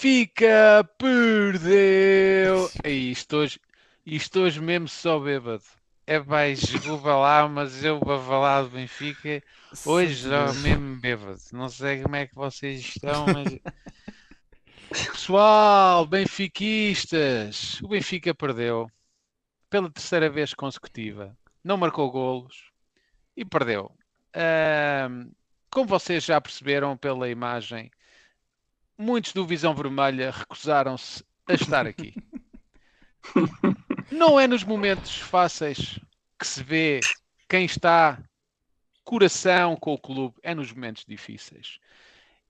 Benfica 0.00 0.88
perdeu! 0.96 2.70
Ei, 2.82 3.10
isto, 3.10 3.36
hoje, 3.36 3.60
isto 4.06 4.40
hoje 4.40 4.58
mesmo 4.58 4.88
só 4.88 5.20
bêbado. 5.20 5.62
É 6.06 6.18
vai, 6.18 6.54
desculpa 6.54 7.14
lá, 7.16 7.46
mas 7.46 7.84
eu 7.84 8.00
falar 8.00 8.62
do 8.62 8.70
Benfica 8.70 9.42
hoje 9.84 10.26
já 10.30 10.54
mesmo 10.54 10.98
bêbado. 10.98 11.38
Não 11.52 11.68
sei 11.68 12.00
como 12.00 12.16
é 12.16 12.26
que 12.26 12.34
vocês 12.34 12.80
estão, 12.80 13.26
mas. 13.26 13.58
Pessoal, 14.88 16.06
benfiquistas, 16.06 17.78
o 17.82 17.88
Benfica 17.88 18.34
perdeu 18.34 18.90
pela 19.68 19.90
terceira 19.90 20.30
vez 20.30 20.54
consecutiva. 20.54 21.36
Não 21.62 21.76
marcou 21.76 22.10
golos 22.10 22.70
e 23.36 23.44
perdeu. 23.44 23.94
Ahm, 24.34 25.30
como 25.70 25.86
vocês 25.86 26.24
já 26.24 26.40
perceberam 26.40 26.96
pela 26.96 27.28
imagem, 27.28 27.90
muitos 29.00 29.32
do 29.32 29.46
Visão 29.46 29.74
Vermelha 29.74 30.30
recusaram-se 30.30 31.24
a 31.48 31.54
estar 31.54 31.86
aqui. 31.86 32.14
Não 34.12 34.38
é 34.38 34.46
nos 34.46 34.62
momentos 34.62 35.16
fáceis 35.16 35.98
que 36.38 36.46
se 36.46 36.62
vê 36.62 37.00
quem 37.48 37.64
está 37.64 38.22
coração 39.02 39.74
com 39.76 39.94
o 39.94 39.98
clube, 39.98 40.36
é 40.42 40.54
nos 40.54 40.72
momentos 40.72 41.04
difíceis. 41.08 41.78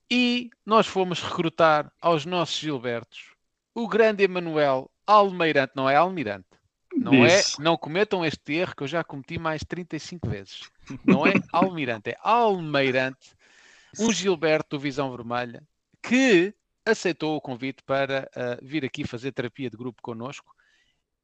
E 0.09 0.49
nós 0.65 0.85
fomos 0.85 1.21
recrutar 1.21 1.91
aos 2.01 2.25
nossos 2.25 2.57
Gilbertos 2.57 3.31
o 3.73 3.87
grande 3.87 4.23
Emanuel 4.23 4.91
Almeirante, 5.07 5.73
não 5.75 5.89
é 5.89 5.95
Almirante. 5.95 6.47
Não 6.93 7.25
é, 7.25 7.39
Isso. 7.39 7.61
não 7.61 7.77
cometam 7.77 8.25
este 8.25 8.53
erro 8.53 8.75
que 8.75 8.83
eu 8.83 8.87
já 8.87 9.01
cometi 9.01 9.39
mais 9.39 9.63
35 9.63 10.27
vezes. 10.29 10.69
Não 11.05 11.25
é 11.25 11.33
Almirante, 11.53 12.09
é 12.09 12.17
Almeirante, 12.21 13.33
um 13.97 14.11
Gilberto 14.11 14.75
do 14.75 14.79
Visão 14.79 15.09
Vermelha, 15.15 15.63
que 16.01 16.53
aceitou 16.85 17.35
o 17.35 17.41
convite 17.41 17.83
para 17.85 18.29
ah, 18.35 18.57
vir 18.61 18.83
aqui 18.83 19.05
fazer 19.05 19.31
terapia 19.31 19.69
de 19.69 19.77
grupo 19.77 20.01
connosco. 20.01 20.53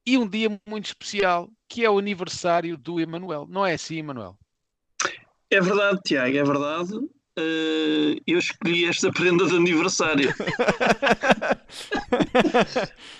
E 0.05 0.17
um 0.17 0.27
dia 0.27 0.49
muito 0.67 0.85
especial, 0.85 1.49
que 1.67 1.83
é 1.83 1.89
o 1.89 1.97
aniversário 1.97 2.77
do 2.77 2.99
Emanuel. 2.99 3.45
Não 3.49 3.65
é 3.65 3.73
assim, 3.73 3.97
Emanuel? 3.97 4.37
É 5.49 5.59
verdade, 5.59 5.99
Tiago, 6.05 6.37
é 6.37 6.43
verdade. 6.43 6.93
Eh, 7.37 8.21
eu 8.25 8.39
escolhi 8.39 8.85
esta 8.85 9.11
prenda 9.11 9.45
de 9.45 9.55
aniversário. 9.55 10.33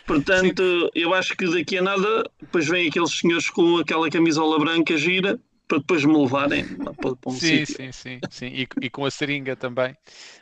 Portanto, 0.08 0.90
eu 0.96 1.14
acho 1.14 1.36
que 1.36 1.48
daqui 1.48 1.78
a 1.78 1.82
nada, 1.82 2.24
depois 2.40 2.68
vêm 2.68 2.88
aqueles 2.88 3.12
senhores 3.12 3.50
com 3.50 3.78
aquela 3.78 4.10
camisola 4.10 4.58
branca 4.58 4.98
gira 4.98 5.40
para 5.68 5.80
depois 5.80 6.04
me 6.06 6.18
levarem 6.18 6.66
para, 6.84 6.94
para 7.16 7.32
um 7.32 7.40
Sim, 7.40 7.66
sítio. 7.66 7.76
sim, 7.76 7.92
sim, 7.92 8.22
sim. 8.30 8.46
E, 8.48 8.68
e 8.82 8.90
com 8.90 9.06
a 9.06 9.12
seringa 9.12 9.56
também. 9.56 9.96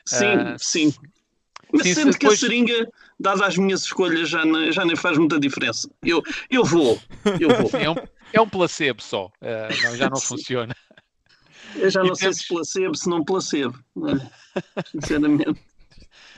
Sim, 0.06 0.36
Ah, 0.38 0.56
sim. 0.58 0.94
Mas 1.74 1.84
sim, 1.84 1.96
sendo 1.96 2.12
se 2.12 2.18
que 2.20 2.26
depois- 2.26 2.40
a 2.44 2.46
seringa, 2.48 2.88
dada 3.20 3.46
as 3.46 3.58
minhas 3.58 3.84
escolhas, 3.84 4.30
já, 4.30 4.46
não- 4.46 4.72
já 4.72 4.86
nem 4.86 4.96
faz 4.96 5.18
muita 5.18 5.40
diferença. 5.40 5.90
Eu, 6.04 6.22
eu 6.50 6.64
vou, 6.64 7.00
eu 7.40 7.50
vou. 7.52 7.70
Sim, 7.72 7.78
é, 7.80 7.90
um, 7.90 7.96
é 8.34 8.42
um 8.42 8.50
placebo 8.50 9.02
só. 9.02 9.32
Ah, 9.42 9.76
não, 9.82 9.96
já 9.96 10.10
não 10.10 10.22
funciona. 10.22 10.76
Eu 11.76 11.90
já 11.90 12.02
E 12.04 12.08
não 12.08 12.16
sei 12.16 12.34
se 12.34 12.48
placebo, 12.48 12.96
se 12.96 13.10
não 13.10 13.24
placebo. 13.24 13.78
não 13.96 14.10
é? 14.10 14.32
Sinceramente. 14.86 15.60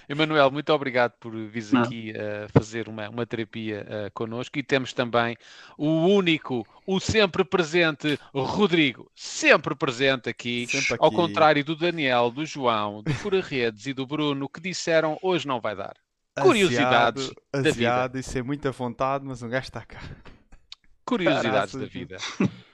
Emanuel, 0.09 0.50
muito 0.50 0.72
obrigado 0.72 1.13
por 1.19 1.36
vires 1.36 1.72
Não. 1.72 1.81
aqui 1.81 2.13
ah, 2.16 2.47
fazer 2.50 2.88
uma, 2.88 3.09
uma 3.09 3.25
terapia 3.25 3.86
ah, 3.89 4.11
connosco. 4.13 4.58
E 4.58 4.63
temos 4.63 4.94
também 4.94 5.36
o 5.77 6.08
único, 6.08 6.66
o 6.86 7.00
sempre 7.00 7.44
presente 7.44 8.17
Rodrigo, 8.33 9.11
sempre 9.13 9.75
presente 9.75 10.30
aqui. 10.30 10.66
Sempre 10.68 10.95
Ao 11.00 11.07
aqui. 11.07 11.16
contrário 11.16 11.63
do 11.63 11.75
Daniel, 11.75 12.31
do 12.31 12.45
João, 12.45 13.03
do 13.03 13.13
Fura 13.13 13.41
Redes 13.41 13.85
e 13.85 13.94
do 13.94 14.06
Bruno, 14.06 14.47
que 14.47 14.62
disseram 14.62 15.18
hoje 15.22 15.47
não 15.47 15.59
vai 15.59 15.75
dar. 15.75 15.95
Curiosidades 16.41 17.31
Aziado, 17.51 18.13
da 18.13 18.19
vida. 18.19 18.19
e 18.19 18.24
sem 18.24 18.44
muita 18.44 18.72
vontade, 18.72 19.25
mas 19.25 19.41
um 19.41 19.50
gajo 19.50 19.66
está 19.66 19.81
cá. 19.81 20.00
Curiosidades 21.03 21.75
da 21.75 21.85
vida. 21.85 22.18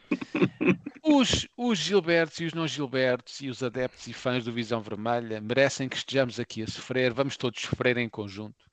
Os, 1.03 1.47
os 1.57 1.77
Gilbertos 1.77 2.39
e 2.39 2.45
os 2.45 2.53
não 2.53 2.67
Gilbertos 2.67 3.41
e 3.41 3.49
os 3.49 3.61
adeptos 3.61 4.07
e 4.07 4.13
fãs 4.13 4.45
do 4.45 4.53
Visão 4.53 4.81
Vermelha 4.81 5.41
merecem 5.41 5.89
que 5.89 5.97
estejamos 5.97 6.39
aqui 6.39 6.63
a 6.63 6.67
sofrer, 6.67 7.13
vamos 7.13 7.35
todos 7.35 7.61
sofrer 7.61 7.97
em 7.97 8.07
conjunto 8.07 8.63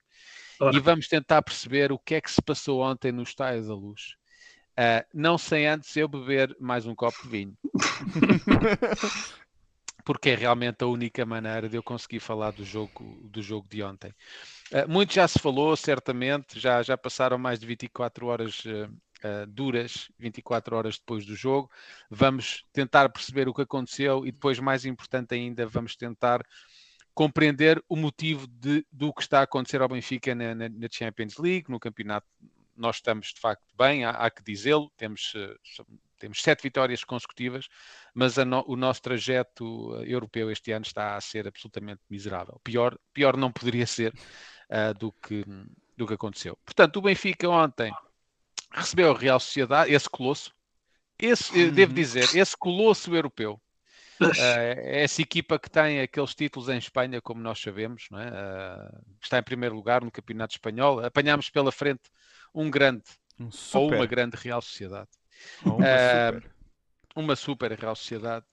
e 0.73 0.79
vamos 0.79 1.07
tentar 1.07 1.41
perceber 1.41 1.91
o 1.91 1.99
que 1.99 2.15
é 2.15 2.21
que 2.21 2.31
se 2.31 2.41
passou 2.41 2.81
ontem 2.81 3.11
no 3.11 3.23
Estádio 3.23 3.67
da 3.67 3.73
Luz. 3.73 4.15
Ah, 4.77 5.05
não 5.13 5.37
sem 5.37 5.67
antes 5.67 5.95
eu 5.97 6.07
beber 6.07 6.55
mais 6.59 6.85
um 6.85 6.95
copo 6.95 7.21
de 7.23 7.29
vinho. 7.29 7.57
Porque 10.03 10.29
é 10.29 10.35
realmente 10.35 10.83
a 10.83 10.87
única 10.87 11.25
maneira 11.25 11.69
de 11.69 11.75
eu 11.75 11.83
conseguir 11.83 12.19
falar 12.19 12.51
do 12.51 12.63
jogo, 12.63 13.19
do 13.23 13.41
jogo 13.41 13.67
de 13.69 13.83
ontem. 13.83 14.13
Ah, 14.73 14.87
muito 14.87 15.13
já 15.13 15.27
se 15.27 15.39
falou, 15.39 15.75
certamente, 15.75 16.59
já, 16.59 16.81
já 16.81 16.97
passaram 16.97 17.37
mais 17.37 17.59
de 17.59 17.67
24 17.67 18.27
horas 18.27 18.63
ah, 18.67 18.89
ah, 19.23 19.45
duras, 19.47 20.09
24 20.19 20.75
horas 20.75 20.97
depois 20.97 21.25
do 21.25 21.35
jogo. 21.35 21.69
Vamos 22.09 22.65
tentar 22.73 23.09
perceber 23.09 23.47
o 23.47 23.53
que 23.53 23.61
aconteceu 23.61 24.25
e 24.25 24.31
depois, 24.31 24.59
mais 24.59 24.85
importante 24.85 25.33
ainda, 25.35 25.65
vamos 25.65 25.95
tentar 25.95 26.41
compreender 27.13 27.83
o 27.89 27.95
motivo 27.95 28.47
de- 28.47 28.85
do 28.91 29.13
que 29.13 29.21
está 29.21 29.39
a 29.39 29.43
acontecer 29.43 29.81
ao 29.81 29.89
Benfica 29.89 30.33
na, 30.33 30.55
na- 30.55 30.69
na 30.69 30.87
Champions 30.89 31.37
League, 31.37 31.69
no 31.69 31.79
campeonato. 31.79 32.25
Nós 32.75 32.95
estamos 32.97 33.33
de 33.33 33.39
facto 33.39 33.65
bem, 33.77 34.05
há, 34.05 34.11
há 34.11 34.31
que 34.31 34.41
dizê-lo, 34.41 34.89
temos, 34.95 35.33
eh, 35.35 35.55
temos 36.17 36.41
sete 36.41 36.63
vitórias 36.63 37.03
consecutivas, 37.03 37.67
mas 38.13 38.37
no- 38.37 38.63
o 38.65 38.75
nosso 38.77 39.01
trajeto 39.01 39.93
eh, 40.01 40.05
europeu 40.13 40.49
este 40.49 40.71
ano 40.71 40.85
está 40.85 41.15
a 41.17 41.21
ser 41.21 41.47
absolutamente 41.47 42.01
miserável. 42.09 42.59
Pior, 42.63 42.97
pior 43.13 43.35
não 43.35 43.51
poderia 43.51 43.85
ser 43.85 44.13
ah, 44.69 44.93
do, 44.93 45.11
que, 45.11 45.43
do 45.97 46.07
que 46.07 46.13
aconteceu. 46.13 46.57
Portanto, 46.65 46.95
o 46.97 47.01
Benfica 47.01 47.49
ontem 47.49 47.91
recebeu 48.73 49.11
a 49.11 49.17
Real 49.17 49.39
Sociedade, 49.39 49.93
esse 49.93 50.09
colosso, 50.09 50.53
esse, 51.19 51.57
eu 51.57 51.71
devo 51.71 51.93
Uhum. 51.93 51.95
dizer, 51.95 52.35
esse 52.35 52.57
colosso 52.57 53.15
europeu, 53.15 53.61
eh, 54.35 55.01
essa 55.03 55.21
equipa 55.21 55.59
que 55.59 55.69
tem 55.69 56.01
aqueles 56.01 56.35
títulos 56.35 56.69
em 56.69 56.77
Espanha, 56.77 57.21
como 57.21 57.41
nós 57.41 57.59
sabemos, 57.61 58.07
é? 58.13 58.27
Eh, 58.29 58.99
está 59.21 59.39
em 59.39 59.43
primeiro 59.43 59.75
lugar 59.75 60.03
no 60.03 60.11
Campeonato 60.11 60.55
Espanhol. 60.55 61.03
Apanhámos 61.05 61.49
pela 61.49 61.71
frente 61.71 62.03
um 62.53 62.69
grande 62.71 63.03
Um 63.39 63.49
ou 63.73 63.91
uma 63.91 64.05
grande 64.07 64.37
Real 64.37 64.61
Sociedade, 64.61 65.09
uma 65.65 65.83
Eh, 65.87 66.31
super. 66.31 66.55
uma 67.15 67.35
super 67.35 67.71
Real 67.73 67.95
Sociedade, 67.95 68.45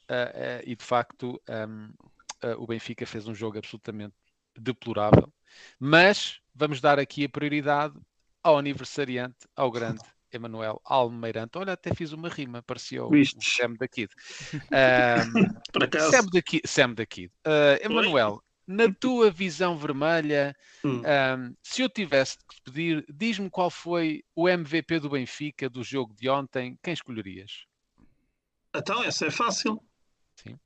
e 0.64 0.74
de 0.76 0.84
facto 0.84 1.40
eh, 1.48 2.54
o 2.56 2.66
Benfica 2.66 3.06
fez 3.06 3.26
um 3.28 3.34
jogo 3.34 3.58
absolutamente 3.58 4.14
deplorável. 4.56 5.32
Mas 5.78 6.40
vamos 6.54 6.80
dar 6.80 6.98
aqui 6.98 7.24
a 7.24 7.28
prioridade 7.28 7.94
ao 8.48 8.58
aniversariante, 8.58 9.46
ao 9.54 9.70
grande 9.70 10.00
Emanuel 10.32 10.80
Almeirante. 10.84 11.58
Olha, 11.58 11.74
até 11.74 11.94
fiz 11.94 12.12
uma 12.12 12.28
rima, 12.28 12.62
parecia 12.62 13.04
o, 13.04 13.10
o? 13.10 13.24
Sam 13.42 13.74
da 13.78 13.86
Kid. 13.86 14.10
Acaso, 15.82 16.10
Sam 16.10 16.26
da 16.26 16.42
Kid. 16.42 16.62
Sam 16.66 16.94
da 16.94 17.06
Kid. 17.06 17.32
Uh, 17.46 17.84
Emanuel, 17.84 18.42
na 18.66 18.92
tua 18.92 19.30
visão 19.30 19.76
vermelha, 19.76 20.56
hum, 20.84 21.00
um, 21.00 21.54
se 21.62 21.82
eu 21.82 21.88
tivesse 21.88 22.38
que 22.38 22.62
pedir, 22.64 23.04
diz-me 23.08 23.50
qual 23.50 23.70
foi 23.70 24.22
o 24.34 24.48
MVP 24.48 25.00
do 25.00 25.10
Benfica 25.10 25.68
do 25.68 25.82
jogo 25.82 26.14
de 26.14 26.28
ontem, 26.28 26.78
quem 26.82 26.92
escolherias? 26.92 27.66
então 28.74 29.02
essa 29.02 29.26
é 29.26 29.30
fácil. 29.30 29.82
Sim. 30.36 30.58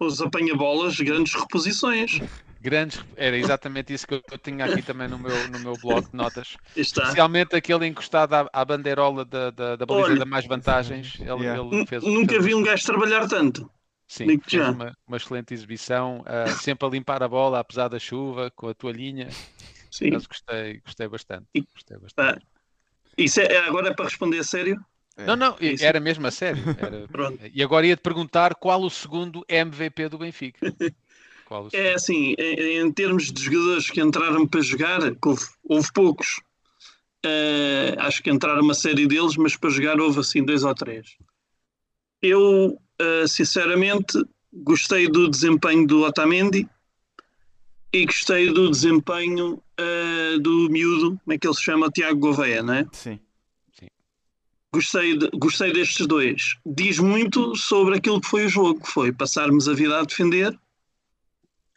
Os 0.00 0.20
apanha-bolas, 0.20 0.96
grandes 0.96 1.34
reposições. 1.34 2.18
Grandes, 2.64 3.04
era 3.14 3.36
exatamente 3.36 3.92
isso 3.92 4.06
que 4.06 4.14
eu, 4.14 4.22
eu 4.32 4.38
tinha 4.38 4.64
aqui 4.64 4.80
também 4.80 5.06
no 5.06 5.18
meu, 5.18 5.48
no 5.48 5.58
meu 5.60 5.74
bloco 5.74 6.10
de 6.10 6.16
notas. 6.16 6.56
Está. 6.74 7.02
Especialmente 7.02 7.54
aquele 7.54 7.86
encostado 7.86 8.32
à, 8.34 8.48
à 8.50 8.64
bandeirola 8.64 9.22
da, 9.24 9.50
da, 9.50 9.76
da 9.76 9.84
baliza 9.84 10.08
Olha. 10.08 10.18
da 10.20 10.24
mais 10.24 10.46
vantagens. 10.46 11.14
Ele, 11.20 11.28
Yeah. 11.44 11.62
ele 11.62 11.86
fez, 11.86 12.02
Nunca 12.02 12.32
fez- 12.34 12.44
vi 12.46 12.54
um 12.54 12.62
gajo 12.62 12.84
trabalhar 12.86 13.28
tanto. 13.28 13.70
Sim, 14.08 14.38
fez 14.40 14.68
uma, 14.68 14.96
uma 15.06 15.16
excelente 15.18 15.52
exibição, 15.52 16.20
uh, 16.22 16.50
sempre 16.62 16.86
a 16.86 16.90
limpar 16.90 17.22
a 17.22 17.28
bola, 17.28 17.58
apesar 17.60 17.88
da 17.88 17.98
chuva, 17.98 18.50
com 18.56 18.68
a 18.68 18.74
toalhinha. 18.74 19.28
Sim. 19.90 20.10
Mas 20.12 20.26
gostei, 20.26 20.80
gostei 20.84 21.06
bastante. 21.08 21.46
Gostei 21.74 21.98
bastante. 21.98 22.38
Ah, 22.38 22.38
Isso 23.18 23.40
é, 23.40 23.44
é- 23.46 23.66
agora 23.66 23.88
é 23.90 23.94
para 23.94 24.06
responder 24.06 24.38
a 24.38 24.44
sério? 24.44 24.80
É. 25.16 25.24
Não, 25.26 25.36
não, 25.36 25.56
Isso. 25.60 25.84
era 25.84 26.00
mesmo 26.00 26.26
a 26.26 26.30
sério. 26.30 26.62
era- 26.78 27.06
Pronto. 27.12 27.38
E 27.52 27.62
agora 27.62 27.86
ia-te 27.86 28.00
perguntar 28.02 28.54
qual 28.56 28.82
o 28.82 28.90
segundo 28.90 29.44
MVP 29.48 30.08
do 30.08 30.18
Benfica. 30.18 30.58
É 31.72 31.94
assim, 31.94 32.34
em, 32.38 32.78
em 32.80 32.92
termos 32.92 33.30
de 33.32 33.42
jogadores 33.42 33.90
que 33.90 34.00
entraram 34.00 34.46
para 34.46 34.60
jogar, 34.60 35.00
houve, 35.24 35.44
houve 35.64 35.92
poucos. 35.92 36.40
Eh, 37.24 37.94
acho 37.98 38.22
que 38.22 38.30
entraram 38.30 38.62
uma 38.62 38.74
série 38.74 39.06
deles, 39.06 39.36
mas 39.36 39.56
para 39.56 39.70
jogar 39.70 40.00
houve 40.00 40.20
assim 40.20 40.44
dois 40.44 40.62
ou 40.64 40.74
três. 40.74 41.16
Eu, 42.20 42.78
eh, 42.98 43.26
sinceramente, 43.26 44.18
gostei 44.52 45.08
do 45.08 45.28
desempenho 45.28 45.86
do 45.86 46.02
Otamendi 46.02 46.68
e 47.92 48.04
gostei 48.06 48.52
do 48.52 48.70
desempenho 48.70 49.62
eh, 49.78 50.38
do 50.40 50.68
miúdo, 50.70 51.18
como 51.24 51.32
é 51.34 51.38
que 51.38 51.46
ele 51.46 51.54
se 51.54 51.62
chama? 51.62 51.90
Tiago 51.90 52.18
Gouveia, 52.18 52.62
não 52.62 52.74
é? 52.74 52.86
Sim. 52.92 53.18
Gostei, 54.72 55.16
de- 55.16 55.30
gostei 55.34 55.72
destes 55.72 56.04
dois. 56.04 56.56
Diz 56.66 56.98
muito 56.98 57.54
sobre 57.54 57.96
aquilo 57.96 58.20
que 58.20 58.26
foi 58.26 58.46
o 58.46 58.48
jogo, 58.48 58.80
que 58.80 58.90
foi 58.90 59.12
passarmos 59.12 59.68
a 59.68 59.72
vida 59.72 60.00
a 60.00 60.02
defender 60.04 60.58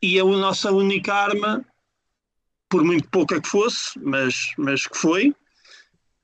e 0.01 0.19
a 0.19 0.23
nossa 0.23 0.71
única 0.71 1.13
arma 1.13 1.65
por 2.69 2.83
muito 2.83 3.07
pouca 3.09 3.41
que 3.41 3.47
fosse, 3.47 3.97
mas, 3.99 4.51
mas 4.57 4.85
que 4.85 4.97
foi. 4.97 5.33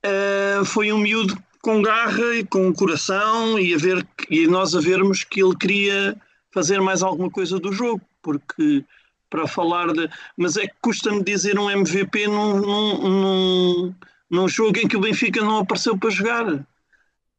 Uh, 0.06 0.66
foi 0.66 0.92
um 0.92 0.98
miúdo 0.98 1.42
com 1.62 1.82
garra 1.82 2.36
e 2.36 2.46
com 2.46 2.74
coração 2.74 3.58
e, 3.58 3.74
a 3.74 3.78
ver, 3.78 4.06
e 4.30 4.46
nós 4.48 4.76
a 4.76 4.82
vermos 4.82 5.24
que 5.24 5.42
ele 5.42 5.56
queria 5.56 6.16
fazer 6.52 6.82
mais 6.82 7.02
alguma 7.02 7.32
coisa 7.32 7.58
do 7.58 7.72
jogo, 7.72 8.02
porque 8.22 8.84
para 9.30 9.48
falar 9.48 9.92
de. 9.94 10.10
Mas 10.38 10.58
é 10.58 10.68
que 10.68 10.76
custa-me 10.82 11.24
dizer 11.24 11.58
um 11.58 11.70
MVP 11.70 12.28
num, 12.28 12.60
num, 12.60 13.10
num, 13.10 13.96
num, 14.30 14.48
jogo 14.48 14.78
em 14.78 14.88
que 14.88 14.98
o 14.98 15.00
Benfica 15.00 15.42
não 15.42 15.60
apareceu 15.60 15.98
para 15.98 16.10
jogar. 16.10 16.66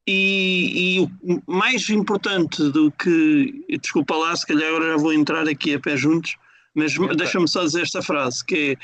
E, 0.07 0.97
e 0.97 1.01
o 1.01 1.43
mais 1.47 1.89
importante 1.89 2.63
do 2.71 2.91
que. 2.93 3.65
Desculpa 3.81 4.15
lá, 4.17 4.37
se 4.37 4.47
calhar 4.47 4.69
agora 4.69 4.93
já 4.93 4.97
vou 4.97 5.13
entrar 5.13 5.49
aqui 5.49 5.75
a 5.75 5.81
pé 5.81 5.97
juntos, 5.97 6.37
mas 6.75 6.95
deixa-me 7.17 7.49
só 7.49 7.65
dizer 7.65 7.83
esta 7.83 8.03
frase: 8.03 8.45
que 8.45 8.73
é 8.73 8.77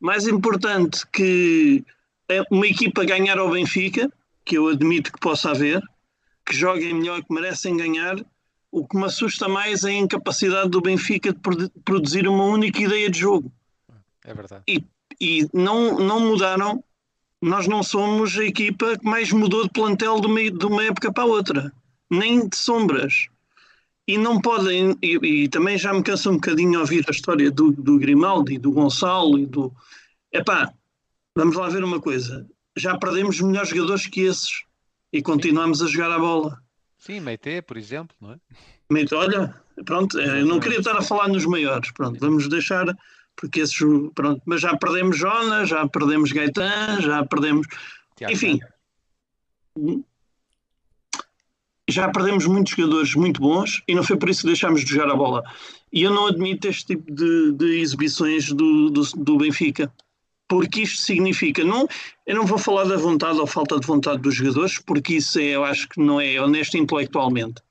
mais 0.00 0.26
importante 0.26 1.06
que 1.12 1.84
uma 2.50 2.66
equipa 2.66 3.04
ganhar 3.04 3.38
ao 3.38 3.50
Benfica 3.50 4.10
que 4.44 4.58
eu 4.58 4.68
admito 4.68 5.12
que 5.12 5.18
possa 5.18 5.50
haver, 5.50 5.82
que 6.44 6.54
joguem 6.54 6.94
melhor, 6.94 7.22
que 7.24 7.32
merecem 7.32 7.76
ganhar. 7.76 8.16
O 8.70 8.86
que 8.86 8.96
me 8.96 9.04
assusta 9.04 9.48
mais 9.48 9.84
é 9.84 9.90
a 9.90 9.92
incapacidade 9.92 10.68
do 10.68 10.80
Benfica 10.80 11.32
de 11.32 11.40
produzir 11.84 12.28
uma 12.28 12.44
única 12.44 12.82
ideia 12.82 13.08
de 13.08 13.20
jogo. 13.20 13.50
É 14.24 14.34
verdade. 14.34 14.64
E, 14.68 14.84
e 15.20 15.48
não, 15.52 15.98
não 15.98 16.20
mudaram. 16.20 16.82
Nós 17.44 17.68
não 17.68 17.82
somos 17.82 18.36
a 18.38 18.44
equipa 18.44 18.98
que 18.98 19.04
mais 19.04 19.30
mudou 19.32 19.64
de 19.64 19.70
plantel 19.70 20.20
de 20.20 20.26
uma, 20.26 20.50
de 20.50 20.66
uma 20.66 20.84
época 20.84 21.12
para 21.12 21.24
a 21.24 21.26
outra, 21.26 21.72
nem 22.10 22.48
de 22.48 22.56
sombras. 22.56 23.28
E 24.06 24.18
não 24.18 24.40
podem, 24.40 24.96
e, 25.02 25.44
e 25.44 25.48
também 25.48 25.78
já 25.78 25.92
me 25.92 26.02
cansa 26.02 26.30
um 26.30 26.34
bocadinho 26.34 26.80
ouvir 26.80 27.04
a 27.08 27.10
história 27.10 27.50
do, 27.50 27.72
do 27.72 27.98
Grimaldi, 27.98 28.58
do 28.58 28.72
Gonçalo 28.72 29.38
e 29.38 29.46
do. 29.46 29.72
Epá, 30.32 30.72
vamos 31.34 31.56
lá 31.56 31.68
ver 31.68 31.84
uma 31.84 32.00
coisa 32.00 32.46
já 32.76 32.98
perdemos 32.98 33.40
melhores 33.40 33.70
jogadores 33.70 34.06
que 34.06 34.22
esses 34.22 34.64
e 35.12 35.22
continuamos 35.22 35.80
a 35.82 35.86
jogar 35.86 36.10
a 36.10 36.18
bola. 36.18 36.60
Sim, 36.98 37.20
Meite, 37.20 37.62
por 37.62 37.76
exemplo, 37.76 38.16
não 38.20 38.32
é? 38.32 38.36
Meite, 38.90 39.14
olha, 39.14 39.54
pronto, 39.84 40.18
eu 40.18 40.46
não 40.46 40.58
queria 40.58 40.78
estar 40.78 40.96
a 40.96 41.02
falar 41.02 41.28
nos 41.28 41.46
maiores, 41.46 41.90
pronto, 41.92 42.18
vamos 42.18 42.48
deixar, 42.48 42.86
porque 43.36 43.60
esses, 43.60 43.76
pronto, 44.14 44.42
mas 44.46 44.60
já 44.60 44.76
perdemos 44.76 45.16
Jonas, 45.16 45.68
já 45.68 45.86
perdemos 45.88 46.32
Gaetan, 46.32 47.00
já 47.00 47.24
perdemos, 47.24 47.66
Tiago, 48.16 48.32
enfim, 48.32 48.60
já 51.88 52.08
perdemos 52.10 52.46
muitos 52.46 52.74
jogadores 52.74 53.14
muito 53.14 53.40
bons 53.40 53.82
e 53.86 53.94
não 53.94 54.02
foi 54.02 54.16
por 54.16 54.28
isso 54.30 54.42
que 54.42 54.46
deixámos 54.46 54.84
de 54.84 54.90
jogar 54.92 55.10
a 55.10 55.16
bola. 55.16 55.42
E 55.92 56.02
eu 56.02 56.12
não 56.12 56.26
admito 56.26 56.68
este 56.68 56.86
tipo 56.86 57.12
de, 57.12 57.52
de 57.52 57.80
exibições 57.80 58.48
do, 58.48 58.90
do, 58.90 59.02
do 59.16 59.36
Benfica 59.38 59.92
porque 60.48 60.82
isto 60.82 61.02
significa, 61.02 61.64
não, 61.64 61.88
eu 62.26 62.36
não 62.36 62.46
vou 62.46 62.58
falar 62.58 62.84
da 62.84 62.96
vontade 62.96 63.38
ou 63.38 63.46
falta 63.46 63.78
de 63.80 63.86
vontade 63.86 64.22
dos 64.22 64.34
jogadores, 64.34 64.78
porque 64.78 65.14
isso 65.14 65.38
é, 65.38 65.46
eu 65.46 65.64
acho 65.64 65.88
que 65.88 66.00
não 66.00 66.20
é 66.20 66.40
honesto 66.40 66.76
intelectualmente. 66.76 67.62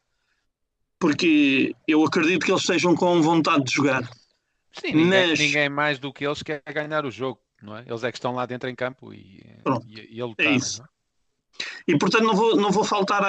Porque 1.00 1.76
eu 1.88 2.04
acredito 2.04 2.46
que 2.46 2.52
eles 2.52 2.62
estejam 2.62 2.96
com 2.96 3.22
vontade 3.22 3.66
de 3.66 3.74
jogar. 3.74 4.10
Sim, 4.74 4.94
ninguém, 4.94 5.30
Mas... 5.30 5.40
ninguém 5.40 5.70
mais 5.70 6.00
do 6.00 6.12
que 6.12 6.26
eles 6.26 6.42
quer 6.42 6.62
ganhar 6.74 7.06
o 7.06 7.12
jogo, 7.12 7.40
não 7.62 7.78
é? 7.78 7.86
Eles 7.88 8.04
é 8.04 8.12
que 8.12 8.18
estão 8.18 8.34
lá 8.34 8.46
dentro 8.46 8.70
em 8.70 8.76
campo 8.76 9.14
e, 9.14 9.44
Pronto, 9.64 9.86
e, 9.88 10.18
e 10.18 10.22
ele 10.22 10.34
é 10.38 10.52
isso. 10.52 10.82
É? 10.82 10.86
E 11.88 11.98
portanto 11.98 12.24
não 12.24 12.36
vou, 12.36 12.56
não 12.56 12.72
vou 12.72 12.84
faltar 12.84 13.22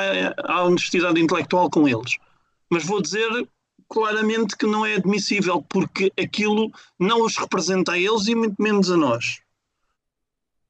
à 0.44 0.64
honestidade 0.64 1.20
intelectual 1.20 1.69
com 1.69 1.87
eles. 1.87 2.17
Mas 2.70 2.85
vou 2.85 3.02
dizer 3.02 3.29
claramente 3.88 4.56
que 4.56 4.67
não 4.67 4.85
é 4.85 4.94
admissível, 4.94 5.62
porque 5.62 6.11
aquilo 6.19 6.73
não 6.99 7.23
os 7.23 7.37
representa 7.37 7.93
a 7.93 7.99
eles 7.99 8.26
e 8.26 8.35
muito 8.35 8.61
menos 8.61 8.90
a 8.90 8.97
nós. 8.97 9.40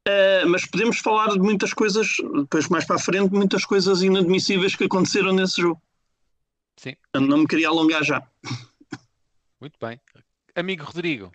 Uh, 0.06 0.46
mas 0.48 0.66
podemos 0.66 0.98
falar 0.98 1.28
de 1.28 1.38
muitas 1.38 1.72
coisas, 1.72 2.16
depois 2.34 2.68
mais 2.68 2.84
para 2.84 2.96
a 2.96 2.98
frente, 2.98 3.32
muitas 3.32 3.64
coisas 3.64 4.02
inadmissíveis 4.02 4.76
que 4.76 4.84
aconteceram 4.84 5.32
nesse 5.32 5.62
jogo. 5.62 5.80
Sim. 6.76 6.94
Eu 7.14 7.22
não 7.22 7.38
me 7.38 7.46
queria 7.46 7.68
alongar 7.68 8.04
já. 8.04 8.22
Muito 9.60 9.78
bem. 9.80 9.98
Amigo 10.54 10.84
Rodrigo, 10.84 11.32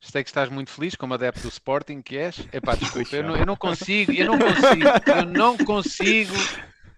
sei 0.00 0.22
que 0.22 0.30
estás 0.30 0.48
muito 0.48 0.70
feliz 0.70 0.94
como 0.94 1.14
adepto 1.14 1.42
do 1.42 1.48
Sporting 1.48 2.02
que 2.02 2.16
és. 2.16 2.46
Epá, 2.52 2.74
desculpa, 2.74 3.16
eu 3.16 3.24
não, 3.24 3.36
eu 3.36 3.46
não 3.46 3.56
consigo, 3.56 4.12
eu 4.12 4.26
não 4.26 4.38
consigo, 4.38 5.10
eu 5.16 5.26
não 5.26 5.56
consigo 5.58 6.34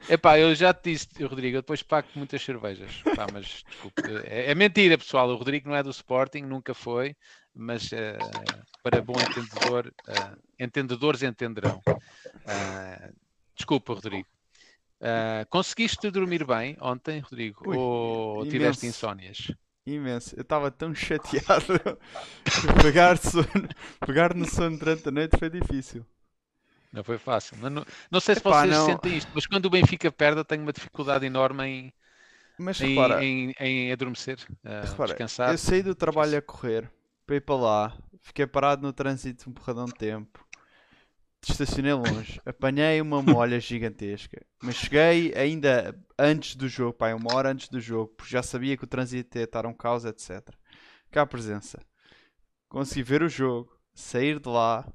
Epá, 0.08 0.38
eu 0.38 0.54
já 0.54 0.72
te 0.72 0.92
disse, 0.92 1.08
Rodrigo, 1.22 1.58
eu 1.58 1.62
depois 1.62 1.82
pago 1.82 2.08
muitas 2.14 2.42
cervejas. 2.42 3.02
Pá, 3.14 3.26
mas 3.32 3.64
desculpe, 3.68 4.02
é, 4.24 4.50
é, 4.50 4.54
mentira, 4.54 4.96
pessoal. 4.96 5.28
O 5.28 5.36
Rodrigo 5.36 5.68
não 5.68 5.76
é 5.76 5.82
do 5.82 5.90
Sporting, 5.90 6.42
nunca 6.42 6.72
foi, 6.72 7.14
mas 7.54 7.92
uh, 7.92 8.66
para 8.82 9.02
bom 9.02 9.14
entendedor, 9.20 9.92
uh, 10.08 10.42
entendedores 10.58 11.22
entenderão. 11.22 11.80
Uh, 11.86 13.14
desculpa, 13.54 13.94
Rodrigo. 13.94 14.28
Conseguiste 15.48 16.10
dormir 16.10 16.44
bem 16.44 16.76
ontem, 16.80 17.20
Rodrigo? 17.20 17.68
Ui, 17.68 17.76
ou 17.76 18.36
imenso, 18.36 18.50
tiveste 18.50 18.86
insónias? 18.86 19.52
Imenso. 19.96 20.34
Eu 20.36 20.42
estava 20.42 20.70
tão 20.70 20.94
chateado. 20.94 21.80
pegar, 22.82 23.16
sono, 23.18 23.68
pegar 24.06 24.34
no 24.34 24.48
sono 24.48 24.78
durante 24.78 25.08
a 25.08 25.10
noite 25.10 25.38
foi 25.38 25.50
difícil. 25.50 26.04
Não 26.92 27.04
foi 27.04 27.18
fácil. 27.18 27.56
Não, 27.58 27.84
não 28.10 28.20
sei 28.20 28.34
se 28.34 28.40
Epá, 28.40 28.62
vocês 28.62 28.76
não... 28.76 28.86
sentem 28.86 29.16
isto, 29.16 29.30
mas 29.34 29.46
quando 29.46 29.66
o 29.66 29.70
Benfica 29.70 30.10
perde, 30.10 30.40
eu 30.40 30.44
tenho 30.44 30.62
uma 30.62 30.72
dificuldade 30.72 31.24
enorme 31.24 31.64
em, 31.64 31.92
mas, 32.58 32.80
em, 32.80 32.88
repara, 32.88 33.24
em, 33.24 33.54
em 33.60 33.92
adormecer, 33.92 34.38
uh, 34.64 34.86
repara, 34.86 35.08
descansar. 35.08 35.50
Eu 35.50 35.58
saí 35.58 35.82
do 35.82 35.94
trabalho 35.94 36.36
a 36.36 36.42
correr 36.42 36.90
para 37.26 37.36
ir 37.36 37.40
para 37.40 37.54
lá, 37.54 37.98
fiquei 38.22 38.46
parado 38.46 38.82
no 38.82 38.92
trânsito 38.92 39.48
um 39.48 39.52
porradão 39.52 39.84
de 39.84 39.94
tempo, 39.94 40.44
estacionei 41.42 41.92
longe, 41.92 42.40
apanhei 42.44 43.00
uma 43.00 43.22
molha 43.22 43.58
gigantesca, 43.60 44.44
mas 44.62 44.76
cheguei 44.76 45.32
ainda 45.34 45.98
antes 46.18 46.54
do 46.54 46.68
jogo, 46.68 46.92
pai, 46.92 47.14
uma 47.14 47.34
hora 47.34 47.50
antes 47.50 47.68
do 47.68 47.80
jogo, 47.80 48.12
porque 48.16 48.32
já 48.32 48.42
sabia 48.42 48.76
que 48.76 48.84
o 48.84 48.86
trânsito 48.86 49.38
ia 49.38 49.44
estar 49.44 49.64
um 49.66 49.72
caos, 49.72 50.04
etc. 50.04 50.48
Cá 51.10 51.22
a 51.22 51.26
presença. 51.26 51.80
Consegui 52.68 53.02
ver 53.02 53.22
o 53.22 53.28
jogo, 53.28 53.74
sair 53.94 54.38
de 54.38 54.48
lá, 54.48 54.86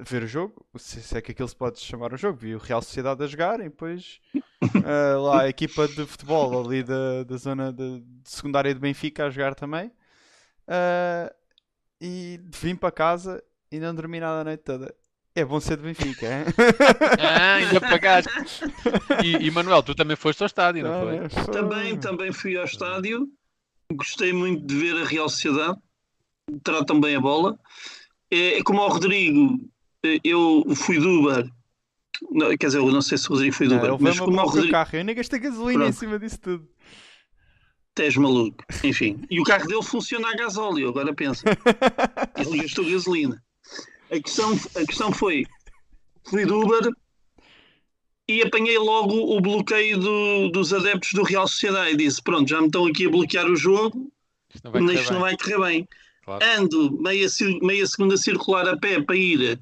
ver 0.00 0.22
o 0.22 0.26
jogo, 0.26 0.66
se, 0.76 1.00
se, 1.02 1.16
é 1.16 1.22
que 1.22 1.32
aquilo 1.32 1.48
se 1.48 1.56
pode 1.56 1.80
chamar 1.80 2.12
um 2.12 2.16
jogo, 2.16 2.38
vi 2.38 2.54
o 2.54 2.58
Real 2.58 2.82
Sociedade 2.82 3.22
a 3.22 3.26
jogar 3.26 3.60
e 3.60 3.64
depois 3.64 4.20
uh, 4.34 5.20
lá 5.22 5.42
a 5.42 5.48
equipa 5.48 5.88
de 5.88 6.06
futebol 6.06 6.64
ali 6.64 6.82
da, 6.82 7.24
da 7.24 7.36
zona 7.36 7.72
de, 7.72 8.00
de 8.00 8.30
secundária 8.30 8.74
de 8.74 8.80
Benfica 8.80 9.26
a 9.26 9.30
jogar 9.30 9.54
também. 9.54 9.88
Uh, 10.68 11.34
e 12.00 12.40
vim 12.44 12.76
para 12.76 12.92
casa 12.92 13.42
e 13.70 13.78
não 13.78 13.94
dormi 13.94 14.20
nada 14.20 14.40
a 14.40 14.44
noite 14.44 14.62
toda. 14.62 14.94
É 15.34 15.44
bom 15.44 15.60
ser 15.60 15.76
de 15.76 15.84
Benfica, 15.84 16.26
hein? 16.26 16.44
ah, 17.20 17.54
ainda 17.54 17.80
pagaste. 17.80 18.30
E, 19.24 19.46
e 19.46 19.50
Manuel, 19.50 19.82
tu 19.82 19.94
também 19.94 20.16
foste 20.16 20.42
ao 20.42 20.46
estádio, 20.46 20.82
não, 20.82 21.02
foi? 21.02 21.16
É, 21.16 21.28
foi? 21.28 21.54
Também, 21.54 21.96
também 21.98 22.32
fui 22.32 22.56
ao 22.56 22.64
estádio. 22.64 23.28
Gostei 23.92 24.32
muito 24.32 24.66
de 24.66 24.74
ver 24.74 25.00
a 25.00 25.04
Real 25.04 25.28
Sociedade. 25.28 25.78
Tratam 26.64 27.00
bem 27.00 27.14
a 27.14 27.20
bola. 27.20 27.56
É, 28.30 28.60
como 28.64 28.80
ao 28.80 28.90
Rodrigo, 28.90 29.58
eu 30.24 30.64
fui 30.74 30.98
do 30.98 31.20
Uber. 31.20 31.48
Não, 32.30 32.56
quer 32.56 32.66
dizer, 32.66 32.78
eu 32.78 32.90
não 32.90 33.02
sei 33.02 33.16
se 33.16 33.28
o 33.28 33.34
Rodrigo 33.34 33.54
foi 33.54 33.68
do 33.68 33.76
Uber. 33.76 33.90
Não, 33.90 33.98
mas 34.00 34.18
como 34.18 34.40
ao 34.40 34.46
Rodrigo... 34.46 34.72
carro, 34.72 34.96
eu 34.96 35.04
nem 35.04 35.14
gastei 35.14 35.38
gasolina 35.38 35.84
Pronto. 35.84 35.88
em 35.90 35.92
cima 35.98 36.18
disso 36.18 36.40
tudo. 36.40 36.68
Tens 37.94 38.16
maluco. 38.16 38.64
Enfim. 38.82 39.22
E 39.30 39.40
o 39.40 39.44
carro 39.44 39.66
dele 39.66 39.82
funciona 39.82 40.28
a 40.28 40.34
gasóleo, 40.34 40.88
agora 40.88 41.14
pensa. 41.14 41.44
Ele 42.36 42.62
gastou 42.62 42.84
gasolina. 42.84 43.42
A 44.10 44.20
questão, 44.20 44.52
a 44.74 44.84
questão 44.84 45.12
foi: 45.12 45.46
fui 46.24 46.44
do 46.44 46.60
Uber 46.60 46.90
e 48.28 48.42
apanhei 48.42 48.78
logo 48.78 49.14
o 49.14 49.40
bloqueio 49.40 49.98
do, 49.98 50.48
dos 50.48 50.72
adeptos 50.72 51.12
do 51.12 51.22
Real 51.22 51.46
Sociedade. 51.46 51.92
E 51.92 51.96
disse: 51.96 52.20
Pronto, 52.22 52.48
já 52.48 52.60
me 52.60 52.66
estão 52.66 52.86
aqui 52.86 53.06
a 53.06 53.10
bloquear 53.10 53.46
o 53.46 53.56
jogo, 53.56 54.12
isto 54.52 54.64
não 54.64 54.72
vai, 54.72 54.94
isto 54.94 55.12
não 55.12 55.20
vai 55.20 55.36
correr 55.36 55.60
bem. 55.60 55.88
Claro. 56.24 56.44
Ando 56.44 57.00
meia, 57.00 57.26
meia 57.62 57.86
segunda 57.86 58.16
circular 58.16 58.68
a 58.68 58.76
pé 58.76 59.00
para 59.00 59.16
ir 59.16 59.58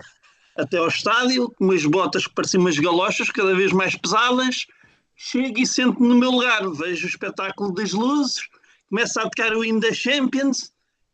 até 0.56 0.78
ao 0.78 0.88
estádio, 0.88 1.50
com 1.50 1.64
umas 1.64 1.84
botas 1.84 2.26
que 2.26 2.34
pareciam 2.34 2.62
umas 2.62 2.78
galochas, 2.78 3.30
cada 3.30 3.54
vez 3.54 3.72
mais 3.72 3.94
pesadas. 3.94 4.66
Chego 5.14 5.58
e 5.58 5.66
sento 5.66 6.02
no 6.02 6.14
meu 6.14 6.30
lugar, 6.30 6.68
vejo 6.70 7.06
o 7.06 7.10
espetáculo 7.10 7.74
das 7.74 7.92
luzes, 7.92 8.48
começa 8.88 9.20
a 9.20 9.24
tocar 9.24 9.52
o 9.52 9.64
hino 9.64 9.80
da 9.80 9.92
Champions 9.92 10.72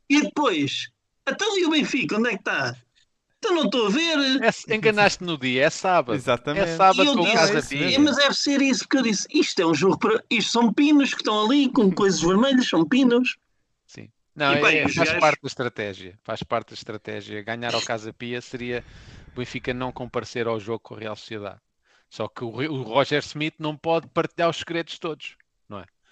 e 0.09 0.21
depois, 0.21 0.91
até 1.25 1.45
ali 1.45 1.65
o 1.65 1.71
Benfica, 1.71 2.19
onde 2.19 2.29
é 2.29 2.33
que 2.33 2.39
está? 2.39 2.77
Então 3.45 3.57
não 3.57 3.65
estou 3.65 3.87
a 3.87 3.91
ver. 3.91 4.19
É, 4.43 4.75
Enganaste 4.75 5.23
no 5.23 5.37
dia, 5.37 5.65
é 5.65 5.71
sábado. 5.71 6.17
Exatamente. 6.17 6.71
É 6.71 6.77
sábado 6.77 7.15
com 7.15 7.25
casa 7.31 7.61
dia. 7.61 7.99
Mas 8.01 8.17
deve 8.17 8.35
ser 8.35 8.63
isso, 8.63 8.81
porque 8.81 8.97
eu 8.97 9.03
disse: 9.03 9.29
isto 9.31 9.61
é 9.61 9.67
um 9.67 9.75
jogo 9.75 9.99
para. 9.99 10.25
Isto 10.31 10.53
são 10.53 10.73
pinos 10.73 11.13
que 11.13 11.21
estão 11.21 11.45
ali 11.45 11.69
com 11.69 11.91
coisas 11.93 12.21
vermelhas, 12.21 12.69
são 12.69 12.87
pinos. 12.89 13.37
Não, 14.37 14.53
e, 14.53 14.61
bem, 14.61 14.79
é, 14.79 14.83
faz 14.83 14.95
gajos... 14.97 15.21
parte 15.21 15.43
da 15.43 15.47
estratégia. 15.47 16.19
Faz 16.25 16.43
parte 16.43 16.71
da 16.71 16.75
estratégia. 16.75 17.43
Ganhar 17.43 17.73
ao 17.73 17.81
Casa 17.83 18.13
Pia 18.13 18.41
seria 18.41 18.85
o 19.33 19.39
Benfica 19.39 19.73
não 19.73 19.93
comparecer 19.93 20.49
ao 20.49 20.59
jogo 20.59 20.81
com 20.81 20.95
a 20.95 20.99
Real 20.99 21.15
Sociedade. 21.15 21.61
Só 22.11 22.27
que 22.27 22.43
o, 22.43 22.49
o 22.49 22.83
Roger 22.83 23.21
Smith 23.21 23.55
não 23.61 23.77
pode 23.77 24.09
partilhar 24.09 24.51
os 24.51 24.57
segredos 24.57 24.99
todos, 24.99 25.37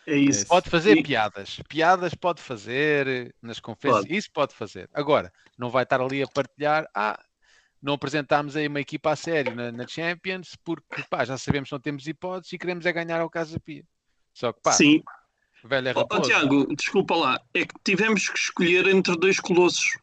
é? 0.06 0.16
Isso. 0.16 0.46
Pode 0.46 0.68
fazer 0.68 0.96
E- 0.98 1.02
piadas. 1.02 1.60
Piadas 1.68 2.14
pode 2.14 2.40
fazer 2.42 3.34
nas 3.40 3.60
conferências. 3.60 4.04
Pode. 4.04 4.16
Isso 4.16 4.28
pode 4.32 4.54
fazer. 4.54 4.88
Agora, 4.92 5.32
não 5.58 5.70
vai 5.70 5.82
estar 5.84 6.00
ali 6.00 6.22
a 6.22 6.26
partilhar. 6.26 6.86
Ah, 6.94 7.18
não 7.80 7.94
apresentámos 7.94 8.56
aí 8.56 8.68
uma 8.68 8.80
equipa 8.80 9.10
a 9.10 9.16
sério 9.16 9.54
na, 9.54 9.72
na 9.72 9.86
Champions 9.86 10.56
porque 10.64 11.02
pá, 11.10 11.24
já 11.24 11.36
sabemos 11.36 11.68
que 11.68 11.74
não 11.74 11.80
temos 11.80 12.06
hipóteses 12.06 12.52
e 12.52 12.58
queremos 12.58 12.86
é 12.86 12.92
ganhar 12.92 13.20
ao 13.20 13.30
Casa 13.30 13.58
Pia. 13.58 13.84
Só 14.32 14.52
que 14.52 14.60
pá, 14.62 14.72
Sim. 14.72 15.02
velho 15.64 15.88
é 15.88 15.92
raposo. 15.92 16.22
Tiago, 16.22 16.74
desculpa 16.74 17.14
lá. 17.16 17.40
É 17.52 17.64
que 17.66 17.74
tivemos 17.84 18.28
que 18.28 18.38
escolher 18.38 18.86
entre 18.86 19.16
dois 19.16 19.38
colossos. 19.40 19.98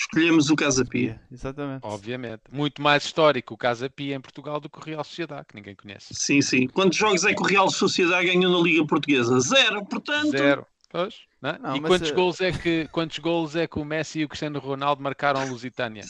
Escolhemos 0.00 0.48
o 0.48 0.54
Casa 0.54 0.84
Pia. 0.84 1.20
Exatamente. 1.30 1.80
Obviamente. 1.82 2.42
Muito 2.52 2.80
mais 2.80 3.02
histórico 3.04 3.54
o 3.54 3.56
Casa 3.58 3.90
Pia 3.90 4.14
em 4.14 4.20
Portugal 4.20 4.60
do 4.60 4.70
que 4.70 4.78
o 4.78 4.82
Real 4.82 5.02
Sociedade, 5.02 5.46
que 5.48 5.56
ninguém 5.56 5.74
conhece. 5.74 6.14
Sim, 6.14 6.40
sim. 6.40 6.68
Quantos 6.68 6.96
jogos 6.96 7.24
é 7.24 7.34
que 7.34 7.42
o 7.42 7.44
Real 7.44 7.68
Sociedade 7.68 8.26
ganhou 8.26 8.52
na 8.52 8.62
Liga 8.62 8.86
Portuguesa? 8.86 9.40
Zero, 9.40 9.84
portanto. 9.84 10.30
Zero. 10.30 10.64
Pois, 10.90 11.16
não 11.42 11.50
é? 11.50 11.58
Não, 11.58 11.76
e 11.76 11.80
quantos 11.80 12.10
eh, 12.10 12.14
gols 12.14 12.40
é 12.40 12.52
que 12.52 12.88
quantos 12.92 13.18
gols 13.18 13.56
é 13.56 13.66
que 13.66 13.78
o 13.78 13.84
Messi 13.84 14.20
e 14.20 14.24
o 14.24 14.28
Cristiano 14.28 14.58
Ronaldo 14.60 15.02
marcaram 15.02 15.40
a 15.40 15.44
Lusitânia? 15.44 16.04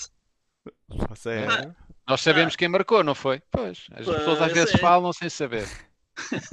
Você 1.09 1.31
é- 1.31 1.47
Ah. 1.47 1.75
Nós 2.07 2.21
sabemos 2.23 2.57
quem 2.57 2.69
marcou, 2.69 3.03
não 3.03 3.15
foi? 3.15 3.43
Pois, 3.51 3.87
as 3.93 4.07
pessoas 4.07 4.29
às 4.29 4.39
Pois 4.39 4.53
vezes 4.53 4.75
é. 4.75 4.79
falam 4.79 5.13
sem 5.13 5.29
saber. 5.29 5.67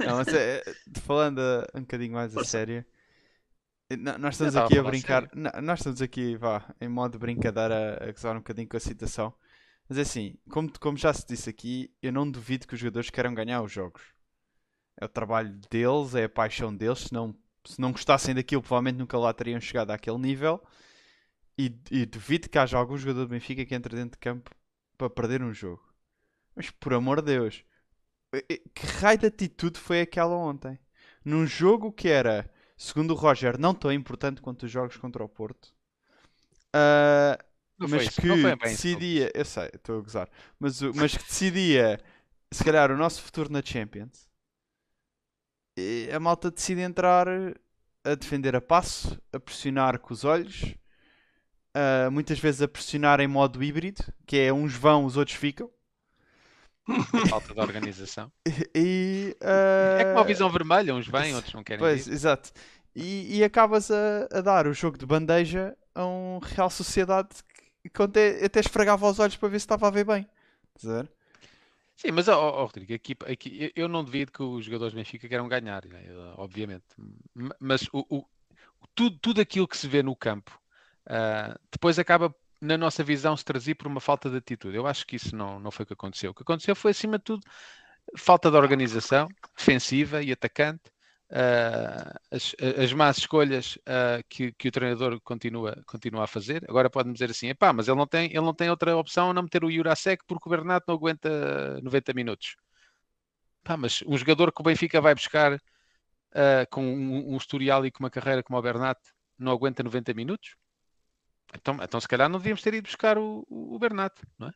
Não, 0.00 0.16
mas 0.16 0.28
é, 0.28 0.62
falando 1.02 1.40
um 1.74 1.80
bocadinho 1.80 2.12
mais 2.12 2.36
a 2.36 2.44
sério, 2.44 2.84
nós 4.18 4.34
estamos 4.34 4.56
a 4.56 4.64
aqui 4.64 4.78
a 4.78 4.82
brincar. 4.82 5.30
Nós 5.62 5.80
estamos 5.80 6.02
aqui, 6.02 6.36
vá, 6.36 6.74
em 6.80 6.88
modo 6.88 7.12
de 7.12 7.18
brincadeira, 7.18 7.98
a 8.02 8.10
gozar 8.10 8.34
um 8.34 8.40
bocadinho 8.40 8.68
com 8.68 8.76
a 8.76 8.80
situação. 8.80 9.32
Mas 9.88 9.98
é 9.98 10.00
assim, 10.00 10.36
como, 10.50 10.70
como 10.80 10.96
já 10.96 11.12
se 11.12 11.24
disse 11.26 11.48
aqui, 11.48 11.94
eu 12.02 12.12
não 12.12 12.28
duvido 12.28 12.66
que 12.66 12.74
os 12.74 12.80
jogadores 12.80 13.10
queiram 13.10 13.34
ganhar 13.34 13.62
os 13.62 13.70
jogos. 13.70 14.02
É 15.00 15.04
o 15.04 15.08
trabalho 15.08 15.54
deles, 15.70 16.14
é 16.14 16.24
a 16.24 16.28
paixão 16.28 16.74
deles. 16.74 17.00
Se 17.00 17.12
não, 17.12 17.36
se 17.64 17.80
não 17.80 17.92
gostassem 17.92 18.34
daquilo, 18.34 18.62
provavelmente 18.62 18.98
nunca 18.98 19.16
lá 19.18 19.32
teriam 19.32 19.60
chegado 19.60 19.92
àquele 19.92 20.18
nível. 20.18 20.60
E, 21.56 21.74
e 21.90 22.04
duvido 22.04 22.48
que 22.48 22.58
haja 22.58 22.76
algum 22.76 22.98
jogador 22.98 23.20
do 23.26 23.28
Benfica 23.28 23.64
que 23.64 23.74
entre 23.74 23.94
dentro 23.94 24.12
de 24.12 24.18
campo 24.18 24.50
para 24.98 25.08
perder 25.08 25.42
um 25.42 25.54
jogo. 25.54 25.82
Mas 26.56 26.70
por 26.70 26.92
amor 26.92 27.22
de 27.22 27.26
Deus, 27.32 27.64
que 28.74 28.86
raio 28.86 29.18
de 29.18 29.26
atitude 29.26 29.78
foi 29.78 30.00
aquela 30.00 30.34
ontem? 30.34 30.78
Num 31.24 31.46
jogo 31.46 31.92
que 31.92 32.08
era, 32.08 32.50
segundo 32.76 33.12
o 33.12 33.16
Roger, 33.16 33.58
não 33.58 33.74
tão 33.74 33.92
importante 33.92 34.40
quanto 34.40 34.64
os 34.64 34.70
jogos 34.70 34.96
contra 34.96 35.24
o 35.24 35.28
Porto. 35.28 35.74
foi 37.78 37.88
mas 37.88 38.02
isso, 38.08 38.20
que 38.20 38.56
decidia, 38.56 39.30
eu 39.34 39.44
sei, 39.44 39.70
estou 39.74 39.98
a 39.98 40.02
gozar, 40.02 40.30
mas, 40.58 40.80
mas 40.80 41.16
que 41.16 41.24
decidia 41.24 42.00
se 42.50 42.64
calhar 42.64 42.90
o 42.90 42.96
nosso 42.96 43.22
futuro 43.22 43.52
na 43.52 43.62
Champions. 43.62 44.28
E 45.76 46.08
a 46.10 46.18
malta 46.18 46.50
decide 46.50 46.80
entrar 46.80 47.28
a 48.02 48.14
defender 48.14 48.56
a 48.56 48.60
passo, 48.60 49.20
a 49.32 49.38
pressionar 49.38 49.98
com 49.98 50.14
os 50.14 50.24
olhos, 50.24 50.74
ah, 51.74 52.10
muitas 52.10 52.38
vezes 52.38 52.62
a 52.62 52.68
pressionar 52.68 53.20
em 53.20 53.26
modo 53.28 53.62
híbrido, 53.62 54.02
que 54.26 54.38
é 54.38 54.50
uns 54.50 54.72
vão, 54.72 55.04
os 55.04 55.18
outros 55.18 55.36
ficam. 55.36 55.70
Falta 57.30 57.52
de 57.54 57.60
organização. 57.60 58.30
E, 58.74 59.36
É 59.98 60.04
como 60.04 60.18
a 60.20 60.22
ah, 60.22 60.24
visão 60.24 60.50
vermelha, 60.50 60.94
uns 60.94 61.06
vêm, 61.06 61.34
outros 61.34 61.52
não 61.54 61.64
querem 61.64 61.80
Pois, 61.80 62.06
vir. 62.06 62.12
exato. 62.12 62.52
E, 62.94 63.38
e 63.38 63.44
acabas 63.44 63.90
a, 63.90 64.28
a 64.32 64.40
dar 64.40 64.66
o 64.66 64.72
jogo 64.72 64.96
de 64.96 65.04
bandeja 65.06 65.76
a 65.94 66.06
um 66.06 66.38
Real 66.38 66.70
Sociedade 66.70 67.28
que, 67.82 67.90
que 67.90 68.02
até, 68.02 68.44
até 68.44 68.60
esfregava 68.60 69.08
os 69.08 69.18
olhos 69.18 69.36
para 69.36 69.48
ver 69.48 69.58
se 69.60 69.64
estava 69.64 69.88
a 69.88 69.90
ver 69.90 70.04
bem. 70.04 70.26
Ver? 70.82 71.10
Sim, 71.96 72.12
mas, 72.12 72.28
ó, 72.28 72.38
ó, 72.38 72.64
Rodrigo, 72.66 72.92
a 72.92 72.96
equipa, 72.96 73.26
a 73.26 73.32
equi- 73.32 73.72
eu- 73.74 73.88
não 73.88 74.04
duvido 74.04 74.30
que 74.30 74.42
os 74.42 74.64
jogadores 74.64 74.92
do 74.92 74.96
Benfica 74.96 75.28
queiram 75.28 75.48
ganhar, 75.48 75.84
né, 75.86 76.04
obviamente. 76.36 76.84
Mas 77.58 77.88
o, 77.92 78.04
o- 78.10 78.26
tudo, 78.94 79.18
tudo 79.18 79.40
aquilo 79.40 79.68
que 79.68 79.76
se 79.76 79.88
vê 79.88 80.02
no 80.02 80.14
campo 80.16 80.60
ah, 81.06 81.58
depois 81.70 81.98
acaba, 81.98 82.34
na 82.66 82.78
nossa 82.78 83.04
visão, 83.04 83.36
se 83.36 83.44
traduzir 83.44 83.74
por 83.76 83.86
uma 83.86 84.00
falta 84.00 84.30
de 84.30 84.36
atitude. 84.38 84.76
Eu 84.76 84.86
acho 84.86 85.06
que 85.06 85.16
isso 85.16 85.34
não, 85.36 85.60
não 85.60 85.70
foi 85.70 85.84
o 85.84 85.86
que 85.86 85.92
aconteceu. 85.94 86.30
O 86.32 86.34
que 86.34 86.42
aconteceu 86.42 86.76
foi, 86.76 86.90
acima 86.92 87.18
de 87.18 87.24
tudo, 87.24 87.42
falta 88.16 88.50
de 88.50 88.56
organização 88.56 89.28
defensiva 89.56 90.22
e 90.22 90.32
atacante. 90.32 90.90
ah, 91.30 92.18
as, 92.30 92.54
as 92.82 92.92
más 92.92 93.18
escolhas 93.18 93.78
ah, 93.86 94.22
que, 94.28 94.52
que 94.52 94.68
o 94.68 94.72
treinador 94.72 95.20
continua, 95.22 95.82
continua 95.86 96.24
a 96.24 96.26
fazer. 96.26 96.64
Agora 96.68 96.90
pode-me 96.90 97.14
dizer 97.14 97.30
assim: 97.30 97.48
epá, 97.48 97.72
mas 97.72 97.88
ele 97.88 97.96
não, 97.98 98.06
tem, 98.06 98.26
ele 98.26 98.40
não 98.40 98.54
tem 98.54 98.70
outra 98.70 98.96
opção 98.96 99.30
a 99.30 99.34
não 99.34 99.42
meter 99.42 99.64
o 99.64 99.70
Jurasek 99.70 100.24
porque 100.26 100.48
o 100.48 100.50
Bernat 100.50 100.84
não 100.88 100.94
aguenta 100.96 101.80
90 101.82 102.12
minutos. 102.14 102.56
Pá, 103.64 103.76
mas 103.76 104.02
um 104.06 104.16
jogador 104.16 104.52
que 104.52 104.60
o 104.60 104.64
Benfica 104.64 105.00
vai 105.00 105.14
buscar 105.14 105.60
ah, 106.34 106.66
com 106.70 106.84
um, 106.84 107.34
um 107.34 107.36
historial 107.36 107.84
e 107.86 107.90
com 107.90 108.00
uma 108.04 108.10
carreira 108.10 108.42
como 108.42 108.58
o 108.58 108.62
Bernat 108.62 108.98
não 109.38 109.52
aguenta 109.52 109.82
90 109.82 110.14
minutos? 110.14 110.56
Então, 111.54 111.78
então 111.82 112.00
se 112.00 112.08
calhar 112.08 112.28
não 112.28 112.38
devíamos 112.38 112.62
ter 112.62 112.74
ido 112.74 112.84
buscar 112.86 113.18
o, 113.18 113.46
o 113.48 113.78
não 114.38 114.48
é? 114.48 114.52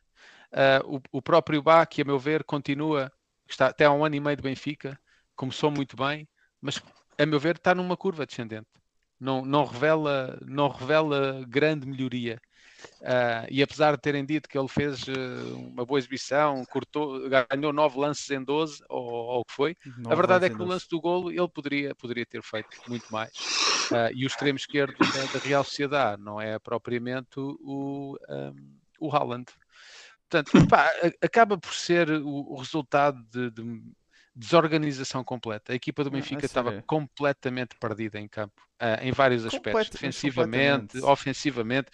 Ah, 0.51 0.81
o, 0.85 1.01
o 1.11 1.21
próprio 1.21 1.61
Bá, 1.61 1.85
que 1.85 2.01
a 2.01 2.05
meu 2.05 2.19
ver 2.19 2.43
continua, 2.43 3.11
está 3.49 3.67
até 3.67 3.85
há 3.85 3.91
um 3.91 4.05
ano 4.05 4.15
e 4.15 4.19
meio 4.19 4.35
de 4.37 4.43
Benfica, 4.43 4.99
começou 5.35 5.71
muito 5.71 5.95
bem, 5.95 6.27
mas 6.61 6.81
a 7.17 7.25
meu 7.25 7.39
ver 7.39 7.55
está 7.57 7.73
numa 7.75 7.97
curva 7.97 8.25
descendente. 8.25 8.67
Não, 9.19 9.45
não, 9.45 9.65
revela, 9.65 10.37
não 10.45 10.69
revela 10.69 11.45
grande 11.47 11.87
melhoria. 11.87 12.41
Ah, 13.03 13.45
e 13.49 13.61
apesar 13.63 13.95
de 13.95 14.01
terem 14.01 14.25
dito 14.25 14.47
que 14.47 14.57
ele 14.57 14.67
fez 14.67 15.07
eh, 15.07 15.53
uma 15.55 15.85
boa 15.85 15.99
exibição, 15.99 16.63
cortou, 16.65 17.19
ganhou 17.29 17.73
nove 17.73 17.99
lances 17.99 18.29
em 18.29 18.43
12, 18.43 18.83
ou, 18.89 19.39
o 19.39 19.45
que 19.45 19.53
foi, 19.53 19.77
a 20.09 20.15
verdade 20.15 20.45
é 20.45 20.49
que 20.49 20.57
no 20.57 20.65
lance 20.65 20.87
do 20.87 21.01
golo 21.01 21.31
ele 21.31 21.47
poderia, 21.47 21.95
poderia 21.95 22.25
ter 22.25 22.43
feito 22.43 22.69
muito 22.87 23.11
mais. 23.11 23.31
Ah, 23.91 24.09
e 24.13 24.23
o 24.23 24.27
extremo 24.27 24.57
esquerdo 24.57 24.95
da, 24.99 25.39
da 25.39 25.39
Real 25.39 25.63
Sociedade 25.63 26.21
não 26.21 26.39
é 26.39 26.57
propriamente 26.59 27.39
o, 27.39 28.17
um, 28.29 28.77
o 28.99 29.15
Haaland. 29.15 29.45
Portanto, 30.29 30.67
pá, 30.67 30.89
acaba 31.21 31.57
por 31.57 31.73
ser 31.73 32.09
o, 32.09 32.53
o 32.53 32.55
resultado 32.55 33.21
de, 33.29 33.51
de 33.51 33.81
desorganização 34.35 35.23
completa. 35.23 35.73
A 35.73 35.75
equipa 35.75 36.03
do 36.03 36.09
é 36.09 36.13
Benfica 36.13 36.45
estava 36.45 36.81
completamente 36.83 37.75
perdida 37.77 38.19
em 38.19 38.27
campo, 38.27 38.61
ah, 38.79 38.99
em 39.01 39.11
vários 39.11 39.45
aspectos, 39.45 39.89
defensivamente, 39.89 40.99
ofensivamente. 40.99 41.89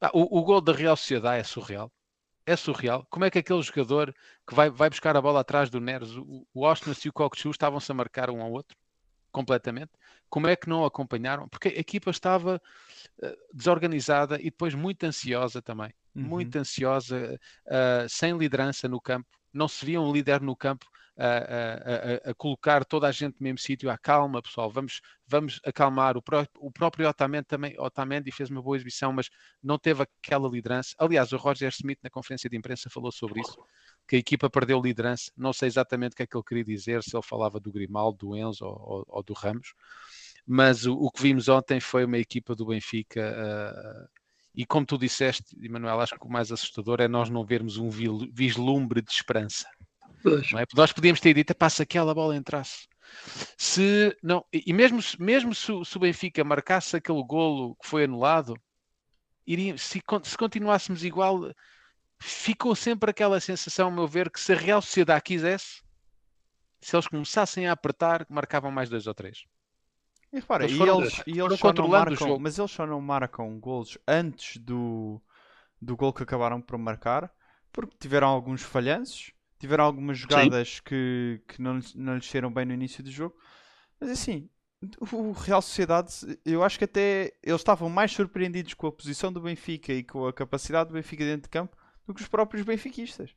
Ah, 0.00 0.10
o, 0.12 0.38
o 0.38 0.42
gol 0.44 0.60
da 0.60 0.72
Real 0.72 0.96
Sociedade 0.96 1.40
é 1.40 1.44
surreal. 1.44 1.92
É 2.44 2.54
surreal. 2.54 3.06
Como 3.10 3.24
é 3.24 3.30
que 3.30 3.38
aquele 3.38 3.62
jogador 3.62 4.14
que 4.46 4.54
vai, 4.54 4.70
vai 4.70 4.88
buscar 4.88 5.16
a 5.16 5.20
bola 5.20 5.40
atrás 5.40 5.68
do 5.68 5.80
Neres, 5.80 6.16
o, 6.16 6.46
o 6.54 6.66
Austin 6.66 6.92
e 7.04 7.08
o 7.08 7.12
Cockchu 7.12 7.50
estavam-se 7.50 7.90
a 7.90 7.94
marcar 7.94 8.30
um 8.30 8.40
ao 8.40 8.52
outro? 8.52 8.76
Completamente. 9.32 9.90
Como 10.28 10.46
é 10.46 10.56
que 10.56 10.68
não 10.68 10.84
acompanharam? 10.84 11.48
Porque 11.48 11.68
a 11.68 11.78
equipa 11.78 12.10
estava 12.10 12.60
eh, 13.22 13.36
desorganizada 13.52 14.40
e 14.40 14.44
depois 14.44 14.74
muito 14.74 15.04
ansiosa 15.04 15.60
também. 15.60 15.92
Uhum. 16.14 16.22
Muito 16.22 16.56
ansiosa, 16.56 17.38
eh, 17.66 18.06
sem 18.08 18.36
liderança 18.36 18.88
no 18.88 19.00
campo. 19.00 19.28
Não 19.52 19.68
se 19.68 19.84
via 19.84 20.00
um 20.00 20.12
líder 20.12 20.40
no 20.40 20.56
campo 20.56 20.86
a, 21.18 22.28
a- 22.28 22.30
a- 22.30 22.34
colocar 22.34 22.84
toda 22.84 23.06
a 23.08 23.12
gente 23.12 23.36
no 23.40 23.44
mesmo 23.44 23.58
sítio. 23.58 23.90
Ah, 23.90 23.98
calma, 23.98 24.42
pessoal, 24.42 24.70
vamos, 24.70 25.00
vamos 25.26 25.60
acalmar. 25.64 26.16
O, 26.16 26.22
pró- 26.22 26.46
o 26.58 26.70
próprio 26.70 27.08
Otamendi 27.08 27.44
também 27.46 27.74
Otamendi 27.78 28.30
fez 28.30 28.50
uma 28.50 28.62
boa 28.62 28.76
exibição, 28.76 29.12
mas 29.12 29.28
não 29.62 29.78
teve 29.78 30.02
aquela 30.02 30.48
liderança. 30.48 30.94
Aliás, 30.98 31.32
o 31.32 31.36
Roger 31.36 31.70
Smith, 31.70 31.98
na 32.02 32.10
conferência 32.10 32.48
de 32.50 32.56
imprensa, 32.56 32.90
falou 32.90 33.10
sobre 33.12 33.40
isso, 33.40 33.56
que 34.06 34.16
a 34.16 34.18
equipa 34.18 34.50
perdeu 34.50 34.80
liderança. 34.80 35.30
Não 35.36 35.52
sei 35.52 35.68
exatamente 35.68 36.12
o 36.12 36.16
que 36.16 36.22
é 36.22 36.26
que 36.26 36.36
ele 36.36 36.44
queria 36.44 36.64
dizer, 36.64 37.02
se 37.02 37.16
ele 37.16 37.22
falava 37.22 37.58
do 37.58 37.72
Grimaldo, 37.72 38.18
do 38.18 38.36
Enzo 38.36 38.64
ou, 38.66 39.04
ou- 39.08 39.22
do 39.22 39.32
Ramos, 39.32 39.72
mas 40.46 40.86
o, 40.86 40.94
o 40.94 41.10
que 41.10 41.22
vimos 41.22 41.48
ontem 41.48 41.80
foi 41.80 42.04
uma 42.04 42.18
equipa 42.18 42.54
do 42.54 42.66
Benfica. 42.66 43.34
ah, 43.36 44.08
e 44.54 44.64
como 44.64 44.86
tu 44.86 44.96
disseste, 44.96 45.54
Emanuel, 45.62 46.00
acho 46.00 46.18
que 46.18 46.26
o 46.26 46.30
mais 46.30 46.50
assustador 46.50 47.00
é 47.00 47.08
nós 47.08 47.28
não 47.28 47.44
vermos 47.44 47.76
um 47.76 47.90
vislumbre 47.90 49.02
de 49.02 49.10
esperança 49.10 49.66
Pois. 50.30 50.50
não 50.52 50.58
é? 50.60 50.64
Nós 50.74 50.92
podíamos 50.92 51.20
ter 51.20 51.34
dito, 51.34 51.50
"Epá, 51.52 51.68
se 51.70 51.82
aquela 51.82 52.14
bola 52.14 52.36
entrasse. 52.36 52.88
Se 53.56 54.16
não, 54.22 54.44
e 54.52 54.64
e 54.66 54.72
mesmo, 54.72 55.00
se- 55.00 55.20
mesmo 55.20 55.54
se, 55.54 55.70
o- 55.72 55.84
se 55.84 55.96
o 55.96 56.00
Benfica 56.00 56.42
marcasse 56.42 56.96
aquele 56.96 57.22
golo 57.24 57.76
que 57.76 57.88
foi 57.88 58.04
anulado, 58.04 58.54
iria, 59.46 59.78
se, 59.78 60.02
se 60.24 60.36
continuássemos 60.36 61.04
igual, 61.04 61.50
ficou 62.18 62.74
sempre 62.74 63.10
aquela 63.10 63.38
sensação, 63.40 63.88
a 63.88 63.90
meu 63.90 64.08
ver, 64.08 64.30
que 64.30 64.40
se 64.40 64.52
a 64.52 64.56
Real 64.56 64.82
Sociedade 64.82 65.22
quisesse, 65.22 65.82
se 66.80 66.96
eles 66.96 67.06
começassem 67.06 67.66
a 67.68 67.72
apertar, 67.72 68.26
marcavam 68.28 68.70
mais 68.70 68.88
dois 68.88 69.06
ou 69.06 69.14
três. 69.14 69.44
E 70.32 70.40
repara, 70.40 70.64
Eles 70.64 70.74
e 70.74 70.78
foram- 70.78 71.00
eles, 71.00 71.22
e 71.26 71.38
eles 71.38 71.58
só 71.58 71.72
não 71.72 71.88
marcam, 71.88 72.38
mas 72.40 72.58
eles 72.58 72.70
só 72.70 72.86
não 72.86 73.00
marcam 73.00 73.58
golos 73.60 73.96
antes 74.08 74.56
do, 74.58 75.22
do 75.80 75.96
gol 75.96 76.12
que 76.12 76.22
acabaram 76.24 76.60
por 76.60 76.76
marcar, 76.76 77.30
porque 77.72 77.96
tiveram 78.00 78.28
alguns 78.28 78.62
falhanços, 78.62 79.32
tiveram 79.58 79.84
algumas 79.84 80.18
jogadas 80.18 80.80
que, 80.80 81.40
que 81.48 81.60
não, 81.62 81.78
não 81.94 82.14
lhes 82.16 82.26
saíram 82.28 82.52
bem 82.52 82.64
no 82.64 82.74
início 82.74 83.02
do 83.02 83.10
jogo. 83.10 83.34
Mas 84.00 84.10
assim, 84.10 84.48
o 85.00 85.32
Real 85.32 85.62
Sociedade, 85.62 86.10
eu 86.44 86.62
acho 86.62 86.78
que 86.78 86.84
até 86.84 87.32
eles 87.42 87.60
estavam 87.60 87.88
mais 87.88 88.12
surpreendidos 88.12 88.74
com 88.74 88.86
a 88.86 88.92
posição 88.92 89.32
do 89.32 89.40
Benfica 89.40 89.92
e 89.92 90.02
com 90.04 90.26
a 90.26 90.32
capacidade 90.32 90.90
do 90.90 90.94
Benfica 90.94 91.24
dentro 91.24 91.42
de 91.42 91.48
campo 91.48 91.76
do 92.06 92.14
que 92.14 92.20
os 92.22 92.28
próprios 92.28 92.64
benfiquistas. 92.64 93.34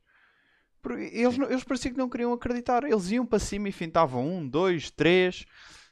Porque 0.82 1.10
eles, 1.12 1.36
não- 1.36 1.50
eles 1.50 1.64
pareciam 1.64 1.92
que 1.92 1.98
não 1.98 2.08
queriam 2.08 2.32
acreditar. 2.32 2.84
Eles 2.84 3.10
iam 3.10 3.26
para 3.26 3.38
cima 3.38 3.68
e 3.68 3.72
fintavam 3.72 4.26
um, 4.26 4.48
dois, 4.48 4.90
três. 4.90 5.44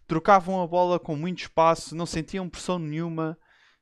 trocavam 0.06 0.62
a 0.62 0.66
bola 0.66 0.98
com 0.98 1.14
muito 1.16 1.40
espaço, 1.40 1.94
não 1.96 2.06
sentiam 2.06 2.48
pressão 2.48 2.78
nenhuma. 2.78 3.36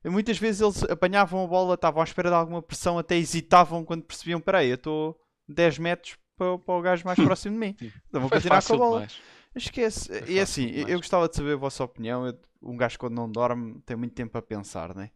E 0.04 0.08
muitas 0.08 0.38
vezes 0.38 0.60
eles 0.60 0.82
apanhavam 0.84 1.44
a 1.44 1.46
bola, 1.46 1.74
estavam 1.74 2.00
à 2.00 2.04
espera 2.04 2.28
de 2.30 2.34
alguma 2.36 2.62
pressão, 2.62 2.98
até 2.98 3.16
hesitavam 3.16 3.84
quando 3.84 4.02
percebiam: 4.04 4.40
peraí, 4.40 4.68
eu 4.70 4.74
estou 4.76 5.20
10 5.48 5.78
metros 5.78 6.16
para, 6.36 6.58
para 6.58 6.74
o 6.74 6.82
gajo 6.82 7.04
mais 7.04 7.18
próximo 7.20 7.54
de 7.54 7.60
mim. 7.60 7.76
Então 8.08 8.20
vou 8.20 8.30
Foi 8.30 8.38
continuar 8.40 8.62
com 8.62 8.74
a 8.74 8.76
bola. 8.76 9.06
demais. 9.06 9.22
Esquece. 9.54 10.12
É 10.12 10.24
e 10.28 10.38
fácil 10.38 10.40
assim, 10.40 10.66
demais. 10.66 10.88
eu 10.88 10.98
gostava 10.98 11.28
de 11.28 11.36
saber 11.36 11.54
a 11.54 11.56
vossa 11.56 11.84
opinião. 11.84 12.26
Eu- 12.26 12.38
um 12.62 12.76
gajo 12.76 12.98
quando 12.98 13.14
não 13.14 13.30
dorme 13.30 13.80
tem 13.86 13.96
muito 13.96 14.14
tempo 14.14 14.36
a 14.36 14.42
pensar, 14.42 14.94
né? 14.94 15.10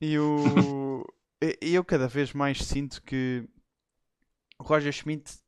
E 0.00 0.18
o... 0.18 1.04
eu 1.60 1.84
cada 1.84 2.08
vez 2.08 2.32
mais 2.32 2.58
sinto 2.64 3.02
que 3.02 3.48
o 4.58 4.62
Roger 4.62 4.92
Schmidt 4.92 5.38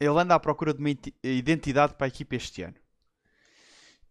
ele 0.00 0.18
anda 0.20 0.34
à 0.34 0.40
procura 0.40 0.72
de 0.74 0.80
uma 0.80 0.90
identidade 1.24 1.94
para 1.94 2.06
a 2.06 2.08
equipa 2.08 2.36
este 2.36 2.62
ano. 2.62 2.76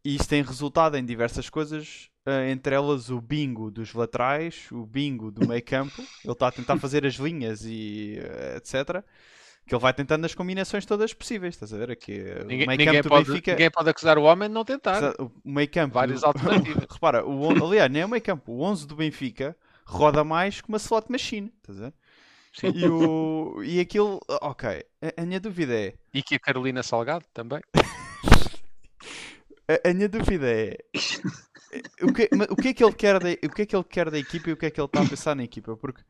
E 0.04 0.16
isso 0.16 0.28
tem 0.30 0.42
resultado 0.42 0.96
em 0.98 1.06
diversas 1.06 1.50
coisas, 1.50 2.10
eh, 2.26 2.50
entre 2.52 2.74
elas 2.76 3.10
o 3.10 3.20
bingo 3.22 3.70
dos 3.70 3.94
laterais, 3.94 4.68
o 4.72 4.86
bingo 4.86 5.32
do 5.32 5.46
meio 5.48 5.64
campo. 5.64 6.02
Ele 6.24 6.34
está 6.34 6.48
a 6.48 6.52
tentar 6.52 6.78
fazer 6.80 7.06
as 7.06 7.16
linhas 7.16 7.66
e 7.66 8.18
eh, 8.20 8.58
etc. 8.58 9.04
Que 9.68 9.76
ele 9.76 9.82
vai 9.82 9.94
tentando 9.94 10.24
as 10.26 10.34
combinações 10.34 10.86
todas 10.86 11.14
possíveis, 11.14 11.54
estás 11.56 11.74
a 11.74 11.78
ver? 11.78 11.92
Aqui, 11.92 12.14
eh, 12.14 12.42
o 12.42 12.46
Ninguém, 12.46 12.68
ninguém 12.68 13.04
pode, 13.04 13.28
Benfica. 13.28 13.52
ninguém 13.52 13.70
pode 13.70 13.90
acusar 13.90 14.18
o 14.18 14.24
homem 14.24 14.48
de 14.48 14.54
não 14.54 14.64
tentar. 14.64 15.14
O 15.20 15.30
meio 15.44 15.70
campo. 15.70 15.94
Várias 15.96 16.22
do- 16.22 16.28
alternativas. 16.28 16.86
Repara, 16.90 17.26
o, 17.26 17.66
aliás, 17.66 17.92
nem 17.92 18.02
é 18.02 18.06
o 18.06 18.10
meio 18.10 18.24
campo. 18.24 18.52
O 18.54 18.62
11 18.62 18.88
do 18.88 18.96
Benfica 18.96 19.58
roda 19.86 20.24
mais 20.24 20.62
que 20.62 20.70
uma 20.70 20.78
slot 20.78 21.12
machine. 21.12 21.52
Estás 21.58 21.80
a 21.82 21.84
ver? 21.86 21.94
Sim. 22.54 22.72
E, 22.74 22.88
o, 22.88 23.62
e 23.64 23.80
aquilo. 23.82 24.20
Ok. 24.42 24.70
A, 25.02 25.22
a 25.22 25.26
minha 25.26 25.40
dúvida 25.40 25.74
é. 25.74 25.94
E 26.14 26.24
que 26.24 26.36
a 26.36 26.40
Carolina 26.40 26.82
Salgado 26.82 27.26
também. 27.34 27.60
A, 29.70 29.90
a 29.90 29.94
minha 29.94 30.08
dúvida 30.10 30.48
é. 30.50 30.78
O 32.02 32.14
que, 32.14 32.30
o, 32.50 32.56
que 32.56 32.70
é 32.70 32.74
que 32.74 32.84
ele 32.84 32.94
quer 32.94 33.20
da, 33.20 33.30
o 33.30 33.50
que 33.54 33.62
é 33.62 33.66
que 33.66 33.76
ele 33.76 33.84
quer 33.84 34.10
da 34.10 34.18
equipa 34.18 34.50
e 34.50 34.54
o 34.54 34.58
que 34.58 34.66
é 34.68 34.72
que 34.72 34.80
ele 34.80 34.86
está 34.88 35.02
a 35.02 35.06
pensar 35.06 35.36
na 35.36 35.44
equipa? 35.44 35.76
Porque, 35.76 36.02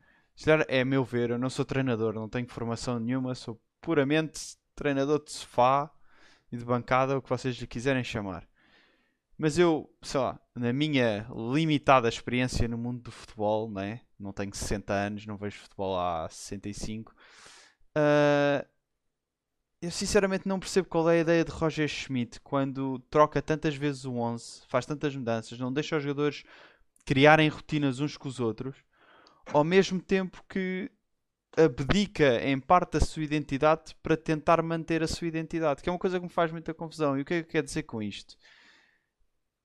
calhar, 0.44 0.64
é 0.68 0.84
meu 0.84 1.04
ver, 1.04 1.30
eu 1.30 1.38
não 1.38 1.50
sou 1.50 1.64
treinador, 1.64 2.14
não 2.14 2.28
tenho 2.28 2.48
formação 2.48 2.98
nenhuma, 2.98 3.34
sou 3.34 3.60
puramente 3.80 4.56
treinador 4.74 5.22
de 5.24 5.32
sofá 5.32 5.90
e 6.52 6.56
de 6.56 6.64
bancada, 6.64 7.16
o 7.16 7.22
que 7.22 7.28
vocês 7.28 7.56
lhe 7.56 7.66
quiserem 7.66 8.04
chamar. 8.04 8.48
Mas 9.36 9.58
eu, 9.58 9.88
sei 10.02 10.20
lá, 10.20 10.40
na 10.54 10.72
minha 10.72 11.26
limitada 11.52 12.08
experiência 12.08 12.66
no 12.66 12.76
mundo 12.76 13.02
do 13.02 13.12
futebol, 13.12 13.70
né? 13.70 14.00
não 14.18 14.32
tenho 14.32 14.54
60 14.54 14.92
anos, 14.92 15.26
não 15.26 15.36
vejo 15.36 15.58
futebol 15.58 15.98
há 15.98 16.28
65, 16.28 17.14
ah, 17.94 18.66
eu 19.80 19.90
sinceramente 19.90 20.48
não 20.48 20.58
percebo 20.58 20.88
qual 20.88 21.08
é 21.08 21.18
a 21.18 21.20
ideia 21.20 21.44
de 21.44 21.52
Roger 21.52 21.88
Schmidt 21.88 22.40
quando 22.40 22.98
troca 23.10 23.40
tantas 23.40 23.76
vezes 23.76 24.04
o 24.04 24.14
11, 24.14 24.62
faz 24.68 24.84
tantas 24.84 25.14
mudanças, 25.14 25.58
não 25.58 25.72
deixa 25.72 25.96
os 25.96 26.02
jogadores 26.02 26.42
criarem 27.04 27.48
rotinas 27.48 28.00
uns 28.00 28.16
com 28.16 28.28
os 28.28 28.40
outros, 28.40 28.76
ao 29.52 29.64
mesmo 29.64 30.00
tempo 30.00 30.42
que 30.48 30.90
abdica 31.56 32.40
em 32.42 32.58
parte 32.58 32.92
da 32.92 33.00
sua 33.00 33.22
identidade 33.22 33.96
para 34.02 34.16
tentar 34.16 34.62
manter 34.62 35.02
a 35.02 35.08
sua 35.08 35.26
identidade, 35.26 35.82
que 35.82 35.88
é 35.88 35.92
uma 35.92 35.98
coisa 35.98 36.18
que 36.18 36.24
me 36.24 36.30
faz 36.30 36.52
muita 36.52 36.72
confusão. 36.72 37.18
E 37.18 37.22
o 37.22 37.24
que 37.24 37.34
é 37.34 37.42
que 37.42 37.50
quer 37.50 37.62
dizer 37.62 37.82
com 37.84 38.02
isto? 38.02 38.36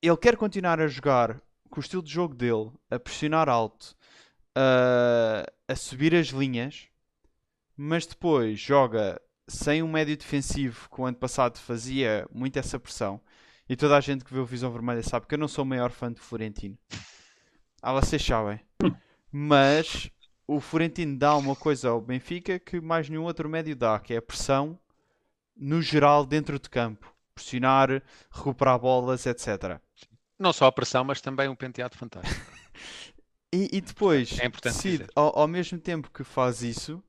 Ele 0.01 0.17
quer 0.17 0.35
continuar 0.35 0.79
a 0.79 0.87
jogar 0.87 1.41
com 1.69 1.79
o 1.79 1.81
estilo 1.81 2.03
de 2.03 2.11
jogo 2.11 2.35
dele, 2.35 2.71
a 2.89 2.99
pressionar 2.99 3.47
alto, 3.49 3.95
a, 4.55 5.45
a 5.67 5.75
subir 5.75 6.15
as 6.15 6.27
linhas, 6.27 6.87
mas 7.75 8.05
depois 8.05 8.59
joga 8.59 9.21
sem 9.47 9.83
um 9.83 9.91
médio 9.91 10.17
defensivo 10.17 10.89
que 10.89 11.01
o 11.01 11.05
ano 11.05 11.17
passado 11.17 11.57
fazia 11.57 12.27
muito 12.31 12.57
essa 12.57 12.79
pressão. 12.79 13.19
E 13.67 13.75
toda 13.75 13.97
a 13.97 14.01
gente 14.01 14.25
que 14.25 14.33
vê 14.33 14.39
o 14.39 14.45
Visão 14.45 14.71
Vermelha 14.71 15.03
sabe 15.03 15.25
que 15.25 15.35
eu 15.35 15.39
não 15.39 15.47
sou 15.47 15.63
o 15.63 15.67
maior 15.67 15.89
fã 15.91 16.11
do 16.11 16.19
Florentino. 16.19 16.77
Ah, 17.81 17.93
vocês 17.93 18.23
sabem. 18.23 18.59
Mas 19.35 20.11
o 20.45 20.59
Florentino 20.59 21.17
dá 21.17 21.35
uma 21.35 21.55
coisa 21.55 21.89
ao 21.89 21.99
Benfica 21.99 22.59
que 22.59 22.79
mais 22.79 23.09
nenhum 23.09 23.23
outro 23.23 23.49
médio 23.49 23.75
dá, 23.75 23.99
que 23.99 24.13
é 24.13 24.17
a 24.17 24.21
pressão 24.21 24.77
no 25.57 25.81
geral 25.81 26.23
dentro 26.23 26.59
de 26.59 26.69
campo. 26.69 27.11
Pressionar, 27.33 28.03
recuperar 28.31 28.77
bolas, 28.77 29.25
etc. 29.25 29.79
Não 30.37 30.53
só 30.53 30.67
a 30.67 30.71
pressão, 30.71 31.03
mas 31.03 31.19
também 31.19 31.49
um 31.49 31.55
penteado 31.55 31.97
fantástico. 31.97 32.45
E, 33.51 33.69
e 33.77 33.81
depois, 33.81 34.39
É 34.39 34.49
decide, 34.49 35.05
ao, 35.15 35.41
ao 35.41 35.47
mesmo 35.47 35.77
tempo 35.77 36.09
que 36.09 36.23
faz 36.23 36.63
isso, 36.63 37.03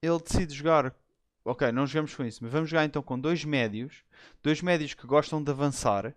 ele 0.00 0.20
decide 0.20 0.54
jogar. 0.54 0.94
Ok, 1.44 1.70
não 1.72 1.86
jogamos 1.86 2.14
com 2.14 2.24
isso, 2.24 2.38
mas 2.42 2.52
vamos 2.52 2.70
jogar 2.70 2.84
então 2.84 3.02
com 3.02 3.18
dois 3.18 3.44
médios, 3.44 4.04
dois 4.42 4.62
médios 4.62 4.94
que 4.94 5.06
gostam 5.06 5.42
de 5.42 5.50
avançar 5.50 6.14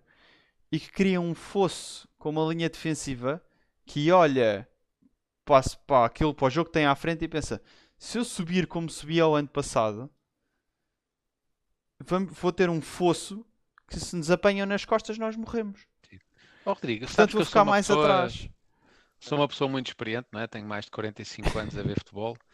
e 0.71 0.79
que 0.79 0.91
criam 0.91 1.25
um 1.25 1.33
fosso 1.33 2.07
com 2.17 2.29
uma 2.29 2.51
linha 2.51 2.69
defensiva 2.69 3.43
que 3.85 4.11
olha 4.11 4.67
para, 5.49 5.63
para 5.87 6.05
aquilo, 6.05 6.33
para 6.33 6.45
o 6.45 6.49
jogo 6.51 6.67
que 6.69 6.73
tem 6.73 6.85
à 6.85 6.95
frente 6.95 7.25
e 7.25 7.27
pensa: 7.27 7.59
se 7.97 8.19
eu 8.19 8.23
subir 8.23 8.67
como 8.67 8.87
subi 8.87 9.19
ao 9.19 9.35
ano 9.35 9.47
passado, 9.47 10.07
vou 12.39 12.51
ter 12.51 12.69
um 12.69 12.79
fosso 12.79 13.43
que 13.89 13.99
se 13.99 14.15
nos 14.15 14.29
apanham 14.29 14.67
nas 14.67 14.85
costas 14.85 15.17
nós 15.17 15.35
morremos. 15.35 15.87
Ó 16.65 16.73
Rodrigo, 16.73 17.07
Portanto, 17.07 17.33
vou 17.33 17.43
ficar 17.45 17.65
mais 17.65 17.87
pessoa, 17.87 18.05
atrás. 18.05 18.47
sou 19.19 19.39
uma 19.39 19.47
pessoa 19.47 19.67
muito 19.69 19.87
experiente, 19.87 20.27
não 20.31 20.39
é? 20.39 20.45
Tenho 20.45 20.67
mais 20.67 20.85
de 20.85 20.91
45 20.91 21.57
anos 21.57 21.77
a 21.77 21.81
ver 21.83 21.97
futebol. 21.99 22.37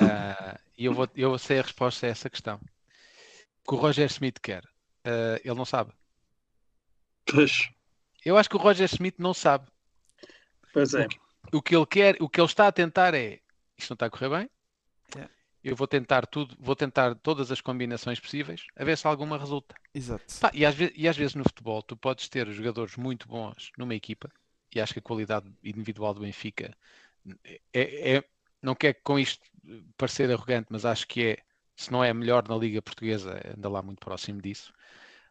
Ah, 0.00 0.58
e 0.78 0.86
eu 0.86 0.94
vou, 0.94 1.06
eu 1.14 1.36
sei 1.38 1.58
a 1.58 1.62
resposta 1.62 2.06
a 2.06 2.08
essa 2.08 2.30
questão. 2.30 2.56
O 2.56 3.68
que 3.68 3.74
o 3.74 3.76
Roger 3.76 4.06
Smith 4.06 4.38
quer? 4.40 4.64
Ah, 5.04 5.38
ele 5.44 5.54
não 5.54 5.66
sabe. 5.66 5.92
Pois, 7.26 7.68
Eu 8.24 8.38
acho 8.38 8.48
que 8.48 8.56
o 8.56 8.58
Roger 8.58 8.86
Smith 8.86 9.16
não 9.18 9.34
sabe. 9.34 9.70
pois 10.72 10.94
é. 10.94 11.04
O 11.04 11.08
que 11.08 11.18
ele 11.52 11.86
quer, 11.86 12.16
o 12.20 12.28
que 12.28 12.40
ele 12.40 12.46
está 12.46 12.66
a 12.66 12.72
tentar 12.72 13.14
é 13.14 13.40
isto 13.76 13.90
não 13.90 13.94
está 13.94 14.06
a 14.06 14.10
correr 14.10 14.28
bem. 14.28 14.50
Yeah. 15.14 15.32
Eu 15.62 15.74
vou 15.74 15.86
tentar 15.86 16.26
tudo, 16.26 16.54
vou 16.58 16.76
tentar 16.76 17.14
todas 17.16 17.50
as 17.50 17.60
combinações 17.60 18.20
possíveis, 18.20 18.66
a 18.76 18.84
ver 18.84 18.98
se 18.98 19.06
alguma 19.06 19.38
resulta. 19.38 19.74
Exato. 19.94 20.24
Pá, 20.40 20.50
e, 20.52 20.64
às 20.64 20.74
e 20.94 21.08
às 21.08 21.16
vezes 21.16 21.34
no 21.34 21.44
futebol 21.44 21.82
tu 21.82 21.96
podes 21.96 22.28
ter 22.28 22.50
jogadores 22.50 22.96
muito 22.96 23.26
bons 23.26 23.72
numa 23.78 23.94
equipa 23.94 24.30
e 24.74 24.80
acho 24.80 24.92
que 24.92 24.98
a 24.98 25.02
qualidade 25.02 25.50
individual 25.62 26.12
do 26.12 26.20
Benfica 26.20 26.76
é, 27.72 28.16
é- 28.16 28.24
não 28.60 28.74
quer 28.74 28.94
com 29.02 29.18
isto 29.18 29.44
parecer 29.96 30.30
arrogante, 30.30 30.68
mas 30.70 30.84
acho 30.84 31.06
que 31.06 31.22
é, 31.22 31.38
se 31.76 31.90
não 31.92 32.02
é 32.02 32.10
a 32.10 32.14
melhor 32.14 32.46
na 32.48 32.56
Liga 32.56 32.82
Portuguesa, 32.82 33.40
anda 33.56 33.68
lá 33.68 33.82
muito 33.82 34.00
próximo 34.00 34.40
disso. 34.40 34.72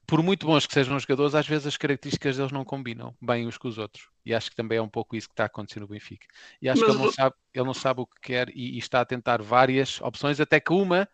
Por 0.05 0.21
muito 0.21 0.45
bons 0.45 0.67
que 0.67 0.73
sejam 0.73 0.95
os 0.95 1.03
jogadores, 1.03 1.33
às 1.33 1.47
vezes 1.47 1.67
as 1.67 1.77
características 1.77 2.37
deles 2.37 2.51
não 2.51 2.65
combinam 2.65 3.15
bem 3.21 3.47
uns 3.47 3.57
com 3.57 3.67
os 3.67 3.77
outros. 3.77 4.07
E 4.25 4.33
acho 4.33 4.49
que 4.49 4.55
também 4.55 4.77
é 4.77 4.81
um 4.81 4.89
pouco 4.89 5.15
isso 5.15 5.27
que 5.27 5.33
está 5.33 5.43
a 5.43 5.47
acontecer 5.47 5.79
no 5.79 5.87
Benfica. 5.87 6.27
E 6.61 6.69
acho 6.69 6.81
Mas 6.81 6.89
que 6.89 6.95
ele 6.95 7.05
não 7.05 7.11
sabe, 7.11 7.35
ele 7.53 7.65
não 7.65 7.73
sabe 7.73 8.01
o 8.01 8.05
que 8.05 8.21
quer 8.21 8.49
e, 8.49 8.75
e 8.75 8.77
está 8.77 9.01
a 9.01 9.05
tentar 9.05 9.41
várias 9.41 10.01
opções, 10.01 10.39
até 10.39 10.59
que 10.59 10.73
uma 10.73 11.07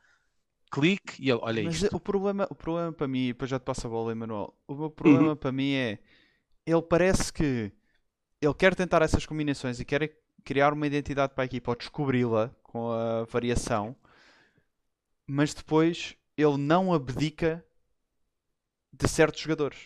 clique 0.71 1.15
e 1.19 1.29
ele, 1.29 1.39
olha 1.41 1.63
Mas 1.63 1.81
isto. 1.83 1.95
o 1.95 1.99
problema, 1.99 2.47
o 2.49 2.55
problema 2.55 2.91
para 2.91 3.07
mim, 3.07 3.25
e 3.25 3.33
depois 3.33 3.49
já 3.49 3.59
te 3.59 3.63
passo 3.63 3.87
a 3.87 3.89
bola, 3.89 4.11
Emanuel. 4.11 4.53
O 4.67 4.75
meu 4.75 4.89
problema 4.89 5.35
para 5.35 5.51
mim 5.51 5.73
é 5.73 5.99
ele 6.65 6.81
parece 6.81 7.33
que 7.33 7.71
ele 8.41 8.53
quer 8.53 8.75
tentar 8.75 9.01
essas 9.01 9.25
combinações 9.25 9.79
e 9.79 9.85
quer 9.85 10.11
criar 10.43 10.73
uma 10.73 10.87
identidade 10.87 11.33
para 11.33 11.43
a 11.43 11.45
equipa 11.45 11.71
ou 11.71 11.75
descobri-la 11.75 12.51
com 12.63 12.91
a 12.91 13.23
variação, 13.25 13.95
mas 15.27 15.53
depois 15.53 16.15
ele 16.37 16.57
não 16.57 16.93
abdica 16.93 17.63
de 18.91 19.07
certos 19.07 19.41
jogadores. 19.41 19.77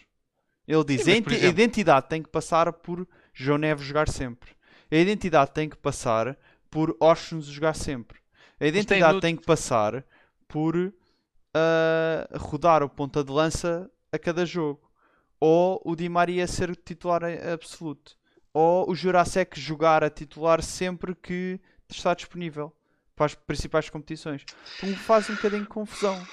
Ele 0.67 0.83
diz: 0.83 1.01
Sim, 1.03 1.11
"A 1.45 1.49
identidade 1.49 2.07
tem 2.09 2.21
que 2.23 2.29
passar 2.29 2.71
por 2.71 3.07
João 3.33 3.57
Neves 3.57 3.85
jogar 3.85 4.07
sempre. 4.09 4.51
A 4.91 4.95
identidade 4.95 5.51
tem 5.51 5.67
que 5.69 5.75
passar 5.77 6.37
por 6.69 6.95
Oshens 6.99 7.45
jogar 7.45 7.75
sempre. 7.75 8.19
A 8.59 8.65
identidade 8.67 9.13
no- 9.15 9.21
tem 9.21 9.35
que 9.35 9.45
passar 9.45 10.05
por 10.47 10.93
ah, 11.53 12.27
rodar 12.37 12.81
o 12.83 12.89
ponta 12.89 13.23
de 13.23 13.31
lança 13.31 13.89
a 14.11 14.17
cada 14.17 14.45
jogo. 14.45 14.81
Ou 15.39 15.81
o 15.83 15.95
Di 15.95 16.07
Maria 16.07 16.47
ser 16.47 16.75
titular 16.75 17.21
absoluto. 17.51 18.17
Ou 18.53 18.89
o 18.89 18.95
Jurasek 18.95 19.59
jogar 19.59 20.03
a 20.03 20.09
titular 20.09 20.61
sempre 20.63 21.13
que 21.13 21.59
está 21.89 22.13
disponível 22.13 22.73
para 23.15 23.25
as 23.27 23.35
principais 23.35 23.89
competições. 23.89 24.45
Então 24.77 24.95
faz 24.95 25.29
um 25.29 25.35
bocadinho 25.35 25.63
de 25.63 25.67
confusão. 25.67 26.25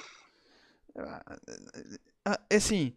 Ah, 2.25 2.39
É 2.49 2.55
assim, 2.57 2.95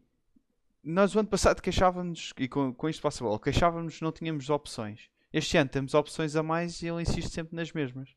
nós 0.85 1.15
o 1.15 1.21
ano 1.21 1.29
passado 1.29 1.63
queixávamos, 1.63 2.33
e 2.39 2.49
com, 2.49 2.75
com 2.75 2.89
isto 2.89 3.03
passa 3.03 3.25
bola, 3.25 3.41
queixávamos 3.41 3.97
que 3.99 4.03
não 4.05 4.13
tínhamos 4.13 4.51
opções. 4.51 5.11
Este 5.33 5.57
ano 5.59 5.71
temos 5.71 5.95
opções 5.95 6.37
a 6.37 6.43
mais 6.43 6.83
e 6.83 6.89
ele 6.89 7.03
insiste 7.03 7.31
sempre 7.33 7.57
nas 7.57 7.73
mesmas. 7.73 8.11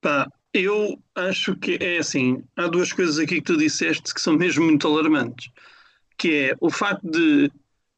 Pá, 0.00 0.26
eu 0.52 0.98
acho 1.14 1.56
que 1.56 1.78
é 1.80 1.98
assim, 1.98 2.42
há 2.56 2.66
duas 2.66 2.92
coisas 2.92 3.18
aqui 3.18 3.36
que 3.36 3.42
tu 3.42 3.56
disseste 3.56 4.12
que 4.12 4.20
são 4.20 4.34
mesmo 4.36 4.64
muito 4.64 4.86
alarmantes, 4.86 5.50
que 6.18 6.50
é 6.50 6.56
o 6.60 6.70
facto 6.70 7.08
de 7.10 7.50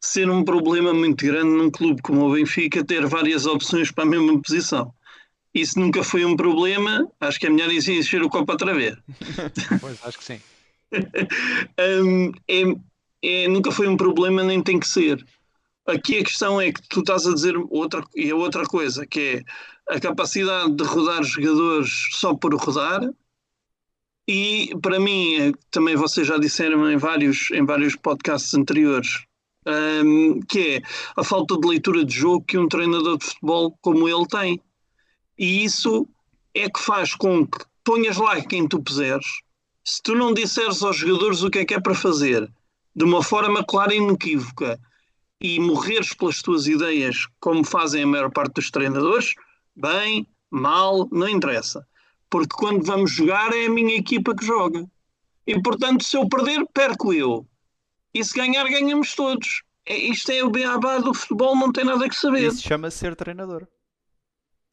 ser 0.03 0.31
um 0.31 0.45
problema 0.45 0.95
muito 0.95 1.27
grande 1.27 1.51
num 1.57 1.71
clube 1.71 2.03
como 2.03 2.29
o 2.29 2.33
Benfica 2.35 2.85
ter 2.85 3.07
várias 3.07 3.47
opções 3.47 3.91
para 3.93 4.05
a 4.05 4.09
mesma 4.09 4.41
posição. 4.43 4.95
Isso 5.55 5.79
nunca 5.79 6.03
foi 6.03 6.25
um 6.25 6.37
problema, 6.37 7.09
acho 7.21 7.39
que 7.39 7.47
é 7.47 7.51
melhor 7.51 7.71
isso 7.71 7.93
encher 7.93 8.23
o 8.23 8.29
copo 8.29 8.53
outra 8.53 8.75
vez. 8.75 8.97
Pois, 9.81 9.99
acho 10.05 10.19
que 10.19 10.25
sim. 10.25 10.41
um, 12.03 12.33
é, 12.49 12.63
é, 13.23 13.49
nunca 13.49 13.71
foi 13.71 13.87
um 13.87 13.97
problema, 13.97 14.43
nem 14.43 14.63
tem 14.63 14.81
que 14.81 14.89
ser. 14.89 15.25
Aqui 15.87 16.19
a 16.19 16.25
questão 16.25 16.61
é 16.61 16.73
que 16.73 16.83
tu 16.89 17.01
estás 17.01 17.27
a 17.27 17.35
dizer 17.35 17.55
outra, 17.71 18.03
e 18.17 18.31
a 18.31 18.37
outra 18.37 18.65
coisa, 18.65 19.07
que 19.07 19.45
é 19.89 19.95
a 19.95 20.01
capacidade 20.01 20.75
de 20.75 20.83
rodar 20.83 21.23
jogadores 21.23 22.09
só 22.13 22.35
por 22.35 22.55
rodar. 22.55 23.03
E 24.27 24.75
para 24.81 24.99
mim, 24.99 25.37
é, 25.37 25.53
também 25.71 25.95
vocês 25.95 26.27
já 26.27 26.39
disseram 26.39 26.91
em 26.91 26.97
vários, 26.97 27.51
em 27.51 27.65
vários 27.65 27.95
podcasts 27.95 28.55
anteriores, 28.55 29.25
um, 29.67 30.41
que 30.41 30.77
é 30.77 30.83
a 31.17 31.23
falta 31.23 31.59
de 31.59 31.69
leitura 31.69 32.05
de 32.05 32.15
jogo 32.15 32.45
que 32.45 32.59
um 32.59 32.69
treinador 32.69 33.19
de 33.19 33.27
futebol 33.27 33.77
como 33.83 34.09
ele 34.09 34.27
tem. 34.27 34.61
E 35.39 35.65
isso 35.65 36.07
é 36.55 36.69
que 36.69 36.81
faz 36.81 37.15
com 37.15 37.47
que 37.47 37.59
ponhas 37.83 38.17
lá 38.17 38.41
quem 38.41 38.67
tu 38.67 38.83
puseres, 38.83 39.27
se 39.85 40.03
tu 40.03 40.15
não 40.15 40.33
disseres 40.33 40.83
aos 40.83 40.97
jogadores 40.97 41.43
o 41.43 41.51
que 41.51 41.59
é 41.59 41.65
que 41.65 41.75
é 41.75 41.81
para 41.81 41.95
fazer, 41.95 42.51
de 42.95 43.05
uma 43.05 43.23
forma 43.23 43.65
clara 43.65 43.95
e 43.95 43.99
inequívoca, 43.99 44.81
e 45.41 45.61
morreres 45.61 46.15
pelas 46.15 46.41
tuas 46.41 46.67
ideias, 46.67 47.27
como 47.41 47.65
fazem 47.65 48.05
a 48.05 48.07
maior 48.07 48.31
parte 48.31 48.55
dos 48.55 48.71
treinadores, 48.71 49.35
bem, 49.77 50.27
mal, 50.51 51.07
não 51.13 51.29
interessa. 51.29 51.87
Porque 52.31 52.57
quando 52.57 52.85
vamos 52.85 53.11
jogar 53.11 53.53
é 53.53 53.67
a 53.67 53.71
minha 53.71 53.97
equipa 53.97 54.35
que 54.35 54.47
joga. 54.47 54.87
E 55.47 55.61
portanto, 55.61 56.03
se 56.03 56.17
eu 56.17 56.27
perder, 56.29 56.65
perco 56.73 57.13
eu. 57.13 57.47
E 58.15 58.25
se 58.25 58.33
ganhar, 58.33 58.65
ganhamos 58.65 59.15
todos. 59.15 59.63
É, 59.85 59.97
isto 59.97 60.31
é 60.33 60.43
o 60.43 60.51
beabá 60.51 60.99
do 60.99 61.13
futebol, 61.13 61.55
não 61.55 61.71
tem 61.71 61.85
nada 61.85 62.09
que 62.09 62.17
saber. 62.17 62.47
Isso 62.47 62.63
chama 62.63 62.91
ser 62.91 63.15
treinador. 63.15 63.67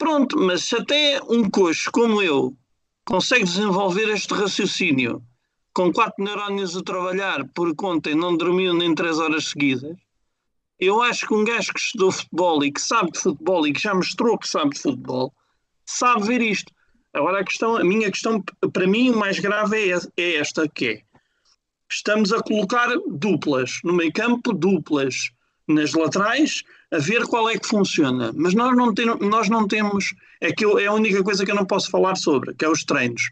Pronto, 0.01 0.35
mas 0.35 0.63
se 0.63 0.75
até 0.75 1.21
um 1.29 1.47
coxo 1.47 1.91
como 1.91 2.23
eu 2.23 2.57
consegue 3.05 3.43
desenvolver 3.43 4.09
este 4.09 4.33
raciocínio 4.33 5.23
com 5.75 5.93
quatro 5.93 6.23
neurónios 6.23 6.75
a 6.75 6.81
trabalhar 6.81 7.47
por 7.53 7.75
conta 7.75 8.09
e 8.09 8.15
não 8.15 8.35
dormiu 8.35 8.73
nem 8.73 8.95
três 8.95 9.19
horas 9.19 9.49
seguidas, 9.49 9.95
eu 10.79 11.03
acho 11.03 11.27
que 11.27 11.35
um 11.35 11.43
gajo 11.43 11.71
que 11.71 11.79
estudou 11.79 12.11
futebol 12.11 12.65
e 12.65 12.71
que 12.71 12.81
sabe 12.81 13.11
de 13.11 13.19
futebol 13.19 13.67
e 13.67 13.73
que 13.73 13.79
já 13.79 13.93
mostrou 13.93 14.39
que 14.39 14.47
sabe 14.47 14.71
de 14.71 14.81
futebol, 14.81 15.31
sabe 15.85 16.25
ver 16.25 16.41
isto. 16.41 16.73
Agora 17.13 17.41
a 17.41 17.45
questão, 17.45 17.77
a 17.77 17.83
minha 17.83 18.09
questão, 18.09 18.43
para 18.73 18.87
mim, 18.87 19.11
o 19.11 19.17
mais 19.17 19.37
grave 19.37 19.91
é, 19.91 19.99
é 20.17 20.35
esta 20.37 20.67
que 20.67 20.87
é. 20.87 21.01
Estamos 21.91 22.33
a 22.33 22.41
colocar 22.41 22.87
duplas 23.07 23.79
no 23.83 23.93
meio 23.93 24.11
campo, 24.11 24.51
duplas 24.51 25.29
nas 25.67 25.93
laterais, 25.93 26.63
a 26.91 26.97
ver 26.97 27.25
qual 27.25 27.49
é 27.49 27.57
que 27.57 27.67
funciona. 27.67 28.31
Mas 28.35 28.53
nós 28.53 28.75
não, 28.75 28.93
tem, 28.93 29.05
nós 29.05 29.49
não 29.49 29.67
temos, 29.67 30.13
é, 30.41 30.51
que 30.51 30.65
eu, 30.65 30.77
é 30.77 30.87
a 30.87 30.93
única 30.93 31.23
coisa 31.23 31.45
que 31.45 31.51
eu 31.51 31.55
não 31.55 31.65
posso 31.65 31.89
falar 31.89 32.15
sobre, 32.15 32.53
que 32.53 32.65
é 32.65 32.69
os 32.69 32.83
treinos. 32.83 33.31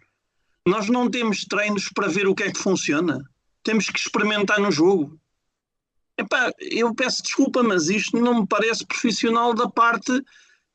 Nós 0.66 0.88
não 0.88 1.10
temos 1.10 1.46
treinos 1.46 1.90
para 1.90 2.08
ver 2.08 2.28
o 2.28 2.36
que 2.36 2.44
é 2.44 2.52
que 2.52 2.60
funciona. 2.60 3.22
Temos 3.64 3.90
que 3.90 4.00
experimentar 4.00 4.60
no 4.60 4.72
jogo. 4.72 5.20
Epá, 6.18 6.52
eu 6.60 6.94
peço 6.96 7.24
desculpa, 7.24 7.62
mas 7.64 7.90
isto 7.90 8.18
não 8.18 8.42
me 8.42 8.48
parece 8.48 8.86
profissional 8.86 9.54
da 9.54 9.70
parte, 9.70 10.22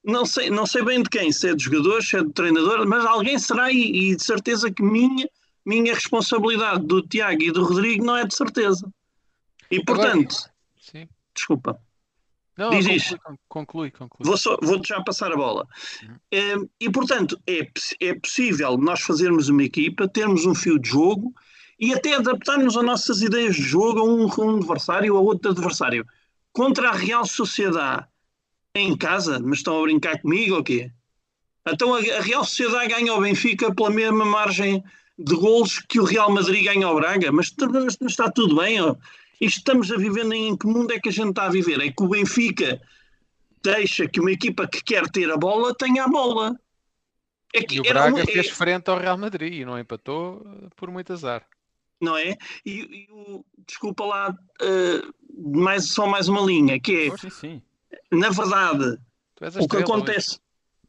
não 0.02 0.24
sei, 0.24 0.50
não 0.50 0.66
sei 0.66 0.82
bem 0.82 1.02
de 1.02 1.08
quem, 1.08 1.30
se 1.32 1.48
é 1.48 1.54
de 1.54 1.64
jogadores, 1.64 2.08
se 2.08 2.16
é 2.16 2.22
de 2.22 2.32
treinador, 2.32 2.86
mas 2.86 3.04
alguém 3.04 3.38
será 3.38 3.70
e, 3.70 4.10
e 4.10 4.16
de 4.16 4.24
certeza 4.24 4.70
que 4.70 4.82
minha, 4.82 5.28
minha 5.64 5.94
responsabilidade 5.94 6.86
do 6.86 7.02
Tiago 7.02 7.42
e 7.42 7.50
do 7.50 7.64
Rodrigo 7.64 8.04
não 8.04 8.16
é 8.16 8.26
de 8.26 8.34
certeza. 8.34 8.90
E 9.70 9.82
portanto, 9.84 10.34
Sim. 10.80 11.08
desculpa. 11.34 11.78
Não, 12.56 12.70
Diz 12.70 12.84
conclui, 12.84 12.96
isto. 12.96 13.18
conclui, 13.48 13.90
conclui. 13.90 14.26
Vou, 14.26 14.36
só, 14.36 14.56
vou 14.62 14.80
já 14.84 15.02
passar 15.02 15.32
a 15.32 15.36
bola. 15.36 15.66
Uhum. 16.02 16.16
Eh, 16.30 16.56
e, 16.80 16.90
portanto, 16.90 17.38
é, 17.46 17.68
é 18.00 18.14
possível 18.14 18.76
nós 18.78 19.00
fazermos 19.00 19.48
uma 19.48 19.62
equipa, 19.64 20.06
termos 20.08 20.46
um 20.46 20.54
fio 20.54 20.78
de 20.78 20.88
jogo 20.88 21.34
e 21.80 21.92
até 21.92 22.14
adaptarmos 22.14 22.76
as 22.76 22.84
nossas 22.84 23.22
ideias 23.22 23.56
de 23.56 23.62
jogo 23.62 23.98
a 24.00 24.04
um, 24.04 24.28
a 24.30 24.40
um 24.46 24.56
adversário 24.58 25.14
ou 25.14 25.18
a 25.18 25.22
outro 25.22 25.50
adversário. 25.50 26.06
Contra 26.52 26.90
a 26.90 26.92
Real 26.92 27.26
Sociedade 27.26 28.06
em 28.76 28.96
casa, 28.96 29.40
mas 29.40 29.58
estão 29.58 29.78
a 29.78 29.82
brincar 29.82 30.20
comigo 30.20 30.56
ou 30.56 30.62
quê? 30.62 30.90
Então 31.66 31.94
a, 31.94 31.98
a 31.98 32.20
Real 32.20 32.44
Sociedade 32.44 32.88
ganha 32.94 33.10
ao 33.10 33.20
Benfica 33.20 33.74
pela 33.74 33.90
mesma 33.90 34.24
margem 34.24 34.82
de 35.18 35.34
golos 35.34 35.78
que 35.88 35.98
o 35.98 36.04
Real 36.04 36.30
Madrid 36.30 36.64
ganha 36.64 36.86
ao 36.86 36.94
Braga, 36.94 37.32
mas 37.32 37.50
t- 37.50 37.66
mas 37.66 37.96
está 38.02 38.30
tudo 38.30 38.56
bem. 38.56 38.80
Ó. 38.80 38.94
Isto 39.40 39.58
estamos 39.58 39.90
a 39.90 39.96
viver 39.96 40.24
em 40.32 40.56
que 40.56 40.66
mundo 40.66 40.92
é 40.92 41.00
que 41.00 41.08
a 41.08 41.12
gente 41.12 41.30
está 41.30 41.44
a 41.46 41.50
viver? 41.50 41.80
É 41.80 41.90
que 41.90 42.02
o 42.02 42.08
Benfica 42.08 42.80
deixa 43.62 44.06
que 44.08 44.20
uma 44.20 44.30
equipa 44.32 44.66
que 44.68 44.82
quer 44.82 45.08
ter 45.10 45.30
a 45.30 45.36
bola 45.36 45.74
tenha 45.74 46.04
a 46.04 46.08
bola. 46.08 46.58
É 47.52 47.62
que 47.62 47.76
E 47.76 47.80
o 47.80 47.82
Braga 47.82 48.20
é- 48.22 48.26
fez 48.26 48.50
frente 48.50 48.88
ao 48.90 48.98
Real 48.98 49.16
Madrid 49.18 49.52
e 49.54 49.64
não 49.64 49.78
empatou 49.78 50.42
eh, 50.44 50.68
por 50.76 50.90
muito 50.90 51.12
azar. 51.12 51.46
não 52.00 52.16
é? 52.18 52.36
E, 52.66 53.06
e 53.06 53.08
o- 53.10 53.44
desculpa 53.66 54.04
lá, 54.04 54.36
eh, 54.60 55.02
mais, 55.38 55.86
só 55.88 56.06
mais 56.06 56.28
uma 56.28 56.40
linha, 56.42 56.78
que 56.78 57.08
é, 57.12 57.16
Sim, 57.16 57.30
sim. 57.30 57.62
na 58.12 58.28
verdade, 58.28 58.98
o 59.60 59.66
que 59.68 59.76
hoje. 59.76 59.84
acontece, 59.84 60.38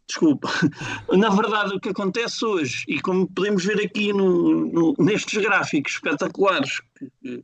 desculpa, 0.08 0.50
na 1.18 1.30
verdade 1.30 1.74
o 1.76 1.80
que 1.80 1.90
acontece 1.90 2.44
hoje, 2.44 2.84
e 2.88 3.00
como 3.00 3.28
podemos 3.32 3.64
ver 3.64 3.80
aqui 3.86 4.12
no- 4.12 4.66
no- 4.66 4.96
nestes 5.00 5.42
gráficos 5.42 5.94
espetaculares 5.94 6.82
que, 7.22 7.44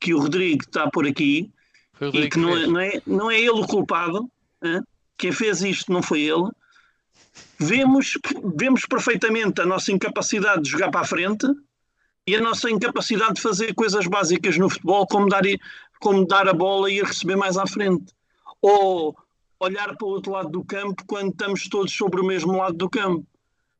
que 0.00 0.12
o 0.14 0.18
Rodrigo 0.20 0.62
está 0.62 0.90
por 0.90 1.06
aqui, 1.06 1.50
e 2.08 2.28
que 2.28 2.38
não 2.38 2.50
é, 2.56 2.66
não, 2.66 2.80
é, 2.80 3.02
não 3.06 3.30
é 3.30 3.38
ele 3.38 3.50
o 3.50 3.66
culpado, 3.66 4.30
hã? 4.62 4.82
quem 5.16 5.32
fez 5.32 5.62
isto 5.62 5.92
não 5.92 6.02
foi 6.02 6.22
ele, 6.22 6.48
vemos, 7.58 8.18
vemos 8.56 8.84
perfeitamente 8.86 9.60
a 9.60 9.66
nossa 9.66 9.92
incapacidade 9.92 10.62
de 10.62 10.70
jogar 10.70 10.90
para 10.90 11.00
a 11.00 11.06
frente 11.06 11.46
e 12.26 12.34
a 12.36 12.40
nossa 12.40 12.70
incapacidade 12.70 13.34
de 13.34 13.40
fazer 13.40 13.74
coisas 13.74 14.06
básicas 14.06 14.56
no 14.58 14.68
futebol, 14.68 15.06
como 15.06 15.28
dar, 15.28 15.42
como 16.00 16.26
dar 16.26 16.48
a 16.48 16.52
bola 16.52 16.90
e 16.90 16.98
ir 16.98 17.04
receber 17.04 17.36
mais 17.36 17.56
à 17.56 17.66
frente. 17.66 18.12
Ou 18.62 19.16
olhar 19.60 19.94
para 19.96 20.06
o 20.06 20.10
outro 20.10 20.32
lado 20.32 20.48
do 20.48 20.64
campo 20.64 21.02
quando 21.06 21.30
estamos 21.30 21.68
todos 21.68 21.92
sobre 21.92 22.20
o 22.20 22.24
mesmo 22.24 22.56
lado 22.56 22.76
do 22.76 22.88
campo. 22.88 23.26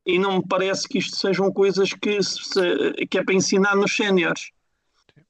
E 0.05 0.19
não 0.19 0.37
me 0.37 0.47
parece 0.47 0.87
que 0.87 0.99
isto 0.99 1.15
sejam 1.15 1.51
coisas 1.51 1.91
que, 1.93 2.21
se- 2.21 3.07
que 3.09 3.17
é 3.17 3.23
para 3.23 3.33
ensinar 3.33 3.75
nos 3.75 3.95
séniores. 3.95 4.51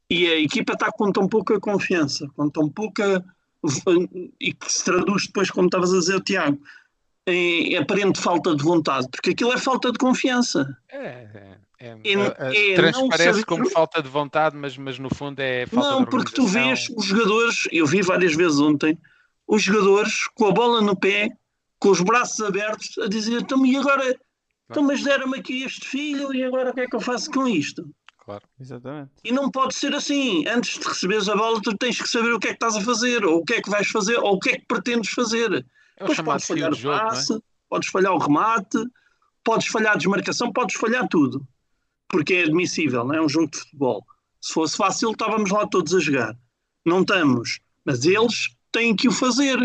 E 0.10 0.28
a 0.28 0.39
equipa 0.39 0.74
está 0.74 0.91
com 0.91 1.12
tão 1.12 1.28
pouca 1.28 1.60
confiança, 1.60 2.28
com 2.36 2.50
tão 2.50 2.70
pouca. 2.70 3.24
e 4.39 4.54
que 4.54 4.72
se 4.72 4.86
traduz 4.86 5.26
depois, 5.26 5.50
como 5.50 5.65
estavas 5.68 5.91
a 5.91 5.98
dizer, 5.98 6.22
Tiago, 6.22 6.60
em 7.26 7.76
aparente 7.78 8.22
falta 8.22 8.56
de 8.56 8.63
vontade, 8.63 9.08
porque 9.10 9.32
aquilo 9.32 9.52
é 9.54 9.58
falta 9.58 9.91
de 9.91 9.98
confiança. 9.98 10.78
É, 10.88 10.98
é, 11.00 11.58
é, 11.80 11.98
É- 12.04 12.72
é 12.74 12.76
transparece 12.76 13.26
não 13.26 13.34
saber- 13.34 13.46
como 13.46 13.70
falta 13.72 14.04
de 14.04 14.08
vontade, 14.10 14.56
mas, 14.56 14.78
mas 14.78 15.00
no 15.00 15.10
fundo 15.13 15.39
é 15.39 15.65
falta 15.65 15.89
Não, 15.89 16.04
de 16.04 16.12
porque 16.12 16.32
tu 16.32 16.46
vês 16.46 16.88
os 16.96 17.06
jogadores, 17.06 17.68
eu 17.72 17.88
vi 17.88 18.04
várias 18.04 18.36
vezes 18.36 18.60
ontem, 18.60 18.96
os 19.48 19.63
jogadores 19.63 20.28
com 20.36 20.46
a 20.46 20.52
bola 20.52 20.80
no 20.82 20.96
pé, 20.96 21.32
com 21.80 21.89
os 21.89 22.02
braços 22.02 22.39
abertos, 22.46 22.96
a 23.00 23.08
dizer: 23.08 23.41
então, 23.41 23.65
e 23.65 23.76
agora? 23.76 24.15
Então, 24.70 24.84
mas 24.84 25.02
deram-me 25.04 25.39
aqui 25.39 25.63
este 25.63 25.88
filho, 25.88 26.32
e 26.36 26.44
agora 26.44 26.70
o 26.70 26.74
que 26.76 26.82
é 26.82 26.88
que 26.88 26.96
eu 26.96 27.02
faço 27.02 27.32
com 27.32 27.48
isto? 27.48 27.89
Claro. 28.25 28.43
Exatamente. 28.59 29.11
E 29.23 29.31
não 29.31 29.51
pode 29.51 29.75
ser 29.75 29.93
assim. 29.93 30.47
Antes 30.47 30.79
de 30.79 30.88
receberes 30.88 31.29
a 31.29 31.35
bola, 31.35 31.61
tu 31.61 31.77
tens 31.77 32.01
que 32.01 32.09
saber 32.09 32.33
o 32.33 32.39
que 32.39 32.47
é 32.47 32.49
que 32.49 32.55
estás 32.55 32.75
a 32.75 32.81
fazer, 32.81 33.23
ou 33.23 33.38
o 33.41 33.45
que 33.45 33.53
é 33.53 33.61
que 33.61 33.69
vais 33.69 33.88
fazer, 33.88 34.17
ou 34.17 34.33
o 34.33 34.39
que 34.39 34.49
é 34.49 34.53
que 34.57 34.65
pretendes 34.65 35.11
fazer. 35.11 35.63
É 35.97 36.07
chamado 36.13 36.25
podes 36.33 36.47
falhar 36.47 36.71
o 36.71 36.75
jogo, 36.75 36.95
é? 36.95 36.99
passe, 36.99 37.39
podes 37.69 37.89
falhar 37.89 38.11
o 38.13 38.17
remate, 38.17 38.83
podes 39.43 39.67
falhar 39.67 39.93
a 39.93 39.97
desmarcação, 39.97 40.51
podes 40.51 40.75
falhar 40.75 41.07
tudo. 41.07 41.47
Porque 42.09 42.33
é 42.33 42.43
admissível, 42.45 43.03
não 43.05 43.13
é? 43.13 43.17
É 43.17 43.21
um 43.21 43.29
jogo 43.29 43.51
de 43.51 43.59
futebol. 43.59 44.03
Se 44.41 44.53
fosse 44.53 44.75
fácil, 44.75 45.11
estávamos 45.11 45.51
lá 45.51 45.67
todos 45.67 45.93
a 45.93 45.99
jogar. 45.99 46.35
Não 46.83 47.01
estamos. 47.01 47.59
Mas 47.85 48.05
eles 48.05 48.49
têm 48.71 48.95
que 48.95 49.07
o 49.07 49.11
fazer. 49.11 49.57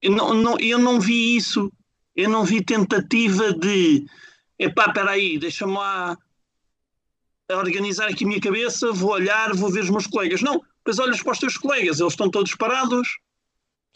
Eu 0.00 0.10
não, 0.10 0.32
não- 0.34 0.58
eu 0.58 0.78
não 0.78 0.98
vi 0.98 1.36
isso. 1.36 1.70
Eu 2.16 2.30
não 2.30 2.44
vi 2.44 2.62
tentativa 2.64 3.52
de 3.52 4.06
epá, 4.58 4.86
espera 4.86 5.10
aí, 5.10 5.38
deixa-me 5.38 5.72
lá 5.74 6.16
organizar 7.50 8.08
aqui 8.08 8.24
a 8.24 8.28
minha 8.28 8.40
cabeça, 8.40 8.92
vou 8.92 9.10
olhar, 9.12 9.54
vou 9.54 9.70
ver 9.70 9.80
os 9.84 9.90
meus 9.90 10.06
colegas. 10.06 10.40
Não, 10.42 10.60
depois 10.78 10.98
olhas 10.98 11.22
para 11.22 11.32
os 11.32 11.38
teus 11.38 11.56
colegas, 11.56 12.00
eles 12.00 12.12
estão 12.12 12.30
todos 12.30 12.54
parados. 12.54 13.18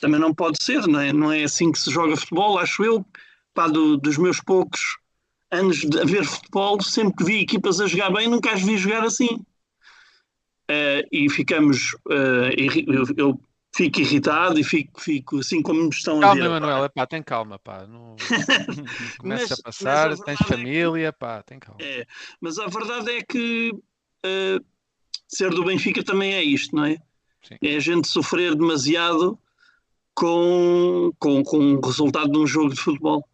Também 0.01 0.21
não 0.21 0.33
pode 0.35 0.63
ser, 0.63 0.87
não 0.87 1.01
é, 1.01 1.13
não 1.13 1.33
é 1.33 1.45
assim 1.45 1.73
que 1.73 1.79
se 1.79 1.91
joga 1.91 2.17
futebol, 2.17 2.59
acho 2.59 2.85
eu. 2.85 3.05
Pá, 3.55 3.67
do- 3.67 3.97
dos 3.97 4.17
meus 4.17 4.41
poucos 4.41 4.97
anos 5.51 5.79
de 5.79 5.99
a 6.01 6.05
ver 6.05 6.25
futebol, 6.25 6.81
sempre 6.83 7.17
que 7.17 7.25
vi 7.25 7.41
equipas 7.41 7.81
a 7.81 7.87
jogar 7.87 8.11
bem, 8.11 8.29
nunca 8.29 8.53
as 8.53 8.63
vi 8.63 8.77
jogar 8.77 9.03
assim. 9.05 9.41
Eh, 10.71 11.07
e 11.11 11.31
ficamos, 11.31 11.97
irri- 12.57 12.85
eu, 12.87 13.05
eu 13.17 13.41
fico 13.79 14.01
irritado 14.01 14.59
e 14.59 14.65
fico, 14.65 15.01
fico 15.01 15.39
assim 15.39 15.63
como 15.63 15.83
me 15.85 15.89
estão 15.89 16.19
a 16.19 16.23
Calma, 16.23 16.35
ver. 16.35 16.45
Emanuel, 16.47 16.91
pá, 16.91 17.07
tem 17.07 17.23
calma, 17.23 17.59
pá. 17.61 17.87
Não... 17.87 18.17
Começa 19.19 19.55
a 19.55 19.63
passar, 19.63 20.11
a 20.13 20.17
tens 20.17 20.19
verdade 20.19 20.31
é 20.33 20.37
que- 20.37 20.45
família, 20.45 21.13
pá, 21.13 21.43
tem 21.45 21.59
calma. 21.61 21.81
É, 21.81 22.05
mas 22.41 22.59
a 22.59 22.67
verdade 22.67 23.11
é 23.13 23.23
que 23.23 23.73
eh, 24.25 24.59
ser 25.29 25.51
do 25.51 25.65
Benfica 25.65 26.03
também 26.03 26.35
é 26.35 26.43
isto, 26.43 26.75
não 26.75 26.85
é? 26.85 26.97
Sim. 27.43 27.57
É 27.63 27.77
a 27.77 27.81
gente 27.81 28.09
sofrer 28.09 28.57
demasiado 28.57 29.39
com, 30.13 31.13
com, 31.21 31.43
com 31.45 31.75
o 31.75 31.81
resultado 31.81 32.33
de 32.33 32.39
um 32.39 32.47
jogo 32.47 32.75
de 32.75 32.81
futebol. 32.81 33.27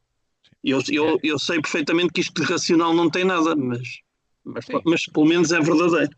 Eu, 0.63 0.81
eu, 0.91 1.09
É. 1.17 1.19
eu 1.23 1.39
sei 1.39 1.61
perfeitamente 1.61 2.13
que 2.13 2.21
isto 2.21 2.35
de 2.41 2.47
racional 2.47 2.93
não 2.93 3.09
tem 3.09 3.25
nada, 3.25 3.57
mas, 3.57 4.01
mas, 4.45 4.67
mas 4.85 5.07
pelo 5.07 5.27
menos 5.27 5.53
é 5.53 5.61
verdadeiro. 5.61 6.15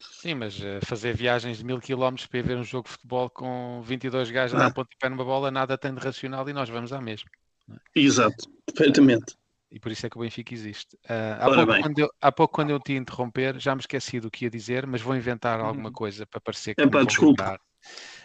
Sim, 0.00 0.34
mas 0.34 0.58
uh, 0.58 0.84
fazer 0.84 1.14
viagens 1.14 1.58
de 1.58 1.64
mil 1.64 1.80
quilómetros 1.80 2.26
para 2.26 2.38
ir 2.38 2.42
ver 2.42 2.56
um 2.56 2.64
jogo 2.64 2.86
de 2.86 2.92
futebol 2.92 3.30
com 3.30 3.82
22 3.82 4.30
gajos 4.30 4.54
a 4.54 4.64
dar 4.64 4.74
ponto 4.74 4.90
de 4.90 4.96
pé 4.98 5.08
numa 5.08 5.24
bola, 5.24 5.50
nada 5.50 5.78
tem 5.78 5.94
de 5.94 6.00
racional 6.00 6.48
e 6.48 6.52
nós 6.52 6.68
vamos 6.68 6.92
à 6.92 7.00
mesma. 7.00 7.30
É? 7.70 8.00
Exato, 8.00 8.48
perfeitamente. 8.66 9.34
E 9.70 9.80
por 9.80 9.90
isso 9.90 10.06
é 10.06 10.10
que 10.10 10.16
o 10.16 10.20
Benfica 10.20 10.54
existe. 10.54 10.94
Uh, 11.04 11.40
há, 11.40 11.44
pouco, 11.46 11.80
quando 11.80 11.98
eu, 11.98 12.10
há 12.20 12.32
pouco, 12.32 12.54
quando 12.54 12.70
eu 12.70 12.80
te 12.80 12.92
interromper, 12.92 13.58
já 13.58 13.74
me 13.74 13.80
esqueci 13.80 14.20
do 14.20 14.30
que 14.30 14.44
ia 14.44 14.50
dizer, 14.50 14.86
mas 14.86 15.02
vou 15.02 15.16
inventar 15.16 15.60
alguma 15.60 15.88
uhum. 15.88 15.94
coisa 15.94 16.26
para 16.26 16.40
parecer 16.40 16.74
que. 16.74 16.82
É 16.82 16.86
pá, 16.86 17.02
desculpa. 17.02 17.58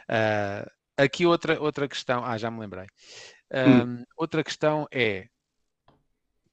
Uh, 0.10 0.70
aqui 0.98 1.26
outra, 1.26 1.60
outra 1.60 1.88
questão. 1.88 2.24
Ah, 2.24 2.38
já 2.38 2.52
me 2.52 2.60
lembrei. 2.60 2.86
hum. 3.54 4.04
Outra 4.16 4.44
questão 4.44 4.88
é 4.92 5.28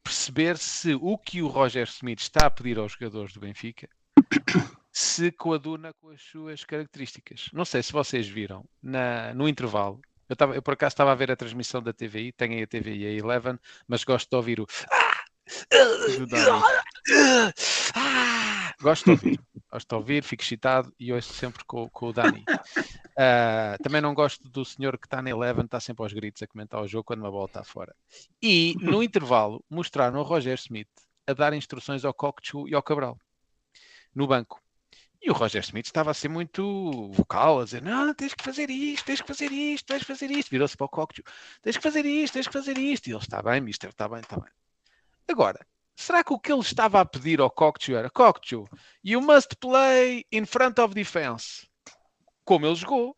perceber 0.02 0.56
se 0.56 0.94
o 0.94 1.18
que 1.18 1.42
o 1.42 1.48
Roger 1.48 1.86
Smith 1.86 2.20
está 2.20 2.46
a 2.46 2.50
pedir 2.50 2.78
aos 2.78 2.92
jogadores 2.92 3.34
do 3.34 3.40
Benfica 3.40 3.86
se 4.98 5.30
coaduna 5.30 5.92
com 5.94 6.10
as 6.10 6.20
suas 6.20 6.64
características. 6.64 7.50
Não 7.52 7.64
sei 7.64 7.84
se 7.84 7.92
vocês 7.92 8.26
viram 8.26 8.64
na, 8.82 9.32
no 9.32 9.48
intervalo. 9.48 10.00
Eu, 10.28 10.34
tava, 10.34 10.56
eu 10.56 10.60
por 10.60 10.74
acaso 10.74 10.94
estava 10.94 11.12
a 11.12 11.14
ver 11.14 11.30
a 11.30 11.36
transmissão 11.36 11.80
da 11.80 11.92
TVI, 11.92 12.32
tenho 12.32 12.64
a 12.64 12.66
TVI 12.66 13.06
a 13.06 13.12
Eleven, 13.12 13.56
mas 13.86 14.02
gosto 14.02 14.28
de 14.28 14.36
ouvir 14.36 14.60
o. 14.60 14.66
Gosto 18.82 19.04
de 19.04 19.10
ouvir, 19.12 19.40
gosto 19.70 19.88
de 19.88 19.94
ouvir, 19.94 20.24
fico 20.24 20.42
excitado 20.42 20.92
e 20.98 21.12
ouço 21.12 21.32
sempre 21.32 21.64
com, 21.64 21.88
com 21.90 22.06
o 22.08 22.12
Dani. 22.12 22.44
Uh, 22.48 23.80
também 23.82 24.00
não 24.00 24.14
gosto 24.14 24.48
do 24.48 24.64
senhor 24.64 24.98
que 24.98 25.06
está 25.06 25.22
na 25.22 25.30
Eleven, 25.30 25.64
está 25.64 25.78
sempre 25.78 26.02
aos 26.02 26.12
gritos 26.12 26.42
a 26.42 26.46
comentar 26.48 26.82
o 26.82 26.88
jogo 26.88 27.04
quando 27.04 27.20
uma 27.20 27.30
bola 27.30 27.46
está 27.46 27.62
fora. 27.62 27.94
E 28.42 28.74
no 28.80 29.00
intervalo 29.02 29.64
mostraram 29.70 30.18
o 30.18 30.24
Roger 30.24 30.58
Smith 30.58 30.90
a 31.24 31.32
dar 31.32 31.52
instruções 31.52 32.04
ao 32.04 32.12
Cockchu 32.12 32.68
e 32.68 32.74
ao 32.74 32.82
Cabral 32.82 33.16
no 34.12 34.26
banco. 34.26 34.60
E 35.20 35.30
o 35.30 35.34
Roger 35.34 35.62
Smith 35.62 35.86
estava 35.86 36.12
a 36.12 36.14
ser 36.14 36.28
muito 36.28 37.10
vocal, 37.12 37.60
a 37.60 37.64
dizer: 37.64 37.82
Não, 37.82 38.14
tens 38.14 38.34
que 38.34 38.44
fazer 38.44 38.70
isto, 38.70 39.04
tens 39.04 39.20
que 39.20 39.26
fazer 39.26 39.50
isto, 39.50 39.86
tens 39.86 40.00
que 40.00 40.06
fazer 40.06 40.30
isto. 40.30 40.50
Virou-se 40.50 40.76
para 40.76 40.86
o 40.86 40.88
Cockchu: 40.88 41.22
Tens 41.60 41.76
que 41.76 41.82
fazer 41.82 42.06
isto, 42.06 42.34
tens 42.34 42.46
que 42.46 42.52
fazer 42.52 42.78
isto. 42.78 43.08
E 43.08 43.12
ele: 43.12 43.18
Está 43.18 43.42
bem, 43.42 43.60
mister, 43.60 43.90
está 43.90 44.08
bem, 44.08 44.20
está 44.20 44.36
bem. 44.36 44.50
Agora, 45.28 45.66
será 45.96 46.22
que 46.22 46.32
o 46.32 46.38
que 46.38 46.52
ele 46.52 46.60
estava 46.60 47.00
a 47.00 47.04
pedir 47.04 47.40
ao 47.40 47.50
Cockchu 47.50 47.96
era: 47.96 48.08
Cockchu, 48.08 48.68
you 49.02 49.20
must 49.20 49.56
play 49.56 50.24
in 50.30 50.46
front 50.46 50.78
of 50.78 50.94
defense? 50.94 51.66
Como 52.44 52.64
ele 52.64 52.76
jogou. 52.76 53.16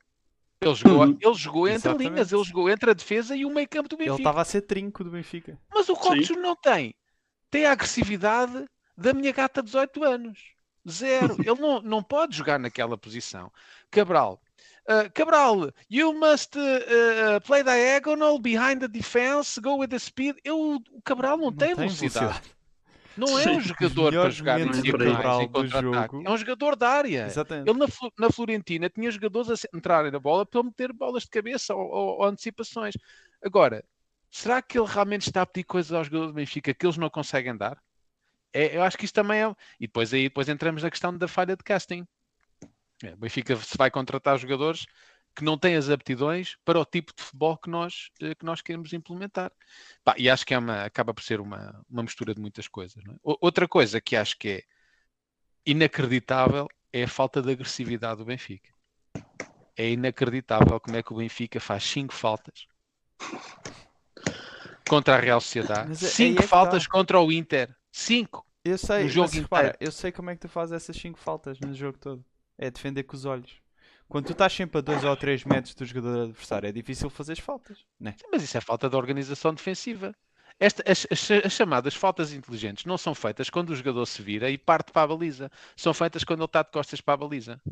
Ele 0.63 0.75
jogou, 0.75 1.05
uhum. 1.05 1.19
ele 1.21 1.35
jogou 1.35 1.69
entre 1.69 1.89
Exatamente. 1.89 2.11
linhas, 2.11 2.33
ele 2.33 2.45
jogou 2.45 2.69
entre 2.69 2.91
a 2.91 2.95
defesa 2.95 3.35
e 3.35 3.47
o 3.47 3.51
meio 3.51 3.67
campo 3.67 3.89
do 3.89 3.97
Benfica. 3.97 4.15
Ele 4.15 4.21
estava 4.21 4.43
a 4.43 4.45
ser 4.45 4.61
trinco 4.63 5.03
do 5.03 5.11
Benfica. 5.11 5.59
Mas 5.73 5.89
o 5.89 5.97
Cockchu 5.97 6.35
não 6.35 6.55
tem. 6.55 6.95
Tem 7.51 7.65
a 7.65 7.73
agressividade 7.73 8.67
da 8.97 9.15
minha 9.15 9.33
gata 9.33 9.63
de 9.63 9.67
18 9.67 10.05
anos. 10.05 10.39
Zero. 10.89 11.37
Ele 11.39 11.61
não, 11.61 11.81
não 11.83 12.03
pode 12.03 12.37
jogar 12.37 12.59
naquela 12.59 12.97
posição. 12.97 13.51
Cabral. 13.91 14.41
Uh, 14.89 15.11
Cabral, 15.15 15.73
you 15.89 16.13
must 16.15 16.57
uh, 16.57 17.37
uh, 17.37 17.41
play 17.47 17.63
diagonal 17.63 18.39
behind 18.39 18.81
the 18.81 18.89
defense, 18.89 19.61
go 19.61 19.77
with 19.77 19.89
the 19.89 19.99
speed. 19.99 20.37
Eu, 20.45 20.83
o 20.91 21.03
Cabral 21.03 21.37
não, 21.37 21.47
não 21.47 21.53
tem, 21.53 21.69
tem 21.69 21.87
velocidade. 21.87 22.41
Não 23.17 23.39
é 23.39 23.51
um 23.51 23.61
jogador 23.61 24.13
para 24.13 24.31
jogar 24.31 24.61
em 24.61 24.71
diagonais, 24.71 25.41
em 25.41 25.49
contra-ataque. 25.49 26.17
É 26.25 26.31
um 26.31 26.37
jogador 26.37 26.77
da 26.77 26.89
área. 26.89 27.27
Exatamente. 27.27 27.69
Ele 27.69 27.79
na, 27.79 27.87
na 28.19 28.31
Florentina 28.31 28.89
tinha 28.89 29.11
jogadores 29.11 29.51
a 29.51 29.77
entrarem 29.77 30.11
na 30.11 30.19
bola 30.19 30.47
para 30.47 30.63
meter 30.63 30.93
bolas 30.93 31.25
de 31.25 31.31
cabeça 31.31 31.75
ou, 31.75 31.83
ou, 31.83 32.19
ou 32.19 32.25
antecipações. 32.25 32.95
Agora, 33.45 33.85
será 34.31 34.63
que 34.63 34.79
ele 34.79 34.89
realmente 34.89 35.27
está 35.27 35.43
a 35.43 35.47
pedir 35.47 35.65
coisas 35.65 35.93
aos 35.93 36.07
jogadores 36.07 36.33
do 36.33 36.37
Benfica 36.37 36.73
que 36.73 36.87
eles 36.87 36.97
não 36.97 37.11
conseguem 37.11 37.57
dar? 37.57 37.79
É, 38.53 38.77
eu 38.77 38.83
acho 38.83 38.97
que 38.99 39.05
isso 39.05 39.15
também 39.15 39.43
é. 39.43 39.57
E 39.79 39.87
depois 39.87 40.13
aí 40.13 40.25
depois 40.25 40.49
entramos 40.49 40.83
na 40.83 40.91
questão 40.91 41.17
da 41.17 41.29
falha 41.29 41.57
de 41.57 41.65
casting. 41.65 42.07
É, 43.03 43.15
o 43.15 43.17
Benfica 43.17 43.57
se 43.57 43.77
vai 43.77 43.91
contratar 43.91 44.39
jogadores 44.39 44.87
que 45.35 45.45
não 45.45 45.57
têm 45.57 45.77
as 45.77 45.89
aptidões 45.89 46.57
para 46.65 46.79
o 46.79 46.85
tipo 46.85 47.13
de 47.17 47.23
futebol 47.23 47.57
que 47.57 47.71
nós, 47.71 48.11
eh, 48.21 48.35
que 48.35 48.45
nós 48.45 48.61
queremos 48.61 48.93
implementar. 48.93 49.53
Pá, 50.03 50.15
e 50.19 50.29
acho 50.29 50.45
que 50.45 50.53
é 50.53 50.59
uma, 50.59 50.85
acaba 50.85 51.15
por 51.15 51.23
ser 51.23 51.41
uma, 51.41 51.85
uma 51.89 52.03
mistura 52.03 52.35
de 52.35 52.41
muitas 52.41 52.67
coisas. 52.67 53.03
É? 53.07 53.13
Outra 53.23 53.69
coisa 53.69 54.01
que 54.01 54.17
acho 54.17 54.37
que 54.37 54.49
é 54.49 54.63
inacreditável 55.65 56.67
é 56.93 57.05
a 57.05 57.09
falta 57.09 57.41
de 57.41 57.53
agressividade 57.53 58.19
do 58.19 58.25
Benfica. 58.25 58.71
É 59.77 59.91
inacreditável 59.91 60.81
como 60.81 60.97
é 60.97 61.03
que 61.03 61.13
o 61.13 61.17
Benfica 61.17 61.61
faz 61.61 61.85
cinco 61.85 62.13
faltas 62.13 62.67
contra 64.89 65.15
a 65.15 65.21
Real 65.21 65.41
Sociedade, 65.41 65.97
5 65.97 66.43
é 66.43 66.47
faltas 66.47 66.83
tá. 66.83 66.91
contra 66.91 67.21
o 67.21 67.31
Inter, 67.31 67.73
5 67.93 68.47
eu 68.65 68.77
sei, 68.77 69.05
no 69.05 69.09
jogo 69.09 69.29
mas, 69.33 69.43
repara, 69.43 69.77
eu 69.81 69.91
sei 69.91 70.13
como 70.13 70.31
é 70.31 70.35
que 70.35 70.41
tu 70.43 70.49
fazes 70.49 70.73
essas 70.73 70.97
5 70.97 71.19
faltas 71.19 71.59
no 71.61 71.75
jogo 71.75 71.99
todo. 71.99 72.25
É 72.59 72.71
defender 72.71 73.05
com 73.05 73.17
os 73.17 73.25
olhos. 73.25 73.61
Quando 74.07 74.27
tu 74.27 74.33
estás 74.33 74.53
sempre 74.53 74.79
a 74.79 74.81
2 74.81 75.05
ou 75.05 75.17
3 75.17 75.45
metros 75.45 75.75
do 75.75 75.85
jogador 75.87 76.25
adversário, 76.25 76.69
é 76.69 76.73
difícil 76.73 77.09
fazer 77.09 77.33
as 77.33 77.39
faltas. 77.39 77.79
Né? 77.99 78.15
Mas 78.31 78.43
isso 78.43 78.59
é 78.59 78.61
falta 78.61 78.91
de 78.91 78.97
organização 78.97 79.55
defensiva. 79.55 80.15
Esta, 80.59 80.83
as, 80.91 81.07
as, 81.11 81.31
as, 81.31 81.53
chamadas 81.53 81.95
faltas 81.95 82.35
inteligentes 82.35 82.85
não 82.85 82.99
são 82.99 83.15
feitas 83.15 83.49
quando 83.49 83.71
o 83.71 83.77
jogador 83.77 84.05
se 84.05 84.21
vira 84.21 84.51
e 84.51 84.59
parte 84.59 84.93
para 84.93 85.03
a 85.03 85.07
baliza. 85.07 85.51
São 85.75 85.95
feitas 85.95 86.23
quando 86.23 86.41
ele 86.41 86.47
está 86.47 86.63
de 86.63 86.71
costas 86.71 87.01
para 87.01 87.15
a 87.15 87.17
baliza. 87.17 87.63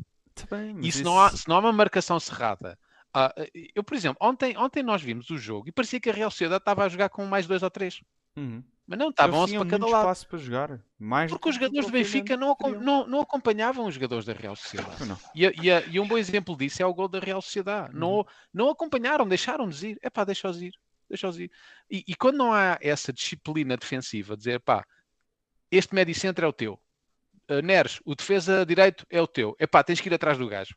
Bem, 0.48 0.78
e 0.78 0.84
se, 0.84 1.00
isso... 1.00 1.04
não 1.04 1.20
há, 1.20 1.30
se 1.30 1.46
não 1.48 1.56
há 1.56 1.58
uma 1.58 1.72
marcação 1.72 2.18
cerrada. 2.18 2.78
Uh, 3.14 3.70
eu, 3.74 3.82
por 3.82 3.94
exemplo, 3.94 4.16
ontem, 4.20 4.56
ontem 4.56 4.82
nós 4.82 5.02
vimos 5.02 5.28
o 5.30 5.36
jogo 5.36 5.68
e 5.68 5.72
parecia 5.72 6.00
que 6.00 6.08
a 6.08 6.12
Real 6.12 6.30
Sociedade 6.30 6.62
estava 6.62 6.84
a 6.84 6.88
jogar 6.88 7.08
com 7.08 7.26
mais 7.26 7.46
dois 7.46 7.62
ou 7.62 7.70
três. 7.70 8.00
Uhum. 8.38 8.62
Mas 8.86 8.98
não, 8.98 9.10
estavam 9.10 9.40
11 9.40 9.58
para 9.58 9.68
cada 9.68 9.86
lado. 9.86 10.00
espaço 10.00 10.28
para 10.28 10.38
jogar. 10.38 10.80
Mais 10.98 11.30
Porque 11.30 11.50
os 11.50 11.54
jogadores 11.56 11.86
do 11.86 11.92
Benfica 11.92 12.38
não, 12.38 12.56
não, 12.80 13.06
não, 13.06 13.20
acompanhavam 13.20 13.86
os 13.86 13.94
jogadores 13.94 14.24
da 14.24 14.32
Real 14.32 14.56
Sociedade. 14.56 14.96
E, 15.34 15.44
e, 15.44 15.92
e, 15.92 16.00
um 16.00 16.08
bom 16.08 16.16
exemplo 16.16 16.56
disso 16.56 16.82
é 16.82 16.86
o 16.86 16.94
gol 16.94 17.06
da 17.06 17.18
Real 17.18 17.42
Sociedade. 17.42 17.92
Uhum. 17.92 18.00
Não, 18.00 18.26
não 18.52 18.70
acompanharam, 18.70 19.28
deixaram-nos 19.28 19.82
ir. 19.82 19.98
É 20.00 20.08
pá, 20.08 20.24
deixa-os 20.24 20.62
ir. 20.62 20.72
Deixa-os 21.06 21.38
ir. 21.38 21.50
E, 21.90 22.02
e, 22.08 22.14
quando 22.14 22.38
não 22.38 22.50
há 22.50 22.78
essa 22.80 23.12
disciplina 23.12 23.76
defensiva, 23.76 24.34
dizer 24.34 24.58
pá, 24.60 24.86
este 25.70 25.94
médio 25.94 26.14
centro 26.14 26.46
é 26.46 26.48
o 26.48 26.52
teu. 26.52 26.80
Uh, 27.50 27.60
Neres, 27.62 28.00
o 28.06 28.14
defesa 28.14 28.64
direito 28.64 29.06
é 29.10 29.20
o 29.20 29.26
teu. 29.26 29.54
É 29.58 29.66
pá, 29.66 29.84
tens 29.84 30.00
que 30.00 30.08
ir 30.08 30.14
atrás 30.14 30.38
do 30.38 30.48
gajo. 30.48 30.74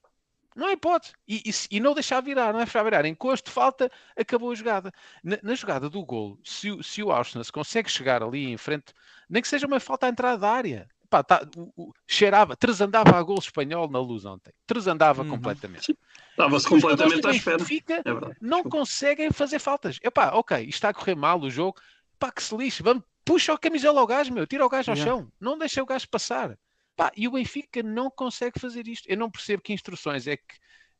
Não 0.56 0.68
há 0.68 0.74
hipótese. 0.74 1.14
E, 1.28 1.50
e, 1.50 1.78
e, 1.78 1.80
não 1.80 1.94
deixar 1.94 2.22
virar, 2.22 2.52
não 2.52 2.60
é 2.60 2.66
deixar 2.66 2.84
virar. 2.84 3.06
Encosto, 3.06 3.50
falta, 3.50 3.90
acabou 4.18 4.52
a 4.52 4.56
jogada. 4.56 4.92
Na, 5.24 5.38
na 5.42 5.56
jogada 5.56 5.90
do 5.90 6.04
golo, 6.04 6.40
se, 6.44 6.72
se 6.84 7.02
o 7.02 7.12
Arsenal 7.12 7.46
consegue 7.54 7.90
chegar 7.90 8.22
ali 8.22 8.52
em 8.52 8.58
frente, 8.58 8.94
nem 9.30 9.42
que 9.42 9.48
seja 9.48 9.68
uma 9.68 9.80
falta 9.80 10.06
à 10.06 10.10
entrada 10.10 10.38
da 10.38 10.50
área. 10.50 10.90
Pá, 11.10 11.24
tá, 11.24 11.46
o, 11.58 11.72
o, 11.76 11.94
cheirava, 12.08 12.58
andava 12.82 13.18
a 13.18 13.24
gol 13.24 13.38
espanhol 13.38 13.90
na 13.90 14.00
luz 14.00 14.24
ontem. 14.24 14.54
andava 14.88 15.24
uhum. 15.24 15.30
completamente. 15.30 15.98
Estava-se 16.30 16.68
completamente 16.68 17.28
à 17.28 17.32
espera. 17.32 17.66
Fica, 17.66 17.96
é 17.96 18.36
não 18.40 18.64
conseguem 18.64 19.32
fazer 19.32 19.60
faltas. 19.60 20.00
Epá, 20.02 20.32
ok, 20.34 20.58
isto 20.60 20.70
está 20.70 20.90
a 20.90 20.94
correr 20.94 21.16
mal 21.16 21.40
o 21.42 21.50
jogo. 21.50 21.78
Pá, 22.18 22.32
que 22.32 22.42
se 22.42 22.56
lixe. 22.56 22.82
Vamos, 22.82 23.04
puxa 23.26 23.54
a 23.54 23.58
camisola 23.58 24.00
ao 24.00 24.08
gajo, 24.08 24.34
meu. 24.34 24.48
Tira 24.48 24.66
o 24.66 24.70
gajo 24.70 24.92
ao 24.92 24.98
yeah. 24.98 25.12
chão. 25.12 25.32
Não 25.40 25.58
deixa 25.58 25.84
o 25.84 25.86
gajo 25.86 26.08
passar. 26.08 26.58
Pá, 27.02 27.12
e 27.18 27.28
o 27.28 27.32
Benfica 27.32 27.82
não 27.82 28.12
consegue 28.12 28.60
fazer 28.60 28.88
isto. 28.88 29.10
Eu 29.10 29.18
não 29.18 29.32
percebo 29.32 29.64
que 29.64 29.74
instruções 29.74 30.28
é 30.28 30.38
que, 30.38 30.56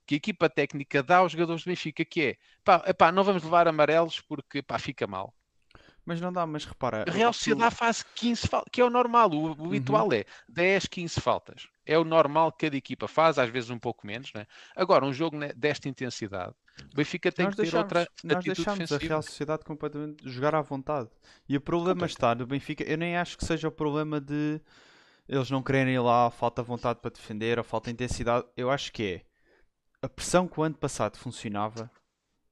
que 0.08 0.16
a 0.16 0.18
equipa 0.18 0.50
técnica 0.50 1.04
dá 1.04 1.18
aos 1.18 1.32
jogadores 1.32 1.64
do 1.64 1.68
Benfica, 1.68 2.04
que 2.04 2.22
é 2.22 2.36
pá, 2.64 2.84
epá, 2.88 3.12
não 3.12 3.24
vamos 3.24 3.44
levar 3.44 3.68
amarelos 3.68 4.20
porque 4.20 4.64
pá, 4.64 4.80
fica 4.80 5.06
mal. 5.06 5.32
Mas 6.04 6.20
não 6.20 6.34
dá, 6.34 6.44
mas 6.48 6.66
repara. 6.66 7.06
A 7.08 7.12
Real 7.12 7.32
Sociedade 7.32 7.76
tu... 7.76 7.78
faz 7.78 8.02
15 8.16 8.48
faltas, 8.48 8.72
que 8.72 8.82
é 8.82 8.84
o 8.84 8.90
normal. 8.90 9.30
O, 9.30 9.52
o 9.52 9.66
habitual 9.68 10.08
uhum. 10.08 10.14
é 10.14 10.26
10, 10.50 10.88
15 10.88 11.22
faltas. 11.22 11.68
É 11.86 12.00
o 12.00 12.04
normal 12.04 12.52
que 12.52 12.66
cada 12.66 12.76
equipa 12.76 13.08
faz, 13.08 13.38
às 13.38 13.52
vezes 13.52 13.70
um 13.70 13.78
pouco 13.78 14.08
menos. 14.08 14.34
Né? 14.34 14.48
Agora, 14.76 15.06
um 15.06 15.14
jogo 15.14 15.38
desta 15.56 15.88
intensidade, 15.88 16.56
o 16.92 16.96
Benfica 16.96 17.32
tem 17.32 17.46
nós 17.46 17.54
que 17.54 17.62
ter 17.62 17.76
outra 17.78 18.08
nós 18.24 18.44
deixamos 18.44 18.80
defensiva. 18.80 18.96
a 18.96 19.08
Real 19.08 19.22
Sociedade 19.22 19.64
completamente 19.64 20.28
jogar 20.28 20.56
à 20.56 20.62
vontade. 20.62 21.10
E 21.48 21.56
o 21.56 21.62
problema 21.62 22.08
está 22.08 22.34
no 22.34 22.48
Benfica. 22.48 22.84
Eu 22.84 22.98
nem 22.98 23.16
acho 23.16 23.38
que 23.38 23.46
seja 23.46 23.68
o 23.68 23.72
problema 23.72 24.20
de 24.20 24.60
eles 25.28 25.50
não 25.50 25.64
querem 25.64 25.94
ir 25.94 26.00
lá, 26.00 26.30
falta 26.30 26.64
vontade 26.64 27.00
para 27.00 27.12
defender, 27.12 27.58
ou 27.58 27.64
falta 27.64 27.92
intensidade. 27.92 28.46
Eu 28.56 28.70
acho 28.70 28.92
que 28.92 29.04
é 29.04 29.22
a 30.02 30.10
pressão 30.10 30.48
que 30.48 30.60
o 30.60 30.64
ano 30.64 30.76
passado 30.76 31.18
funcionava. 31.18 31.90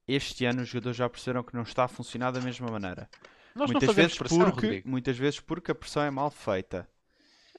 Este 0.07 0.45
ano 0.45 0.61
os 0.61 0.69
jogadores 0.69 0.97
já 0.97 1.09
perceberam 1.09 1.43
que 1.43 1.55
não 1.55 1.63
está 1.63 1.83
a 1.83 1.87
funcionar 1.87 2.31
da 2.31 2.41
mesma 2.41 2.69
maneira. 2.69 3.09
Nós 3.55 3.69
muitas 3.69 3.95
vezes 3.95 4.17
pressão, 4.17 4.39
porque 4.39 4.65
Rodrigo. 4.65 4.89
muitas 4.89 5.17
vezes 5.17 5.39
porque 5.39 5.71
a 5.71 5.75
pressão 5.75 6.03
é 6.03 6.09
mal 6.09 6.31
feita. 6.31 6.87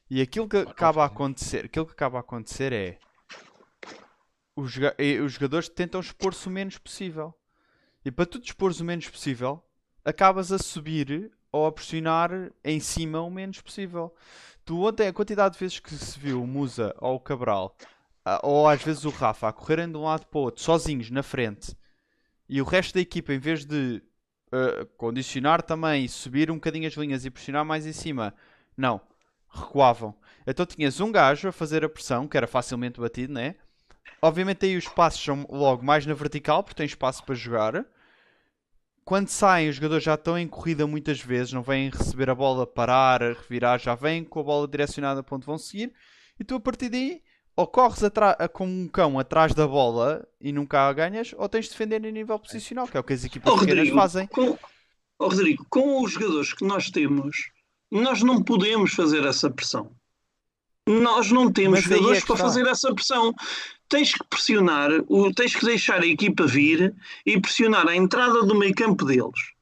E 0.08 0.20
aquilo 0.20 0.48
que 0.48 0.56
acaba 0.56 1.02
a 1.02 1.06
acontecer, 1.06 1.66
aquilo 1.66 1.86
que 1.86 1.92
acaba 1.92 2.18
a 2.18 2.20
acontecer 2.20 2.72
é 2.72 2.98
os, 4.56 4.74
os 5.24 5.32
jogadores 5.32 5.68
tentam 5.68 6.00
expor-se 6.00 6.46
o 6.46 6.50
menos 6.50 6.78
possível. 6.78 7.34
E 8.04 8.10
para 8.10 8.26
tu 8.26 8.40
te 8.40 8.46
expores 8.46 8.80
o 8.80 8.84
menos 8.84 9.08
possível, 9.08 9.62
acabas 10.04 10.50
a 10.50 10.58
subir 10.58 11.30
ou 11.52 11.66
a 11.66 11.72
pressionar 11.72 12.30
em 12.64 12.80
cima 12.80 13.20
o 13.20 13.30
menos 13.30 13.60
possível. 13.60 14.14
Tu 14.70 14.80
ontem, 14.80 15.09
a 15.09 15.12
quantidade 15.12 15.54
de 15.54 15.59
vezes 15.59 15.80
que 15.80 15.92
se 15.92 16.16
viu 16.16 16.40
o 16.40 16.46
Musa 16.46 16.94
ou 17.00 17.16
o 17.16 17.18
Cabral, 17.18 17.76
ah, 18.24 18.38
ou 18.44 18.68
às 18.68 18.80
vezes 18.80 19.04
o 19.04 19.11
Rafa, 19.11 19.48
a 19.48 19.52
correrem 19.52 19.90
de 19.90 19.96
um 19.96 20.04
lado 20.04 20.26
para 20.26 20.38
o 20.38 20.42
outro, 20.42 20.62
sozinhos, 20.62 21.11
na 21.11 21.24
frente, 21.24 21.76
e 22.48 22.62
o 22.62 22.64
resto 22.64 22.94
da 22.94 23.00
equipa, 23.00 23.35
em 23.35 23.40
vez 23.40 23.64
de 23.64 24.00
uh, 24.52 24.87
condicionar 24.96 25.61
também 25.61 26.06
subir 26.06 26.52
um 26.52 26.54
bocadinho 26.54 26.87
as 26.87 26.94
linhas 26.94 27.24
e 27.24 27.30
pressionar 27.33 27.64
mais 27.64 27.85
em 27.85 27.92
cima, 27.92 28.33
não. 28.76 29.00
recuavam. 29.48 30.14
Então 30.46 30.64
tinhas 30.64 31.00
um 31.00 31.11
gajo 31.11 31.48
a 31.48 31.52
fazer 31.52 31.85
a 31.85 31.88
pressão, 31.88 32.28
que 32.28 32.37
era 32.37 32.46
facilmente 32.46 33.00
batido, 33.00 33.33
né? 33.33 33.56
Obviamente 34.22 34.66
aí 34.66 34.76
os 34.76 34.87
passos 34.87 35.20
são 35.20 35.44
logo 35.50 35.85
mais 35.85 36.06
na 36.06 36.14
vertical, 36.14 36.62
porque 36.62 36.76
tem 36.76 36.87
espaço 36.87 37.24
para 37.24 37.35
jogar. 37.35 37.85
Quando 39.10 39.26
saem, 39.26 39.68
os 39.68 39.74
jogadores 39.74 40.04
já 40.04 40.14
estão 40.14 40.38
em 40.38 40.46
corrida 40.46 40.86
muitas 40.86 41.20
vezes, 41.20 41.52
não 41.52 41.64
vêm 41.64 41.90
receber 41.90 42.30
a 42.30 42.34
bola, 42.34 42.64
parar, 42.64 43.20
revirar, 43.20 43.80
já 43.80 43.92
vêm 43.96 44.22
com 44.22 44.38
a 44.38 44.42
bola 44.44 44.68
direcionada 44.68 45.20
para 45.20 45.34
onde 45.34 45.44
vão 45.44 45.58
seguir. 45.58 45.92
E 46.38 46.44
tu 46.44 46.54
a 46.54 46.60
partir 46.60 46.88
daí, 46.88 47.20
ou 47.56 47.66
corres 47.66 47.98
como 48.52 48.70
um 48.70 48.86
cão 48.86 49.18
atrás 49.18 49.52
da 49.52 49.66
bola 49.66 50.24
e 50.40 50.52
nunca 50.52 50.86
a 50.86 50.92
ganhas, 50.92 51.34
ou 51.36 51.48
tens 51.48 51.64
de 51.64 51.72
defender 51.72 52.04
em 52.04 52.12
nível 52.12 52.38
posicional, 52.38 52.86
que 52.86 52.96
é 52.96 53.00
o 53.00 53.02
que 53.02 53.12
as 53.12 53.24
equipas 53.24 53.52
pequenas 53.52 53.78
Rodrigo, 53.78 53.96
fazem. 53.96 54.28
com, 54.28 54.56
ó, 55.18 55.26
Rodrigo, 55.26 55.66
com 55.68 56.04
os 56.04 56.12
jogadores 56.12 56.54
que 56.54 56.64
nós 56.64 56.88
temos, 56.88 57.50
nós 57.90 58.22
não 58.22 58.40
podemos 58.40 58.92
fazer 58.94 59.26
essa 59.26 59.50
pressão. 59.50 59.90
Nós 60.90 61.31
não 61.31 61.50
temos 61.50 61.81
é 61.81 61.83
jogadores 61.83 62.20
que 62.20 62.26
para 62.26 62.35
está. 62.35 62.44
fazer 62.46 62.66
essa 62.66 62.94
pressão. 62.94 63.35
Tens 63.88 64.12
que 64.12 64.24
pressionar, 64.29 64.90
tens 65.35 65.55
que 65.55 65.64
deixar 65.64 66.00
a 66.00 66.07
equipa 66.07 66.46
vir 66.46 66.94
e 67.26 67.40
pressionar 67.40 67.88
a 67.88 67.96
entrada 67.96 68.42
do 68.44 68.55
meio 68.55 68.74
campo 68.74 69.05
deles 69.05 69.53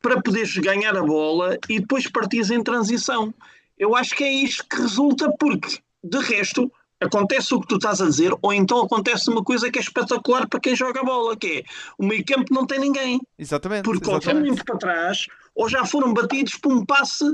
para 0.00 0.20
poderes 0.20 0.56
ganhar 0.58 0.96
a 0.96 1.02
bola 1.02 1.58
e 1.68 1.80
depois 1.80 2.08
partires 2.08 2.50
em 2.50 2.62
transição. 2.62 3.32
Eu 3.78 3.96
acho 3.96 4.14
que 4.14 4.24
é 4.24 4.32
isto 4.32 4.64
que 4.68 4.76
resulta, 4.76 5.32
porque 5.38 5.78
de 6.02 6.18
resto 6.18 6.70
acontece 7.00 7.54
o 7.54 7.60
que 7.60 7.68
tu 7.68 7.76
estás 7.76 8.00
a 8.00 8.06
dizer, 8.06 8.32
ou 8.40 8.52
então 8.52 8.80
acontece 8.80 9.28
uma 9.30 9.42
coisa 9.42 9.70
que 9.70 9.78
é 9.78 9.82
espetacular 9.82 10.48
para 10.48 10.60
quem 10.60 10.76
joga 10.76 11.00
a 11.00 11.04
bola, 11.04 11.36
que 11.36 11.46
é 11.46 11.64
o 11.98 12.06
meio 12.06 12.24
campo 12.24 12.54
não 12.54 12.66
tem 12.66 12.78
ninguém 12.78 13.20
Exatamente. 13.38 13.82
porque 13.82 14.08
ou 14.08 14.18
estão 14.18 14.32
exatamente. 14.32 14.46
muito 14.48 14.64
para 14.64 14.78
trás 14.78 15.26
ou 15.54 15.68
já 15.68 15.84
foram 15.84 16.12
batidos 16.12 16.54
por 16.56 16.72
um 16.72 16.84
passe 16.84 17.24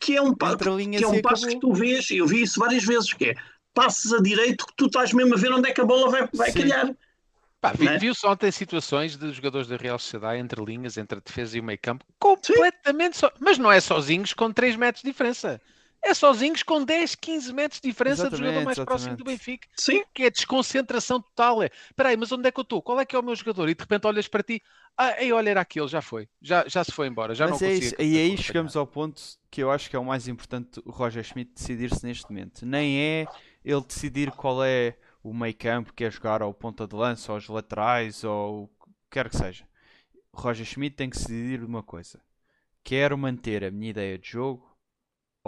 que 0.00 0.16
é 0.16 0.22
um, 0.22 0.34
pa 0.34 0.52
Entre 0.52 0.70
linhas 0.70 0.98
que 1.00 1.04
é 1.04 1.08
um 1.08 1.20
passe 1.22 1.42
que 1.46 1.52
acabou. 1.56 1.72
tu 1.72 1.78
vês, 1.78 2.10
e 2.10 2.18
eu 2.18 2.26
vi 2.26 2.42
isso 2.42 2.58
várias 2.60 2.84
vezes, 2.84 3.12
que 3.12 3.26
é 3.30 3.34
passes 3.74 4.12
a 4.12 4.18
direito 4.20 4.66
que 4.66 4.74
tu 4.76 4.86
estás 4.86 5.12
mesmo 5.12 5.34
a 5.34 5.36
ver 5.38 5.52
onde 5.52 5.68
é 5.68 5.72
que 5.72 5.80
a 5.80 5.84
bola 5.84 6.10
vai, 6.10 6.28
vai 6.32 6.50
Sim. 6.50 6.60
calhar. 6.60 6.94
Pá, 7.60 7.72
vi- 7.72 7.84
Não 7.86 7.92
é? 7.92 7.98
Viu-se 7.98 8.24
ontem 8.26 8.50
situações 8.52 9.16
de 9.16 9.32
jogadores 9.32 9.66
da 9.66 9.76
Real 9.76 9.98
Sociedade 9.98 10.38
entre 10.40 10.64
linhas, 10.64 10.96
entre 10.96 11.18
a 11.18 11.22
defesa 11.24 11.56
e 11.56 11.60
o 11.60 11.64
meio 11.64 11.78
campo, 11.80 12.04
completamente 12.18 13.16
só. 13.16 13.32
Mas 13.40 13.58
não 13.58 13.70
é 13.70 13.80
sozinhos 13.80 14.32
com 14.32 14.52
3 14.52 14.76
metros 14.76 15.02
de 15.02 15.10
diferença. 15.10 15.60
É 16.02 16.14
sozinhos 16.14 16.62
com 16.62 16.84
10, 16.84 17.14
15 17.16 17.52
metros 17.52 17.80
de 17.80 17.88
diferença 17.88 18.30
do 18.30 18.36
jogador 18.36 18.60
Exatamente, 18.60 18.64
mais 18.64 18.78
próximo 18.78 19.16
do 19.16 19.22
exatamente. 19.22 19.38
Benfica. 19.38 19.68
Sim, 19.76 20.04
Que 20.14 20.24
é 20.24 20.30
desconcentração 20.30 21.20
total. 21.20 21.62
É, 21.62 21.70
espera 21.90 22.10
aí, 22.10 22.16
mas 22.16 22.30
onde 22.30 22.48
é 22.48 22.52
que 22.52 22.60
eu 22.60 22.62
estou? 22.62 22.80
Qual 22.80 23.00
é 23.00 23.04
que 23.04 23.16
é 23.16 23.18
o 23.18 23.22
meu 23.22 23.34
jogador? 23.34 23.68
E 23.68 23.74
de 23.74 23.80
repente 23.80 24.06
olhas 24.06 24.28
para 24.28 24.42
ti, 24.42 24.62
ah, 24.96 25.22
ei, 25.22 25.32
olha, 25.32 25.50
era 25.50 25.60
aquele, 25.60 25.86
já 25.86 26.02
foi. 26.02 26.28
Já, 26.42 26.66
já 26.66 26.82
se 26.82 26.90
foi 26.90 27.06
embora, 27.06 27.32
já 27.32 27.46
Mas 27.46 27.60
não 27.60 27.68
é 27.68 27.74
isso. 27.74 27.94
E 28.00 28.18
aí 28.18 28.36
chegamos 28.36 28.76
ao 28.76 28.86
ponto 28.86 29.22
que 29.48 29.62
eu 29.62 29.70
acho 29.70 29.88
que 29.88 29.94
é 29.94 29.98
o 29.98 30.04
mais 30.04 30.26
importante 30.26 30.80
o 30.84 30.90
Roger 30.90 31.22
Schmidt 31.22 31.52
decidir-se 31.54 32.04
neste 32.04 32.28
momento. 32.28 32.66
Nem 32.66 32.98
é 32.98 33.26
ele 33.64 33.80
decidir 33.80 34.32
qual 34.32 34.64
é 34.64 34.96
o 35.22 35.32
meio 35.32 35.54
campo 35.54 35.90
que 35.90 36.04
quer 36.04 36.12
jogar, 36.12 36.42
ou 36.42 36.52
ponta 36.52 36.86
de 36.86 36.96
lança, 36.96 37.30
ou 37.30 37.38
os 37.38 37.48
laterais, 37.48 38.24
ou 38.24 38.64
o 38.64 38.68
que 38.68 38.90
quer 39.10 39.28
que 39.28 39.36
seja. 39.36 39.64
O 40.32 40.40
Roger 40.40 40.66
Schmidt 40.66 40.96
tem 40.96 41.08
que 41.08 41.16
decidir 41.16 41.62
uma 41.62 41.82
coisa. 41.82 42.20
Quero 42.82 43.16
manter 43.16 43.64
a 43.64 43.70
minha 43.70 43.90
ideia 43.90 44.18
de 44.18 44.30
jogo 44.30 44.67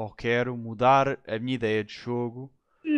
ou 0.00 0.10
quero 0.10 0.56
mudar 0.56 1.18
a 1.28 1.38
minha 1.38 1.56
ideia 1.56 1.84
de 1.84 1.92
jogo 1.92 2.50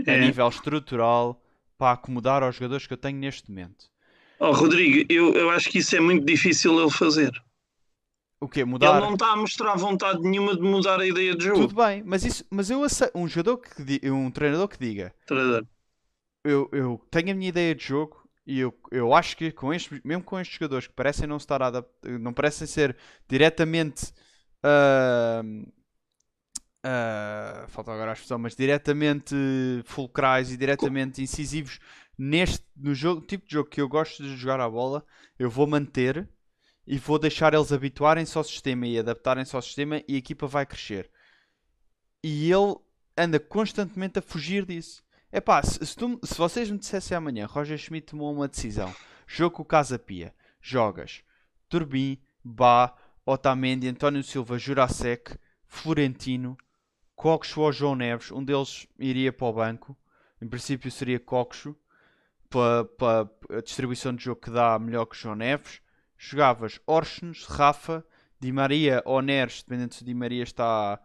a 0.06 0.12
é. 0.12 0.18
nível 0.18 0.48
estrutural 0.48 1.42
para 1.76 1.94
acomodar 1.94 2.44
aos 2.44 2.54
jogadores 2.54 2.86
que 2.86 2.92
eu 2.92 2.96
tenho 2.96 3.18
neste 3.18 3.50
momento. 3.50 3.90
Oh, 4.38 4.52
Rodrigo, 4.52 5.12
eu, 5.12 5.34
eu 5.34 5.50
acho 5.50 5.68
que 5.68 5.78
isso 5.78 5.96
é 5.96 6.00
muito 6.00 6.24
difícil 6.24 6.80
ele 6.80 6.90
fazer. 6.90 7.32
O 8.40 8.48
quê? 8.48 8.64
Mudar? 8.64 8.98
Ele 8.98 9.06
não 9.06 9.14
está 9.14 9.32
a 9.32 9.36
mostrar 9.36 9.74
vontade 9.76 10.20
nenhuma 10.20 10.54
de 10.54 10.62
mudar 10.62 11.00
a 11.00 11.06
ideia 11.06 11.34
de 11.34 11.44
jogo. 11.44 11.66
Tudo 11.66 11.74
bem, 11.74 12.02
mas, 12.04 12.24
isso, 12.24 12.44
mas 12.50 12.70
eu 12.70 12.84
aceito, 12.84 13.16
um 13.16 13.26
jogador 13.26 13.58
que 13.58 14.10
um 14.10 14.30
treinador 14.30 14.68
que 14.68 14.78
diga 14.78 15.12
Treinador. 15.26 15.66
eu, 16.44 16.68
eu 16.72 17.00
tenho 17.10 17.30
a 17.30 17.34
minha 17.34 17.48
ideia 17.48 17.74
de 17.74 17.84
jogo 17.84 18.28
e 18.46 18.58
eu, 18.58 18.74
eu 18.90 19.14
acho 19.14 19.36
que 19.36 19.52
com 19.52 19.72
estes, 19.72 20.00
mesmo 20.04 20.24
com 20.24 20.38
estes 20.38 20.56
jogadores 20.56 20.86
que 20.86 20.92
parecem 20.94 21.26
não 21.26 21.36
estar 21.36 21.62
adap- 21.62 21.88
não 22.20 22.32
parecem 22.32 22.66
ser 22.66 22.96
diretamente 23.28 24.12
ahm, 24.62 25.64
falta 27.68 27.92
agora 27.92 28.10
a 28.10 28.14
expressão, 28.14 28.38
mas 28.38 28.56
diretamente 28.56 29.34
fulcrais 29.84 30.50
e 30.50 30.56
diretamente 30.56 31.22
incisivos 31.22 31.78
neste 32.18 32.64
no 32.76 32.94
jogo, 32.94 33.20
tipo 33.20 33.46
de 33.46 33.52
jogo 33.52 33.70
que 33.70 33.80
eu 33.80 33.88
gosto 33.88 34.22
de 34.22 34.36
jogar 34.36 34.60
à 34.60 34.68
bola, 34.68 35.04
eu 35.38 35.48
vou 35.50 35.66
manter 35.66 36.28
e 36.86 36.98
vou 36.98 37.18
deixar 37.18 37.54
eles 37.54 37.72
habituarem-se 37.72 38.36
ao 38.36 38.44
sistema 38.44 38.86
e 38.86 38.98
adaptarem-se 38.98 39.54
ao 39.54 39.62
sistema 39.62 40.02
e 40.08 40.14
a 40.14 40.18
equipa 40.18 40.46
vai 40.46 40.66
crescer. 40.66 41.10
E 42.22 42.50
ele 42.50 42.76
anda 43.16 43.38
constantemente 43.38 44.18
a 44.18 44.22
fugir 44.22 44.64
disso. 44.64 45.02
É 45.30 45.40
pá, 45.40 45.62
se, 45.62 45.84
se 45.84 45.96
tu- 45.96 46.20
se 46.22 46.34
vocês 46.36 46.70
me 46.70 46.78
dissessem 46.78 47.16
amanhã, 47.16 47.46
Roger 47.46 47.78
Schmidt 47.78 48.08
tomou 48.08 48.32
uma 48.32 48.48
decisão, 48.48 48.94
jogo 49.26 49.56
com 49.56 49.62
o 49.62 49.66
Casa 49.66 49.98
Pia, 49.98 50.34
jogas 50.60 51.22
Turbin, 51.68 52.18
Bá, 52.44 52.94
Otamendi, 53.24 53.88
António 53.88 54.22
Silva, 54.22 54.58
Jurasek, 54.58 55.36
Florentino, 55.66 56.56
Coxo 57.22 57.60
ou 57.60 57.70
João 57.70 57.94
Neves, 57.94 58.32
um 58.32 58.42
deles 58.42 58.84
iria 58.98 59.32
para 59.32 59.46
o 59.46 59.52
banco, 59.52 59.96
em 60.40 60.48
princípio 60.48 60.90
seria 60.90 61.20
Coxo, 61.20 61.76
para, 62.50 62.84
para 62.84 63.30
a 63.58 63.60
distribuição 63.60 64.12
de 64.12 64.24
jogo 64.24 64.40
que 64.40 64.50
dá 64.50 64.76
melhor 64.76 65.06
que 65.06 65.14
o 65.14 65.18
João 65.18 65.36
Neves. 65.36 65.80
Jogavas 66.18 66.80
Orsnes, 66.84 67.44
Rafa, 67.44 68.04
Di 68.40 68.50
Maria 68.50 69.02
ou 69.04 69.22
Neres, 69.22 69.62
dependendo 69.62 69.94
se 69.94 70.02
o 70.02 70.04
Di 70.04 70.14
Maria 70.14 70.42
está 70.42 71.00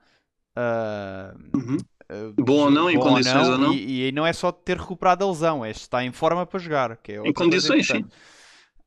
ah, 0.55 1.35
Uhum. 1.55 1.77
ah, 2.09 2.33
Bom 2.35 2.61
ou 2.61 2.71
não, 2.71 2.89
em 2.89 2.99
condições 2.99 3.47
ou 3.47 3.57
não. 3.59 3.73
E, 3.75 4.07
e 4.07 4.11
não 4.11 4.25
é 4.25 4.33
só 4.33 4.51
ter 4.51 4.77
recuperado 4.77 5.23
a 5.23 5.27
lesão, 5.27 5.63
é 5.63 5.71
se 5.71 5.81
está 5.81 6.03
em 6.03 6.11
forma 6.11 6.47
para 6.47 6.59
jogar. 6.59 6.97
Que 6.97 7.11
é 7.11 7.17
coisa 7.17 7.33
condições, 7.33 7.85
sim. 7.85 8.03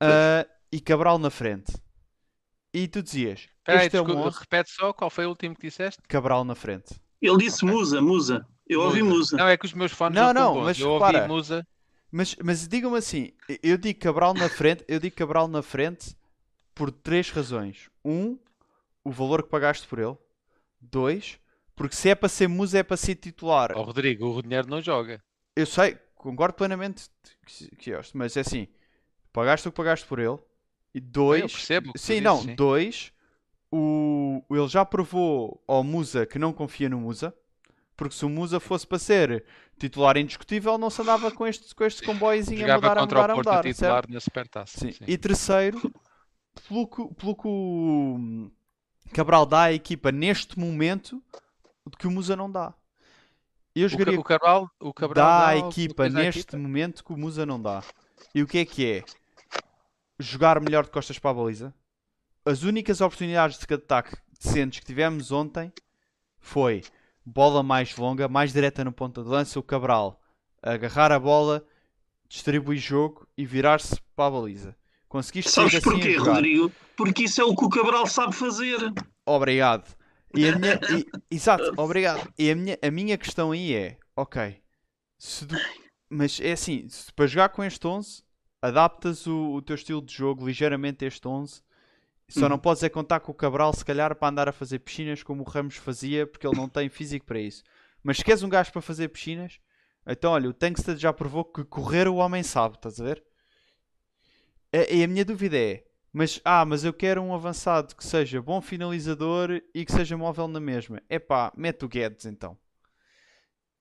Ah, 0.01 0.45
e 0.73 0.81
Cabral 0.81 1.17
na 1.17 1.31
frente. 1.31 1.73
E 2.75 2.89
tu 2.89 3.01
dizias, 3.05 3.49
Espera 3.59 3.81
aí, 3.81 3.87
este 3.87 3.97
é 3.97 4.01
desculpa, 4.01 4.29
11, 4.29 4.39
repete 4.41 4.71
só 4.73 4.93
qual 4.93 5.11
foi 5.11 5.27
o 5.27 5.29
último 5.29 5.55
que 5.55 5.69
disseste? 5.69 6.03
Cabral 6.09 6.45
na 6.45 6.57
frente. 6.57 7.01
Ele 7.21 7.37
disse 7.39 7.65
Ok. 7.65 7.77
musa, 7.77 8.01
musa. 8.01 8.47
Eu 8.69 8.81
ouvi 8.83 9.03
musa. 9.03 9.37
Não, 9.37 9.49
é 9.49 9.57
que 9.57 9.67
os 9.67 9.73
meus 9.73 9.93
fones 9.93 10.15
Não, 10.15 10.33
não, 10.33 10.41
estão 10.43 10.55
não, 10.55 10.65
mas 10.65 10.79
Eu 10.79 10.91
ouvi 10.91 11.05
repara. 11.07 11.29
Musa. 11.29 11.67
Mas, 12.11 12.37
mas 12.43 12.67
digam-me 12.67 12.99
assim, 12.99 13.33
eu 13.63 13.77
digo 13.77 13.99
Cabral 14.01 14.35
na 14.35 14.49
frente, 14.49 14.85
eu 14.89 14.99
digo 14.99 15.15
Cabral 15.15 15.47
na 15.49 15.63
frente 15.63 16.17
por 16.75 16.91
três 16.91 17.31
razões. 17.31 17.89
Um, 18.05 18.39
o 19.05 19.11
valor 19.11 19.43
que 19.43 19.49
pagaste 19.49 19.87
por 19.87 19.99
ele. 19.99 20.17
Dois, 20.81 21.39
porque 21.77 21.95
se 21.95 22.09
é 22.09 22.15
para 22.15 22.29
ser 22.29 22.49
musa 22.49 22.79
é 22.79 22.83
para 22.83 22.97
ser 22.97 23.15
titular. 23.17 23.73
Ó 23.77 23.83
Rodrigo, 23.83 24.27
o 24.37 24.43
dinheiro 24.43 24.69
não 24.69 24.81
joga. 24.81 25.23
Eu 25.55 25.67
sei, 25.67 25.99
concordo 26.15 26.55
plenamente 26.55 27.09
que, 27.79 27.91
este, 27.91 28.17
mas 28.17 28.37
é 28.37 28.41
assim, 28.41 28.67
pagaste 29.33 29.69
o 29.69 29.71
que 29.73 29.77
pagaste 29.77 30.07
por 30.07 30.19
ele. 30.19 30.39
E 30.95 31.01
dois, 31.01 31.43
Eu 31.43 31.49
percebo 31.49 31.93
sim, 31.97 32.21
não, 32.21 32.43
sim. 32.43 32.55
dois, 32.55 33.13
o, 33.73 34.43
ele 34.51 34.69
já 34.69 34.85
provou 34.85 35.63
ao 35.67 35.85
Musa 35.85 36.27
que 36.27 36.39
não 36.39 36.53
confia 36.53 36.89
no 36.89 37.01
Musa. 37.01 37.35
Porque 37.97 38.15
se 38.15 38.25
o 38.25 38.31
Musa 38.31 38.59
fosse 38.59 38.87
para 38.87 38.99
ser 38.99 39.45
titular 39.79 40.17
indiscutível, 40.17 40.79
não 40.79 40.89
se 40.89 41.03
andava 41.03 41.31
com 41.31 41.47
este, 41.47 41.75
com 41.75 41.85
este 41.85 42.03
comboiozinho 42.03 42.65
a 42.65 42.69
Jogava 42.77 42.81
mudar, 42.81 42.97
a 42.97 43.01
contra 43.01 43.19
mudar, 43.19 43.29
o 43.29 43.33
a 43.33 43.35
Porto 43.35 43.49
mudar, 43.49 43.63
titular 43.63 43.95
certo? 43.95 44.13
na 44.15 44.21
Supertaça. 44.21 44.79
Sim. 44.79 44.93
sim. 44.93 45.05
E 45.07 45.19
terceiro, 45.19 45.93
pelo 46.67 46.87
que, 46.87 47.15
pelo 47.15 47.37
que 47.37 47.47
o 47.47 48.51
Cabral 49.13 49.45
dá 49.45 49.65
à 49.65 49.73
equipa 49.75 50.11
neste 50.11 50.59
momento, 50.59 51.23
o 51.85 51.91
que 51.91 52.07
o 52.07 52.11
Musa 52.11 52.35
não 52.35 52.51
dá. 52.51 52.73
Eu 53.75 53.87
jogaria 53.87 54.19
o 54.19 54.25
Cabral, 54.25 54.71
o 54.81 54.95
Cabral 54.95 55.27
dá 55.27 55.39
dá 55.39 55.49
à 55.49 55.57
equipa 55.59 56.09
neste 56.09 56.41
equipa? 56.41 56.57
momento 56.57 57.05
que 57.05 57.13
o 57.13 57.19
Musa 57.19 57.45
não 57.45 57.61
dá. 57.61 57.83
E 58.35 58.43
o 58.43 58.47
que 58.47 58.59
é 58.59 58.65
que 58.65 58.91
é? 58.91 59.05
Jogar 60.19 60.59
melhor 60.61 60.85
de 60.85 60.91
costas 60.91 61.19
para 61.19 61.31
a 61.31 61.35
baliza. 61.35 61.75
As 62.45 62.63
únicas 62.63 63.01
oportunidades 63.01 63.59
de 63.59 63.75
ataque 63.75 64.17
decentes 64.41 64.81
que 64.81 64.87
tivemos 64.87 65.31
ontem 65.31 65.73
foi 66.39 66.83
bola 67.25 67.63
mais 67.63 67.95
longa, 67.97 68.29
mais 68.29 68.53
direta 68.53 68.83
no 68.85 68.93
ponta 68.93 69.23
de 69.23 69.29
lança, 69.29 69.59
o 69.59 69.63
Cabral 69.63 70.21
agarrar 70.63 71.11
a 71.13 71.19
bola, 71.19 71.65
distribuir 72.29 72.79
jogo 72.79 73.27
e 73.37 73.45
virar-se 73.47 73.99
para 74.15 74.27
a 74.27 74.31
baliza. 74.31 74.77
Conseguiste 75.09 75.51
Sabes 75.51 75.75
assim 75.75 75.91
porquê. 75.91 76.17
Rodrigo? 76.17 76.73
Porque 76.97 77.25
isso 77.25 77.41
é 77.41 77.45
o 77.45 77.57
que 77.57 77.65
o 77.65 77.69
Cabral 77.71 78.07
sabe 78.07 78.35
fazer. 78.35 78.79
Obrigado. 79.27 79.95
E 80.37 80.49
a 80.49 80.57
minha, 80.57 80.75
e- 80.97 81.07
exato, 81.35 81.73
obrigado. 81.77 82.33
E 82.39 82.51
a 82.51 82.55
minha, 82.55 82.79
a 82.83 82.91
minha 82.91 83.19
questão 83.19 83.53
aí 83.53 83.75
é, 83.75 83.99
ok, 84.17 84.61
tu- 85.19 85.47
mas 86.09 86.39
é 86.41 86.53
assim, 86.53 86.89
se 86.89 87.13
para 87.13 87.27
jogar 87.27 87.49
com 87.49 87.65
este 87.65 87.87
11, 87.87 88.23
adaptas 88.63 89.27
o, 89.27 89.55
o 89.55 89.63
teu 89.63 89.75
estilo 89.75 90.01
de 90.03 90.13
jogo 90.15 90.47
ligeiramente 90.47 91.05
a 91.05 91.09
este 91.09 91.27
11, 91.27 91.63
só 92.33 92.49
não 92.49 92.57
Uhum. 92.57 92.61
podes 92.61 92.83
é 92.83 92.89
contar 92.89 93.21
com 93.21 93.33
o 93.33 93.35
Cabral 93.35 93.73
se 93.75 93.85
calhar 93.85 94.15
para 94.17 94.29
andar 94.29 94.49
a 94.49 94.53
fazer 94.53 94.79
piscinas 94.81 95.23
como 95.23 95.43
o 95.43 95.47
Ramos 95.49 95.77
fazia, 95.77 96.27
porque 96.27 96.47
ele 96.47 96.57
não 96.57 96.69
tem 96.69 96.89
físico 96.89 97.27
para 97.27 97.41
isso. 97.41 97.63
Mas 98.03 98.19
se 98.19 98.25
queres 98.25 98.43
um 98.43 98.49
gajo 98.49 98.73
para 98.73 98.83
fazer 98.83 99.09
piscinas, 99.09 99.61
então 100.07 100.33
olha, 100.33 100.49
o 100.49 100.55
Tankstead 100.55 101.01
já 101.01 101.13
provou 101.13 101.45
que 101.45 101.65
correr 101.65 102.09
o 102.09 102.17
homem 102.17 102.43
sabe, 102.43 102.77
estás 102.77 103.01
a 103.01 103.05
ver? 103.05 103.23
E 104.73 104.99
e 104.99 105.05
a 105.05 105.09
minha 105.09 105.25
dúvida 105.25 105.57
é, 105.57 105.85
mas, 106.13 106.41
ah, 106.45 106.65
mas 106.65 106.85
eu 106.85 106.93
quero 106.93 107.23
um 107.23 107.35
avançado 107.35 107.95
que 107.95 108.05
seja 108.05 108.43
bom 108.43 108.61
finalizador 108.61 109.63
e 109.75 109.85
que 109.85 109.93
seja 109.93 110.17
móvel 110.17 110.49
na 110.49 110.61
mesma. 110.61 111.03
Epá, 111.09 111.53
mete 111.57 111.85
o 111.85 111.89
Guedes 111.89 112.27
então. 112.27 112.57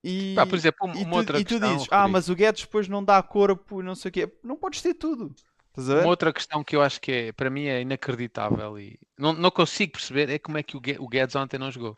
E, 0.02 0.34
Pá, 0.34 0.46
por 0.46 0.56
exemplo, 0.56 0.86
uma, 0.86 0.96
e 0.96 1.04
tu, 1.04 1.14
outra 1.14 1.38
e 1.38 1.44
tu 1.44 1.60
dizes, 1.60 1.86
ah, 1.90 2.08
mas 2.08 2.28
o 2.28 2.34
Guedes 2.34 2.62
depois 2.62 2.88
não 2.88 3.04
dá 3.04 3.22
corpo 3.22 3.80
e 3.80 3.84
não 3.84 3.94
sei 3.94 4.08
o 4.08 4.12
quê. 4.12 4.32
Não 4.42 4.56
podes 4.56 4.80
ter 4.80 4.94
tudo. 4.94 5.34
Uma 5.76 6.06
outra 6.06 6.32
questão 6.32 6.64
que 6.64 6.74
eu 6.76 6.82
acho 6.82 7.00
que 7.00 7.12
é, 7.12 7.32
para 7.32 7.48
mim 7.48 7.66
é 7.66 7.80
inacreditável 7.80 8.78
e 8.78 8.98
não, 9.16 9.32
não 9.32 9.50
consigo 9.50 9.92
perceber 9.92 10.28
é 10.28 10.38
como 10.38 10.58
é 10.58 10.62
que 10.62 10.76
o 10.76 10.80
o 10.98 11.08
Guedes 11.08 11.36
ontem 11.36 11.58
não 11.58 11.70
jogou. 11.70 11.94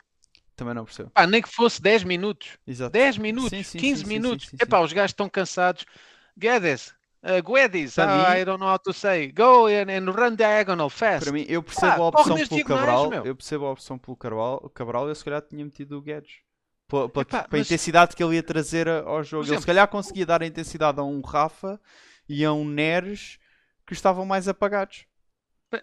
Também 0.55 0.73
não 0.75 0.85
percebo. 0.85 1.09
Pá, 1.09 1.25
nem 1.25 1.41
que 1.41 1.49
fosse 1.49 1.81
10 1.81 2.03
minutos. 2.03 2.57
Exato. 2.67 2.91
10 2.91 3.17
minutos, 3.17 3.49
Sim, 3.49 3.63
sim, 3.63 3.77
15 3.79 4.01
sim, 4.03 4.07
minutos. 4.07 4.47
sim, 4.49 4.57
Epá, 4.61 4.79
os 4.81 4.93
gajos 4.93 5.09
estão 5.11 5.27
cansados. 5.27 5.83
Guedes, 6.37 6.93
uh, 7.23 7.41
Guedes, 7.43 7.95
Para 7.95 8.29
ah, 8.29 8.39
I 8.39 8.45
don't 8.45 8.59
know 8.59 8.69
how 8.71 8.77
to 8.77 8.93
say. 8.93 9.31
Go 9.31 9.65
and, 9.65 9.89
and 9.91 10.11
run 10.11 10.35
diagonal 10.35 10.91
fast. 10.91 11.23
Para 11.25 11.33
mim, 11.33 11.45
eu 11.49 11.63
percebo 11.63 11.95
Pá, 12.11 12.19
a 12.19 12.21
opção 12.21 12.47
pelo 12.47 12.65
Cabral. 12.65 13.13
Eu 13.25 13.35
percebo 13.35 13.65
a 13.65 13.71
opção 13.71 13.97
pelo 13.97 14.15
Cabral. 14.15 14.59
O 14.63 14.69
Cabral, 14.69 15.09
eu 15.09 15.15
se 15.15 15.25
calhar 15.25 15.41
tinha 15.41 15.65
metido 15.65 15.97
o 15.97 16.01
Guedes. 16.01 16.35
Pela, 16.87 17.09
pela- 17.09 17.23
Epá, 17.23 17.47
mas- 17.51 17.61
intensidade 17.65 18.15
que 18.15 18.23
ele 18.23 18.35
ia 18.35 18.43
trazer 18.43 18.87
ao 18.87 19.23
jogo. 19.23 19.41
Por 19.43 19.47
Ele 19.47 19.47
exemplo- 19.47 19.61
se 19.61 19.65
calhar 19.65 19.87
conseguia 19.87 20.25
dar 20.27 20.43
a 20.43 20.45
intensidade 20.45 20.99
a 20.99 21.03
um 21.03 21.21
Rafa 21.21 21.81
e 22.29 22.45
a 22.45 22.53
um 22.53 22.63
Neres 22.63 23.39
que 23.85 23.93
estavam 23.93 24.25
mais 24.25 24.47
apagados. 24.47 25.05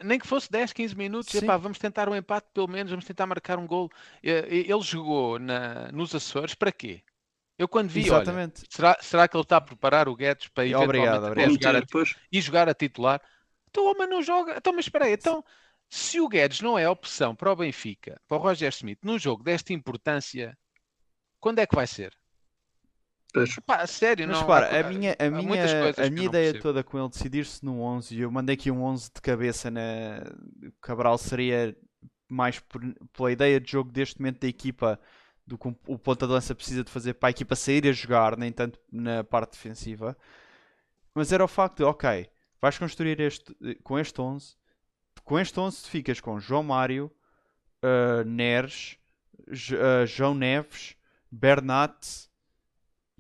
Nem 0.05 0.19
que 0.19 0.27
fosse 0.27 0.51
10, 0.51 0.73
15 0.73 0.97
minutos. 0.97 1.35
Epá, 1.35 1.57
vamos 1.57 1.79
tentar 1.79 2.09
um 2.09 2.15
empate, 2.15 2.49
pelo 2.55 2.69
menos, 2.69 2.91
vamos 2.91 3.05
tentar 3.05 3.27
marcar 3.27 3.59
um 3.59 3.67
gol. 3.67 3.91
Ele 4.23 4.81
jogou 4.83 5.39
na, 5.39 5.91
nos 5.91 6.15
Açores 6.15 6.55
para 6.55 6.71
quê? 6.71 7.03
Eu 7.59 7.69
quando 7.69 7.91
vi, 7.91 8.11
olha, 8.11 8.23
Exatamente. 8.23 8.63
será, 8.71 8.97
será 9.03 9.29
que 9.29 9.37
ele 9.37 9.43
está 9.43 9.59
a 9.59 9.61
preparar 9.61 10.09
o 10.09 10.17
Guedes 10.17 10.49
para 10.49 10.65
E 10.65 10.71
eventualmente 10.71 11.09
obrigado, 11.09 11.27
obrigado. 11.27 11.53
jogar 11.53 11.77
a 11.77 12.05
e 12.33 12.41
jogar 12.41 12.69
a 12.71 12.75
titular. 12.75 13.21
Então 13.69 13.85
o 13.85 13.91
homem 13.91 14.09
não 14.09 14.23
joga. 14.23 14.55
Então, 14.57 14.73
mas 14.73 14.87
espera 14.87 15.05
aí. 15.05 15.13
Então, 15.13 15.45
se 15.91 16.21
o 16.21 16.29
Guedes 16.29 16.63
não 16.63 16.79
é 16.79 16.89
opção 16.89 17.35
para 17.35 17.53
o 17.53 17.57
Benfica, 17.57 18.19
para 18.27 18.39
o 18.39 18.41
Roger 18.41 18.71
Smith, 18.71 19.01
num 19.03 19.19
jogo 19.19 19.43
desta 19.43 19.73
importância, 19.75 20.57
quando 21.39 21.59
é 21.59 21.67
que 21.67 21.75
vai 21.75 21.87
ser? 21.87 22.17
Pá, 23.67 23.87
sério, 23.87 24.27
Mas 24.27 24.37
não. 24.37 24.43
repara, 24.43 24.67
há- 24.67 24.81
a 24.87 24.89
minha, 24.89 25.17
a 25.19 25.31
minha, 25.31 25.65
a 25.97 26.11
minha 26.11 26.27
ideia 26.27 26.53
percebo. 26.53 26.63
toda 26.63 26.83
com 26.85 26.99
ele 26.99 27.09
decidir-se 27.09 27.65
no 27.65 27.81
11, 27.81 28.15
e 28.17 28.21
eu 28.21 28.31
mandei 28.31 28.55
aqui 28.55 28.71
um 28.71 28.83
11 28.83 29.11
de 29.15 29.21
cabeça 29.21 29.71
na 29.71 29.81
Cabral 30.81 31.17
seria 31.19 31.77
mais 32.29 32.59
por- 32.59 32.83
pela 33.13 33.33
ideia 33.33 33.61
de 33.61 33.71
jogo 33.71 33.91
deste 33.91 34.19
momento 34.21 34.41
da 34.41 34.49
equipa 34.49 35.01
do 35.47 35.59
que 35.59 35.69
o 35.87 35.99
ponta 35.99 36.27
de 36.27 36.33
lança 36.33 36.55
precisa 36.55 36.85
de 36.85 36.91
fazer 36.91 37.15
para 37.15 37.29
a 37.29 37.31
equipa 37.31 37.57
sair 37.57 37.87
a 37.89 37.93
jogar, 37.93 38.37
nem 38.37 38.53
tanto 38.53 38.79
na 38.93 39.25
parte 39.25 39.53
defensiva. 39.53 40.17
Mas 41.15 41.33
era 41.33 41.45
o 41.45 41.49
facto 41.49 41.79
de, 41.79 41.85
ok, 41.85 42.29
vais 42.61 42.79
construir 42.79 43.19
este, 43.21 43.53
com 43.83 43.99
este 43.99 44.21
11, 44.21 44.55
com 45.25 45.39
este 45.39 45.59
11 45.59 45.83
tu 45.83 45.89
ficas 45.91 46.21
com 46.21 46.39
João 46.39 46.63
Mário, 46.63 47.11
uh, 47.85 48.25
Neres, 48.25 48.97
J- 49.51 49.77
uh, 49.77 50.07
João 50.07 50.35
Neves, 50.35 50.95
Bernat 51.33 52.29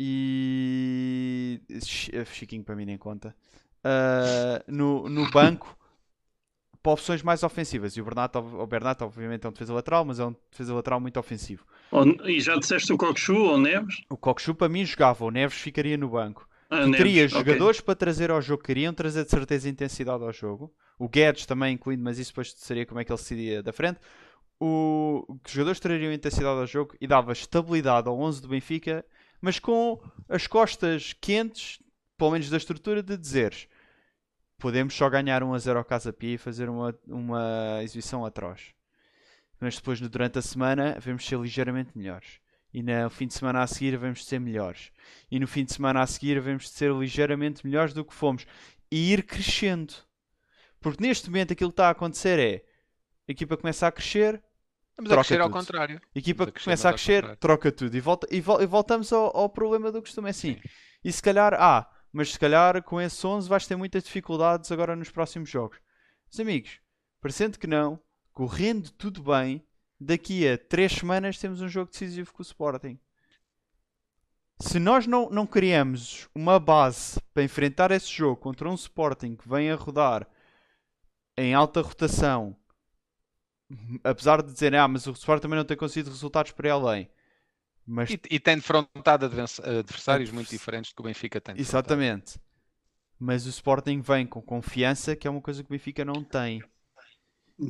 e. 0.03 1.61
Chi- 1.85 2.13
Chiquinho 2.25 2.65
para 2.65 2.75
mim 2.75 2.85
nem 2.87 2.97
conta. 2.99 3.35
Uh, 3.85 4.63
no, 4.73 5.09
no 5.09 5.31
banco 5.31 5.77
para 6.83 6.93
opções 6.93 7.23
mais 7.23 7.43
ofensivas. 7.43 7.95
E 7.97 8.01
o 8.01 8.05
Bernat, 8.05 8.35
o 8.37 8.67
Bernat, 8.67 9.03
obviamente, 9.03 9.45
é 9.47 9.49
um 9.49 9.53
defesa 9.53 9.75
lateral, 9.75 10.05
mas 10.05 10.19
é 10.19 10.25
um 10.25 10.35
defesa 10.51 10.75
lateral 10.75 10.99
muito 11.01 11.19
ofensivo. 11.21 11.65
Ou- 11.91 12.07
E 12.27 12.41
já 12.41 12.57
disseste 12.57 12.93
o 12.93 12.97
Cockchu 12.97 13.35
ou 13.35 13.59
Neves? 13.59 13.97
O 14.09 14.17
Cockchu 14.17 14.55
para 14.55 14.69
mim 14.69 14.85
jogava, 14.85 15.25
o 15.25 15.31
Neves 15.31 15.59
ficaria 15.59 15.97
no 15.99 16.09
banco. 16.09 16.49
Ah, 16.71 16.85
ok. 17.27 17.29
jogadores 17.29 17.81
para 17.81 17.97
trazer 17.97 18.31
ao 18.31 18.41
jogo, 18.41 18.63
queriam 18.63 18.95
trazer 18.95 19.25
de 19.25 19.31
certeza 19.31 19.69
intensidade 19.69 20.23
ao 20.23 20.33
jogo. 20.33 20.73
O 20.99 21.09
Guedes 21.09 21.45
também 21.45 21.75
incluído, 21.75 22.03
mas 22.03 22.19
isso 22.19 22.31
depois 22.31 22.53
seria 22.57 22.87
como 22.87 23.01
é 23.01 23.05
que 23.05 23.11
ele 23.13 23.19
decidia 23.19 23.63
da 23.63 23.73
frente. 23.73 23.99
O... 24.61 25.25
Os 25.45 25.51
jogadores 25.53 25.81
trariam 25.81 26.13
intensidade 26.13 26.61
ao 26.61 26.67
jogo 26.67 26.95
e 27.01 27.07
dava 27.07 27.33
estabilidade 27.33 28.09
ao 28.09 28.19
11 28.19 28.41
do 28.41 28.49
Benfica, 28.49 29.05
mas 29.41 29.59
com 29.59 30.01
as 30.29 30.47
costas 30.47 31.13
quentes, 31.13 31.83
pelo 32.17 32.33
menos 32.33 32.51
da 32.51 32.57
estrutura, 32.57 33.03
de 33.03 33.17
dizeres 33.17 33.69
podemos 34.61 34.95
só 34.95 35.09
ganhar 35.09 35.43
1 35.43 35.55
a 35.55 35.59
0 35.59 35.79
ao 35.79 35.85
Casa 35.85 36.13
Pia 36.13 36.35
e 36.35 36.39
fazer 36.39 36.69
uma, 36.69 36.95
uma 37.09 37.81
exibição 37.83 38.25
atroz. 38.25 38.75
Mas 39.59 39.77
depois, 39.77 40.01
durante 40.01 40.39
a 40.39 40.43
semana, 40.43 40.99
vamos 41.01 41.27
ser 41.27 41.39
ligeiramente 41.39 41.97
melhores. 41.97 42.41
E 42.73 42.83
no 42.83 43.11
fim 43.11 43.27
de 43.27 43.35
semana 43.35 43.63
a 43.63 43.67
seguir, 43.67 43.97
vamos 43.97 44.25
ser 44.25 44.39
melhores 44.39 44.93
e 45.29 45.41
no 45.41 45.49
fim 45.49 45.65
de 45.65 45.73
semana 45.73 46.03
a 46.03 46.07
seguir 46.07 46.41
vamos 46.41 46.71
ser 46.71 46.93
ligeiramente 46.93 47.67
melhores 47.67 47.93
do 47.93 48.05
que 48.05 48.15
fomos 48.15 48.47
e 48.89 49.13
ir 49.13 49.25
crescendo. 49.25 49.93
Porque 50.79 51.03
neste 51.03 51.29
momento 51.29 51.53
aquilo 51.53 51.71
que 51.71 51.75
está 51.75 51.89
a 51.89 51.91
acontecer 51.91 52.39
é 52.39 52.65
a 53.29 53.33
equipa 53.33 53.57
começa 53.57 53.89
a 53.89 53.93
crescer, 53.93 54.41
Estamos 55.03 55.11
a 55.11 55.15
troca 55.15 55.27
crescer 55.29 55.41
ao 55.41 55.49
tudo. 55.49 55.59
contrário. 55.59 56.03
a 56.15 56.19
equipa 56.19 56.45
a 56.45 56.47
crescer, 56.53 56.65
começa 56.65 56.89
a 56.89 56.91
ao 56.91 56.95
crescer, 56.95 57.15
contrário. 57.23 57.41
troca 57.41 57.73
tudo 57.73 57.97
e, 57.97 58.01
volta, 58.01 58.27
e, 58.31 58.41
vol- 58.41 58.63
e 58.63 58.67
voltamos 58.67 59.13
ao, 59.13 59.37
ao 59.37 59.49
problema 59.49 59.91
do 59.93 60.01
costume. 60.01 60.29
É 60.29 60.31
assim, 60.31 60.55
Sim. 60.55 60.61
e 61.05 61.13
se 61.13 61.23
calhar, 61.23 61.55
ah, 61.55 61.91
mas 62.13 62.33
se 62.33 62.39
calhar 62.39 62.83
com 62.83 63.01
esse 63.01 63.27
11 63.27 63.49
vais 63.49 63.67
ter 63.67 63.77
muitas 63.77 64.03
dificuldades 64.05 64.71
agora 64.73 64.95
nos 64.97 65.11
próximos 65.11 65.49
jogos. 65.49 65.79
Mas 66.31 66.41
amigos, 66.41 66.81
parecendo 67.21 67.59
que 67.59 67.67
não, 67.67 68.01
correndo 68.33 68.91
tudo 68.93 69.23
bem, 69.23 69.65
daqui 70.01 70.49
a 70.49 70.57
3 70.59 70.91
semanas 70.93 71.39
temos 71.39 71.61
um 71.61 71.69
jogo 71.69 71.91
decisivo 71.91 72.33
com 72.33 72.41
o 72.41 72.47
Sporting. 72.47 72.99
Se 74.63 74.79
nós 74.79 75.07
não, 75.07 75.31
não 75.31 75.47
criamos 75.47 76.29
uma 76.35 76.59
base 76.61 77.19
para 77.33 77.43
enfrentar 77.43 77.91
esse 77.91 78.09
jogo 78.13 78.37
contra 78.37 78.69
um 78.69 78.75
Sporting 78.75 79.35
que 79.35 79.49
vem 79.49 79.71
a 79.71 79.75
rodar 79.75 80.27
em 81.37 81.55
alta 81.55 81.81
rotação, 81.81 82.55
apesar 84.05 84.43
de 84.43 84.53
dizer, 84.53 84.75
ah, 84.75 84.89
mas 84.89 85.07
o 85.07 85.13
Sporting 85.13 85.43
também 85.43 85.59
não 85.59 85.65
tem 85.65 85.77
conseguido 85.77 86.11
resultados 86.11 86.53
para 86.53 86.69
ir 86.69 86.73
além. 86.73 87.11
Mas 87.87 88.11
E, 88.11 88.21
e 88.31 88.41
tem 88.41 88.57
defrontado 88.57 89.27
advers- 89.27 89.61
adversários 89.61 90.31
Advers- 90.31 90.31
muito 90.31 90.51
diferentes 90.51 90.93
do 90.93 90.97
que 90.97 91.03
o 91.03 91.05
Benfica 91.05 91.41
tem. 91.41 91.57
Exatamente. 91.57 92.39
Mas 93.19 93.47
o 93.47 93.51
Sporting 93.51 94.01
vem 94.01 94.27
com 94.27 94.43
confiança, 94.43 95.17
que 95.17 95.29
é 95.29 95.31
uma 95.31 95.43
coisa 95.43 95.63
que 95.63 95.71
o 95.71 95.73
Benfica 95.75 96.05
não 96.05 96.25
tem. 96.25 96.63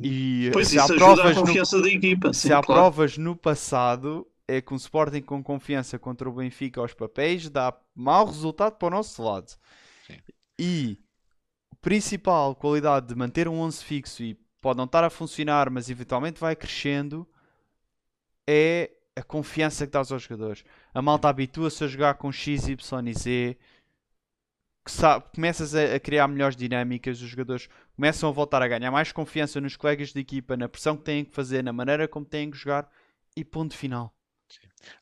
E 0.03 0.51
Pois 0.53 0.69
se 0.69 0.79
há 0.79 0.85
isso 0.85 0.93
ajuda 0.95 1.25
a 1.25 1.31
provas 1.31 1.43
no, 1.43 1.43
confiança 1.47 1.81
da 1.81 1.89
equipa. 1.89 2.33
se 2.33 2.49
sim, 2.49 2.53
há 2.53 2.61
claro. 2.61 2.91
provas 2.91 3.19
no 3.19 3.37
passado, 3.37 4.27
é 4.49 4.61
que 4.61 4.73
um 4.75 4.77
Sporting 4.77 5.23
com 5.23 5.43
confiança 5.43 5.99
contra 5.99 6.29
o 6.29 6.33
Benfica 6.35 6.81
aos 6.81 6.95
papéis 6.95 7.49
dá 7.51 7.77
mau 7.95 8.27
resultado 8.27 8.77
para 8.77 8.89
o 8.89 8.91
nosso 8.91 9.23
lado. 9.23 9.53
Sim. 10.07 10.21
E 10.59 10.99
a 11.73 11.77
principal 11.77 12.55
qualidade 12.57 13.09
de 13.09 13.15
manter 13.17 13.49
um 13.49 13.61
11 13.61 13.85
fixo 13.85 14.23
e 14.23 14.39
pode 14.61 14.77
não 14.77 14.85
estar 14.85 15.05
a 15.05 15.11
funcionar, 15.11 15.71
mas 15.71 15.89
eventualmente 15.91 16.41
vai 16.41 16.55
crescendo, 16.55 17.27
é 18.47 18.91
a 19.17 19.23
confiança 19.23 19.87
que 19.87 19.93
dás 19.93 20.11
aos 20.13 20.23
jogadores. 20.23 20.65
A 20.95 21.03
malta 21.03 21.29
habitua-se 21.29 21.85
a 21.85 21.87
jogar 21.87 22.15
com 22.15 22.33
X, 22.33 22.69
Y 22.69 23.09
e 23.09 23.15
Z. 23.15 23.59
Que 24.85 24.91
sabe, 24.91 25.27
começas 25.35 25.75
a, 25.75 25.97
a 25.97 26.01
criar 26.01 26.27
melhores 26.27 26.57
dinâmicas, 26.57 27.21
os 27.21 27.29
jogadores 27.29 27.69
começam 27.95 28.29
a 28.29 28.33
voltar 28.33 28.63
a 28.63 28.69
ganhar 28.69 28.91
mais 28.91 29.13
confiança 29.13 29.61
nos 29.61 29.77
colegas 29.77 30.13
de 30.13 30.21
equipa, 30.21 30.57
na 30.57 30.69
pressão 30.69 30.97
que 30.97 31.05
têm 31.05 31.25
que 31.25 31.35
fazer, 31.35 31.63
na 31.63 31.73
maneira 31.73 32.09
como 32.09 32.25
têm 32.25 32.51
que 32.51 32.57
jogar 32.57 32.91
e 33.37 33.45
ponto 33.45 33.77
final. 33.77 34.15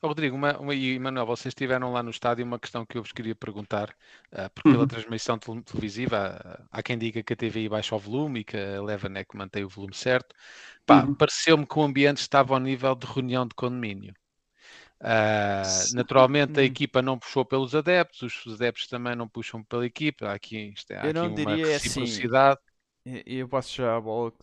Ó, 0.01 0.07
Rodrigo 0.07 0.35
uma, 0.35 0.57
uma- 0.59 0.75
e 0.75 0.99
Manuel, 0.99 1.25
vocês 1.25 1.53
tiveram 1.53 1.91
lá 1.91 2.03
no 2.03 2.09
estádio 2.11 2.45
uma 2.45 2.59
questão 2.59 2.85
que 2.85 2.97
eu 2.97 3.03
vos 3.03 3.11
queria 3.11 3.35
perguntar, 3.35 3.95
ah, 4.31 4.49
porque 4.49 4.69
pela 4.69 4.85
Uhum. 4.85 4.87
transmissão 4.87 5.37
tel- 5.39 5.61
televisiva 5.63 6.39
ah, 6.43 6.67
há 6.71 6.83
quem 6.83 6.97
diga 6.97 7.23
que 7.23 7.33
a 7.33 7.35
TVI 7.35 7.69
baixa 7.69 7.95
o 7.95 7.99
volume 7.99 8.41
e 8.41 8.43
que 8.43 8.57
a 8.57 8.75
Eleven 8.77 9.17
é 9.17 9.23
que 9.25 9.37
mantém 9.37 9.63
o 9.63 9.69
volume 9.69 9.93
certo. 9.95 10.35
Uhum. 10.89 11.17
pareceu-me 11.17 11.65
que 11.67 11.79
o 11.79 11.83
ambiente 11.83 12.17
estava 12.19 12.53
ao 12.53 12.59
nível 12.59 12.95
de 12.95 13.07
reunião 13.07 13.47
de 13.47 13.55
condomínio. 13.55 14.13
Sim. 15.61 15.89
naturalmente 15.91 16.59
a 16.59 16.63
Hum. 16.63 16.63
equipa 16.63 17.01
não 17.01 17.17
puxou 17.19 17.45
pelos 17.45 17.75
adeptos, 17.75 18.45
os 18.45 18.55
adeptos 18.55 18.87
também 18.87 19.15
não 19.15 19.27
puxam 19.27 19.63
pela 19.63 19.85
equipa. 19.85 20.27
Há 20.27 20.33
aqui, 20.33 20.71
isto 20.75 20.91
é, 20.91 20.97
há 20.97 21.07
Eu 21.07 21.13
não 21.13 21.27
aqui 21.27 21.29
uma 21.29 21.55
diria 21.55 21.75
assim. 21.75 22.27
reciprocidade. 22.27 22.59
E 23.05 23.23
e 23.27 23.35
eu 23.39 23.49
passo 23.49 23.75
já 23.75 23.95
a 23.97 24.01
bola. 24.01 24.33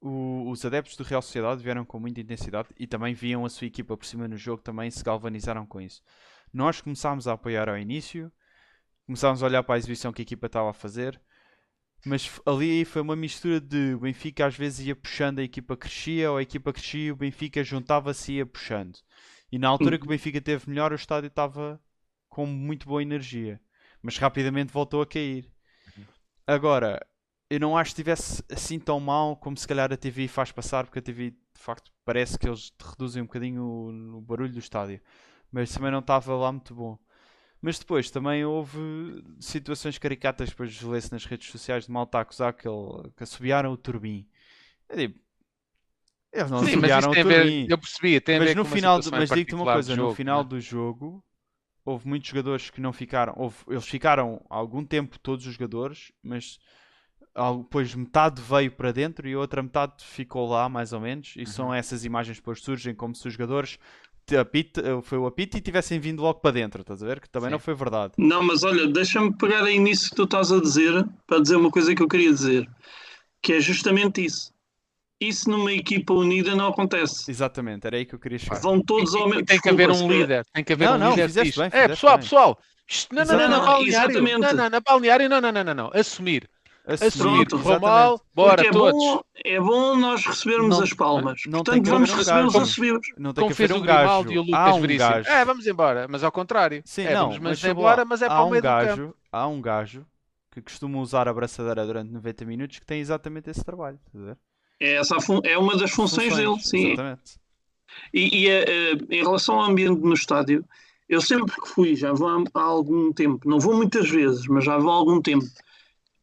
O- 0.00 0.48
os 0.50 0.64
adeptos 0.64 0.96
do 0.96 1.02
Real 1.04 1.20
Sociedade 1.22 1.62
vieram 1.62 1.84
com 1.84 1.98
muita 1.98 2.20
intensidade 2.20 2.68
e 2.78 2.86
também 2.86 3.14
viam 3.14 3.44
a 3.44 3.48
sua 3.50 3.66
equipa 3.66 3.96
por 3.96 4.06
cima 4.06 4.28
no 4.28 4.36
jogo, 4.36 4.62
também 4.62 4.90
se 4.90 5.02
galvanizaram 5.02 5.66
com 5.66 5.80
isso. 5.80 6.02
Nós 6.52 6.80
começámos 6.80 7.26
a 7.26 7.32
apoiar 7.32 7.68
ao 7.68 7.76
início, 7.78 8.30
começámos 9.06 9.42
a 9.42 9.46
olhar 9.46 9.62
para 9.64 9.74
a 9.74 9.78
exibição 9.78 10.12
que 10.12 10.22
a 10.22 10.24
equipa 10.24 10.46
estava 10.46 10.70
a 10.70 10.74
fazer, 10.74 11.20
mas 12.06 12.40
ali 12.46 12.84
foi 12.84 13.02
uma 13.02 13.16
mistura 13.16 13.60
de 13.60 13.94
o 13.94 14.00
Benfica 14.00 14.46
às 14.46 14.56
vezes 14.56 14.86
ia 14.86 14.96
puxando, 14.96 15.40
a 15.40 15.42
equipa 15.42 15.76
crescia, 15.76 16.30
ou 16.30 16.36
a 16.38 16.42
equipa 16.42 16.72
crescia 16.72 17.06
e 17.08 17.12
o 17.12 17.16
Benfica 17.16 17.64
juntava-se 17.64 18.32
e 18.32 18.36
ia 18.36 18.46
puxando. 18.46 18.98
E 19.50 19.58
na 19.58 19.68
altura 19.68 19.98
que 19.98 20.04
o 20.04 20.08
Benfica 20.08 20.40
teve 20.40 20.68
melhor, 20.70 20.92
o 20.92 20.96
estádio 20.96 21.28
estava 21.28 21.80
com 22.28 22.46
muito 22.46 22.86
boa 22.86 23.02
energia, 23.02 23.60
mas 24.02 24.18
rapidamente 24.18 24.72
voltou 24.72 25.02
a 25.02 25.06
cair. 25.06 25.50
Agora, 26.46 27.04
eu 27.50 27.60
não 27.60 27.76
acho 27.76 27.90
que 27.94 28.00
estivesse 28.00 28.42
assim 28.50 28.78
tão 28.78 29.00
mal 29.00 29.36
como 29.36 29.56
se 29.56 29.66
calhar 29.66 29.92
a 29.92 29.96
TV 29.96 30.28
faz 30.28 30.52
passar, 30.52 30.84
porque 30.84 30.98
a 30.98 31.02
TV 31.02 31.30
de 31.30 31.38
facto 31.60 31.90
parece 32.04 32.38
que 32.38 32.48
eles 32.48 32.72
reduzem 32.80 33.22
um 33.22 33.26
bocadinho 33.26 33.62
o, 33.62 34.18
o 34.18 34.20
barulho 34.20 34.52
do 34.52 34.58
estádio, 34.58 35.00
mas 35.50 35.72
também 35.72 35.90
não 35.90 36.00
estava 36.00 36.34
lá 36.36 36.52
muito 36.52 36.74
bom. 36.74 36.98
Mas 37.62 37.78
depois 37.78 38.10
também 38.10 38.44
houve 38.44 38.78
situações 39.40 39.98
caricatas, 39.98 40.50
depois 40.50 40.80
lê-se 40.82 41.12
nas 41.12 41.24
redes 41.26 41.50
sociais 41.50 41.86
de 41.86 41.92
malta 41.92 42.18
a 42.18 42.22
acusar 42.22 42.54
que, 42.54 42.68
ele, 42.68 43.10
que 43.16 43.24
assobiaram 43.24 43.72
o 43.72 43.76
Turbin. 43.78 44.28
Eu 44.88 44.96
digo, 44.98 45.20
Eles 46.32 46.50
não 46.50 46.60
Sim, 46.60 46.60
assobiaram 46.60 47.10
a 47.10 47.12
o 47.12 47.16
ver, 47.24 47.54
Turim. 47.56 47.66
eu 47.66 47.78
percebi, 47.78 48.20
tem 48.20 48.36
a 48.36 48.40
Mas 48.40 48.40
ver 48.40 48.56
no 48.56 48.64
com 48.64 48.66
uma 48.68 48.76
final, 48.76 49.00
em 49.02 49.02
mas 49.12 49.30
digo-te 49.32 49.54
uma 49.54 49.66
coisa, 49.66 49.96
do 49.96 49.96
no 49.96 50.08
jogo, 50.08 50.08
final 50.08 50.42
não 50.42 50.44
é? 50.44 50.44
do 50.44 50.60
jogo 50.60 51.24
houve 51.84 52.08
muitos 52.08 52.30
jogadores 52.30 52.70
que 52.70 52.80
não 52.80 52.92
ficaram, 52.92 53.34
houve- 53.36 53.64
eles 53.68 53.86
ficaram 53.88 54.44
algum 54.50 54.84
tempo 54.84 55.18
todos 55.20 55.46
os 55.46 55.54
jogadores, 55.54 56.12
mas 56.22 56.58
depois 57.58 57.94
metade 57.94 58.40
veio 58.42 58.70
para 58.72 58.92
dentro 58.92 59.28
e 59.28 59.34
a 59.34 59.38
outra 59.38 59.62
metade 59.62 60.04
ficou 60.04 60.48
lá 60.48 60.68
mais 60.68 60.92
ou 60.92 61.00
menos, 61.00 61.34
e 61.36 61.40
Uhum. 61.40 61.46
são 61.46 61.74
essas 61.74 62.04
imagens 62.04 62.36
que 62.36 62.42
depois 62.42 62.60
surgem 62.60 62.94
como 62.94 63.14
se 63.14 63.26
os 63.26 63.34
jogadores 63.34 63.78
te 64.26 64.36
apite- 64.36 64.82
foi 65.04 65.16
o 65.16 65.26
apito 65.26 65.56
e 65.56 65.60
tivessem 65.60 65.98
vindo 65.98 66.20
logo 66.22 66.40
para 66.40 66.50
dentro, 66.50 66.82
estás 66.82 67.02
a 67.02 67.06
ver? 67.06 67.20
Que 67.20 67.28
também 67.30 67.48
Sim. 67.48 67.52
não 67.52 67.58
foi 67.58 67.74
verdade. 67.74 68.12
Não, 68.18 68.42
mas 68.42 68.62
olha, 68.62 68.86
deixa-me 68.86 69.32
pegar 69.34 69.64
aí 69.64 69.78
nisso 69.78 70.10
que 70.10 70.16
tu 70.16 70.24
estás 70.24 70.52
a 70.52 70.60
dizer, 70.60 71.06
para 71.26 71.40
dizer 71.40 71.56
uma 71.56 71.70
coisa 71.70 71.94
que 71.94 72.02
eu 72.02 72.08
queria 72.08 72.30
dizer, 72.30 72.68
que 73.40 73.54
é 73.54 73.60
justamente 73.60 74.22
isso. 74.24 74.52
Isso 75.20 75.50
numa 75.50 75.72
equipa 75.72 76.12
unida 76.14 76.54
não 76.54 76.68
acontece. 76.68 77.28
Exatamente, 77.30 77.86
era 77.86 77.96
aí 77.96 78.04
que 78.04 78.14
eu 78.14 78.18
queria 78.20 78.38
chegar. 78.38 78.60
Vão 78.60 78.80
todos 78.80 79.14
ao 79.14 79.22
E- 79.22 79.24
e 79.24 79.30
mesmo 79.30 79.44
tem 79.46 79.60
que 79.60 79.68
haver 79.68 79.90
um 79.90 80.08
líder, 80.08 80.44
tem 80.52 80.62
que 80.62 80.72
haver 80.74 80.88
Não, 80.88 80.94
um 80.94 80.98
não, 80.98 81.10
líder 81.10 81.26
fizeste 81.28 81.58
bem, 81.58 81.66
é 81.66 81.70
fizeste 81.70 81.90
pessoal, 81.90 82.12
bem." 82.14 82.22
pessoal, 82.22 82.58
não, 83.12 83.24
não, 83.24 83.36
não, 83.36 83.48
não, 83.48 83.64
balneário, 83.64 84.22
não, 84.22 84.52
não, 84.52 84.70
na 84.70 84.80
balneário, 84.80 85.28
não, 85.28 85.40
não, 85.40 85.52
não, 85.52 85.64
não, 85.64 85.74
não, 85.74 85.90
assumir, 85.92 86.48
assumir, 86.88 87.46
Pronto, 87.46 87.62
correu 87.62 87.80
mal, 87.80 88.20
bora 88.34 88.56
Porque 88.56 88.68
é 88.68 88.70
todos, 88.72 88.92
bom, 89.04 89.20
é 89.44 89.60
bom 89.60 89.96
nós 89.96 90.24
recebermos 90.24 90.76
Não- 90.76 90.82
as 90.82 90.92
palmas. 90.92 91.40
não 91.46 91.62
Portanto, 91.62 91.90
vamos 91.90 92.10
haver 92.10 92.14
um 92.14 92.18
receber 92.18 92.44
os 92.46 92.52
gajo. 92.54 92.64
recebemos. 92.64 93.06
Não 93.18 93.34
tem 93.34 93.42
como 93.42 93.50
que 93.50 93.56
fez 93.56 93.70
haver 93.70 93.80
o 93.80 93.82
um 93.82 93.86
gajo. 93.86 94.32
E 94.32 94.38
o 94.38 94.40
Há 94.40 94.44
Lucas 94.44 94.76
um 94.76 94.80
Veríssimo, 94.80 95.10
gajo. 95.10 95.28
é, 95.30 95.44
vamos 95.44 95.66
embora, 95.66 96.06
mas 96.08 96.24
ao 96.24 96.32
contrário, 96.32 96.82
Sim, 96.84 97.02
é, 97.02 97.14
não, 97.14 97.30
vamos 97.30 97.64
embora, 97.64 98.04
mas 98.04 98.22
é 98.22 98.26
há 98.26 98.28
para 98.30 98.42
o 98.42 98.46
um 98.46 98.50
meio 98.50 98.62
do 98.62 98.68
campo, 98.68 98.84
gajo, 98.86 99.14
há 99.30 99.46
um 99.46 99.60
gajo 99.60 100.06
que 100.50 100.62
costuma 100.62 100.98
usar 100.98 101.28
a 101.28 101.30
abraçadeira 101.30 101.86
durante 101.86 102.10
90 102.10 102.44
minutos 102.44 102.78
que 102.78 102.86
tem 102.86 103.00
exatamente 103.00 103.50
esse 103.50 103.62
trabalho? 103.62 103.98
É, 104.80 104.94
essa 104.94 105.16
é 105.44 105.58
uma 105.58 105.76
das 105.76 105.90
funções, 105.90 106.34
dele, 106.36 106.58
sim. 106.60 106.92
Exatamente. 106.92 107.38
E, 108.12 108.44
e, 108.44 108.48
eh, 108.48 108.64
eh, 108.68 108.92
em 109.10 109.22
relação 109.22 109.56
ao 109.60 109.70
ambiente 109.70 110.00
no 110.00 110.14
estádio, 110.14 110.64
eu 111.08 111.20
sempre 111.20 111.54
que 111.60 111.68
fui, 111.68 111.94
já 111.96 112.12
vou 112.12 112.28
há, 112.28 112.42
há 112.54 112.62
algum 112.62 113.12
tempo, 113.12 113.48
não 113.48 113.58
vou 113.58 113.74
muitas 113.74 114.08
vezes, 114.08 114.46
mas 114.46 114.64
já 114.64 114.78
vou 114.78 114.90
há 114.90 114.94
algum 114.94 115.20
tempo. 115.20 115.44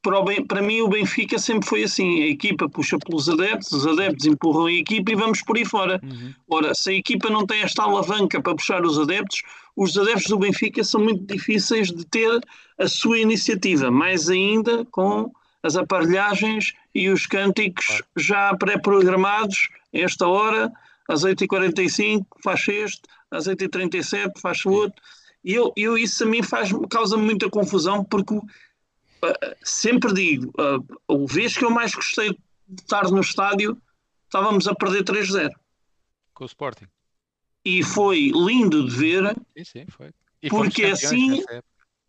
Para, 0.06 0.22
Ben- 0.22 0.46
para 0.46 0.62
mim, 0.62 0.82
o 0.82 0.88
Benfica 0.88 1.40
sempre 1.40 1.68
foi 1.68 1.84
assim: 1.84 2.22
a 2.22 2.28
equipa 2.28 2.70
puxa 2.70 2.96
pelos 3.00 3.28
adeptos, 3.28 3.72
os 3.72 3.88
adeptos 3.88 4.28
empurram 4.28 4.68
a 4.68 4.72
equipa 4.72 5.12
e 5.12 5.16
vamos 5.16 5.42
por 5.42 5.58
aí 5.58 5.66
fora. 5.66 6.00
Uhum. 6.04 6.32
Ora, 6.48 6.76
se 6.76 6.92
a 6.92 6.94
equipa 6.94 7.28
não 7.28 7.44
tem 7.44 7.64
esta 7.64 7.82
alavanca 7.82 8.40
para 8.40 8.54
puxar 8.54 8.86
os 8.86 9.00
adeptos, 9.00 9.42
os 9.76 9.98
adeptos 9.98 10.28
do 10.28 10.38
Benfica 10.38 10.84
são 10.84 11.04
muito 11.04 11.26
difíceis 11.26 11.92
de 11.92 12.06
ter 12.06 12.40
a 12.78 12.88
sua 12.88 13.18
iniciativa, 13.18 13.90
mais 13.90 14.30
ainda 14.30 14.86
com 14.92 15.32
as 15.64 15.76
aparelhagens 15.76 16.74
e 16.94 17.10
os 17.10 17.26
cânticos 17.26 18.04
já 18.16 18.56
pré-programados. 18.56 19.70
Esta 19.92 20.28
hora, 20.28 20.72
às 21.10 21.24
8h45, 21.24 22.28
faz 22.44 22.68
este, 22.68 23.02
às 23.32 23.48
8h37, 23.48 24.40
faz 24.40 24.64
o 24.66 24.70
outro. 24.70 25.02
E 25.44 25.52
eu, 25.56 25.74
eu, 25.76 25.98
isso 25.98 26.24
a 26.24 26.28
mim 26.28 26.44
faz, 26.44 26.70
causa-me 26.92 27.24
muita 27.24 27.50
confusão, 27.50 28.04
porque 28.04 28.40
sempre 29.64 30.14
digo, 30.14 30.52
uh, 30.60 31.24
a 31.26 31.34
vez 31.34 31.58
que 31.58 31.66
eu 31.66 31.72
mais 31.72 31.94
gostei 31.94 32.32
de 32.68 32.82
estar 32.82 33.04
no 33.10 33.22
estádio, 33.22 33.82
estávamos 34.26 34.68
a 34.68 34.76
perder 34.76 35.04
3-0 35.04 35.50
com 36.34 36.44
o 36.44 36.48
Sporting, 36.48 36.86
e 37.64 37.82
foi 37.84 38.30
lindo 38.34 38.88
de 38.88 38.96
ver, 38.96 39.36
sim, 39.58 39.64
sim, 39.64 39.86
foi, 39.90 40.12
e 40.42 40.50
Porque 40.50 40.82
campeões 40.82 41.04
assim- 41.06 41.44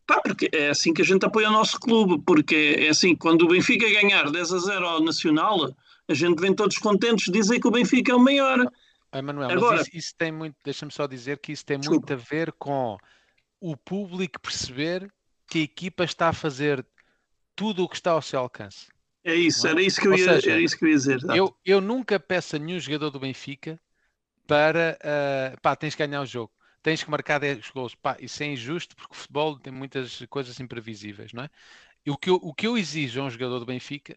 pá, 0.06 0.20
porque 0.20 0.50
é 0.52 0.68
assim 0.70 0.92
que 0.92 1.00
a 1.02 1.04
gente 1.04 1.24
apoia 1.24 1.48
o 1.48 1.52
nosso 1.52 1.78
clube, 1.78 2.22
porque 2.26 2.76
é 2.78 2.88
assim, 2.88 3.14
quando 3.14 3.42
o 3.42 3.48
Benfica 3.48 3.88
ganhar 3.88 4.30
10 4.30 4.52
a 4.52 4.58
0 4.58 4.86
ao 4.86 5.00
Nacional, 5.02 5.72
a 6.08 6.14
gente 6.14 6.40
vem 6.40 6.54
todos 6.54 6.76
contentes 6.78 7.32
dizer 7.32 7.60
que 7.60 7.68
o 7.68 7.70
Benfica 7.70 8.12
é 8.12 8.14
o 8.14 8.20
maior. 8.20 8.70
Ah, 9.12 9.22
Manuel, 9.22 9.50
Agora- 9.50 9.80
isso, 9.82 9.90
isso 9.92 10.14
tem 10.18 10.30
muito, 10.32 10.56
deixa-me 10.64 10.92
só 10.92 11.06
dizer 11.06 11.38
que 11.38 11.52
isso 11.52 11.64
tem 11.64 11.78
Desculpa. 11.78 12.00
muito 12.00 12.12
a 12.12 12.28
ver 12.28 12.52
com 12.52 12.96
o 13.60 13.76
público 13.76 14.40
perceber 14.40 15.10
que 15.48 15.58
a 15.60 15.62
equipa 15.62 16.04
está 16.04 16.28
a 16.28 16.32
fazer 16.32 16.84
tudo 17.56 17.82
o 17.82 17.88
que 17.88 17.96
está 17.96 18.12
ao 18.12 18.22
seu 18.22 18.38
alcance. 18.38 18.86
É 19.24 19.34
isso, 19.34 19.66
é? 19.66 19.70
era 19.70 19.82
isso 19.82 20.00
que 20.00 20.06
eu 20.06 20.14
ia, 20.14 20.34
seja, 20.34 20.52
era 20.52 20.60
isso 20.60 20.78
que 20.78 20.84
eu 20.84 20.88
ia 20.88 20.96
dizer. 20.96 21.20
Eu, 21.34 21.56
eu 21.64 21.80
nunca 21.80 22.20
peço 22.20 22.54
a 22.54 22.58
nenhum 22.58 22.78
jogador 22.78 23.10
do 23.10 23.18
Benfica 23.18 23.80
para 24.46 24.96
ah, 25.02 25.56
pá, 25.60 25.74
tens 25.74 25.94
que 25.94 26.06
ganhar 26.06 26.20
o 26.20 26.26
jogo, 26.26 26.52
tens 26.82 27.02
que 27.02 27.10
marcar 27.10 27.40
10 27.40 27.70
gols. 27.70 27.94
Pá, 27.96 28.16
isso 28.20 28.42
é 28.42 28.46
injusto 28.46 28.94
porque 28.94 29.14
o 29.14 29.16
futebol 29.16 29.58
tem 29.58 29.72
muitas 29.72 30.24
coisas 30.28 30.60
imprevisíveis, 30.60 31.32
não 31.32 31.42
é? 31.42 31.50
E 32.04 32.10
o 32.10 32.16
que 32.16 32.30
eu, 32.30 32.36
o 32.36 32.54
que 32.54 32.66
eu 32.66 32.78
exijo 32.78 33.20
a 33.20 33.24
um 33.24 33.30
jogador 33.30 33.58
do 33.58 33.66
Benfica 33.66 34.16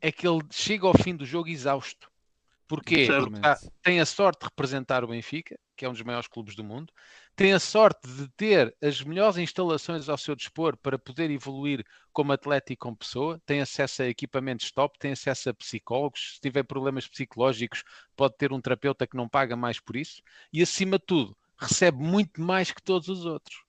é 0.00 0.10
que 0.10 0.26
ele 0.26 0.40
chegue 0.50 0.86
ao 0.86 0.96
fim 0.96 1.14
do 1.14 1.26
jogo 1.26 1.48
exausto. 1.48 2.10
Porquê? 2.66 3.06
Porque 3.06 3.40
tá- 3.40 3.58
tem 3.82 4.00
a 4.00 4.06
sorte 4.06 4.40
de 4.40 4.46
representar 4.46 5.04
o 5.04 5.08
Benfica, 5.08 5.58
que 5.76 5.84
é 5.84 5.88
um 5.88 5.92
dos 5.92 6.02
maiores 6.02 6.28
clubes 6.28 6.56
do 6.56 6.64
mundo, 6.64 6.92
tem 7.36 7.52
a 7.52 7.60
sorte 7.60 8.08
de 8.08 8.28
ter 8.30 8.74
as 8.82 9.02
melhores 9.02 9.36
instalações 9.36 10.08
ao 10.08 10.16
seu 10.16 10.34
dispor 10.34 10.76
para 10.78 10.98
poder 10.98 11.30
evoluir 11.30 11.84
como 12.12 12.32
atleta 12.32 12.72
e 12.72 12.76
como 12.76 12.96
pessoa, 12.96 13.40
tem 13.44 13.60
acesso 13.60 14.02
a 14.02 14.08
equipamentos 14.08 14.72
top, 14.72 14.98
tem 14.98 15.12
acesso 15.12 15.50
a 15.50 15.54
psicólogos, 15.54 16.36
se 16.36 16.40
tiver 16.40 16.62
problemas 16.62 17.06
psicológicos, 17.06 17.84
pode 18.16 18.36
ter 18.38 18.52
um 18.52 18.60
terapeuta 18.60 19.06
que 19.06 19.16
não 19.16 19.28
paga 19.28 19.54
mais 19.54 19.78
por 19.78 19.96
isso, 19.96 20.22
e 20.50 20.62
acima 20.62 20.98
de 20.98 21.04
tudo, 21.04 21.36
recebe 21.58 22.02
muito 22.02 22.40
mais 22.40 22.72
que 22.72 22.82
todos 22.82 23.08
os 23.08 23.26
outros. 23.26 23.65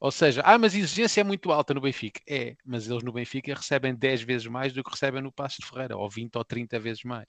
Ou 0.00 0.10
seja, 0.10 0.40
ah, 0.46 0.56
mas 0.58 0.74
a 0.74 0.78
exigência 0.78 1.20
é 1.20 1.24
muito 1.24 1.52
alta 1.52 1.74
no 1.74 1.80
Benfica. 1.80 2.20
É, 2.26 2.56
mas 2.64 2.88
eles 2.88 3.02
no 3.02 3.12
Benfica 3.12 3.54
recebem 3.54 3.94
10 3.94 4.22
vezes 4.22 4.46
mais 4.46 4.72
do 4.72 4.82
que 4.82 4.90
recebem 4.90 5.20
no 5.22 5.30
Passo 5.30 5.60
de 5.60 5.66
Ferreira, 5.68 5.96
ou 5.96 6.08
20 6.08 6.36
ou 6.36 6.44
30 6.44 6.80
vezes 6.80 7.04
mais. 7.04 7.26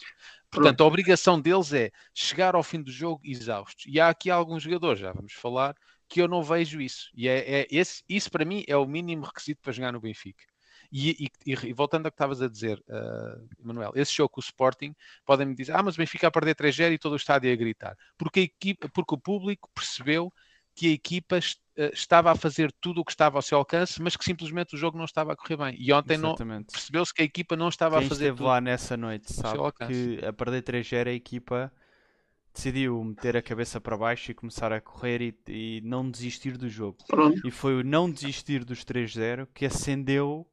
Portanto, 0.50 0.82
a 0.82 0.86
obrigação 0.88 1.40
deles 1.40 1.74
é 1.74 1.92
chegar 2.14 2.56
ao 2.56 2.64
fim 2.64 2.82
do 2.82 2.92
jogo 2.92 3.22
exaustos. 3.26 3.86
E 3.88 4.00
há 4.00 4.10
aqui 4.10 4.30
alguns 4.30 4.64
jogadores, 4.64 5.02
já 5.02 5.12
vamos 5.12 5.34
falar, 5.34 5.76
que 6.08 6.22
eu 6.22 6.28
não 6.30 6.42
vejo 6.44 6.80
isso. 6.80 7.10
E 7.14 7.28
é, 7.28 7.62
é 7.62 7.68
esse, 7.70 8.04
isso 8.08 8.32
para 8.32 8.46
mim 8.46 8.64
é 8.68 8.76
o 8.78 8.86
mínimo 8.86 9.26
requisito 9.26 9.62
para 9.62 9.74
jogar 9.74 9.92
no 9.92 10.00
Benfica. 10.00 10.44
E, 10.92 11.26
e- 11.46 11.54
e 11.70 11.74
voltando 11.74 12.06
ao 12.06 12.12
que 12.12 12.16
estavas 12.16 12.42
a 12.42 12.50
dizer, 12.50 12.78
uh, 12.90 13.48
Manuel, 13.64 13.94
esse 13.96 14.14
jogo 14.14 14.30
com 14.30 14.42
o 14.42 14.44
Sporting, 14.44 14.94
podem-me 15.26 15.56
dizer, 15.56 15.74
ah, 15.74 15.82
mas 15.84 15.96
o 15.96 15.98
Benfica 15.98 16.28
a 16.28 16.32
perder 16.32 16.56
3-0 16.56 16.94
e 16.94 16.98
todo 16.98 17.14
o 17.14 17.16
estádio 17.18 17.52
a 17.52 17.56
gritar. 17.56 17.98
Porque, 18.18 18.40
a 18.42 18.44
equipa, 18.44 18.90
porque 18.90 19.16
o 19.16 19.18
público 19.18 19.70
percebeu 19.74 20.34
que 20.76 20.88
a 20.88 20.92
equipa 20.92 21.38
est- 21.38 21.60
eh, 21.78 21.92
estava 21.94 22.32
a 22.32 22.36
fazer 22.36 22.72
tudo 22.82 23.02
o 23.02 23.06
que 23.06 23.12
estava 23.12 23.38
ao 23.38 23.42
seu 23.42 23.58
alcance, 23.58 24.02
mas 24.02 24.16
que 24.16 24.24
simplesmente 24.24 24.76
o 24.76 24.78
jogo 24.78 24.98
não 24.98 25.06
estava 25.06 25.34
a 25.34 25.36
correr 25.36 25.58
bem. 25.58 25.76
E 25.80 25.92
ontem 25.94 26.20
percebeu-se 26.72 27.14
que 27.14 27.22
a 27.22 27.26
equipa 27.26 27.56
não 27.56 27.70
estava 27.70 27.98
Quem 27.98 28.06
a 28.06 28.10
fazer 28.10 28.24
esteve 28.26 28.38
tudo. 28.38 28.48
lá 28.48 28.62
nessa 28.62 28.96
noite 28.98 29.32
sabe 29.34 29.58
que 29.88 30.26
a 30.26 30.34
perder 30.34 30.62
3-0 30.64 31.08
a 31.10 31.14
equipa 31.14 31.72
decidiu 32.54 33.02
meter 33.04 33.38
a 33.38 33.42
cabeça 33.42 33.80
para 33.80 33.96
baixo 33.98 34.32
e 34.32 34.34
começar 34.34 34.74
a 34.74 34.82
correr 34.82 35.22
e, 35.22 35.36
e 35.48 35.82
não 35.84 36.10
desistir 36.10 36.58
do 36.58 36.68
jogo. 36.68 36.98
Pronto. 37.08 37.46
E 37.48 37.52
foi 37.52 37.76
o 37.80 37.84
não 37.84 38.12
desistir 38.12 38.66
dos 38.66 38.84
3-0 38.84 39.48
que 39.54 39.66
acendeu 39.66 40.46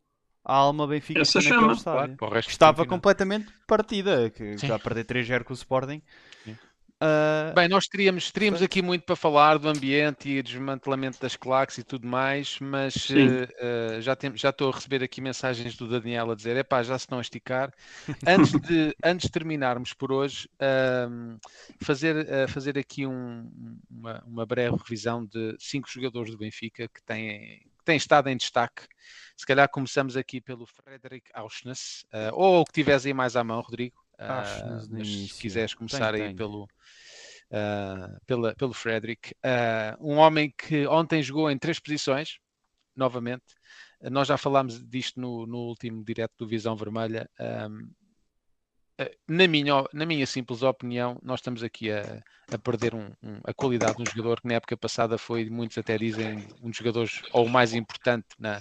a 0.45 0.55
alma 0.55 0.87
benfica 0.87 1.21
Essa 1.21 1.41
naquele 1.41 1.75
chama. 1.75 2.17
Claro, 2.17 2.39
estava 2.39 2.87
completamente 2.87 3.53
partida, 3.67 4.31
que 4.31 4.57
Sim. 4.57 4.69
já 4.69 4.77
a 4.77 4.79
perder 4.79 5.05
3-0 5.05 5.45
com 5.45 5.53
o 5.53 5.57
Sporting. 5.57 6.01
Sim. 6.45 6.57
Ah, 7.01 7.53
Bem, 7.55 7.69
nós 7.69 7.87
teríamos, 7.87 8.31
teríamos 8.33 8.61
aqui 8.61 8.83
muito 8.83 9.05
para 9.05 9.15
falar 9.17 9.57
do 9.59 9.69
ambiente 9.69 10.29
e 10.29 10.43
desmantelamento 10.43 11.19
das 11.21 11.37
claques 11.37 11.79
e 11.79 11.85
tudo 11.85 12.07
mais, 12.09 12.59
mas 12.61 13.09
eh, 13.11 14.01
já, 14.01 14.17
tem, 14.17 14.37
já 14.37 14.51
estou 14.51 14.71
a 14.71 14.75
receber 14.75 15.03
aqui 15.03 15.21
mensagens 15.21 15.77
do 15.77 15.89
Daniel 15.89 16.31
a 16.31 16.35
dizer: 16.35 16.57
epá, 16.57 16.83
já 16.83 16.99
se 16.99 17.05
estão 17.05 17.19
a 17.19 17.21
esticar. 17.21 17.73
Antes 18.27 18.53
de, 18.61 18.95
antes 19.05 19.27
de 19.27 19.33
terminarmos 19.33 19.93
por 19.95 20.13
hoje, 20.13 20.49
fazer, 21.83 22.49
fazer 22.49 22.79
aqui 22.79 23.07
um- 23.07 23.51
uma, 23.91 24.23
uma 24.27 24.47
breve 24.47 24.77
revisão 24.77 25.25
de 25.25 25.57
cinco 25.59 25.89
jogadores 25.91 26.31
do 26.33 26.39
Benfica 26.39 26.89
que 26.89 27.03
têm, 27.03 27.61
que 27.79 27.85
têm 27.85 27.97
estado 27.97 28.29
em 28.29 28.37
destaque. 28.37 28.83
Se 29.37 29.47
calhar 29.47 29.69
começamos 29.71 30.17
aqui 30.17 30.41
pelo 30.41 30.67
Frederic 30.67 31.31
Auschness, 31.33 32.05
ou 32.33 32.61
o 32.61 32.65
que 32.65 32.73
tiveres 32.73 33.07
aí 33.07 33.15
mais 33.15 33.37
à 33.37 33.45
mão, 33.45 33.61
Rodrigo. 33.61 34.08
Ah, 34.19 34.39
Auschness 34.41 34.89
no 34.89 34.99
mas 34.99 35.07
se 35.09 35.15
início. 35.15 35.41
quiseres 35.41 35.75
começar 35.75 36.15
aí 36.15 36.23
tenho. 36.23 36.37
pelo, 36.37 36.69
ah, 37.53 38.19
pela, 38.27 38.55
pelo 38.55 38.73
Frederick. 38.73 39.35
Ah, 39.43 39.97
um 40.01 40.17
homem 40.17 40.53
que 40.57 40.87
ontem 40.87 41.23
jogou 41.23 41.51
em 41.51 41.59
três 41.59 41.79
posições, 41.79 42.39
novamente. 42.97 43.45
Ah, 44.03 44.11
nós 44.11 44.29
já 44.29 44.37
falámos 44.37 44.85
disto 44.89 45.21
no, 45.21 45.47
no 45.47 45.59
último 45.59 46.05
direto 46.05 46.35
do 46.39 46.47
Visão 46.49 46.77
Vermelha. 46.77 47.29
Ah, 47.39 47.69
na, 49.29 49.47
minha, 49.47 49.85
na 49.93 50.05
minha 50.05 50.27
simples 50.27 50.63
opinião, 50.63 51.19
nós 51.23 51.39
estamos 51.39 51.63
aqui 51.63 51.91
a, 51.91 52.21
a 52.51 52.59
perder 52.59 52.95
um- 52.95 53.13
um- 53.23 53.41
a 53.45 53.55
qualidade 53.55 53.97
de 53.99 54.03
um 54.03 54.07
jogador 54.07 54.41
que 54.41 54.49
na 54.49 54.55
época 54.55 54.77
passada 54.77 55.17
foi, 55.17 55.49
muitos 55.49 55.79
até 55.79 55.97
dizem, 55.97 56.49
um 56.61 56.69
dos 56.71 56.79
jogadores, 56.79 57.21
ou 57.33 57.47
o 57.47 57.49
mais 57.49 57.75
importante 57.75 58.27
na, 58.39 58.61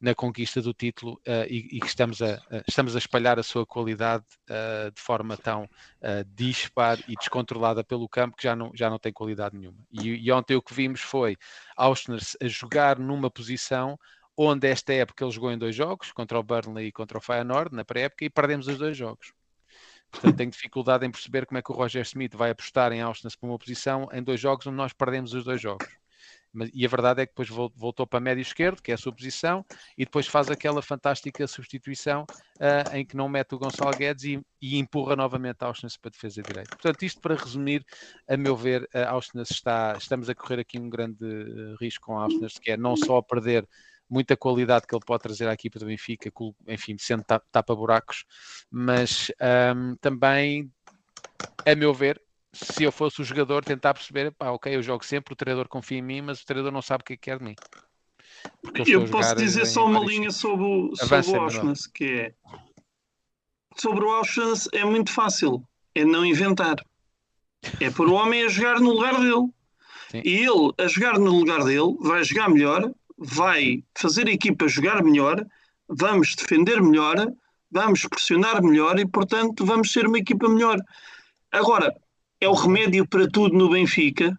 na 0.00 0.14
conquista 0.14 0.60
do 0.60 0.72
título 0.74 1.20
ah, 1.26 1.46
e, 1.48 1.76
e 1.76 1.80
que 1.80 1.86
estamos 1.86 2.20
a, 2.22 2.34
a- 2.50 2.62
estamos 2.68 2.94
a 2.94 2.98
espalhar 2.98 3.38
a 3.38 3.42
sua 3.42 3.66
qualidade 3.66 4.24
ah, 4.48 4.90
de 4.94 5.00
forma 5.00 5.36
tão 5.36 5.68
ah, 6.02 6.24
dispar 6.26 6.98
e 7.08 7.14
descontrolada 7.16 7.82
pelo 7.84 8.08
campo 8.08 8.36
que 8.36 8.42
já 8.44 8.54
não, 8.56 8.70
já 8.74 8.88
não 8.90 8.98
tem 8.98 9.12
qualidade 9.12 9.56
nenhuma. 9.56 9.78
E, 9.92 10.08
e 10.26 10.32
ontem 10.32 10.54
o 10.56 10.62
que 10.62 10.74
vimos 10.74 11.00
foi 11.00 11.36
Auschner 11.76 12.20
a 12.40 12.46
jogar 12.48 12.98
numa 12.98 13.30
posição 13.30 13.98
onde 14.36 14.66
esta 14.68 14.92
época 14.92 15.24
ele 15.24 15.32
jogou 15.32 15.52
em 15.52 15.58
dois 15.58 15.74
jogos, 15.76 16.10
contra 16.12 16.38
o 16.38 16.42
Burnley 16.42 16.88
e 16.88 16.92
contra 16.92 17.18
o 17.18 17.20
Feyenoord, 17.20 17.74
na 17.74 17.84
pré-época, 17.84 18.24
e 18.24 18.30
perdemos 18.30 18.66
os 18.66 18.78
dois 18.78 18.96
jogos. 18.96 19.32
Portanto, 20.10 20.36
tenho 20.36 20.50
dificuldade 20.50 21.04
em 21.06 21.10
perceber 21.10 21.46
como 21.46 21.58
é 21.58 21.62
que 21.62 21.72
o 21.72 21.74
Roger 21.74 22.02
Smith 22.02 22.34
vai 22.34 22.50
apostar 22.50 22.92
em 22.92 23.00
Austin 23.00 23.28
para 23.38 23.48
uma 23.48 23.58
posição 23.58 24.08
em 24.12 24.22
dois 24.22 24.40
jogos 24.40 24.66
onde 24.66 24.76
nós 24.76 24.92
perdemos 24.92 25.32
os 25.34 25.44
dois 25.44 25.60
jogos. 25.60 25.88
Mas, 26.54 26.70
e 26.72 26.86
a 26.86 26.88
verdade 26.88 27.22
é 27.22 27.26
que 27.26 27.32
depois 27.32 27.48
voltou 27.74 28.06
para 28.06 28.20
médio 28.20 28.42
esquerdo, 28.42 28.80
que 28.80 28.90
é 28.90 28.94
a 28.94 28.98
sua 28.98 29.12
posição, 29.12 29.64
e 29.98 30.04
depois 30.04 30.26
faz 30.26 30.48
aquela 30.50 30.80
fantástica 30.80 31.46
substituição 31.46 32.22
uh, 32.22 32.96
em 32.96 33.04
que 33.04 33.16
não 33.16 33.28
mete 33.28 33.54
o 33.54 33.58
Gonçalo 33.58 33.96
Guedes 33.96 34.24
e, 34.24 34.40
e 34.62 34.78
empurra 34.78 35.16
novamente 35.16 35.58
a 35.60 35.66
Auschwitz 35.66 35.96
para 35.96 36.08
a 36.08 36.12
defesa 36.12 36.42
direita. 36.42 36.70
Portanto, 36.70 37.02
isto 37.02 37.20
para 37.20 37.34
resumir, 37.34 37.84
a 38.28 38.36
meu 38.36 38.56
ver, 38.56 38.88
a 38.94 39.10
Auschwitz 39.10 39.50
está, 39.50 39.94
estamos 39.98 40.30
a 40.30 40.34
correr 40.34 40.60
aqui 40.60 40.78
um 40.78 40.88
grande 40.88 41.24
uh, 41.24 41.76
risco 41.80 42.06
com 42.06 42.18
a 42.18 42.22
Auschwitz, 42.22 42.58
que 42.58 42.70
é 42.70 42.76
não 42.76 42.96
só 42.96 43.20
perder 43.20 43.68
muita 44.08 44.36
qualidade 44.36 44.86
que 44.86 44.94
ele 44.94 45.04
pode 45.04 45.22
trazer 45.22 45.48
à 45.48 45.52
equipa 45.52 45.78
do 45.78 45.86
Benfica, 45.86 46.30
enfim, 46.68 46.96
sendo 46.98 47.24
tapa-buracos, 47.50 48.24
mas 48.70 49.30
um, 49.74 49.96
também, 49.96 50.70
a 51.66 51.74
meu 51.74 51.92
ver, 51.92 52.20
se 52.54 52.82
eu 52.82 52.92
fosse 52.92 53.20
o 53.20 53.24
jogador, 53.24 53.64
tentar 53.64 53.94
perceber, 53.94 54.32
pá, 54.32 54.50
ok, 54.50 54.74
eu 54.74 54.82
jogo 54.82 55.04
sempre, 55.04 55.32
o 55.32 55.36
treinador 55.36 55.68
confia 55.68 55.98
em 55.98 56.02
mim, 56.02 56.20
mas 56.22 56.40
o 56.40 56.46
treinador 56.46 56.72
não 56.72 56.82
sabe 56.82 57.02
o 57.02 57.04
que 57.04 57.12
é 57.14 57.16
que 57.16 57.22
quer 57.22 57.38
de 57.38 57.44
mim. 57.44 57.54
Eu, 58.86 59.02
eu 59.02 59.10
posso 59.10 59.34
dizer 59.36 59.66
só 59.66 59.86
uma 59.86 60.00
linha 60.00 60.30
sobre 60.30 60.64
o, 60.64 60.96
sobre 60.96 61.30
o 61.30 61.40
Auschwitz, 61.40 61.86
que 61.86 62.04
é 62.04 62.34
sobre 63.76 64.04
o 64.04 64.10
Auschwitz 64.10 64.68
é 64.72 64.84
muito 64.84 65.10
fácil, 65.10 65.62
é 65.94 66.04
não 66.04 66.24
inventar. 66.24 66.76
É 67.80 67.90
pôr 67.90 68.08
o 68.08 68.14
homem 68.14 68.42
a 68.42 68.48
jogar 68.48 68.80
no 68.80 68.90
lugar 68.90 69.18
dele. 69.18 69.48
Sim. 70.10 70.22
E 70.24 70.36
ele, 70.36 70.72
a 70.78 70.86
jogar 70.86 71.18
no 71.18 71.38
lugar 71.38 71.64
dele, 71.64 71.96
vai 72.00 72.22
jogar 72.22 72.48
melhor, 72.48 72.92
vai 73.18 73.82
fazer 73.94 74.28
a 74.28 74.32
equipa 74.32 74.68
jogar 74.68 75.02
melhor, 75.02 75.44
vamos 75.88 76.34
defender 76.34 76.80
melhor, 76.80 77.32
vamos 77.70 78.06
pressionar 78.06 78.62
melhor 78.62 78.98
e, 78.98 79.06
portanto, 79.06 79.64
vamos 79.64 79.90
ser 79.90 80.06
uma 80.06 80.18
equipa 80.18 80.48
melhor. 80.48 80.78
Agora, 81.50 81.94
é 82.40 82.48
o 82.48 82.52
remédio 82.52 83.06
para 83.06 83.28
tudo 83.28 83.56
no 83.56 83.70
Benfica? 83.70 84.38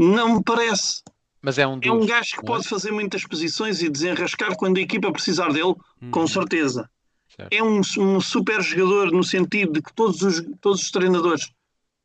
Não 0.00 0.36
me 0.36 0.44
parece. 0.44 1.02
Mas 1.40 1.58
é 1.58 1.66
um, 1.66 1.78
dos, 1.78 1.88
é 1.88 1.92
um 1.92 2.04
gajo 2.04 2.36
que 2.36 2.44
pode 2.44 2.66
é? 2.66 2.68
fazer 2.68 2.90
muitas 2.90 3.24
posições 3.24 3.80
e 3.80 3.88
desenrascar 3.88 4.56
quando 4.56 4.78
a 4.78 4.80
equipa 4.80 5.12
precisar 5.12 5.52
dele, 5.52 5.74
hum. 6.02 6.10
com 6.10 6.26
certeza. 6.26 6.88
Certo. 7.28 7.52
É 7.52 7.62
um, 7.62 7.80
um, 7.98 8.20
super 8.20 8.60
jogador 8.62 9.12
no 9.12 9.22
sentido 9.22 9.72
de 9.72 9.82
que 9.82 9.92
todos 9.94 10.22
os, 10.22 10.44
todos 10.60 10.82
os 10.82 10.90
treinadores 10.90 11.50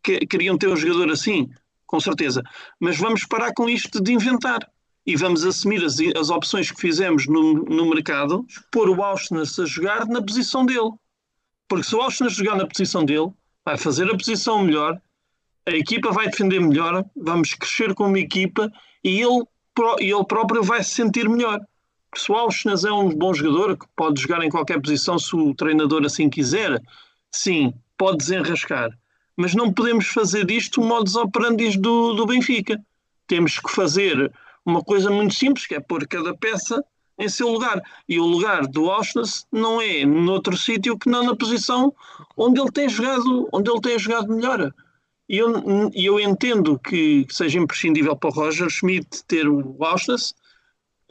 que, 0.03 0.19
queriam 0.27 0.57
ter 0.57 0.67
um 0.67 0.75
jogador 0.75 1.11
assim, 1.11 1.49
com 1.85 1.99
certeza. 1.99 2.43
Mas 2.79 2.97
vamos 2.97 3.25
parar 3.25 3.53
com 3.53 3.67
isto 3.67 4.01
de 4.01 4.13
inventar 4.13 4.69
e 5.05 5.15
vamos 5.15 5.43
assumir 5.43 5.83
as, 5.83 5.97
as 6.15 6.29
opções 6.29 6.71
que 6.71 6.79
fizemos 6.79 7.27
no, 7.27 7.53
no 7.65 7.89
mercado, 7.89 8.45
pôr 8.71 8.89
o 8.89 9.03
Austin 9.03 9.35
a 9.35 9.65
jogar 9.65 10.05
na 10.05 10.21
posição 10.21 10.65
dele. 10.65 10.91
Porque 11.67 11.85
se 11.85 11.95
o 11.95 12.01
Austin 12.01 12.29
jogar 12.29 12.55
na 12.55 12.67
posição 12.67 13.03
dele, 13.03 13.31
vai 13.65 13.77
fazer 13.77 14.09
a 14.09 14.17
posição 14.17 14.63
melhor, 14.63 15.01
a 15.65 15.71
equipa 15.71 16.11
vai 16.11 16.29
defender 16.29 16.59
melhor, 16.59 17.05
vamos 17.15 17.53
crescer 17.53 17.93
como 17.93 18.17
equipa 18.17 18.71
e 19.03 19.21
ele, 19.21 19.43
ele 19.99 20.25
próprio 20.25 20.63
vai 20.63 20.83
se 20.83 20.91
sentir 20.91 21.27
melhor. 21.29 21.59
Se 22.15 22.31
o 22.31 22.35
Auschwitz 22.35 22.83
é 22.83 22.91
um 22.91 23.09
bom 23.09 23.33
jogador 23.33 23.77
que 23.77 23.85
pode 23.95 24.21
jogar 24.21 24.43
em 24.43 24.49
qualquer 24.49 24.79
posição 24.79 25.17
se 25.17 25.35
o 25.35 25.55
treinador 25.55 26.05
assim 26.05 26.29
quiser, 26.29 26.81
sim, 27.31 27.73
pode 27.97 28.17
desenrascar. 28.17 28.91
Mas 29.35 29.55
não 29.55 29.73
podemos 29.73 30.07
fazer 30.07 30.45
disto 30.45 30.79
o 30.79 30.85
modus 30.85 31.15
operandi 31.15 31.77
do, 31.77 32.13
do 32.13 32.25
Benfica. 32.25 32.79
Temos 33.25 33.57
que 33.57 33.71
fazer 33.71 34.31
uma 34.65 34.83
coisa 34.83 35.09
muito 35.09 35.33
simples, 35.33 35.65
que 35.65 35.73
é 35.73 35.79
pôr 35.79 36.07
cada 36.07 36.35
peça 36.35 36.83
em 37.17 37.27
seu 37.27 37.49
lugar. 37.49 37.81
E 38.07 38.19
o 38.19 38.25
lugar 38.25 38.67
do 38.67 38.91
Auschwitz 38.91 39.47
não 39.51 39.81
é 39.81 40.05
noutro 40.05 40.55
sítio 40.55 40.97
que 40.97 41.09
não 41.09 41.23
na 41.23 41.35
posição 41.35 41.93
onde 42.37 42.59
ele 42.59 42.71
tem 42.71 42.87
jogado, 42.87 43.49
onde 43.51 43.71
ele 43.71 43.81
tem 43.81 43.97
jogado 43.97 44.31
melhor. 44.31 44.71
E 45.33 45.39
eu, 45.39 45.89
eu 45.95 46.19
entendo 46.19 46.77
que 46.77 47.25
seja 47.27 47.57
imprescindível 47.57 48.15
para 48.15 48.29
o 48.29 48.33
Roger 48.33 48.69
Schmidt 48.69 49.23
ter 49.25 49.47
o 49.47 49.83
Auschwitz, 49.83 50.29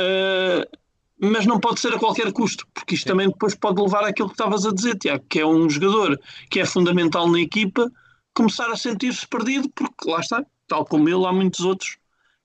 uh, 0.01 0.79
mas 1.18 1.45
não 1.45 1.59
pode 1.59 1.81
ser 1.81 1.93
a 1.93 1.99
qualquer 1.99 2.33
custo, 2.33 2.64
porque 2.73 2.95
isto 2.95 3.03
Sim. 3.03 3.09
também 3.09 3.29
depois 3.29 3.57
pode 3.57 3.83
levar 3.83 4.05
àquilo 4.05 4.29
que 4.29 4.35
estavas 4.35 4.64
a 4.64 4.73
dizer, 4.73 4.97
Tiago, 4.97 5.25
que 5.29 5.41
é 5.41 5.45
um 5.45 5.68
jogador 5.68 6.20
que 6.49 6.61
é 6.61 6.64
fundamental 6.64 7.29
na 7.29 7.41
equipa 7.41 7.91
começar 8.33 8.70
a 8.70 8.77
sentir-se 8.77 9.27
perdido, 9.27 9.68
porque 9.70 10.09
lá 10.09 10.20
está, 10.20 10.47
tal 10.68 10.85
como 10.85 11.09
ele, 11.09 11.27
há 11.27 11.33
muitos 11.33 11.59
outros 11.59 11.99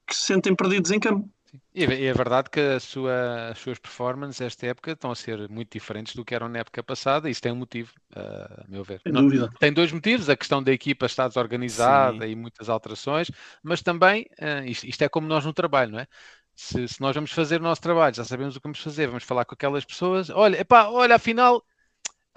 que 0.08 0.16
se 0.16 0.24
sentem 0.24 0.56
perdidos 0.56 0.90
em 0.90 1.00
campo. 1.00 1.30
E 1.74 1.84
é 1.84 2.14
verdade 2.14 2.50
que 2.50 2.80
sua, 2.80 3.50
as 3.52 3.60
suas 3.60 3.78
performances 3.78 4.42
esta 4.42 4.66
época 4.68 4.92
estão 4.92 5.12
a 5.12 5.16
ser 5.16 5.48
muito 5.50 5.72
diferentes 5.72 6.16
do 6.16 6.26
que 6.26 6.34
eram 6.34 6.50
na 6.50 6.60
época 6.60 6.82
passada, 6.82 7.28
e 7.28 7.32
isso 7.32 7.42
tem 7.42 7.52
um 7.52 7.58
motivo, 7.58 7.94
uh, 8.16 8.64
a 8.64 8.66
meu 8.68 8.84
ver. 8.84 9.02
Sem 9.02 9.14
dúvida. 9.14 9.50
Tem 9.60 9.72
dois 9.72 9.92
motivos, 9.92 10.30
a 10.30 10.36
questão 10.36 10.62
da 10.62 10.72
equipa 10.72 11.06
estar 11.06 11.28
desorganizada 11.28 12.26
Sim. 12.26 12.32
e 12.32 12.36
muitas 12.36 12.70
alterações, 12.70 13.30
mas 13.62 13.82
também, 13.82 14.28
uh, 14.40 14.66
isto, 14.66 14.88
isto, 14.88 15.02
é 15.04 15.10
como 15.10 15.28
nós 15.28 15.46
no 15.46 15.54
trabalho, 15.54 15.92
não 15.92 16.00
é? 16.00 16.08
Se, 16.56 16.88
se, 16.88 17.00
nós 17.00 17.14
vamos 17.14 17.32
fazer 17.32 17.60
o 17.62 17.64
nosso 17.64 17.82
trabalho, 17.82 18.16
já 18.16 18.24
sabemos 18.24 18.56
o 18.56 18.60
que 18.60 18.64
vamos 18.64 18.80
fazer, 18.80 19.08
vamos 19.08 19.24
falar 19.24 19.46
com 19.46 19.54
aquelas 19.54 19.86
pessoas, 19.86 20.30
olha, 20.32 20.60
epá, 20.60 20.88
olha, 20.88 21.16
afinal, 21.16 21.64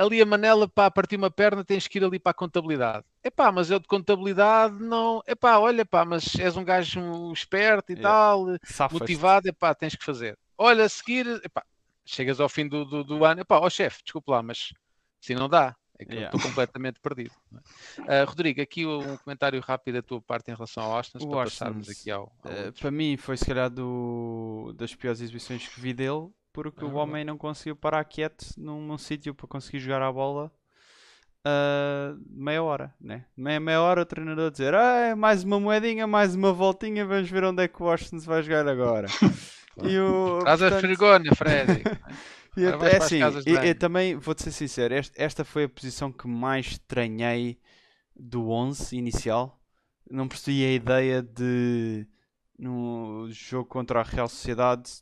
ali 0.00 0.22
a 0.22 0.26
Manela, 0.26 0.66
para 0.66 0.90
partir 0.90 1.16
uma 1.16 1.30
perna, 1.30 1.62
tens 1.62 1.86
que 1.86 1.98
ir 1.98 2.04
ali 2.04 2.18
para 2.18 2.30
a 2.30 2.34
contabilidade. 2.34 3.04
Epá, 3.22 3.52
mas 3.52 3.70
eu 3.70 3.78
de 3.78 3.86
contabilidade 3.86 4.74
não. 4.82 5.22
Epá, 5.26 5.58
olha, 5.58 5.84
pá, 5.84 6.06
mas 6.06 6.34
és 6.36 6.56
um 6.56 6.64
gajo 6.64 7.30
esperto 7.32 7.92
e 7.92 7.98
é. 7.98 8.00
tal, 8.00 8.46
motivado, 8.90 9.48
epá, 9.48 9.74
tens 9.74 9.94
que 9.94 10.04
fazer. 10.04 10.38
Olha, 10.56 10.84
a 10.84 10.88
seguir, 10.88 11.26
epá, 11.44 11.62
chegas 12.04 12.40
ao 12.40 12.48
fim 12.48 12.66
do, 12.66 12.84
do, 12.86 13.04
do 13.04 13.24
ano, 13.26 13.42
epá, 13.42 13.58
ó 13.58 13.66
oh, 13.66 13.70
chefe, 13.70 14.02
desculpa 14.02 14.32
lá, 14.32 14.42
mas 14.42 14.72
assim 15.22 15.34
não 15.34 15.48
dá. 15.48 15.76
É 15.98 16.04
que 16.06 16.14
yeah. 16.14 16.32
eu 16.32 16.36
estou 16.38 16.50
completamente 16.50 16.98
perdido. 17.04 17.34
Uh, 17.98 18.24
Rodrigo, 18.26 18.62
aqui 18.62 18.86
um 18.86 19.18
comentário 19.18 19.60
rápido 19.60 19.96
da 19.96 20.02
tua 20.02 20.22
parte 20.22 20.50
em 20.50 20.54
relação 20.54 20.82
ao 20.82 20.96
Austin, 20.96 21.18
para 21.18 21.44
passarmos 21.44 21.90
aqui 21.90 22.10
ao. 22.10 22.32
ao 22.42 22.50
uh, 22.50 22.72
para 22.72 22.90
mim, 22.90 23.18
foi 23.18 23.36
se 23.36 23.44
calhar 23.44 23.68
do, 23.68 24.72
das 24.78 24.94
piores 24.94 25.20
exibições 25.20 25.68
que 25.68 25.78
vi 25.78 25.92
dele 25.92 26.30
porque 26.52 26.84
o 26.84 26.94
homem 26.94 27.24
não 27.24 27.38
conseguiu 27.38 27.76
parar 27.76 28.04
quieto 28.04 28.44
num, 28.56 28.80
num 28.80 28.98
sítio 28.98 29.34
para 29.34 29.46
conseguir 29.46 29.78
jogar 29.78 30.02
a 30.02 30.12
bola 30.12 30.52
uh, 31.46 32.20
meia 32.28 32.62
hora, 32.62 32.94
né? 33.00 33.24
Meia, 33.36 33.60
meia 33.60 33.80
hora 33.80 34.02
o 34.02 34.06
treinador 34.06 34.50
dizer 34.50 34.74
ah, 34.74 35.14
mais 35.16 35.44
uma 35.44 35.60
moedinha, 35.60 36.06
mais 36.06 36.34
uma 36.34 36.52
voltinha, 36.52 37.06
vamos 37.06 37.30
ver 37.30 37.44
onde 37.44 37.62
é 37.62 37.68
que 37.68 37.82
o 37.82 37.86
Washington 37.86 38.18
se 38.18 38.26
vai 38.26 38.42
jogar 38.42 38.66
agora. 38.68 39.08
e 39.82 39.98
o, 39.98 40.40
Casa 40.44 40.70
portanto... 40.70 40.80
Frigona, 40.80 41.34
Freddy. 41.34 41.82
e 42.56 42.64
é 42.64 42.96
assim, 42.96 43.20
e, 43.46 43.74
também 43.74 44.16
vou-te 44.16 44.42
ser 44.42 44.52
sincero, 44.52 44.94
esta, 44.94 45.22
esta 45.22 45.44
foi 45.44 45.64
a 45.64 45.68
posição 45.68 46.12
que 46.12 46.26
mais 46.26 46.66
estranhei 46.66 47.58
do 48.14 48.50
11 48.50 48.96
inicial. 48.96 49.58
Não 50.10 50.26
percebi 50.26 50.64
a 50.64 50.72
ideia 50.72 51.22
de 51.22 52.06
no 52.58 53.28
jogo 53.30 53.66
contra 53.66 54.00
a 54.00 54.02
Real 54.02 54.28
Sociedade 54.28 55.00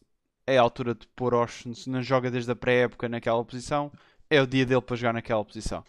é 0.49 0.57
a 0.57 0.63
altura 0.63 0.95
de 0.95 1.07
pôr 1.09 1.35
Osh, 1.35 1.65
se 1.75 1.91
não 1.91 2.03
joga 2.03 2.31
desde 2.31 2.51
a 2.51 2.57
pré-época 2.57 3.07
naquela 3.07 3.45
posição, 3.45 3.93
é 4.31 4.41
o 4.41 4.47
dia 4.47 4.65
dele 4.65 4.81
para 4.81 4.97
jogar 4.97 5.13
naquela 5.13 5.45
posição. 5.45 5.85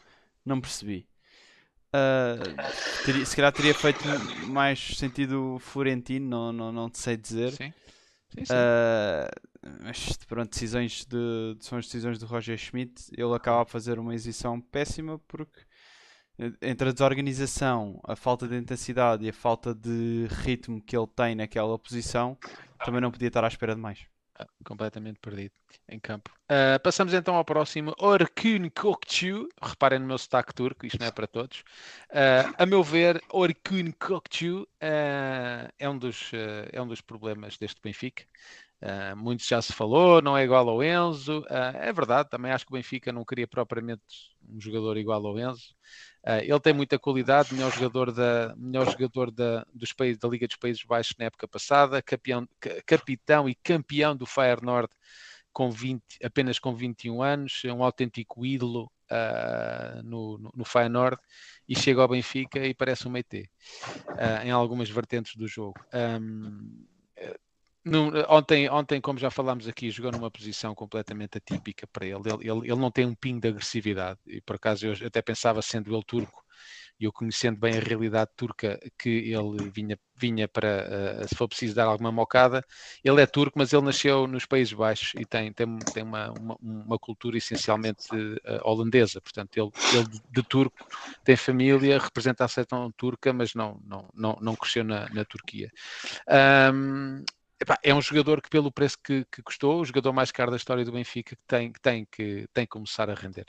Não 0.45 0.59
percebi. 0.59 1.07
Uh, 1.95 3.05
teria, 3.05 3.25
se 3.25 3.35
calhar 3.35 3.53
teria 3.53 3.73
feito 3.73 4.03
mais 4.47 4.97
sentido 4.97 5.57
Florentino, 5.59 6.27
não, 6.27 6.51
não, 6.51 6.71
não 6.73 6.89
te 6.89 6.99
sei 6.99 7.15
dizer. 7.15 7.51
Sim. 7.51 7.73
Sim, 8.31 8.45
sim. 8.45 8.53
Uh, 8.53 9.79
mas 9.81 10.17
pronto, 10.27 10.51
decisões 10.51 11.05
de, 11.05 11.57
são 11.61 11.77
as 11.77 11.85
decisões 11.85 12.19
do 12.19 12.25
Roger 12.25 12.57
Schmidt. 12.57 13.09
Ele 13.17 13.33
acaba 13.33 13.61
a 13.61 13.65
fazer 13.65 13.97
uma 13.97 14.13
exibição 14.13 14.59
péssima 14.59 15.19
porque 15.25 15.61
entre 16.61 16.89
a 16.89 16.91
desorganização, 16.91 17.99
a 18.03 18.15
falta 18.15 18.47
de 18.47 18.57
intensidade 18.57 19.25
e 19.25 19.29
a 19.29 19.33
falta 19.33 19.73
de 19.73 20.27
ritmo 20.43 20.81
que 20.81 20.97
ele 20.97 21.07
tem 21.07 21.33
naquela 21.33 21.77
posição, 21.79 22.37
também 22.85 23.01
não 23.01 23.11
podia 23.11 23.29
estar 23.29 23.43
à 23.43 23.47
espera 23.47 23.73
de 23.73 23.81
mais 23.81 23.99
completamente 24.63 25.19
perdido 25.19 25.53
em 25.87 25.99
campo. 25.99 26.31
Uh, 26.45 26.79
passamos 26.81 27.13
então 27.13 27.35
ao 27.35 27.45
próximo, 27.45 27.93
Orkun 27.97 28.69
Kokchu. 28.75 29.49
Reparem 29.61 29.99
no 29.99 30.07
meu 30.07 30.17
sotaque 30.17 30.53
turco, 30.53 30.85
isto 30.85 30.99
não 30.99 31.07
é 31.07 31.11
para 31.11 31.27
todos. 31.27 31.59
Uh, 32.09 32.53
a 32.57 32.65
meu 32.65 32.83
ver, 32.83 33.21
Orkun 33.29 33.91
Kokchu 33.99 34.63
uh, 34.63 35.69
é, 35.77 35.89
um 35.89 35.97
dos, 35.97 36.31
é 36.71 36.81
um 36.81 36.87
dos 36.87 37.01
problemas 37.01 37.57
deste 37.57 37.81
Benfica. 37.81 38.23
Uh, 38.81 39.13
muito 39.17 39.43
já 39.43 39.61
se 39.61 39.73
falou, 39.73 40.21
não 40.21 40.37
é 40.37 40.43
igual 40.43 40.67
ao 40.69 40.81
Enzo. 40.81 41.39
Uh, 41.41 41.77
é 41.81 41.91
verdade, 41.91 42.29
também 42.29 42.51
acho 42.51 42.65
que 42.65 42.71
o 42.71 42.75
Benfica 42.75 43.11
não 43.11 43.25
queria 43.25 43.47
propriamente 43.47 44.01
um 44.47 44.59
jogador 44.59 44.97
igual 44.97 45.25
ao 45.25 45.37
Enzo. 45.37 45.75
Uh, 46.25 46.39
ele 46.41 46.59
tem 46.61 46.73
muita 46.73 46.97
qualidade, 46.97 47.53
melhor 47.53 47.73
jogador, 47.73 48.11
da, 48.13 48.55
melhor 48.55 48.89
jogador 48.89 49.31
da, 49.31 49.65
dos 49.73 49.91
países, 49.91 50.17
da 50.17 50.29
Liga 50.29 50.47
dos 50.47 50.55
Países 50.55 50.83
Baixos 50.83 51.13
na 51.19 51.25
época 51.25 51.45
passada, 51.45 52.01
campeão, 52.01 52.47
capitão 52.85 53.49
e 53.49 53.55
campeão 53.55 54.15
do 54.15 54.25
Feyenoord 54.25 54.89
com 55.51 55.69
20, 55.69 56.01
apenas 56.23 56.57
com 56.57 56.73
21 56.73 57.21
anos, 57.21 57.61
é 57.65 57.73
um 57.73 57.83
autêntico 57.83 58.45
ídolo 58.45 58.89
no, 60.03 60.37
no, 60.37 60.51
no 60.55 60.63
Feyenoord 60.63 61.17
e 61.67 61.75
chega 61.75 61.99
ao 62.01 62.07
Benfica 62.07 62.59
e 62.59 62.75
parece 62.75 63.07
um 63.07 63.17
ET 63.17 63.33
em 64.45 64.51
algumas 64.51 64.87
vertentes 64.87 65.35
do 65.35 65.47
jogo. 65.47 65.73
Um, 65.91 66.85
No, 67.89 68.11
ontem, 68.29 68.69
ontem, 68.69 69.01
como 69.01 69.19
já 69.19 69.29
falámos 69.31 69.67
aqui, 69.67 69.89
jogou 69.89 70.11
numa 70.11 70.31
posição 70.31 70.75
completamente 70.75 71.37
atípica 71.37 71.87
para 71.87 72.05
ele. 72.05 72.15
Ele, 72.15 72.49
ele. 72.49 72.71
ele, 72.71 72.79
não 72.79 72.91
tem 72.91 73.05
um 73.05 73.15
pingo 73.15 73.41
de 73.41 73.47
agressividade. 73.47 74.19
E 74.27 74.41
por 74.41 74.55
acaso 74.55 74.85
eu 74.85 75.07
até 75.07 75.21
pensava, 75.21 75.61
sendo 75.61 75.93
ele 75.93 76.03
turco, 76.03 76.43
e 76.99 77.05
eu 77.05 77.13
conhecendo 77.13 77.57
bem 77.57 77.77
a 77.77 77.79
realidade 77.79 78.29
turca, 78.35 78.77
que 78.97 79.31
ele 79.33 79.71
vinha, 79.73 79.97
vinha 80.15 80.47
para, 80.49 81.23
uh, 81.23 81.27
se 81.27 81.33
for 81.35 81.47
preciso 81.47 81.73
dar 81.73 81.85
alguma 81.85 82.11
mocada, 82.11 82.63
ele 83.03 83.21
é 83.21 83.25
turco, 83.25 83.57
mas 83.57 83.71
ele 83.71 83.85
nasceu 83.85 84.27
nos 84.27 84.45
Países 84.45 84.73
Baixos 84.73 85.13
e 85.15 85.25
tem, 85.25 85.53
tem, 85.53 85.79
tem 85.93 86.03
uma, 86.03 86.29
uma, 86.31 86.57
uma 86.59 86.99
cultura 86.99 87.37
essencialmente 87.37 88.13
uh, 88.13 88.39
holandesa, 88.63 89.21
portanto 89.21 89.55
ele, 89.55 89.71
ele 89.93 90.21
de 90.29 90.43
turco 90.43 90.85
tem 91.23 91.37
família, 91.37 91.99
representa 91.99 92.43
a 92.43 92.49
seleção 92.49 92.91
turca, 92.97 93.31
mas 93.31 93.53
não, 93.53 93.79
não, 93.85 94.09
não, 94.13 94.37
não 94.41 94.55
cresceu 94.55 94.83
na, 94.83 95.07
na 95.09 95.23
Turquia. 95.23 95.71
Um, 96.73 97.23
Epá, 97.61 97.77
é 97.83 97.93
um 97.93 98.01
jogador 98.01 98.41
que, 98.41 98.49
pelo 98.49 98.71
preço 98.71 98.97
que, 99.03 99.25
que, 99.31 99.41
custou, 99.41 99.81
o 99.81 99.85
jogador 99.85 100.13
mais 100.13 100.31
caro 100.31 100.51
da 100.51 100.57
história 100.57 100.85
do 100.85 100.91
Benfica, 100.91 101.35
tem 101.45 101.71
que, 101.71 101.79
tem 101.81 102.05
que, 102.05 102.47
tem 102.53 102.65
que 102.65 102.71
começar 102.71 103.09
a 103.09 103.13
render. 103.13 103.45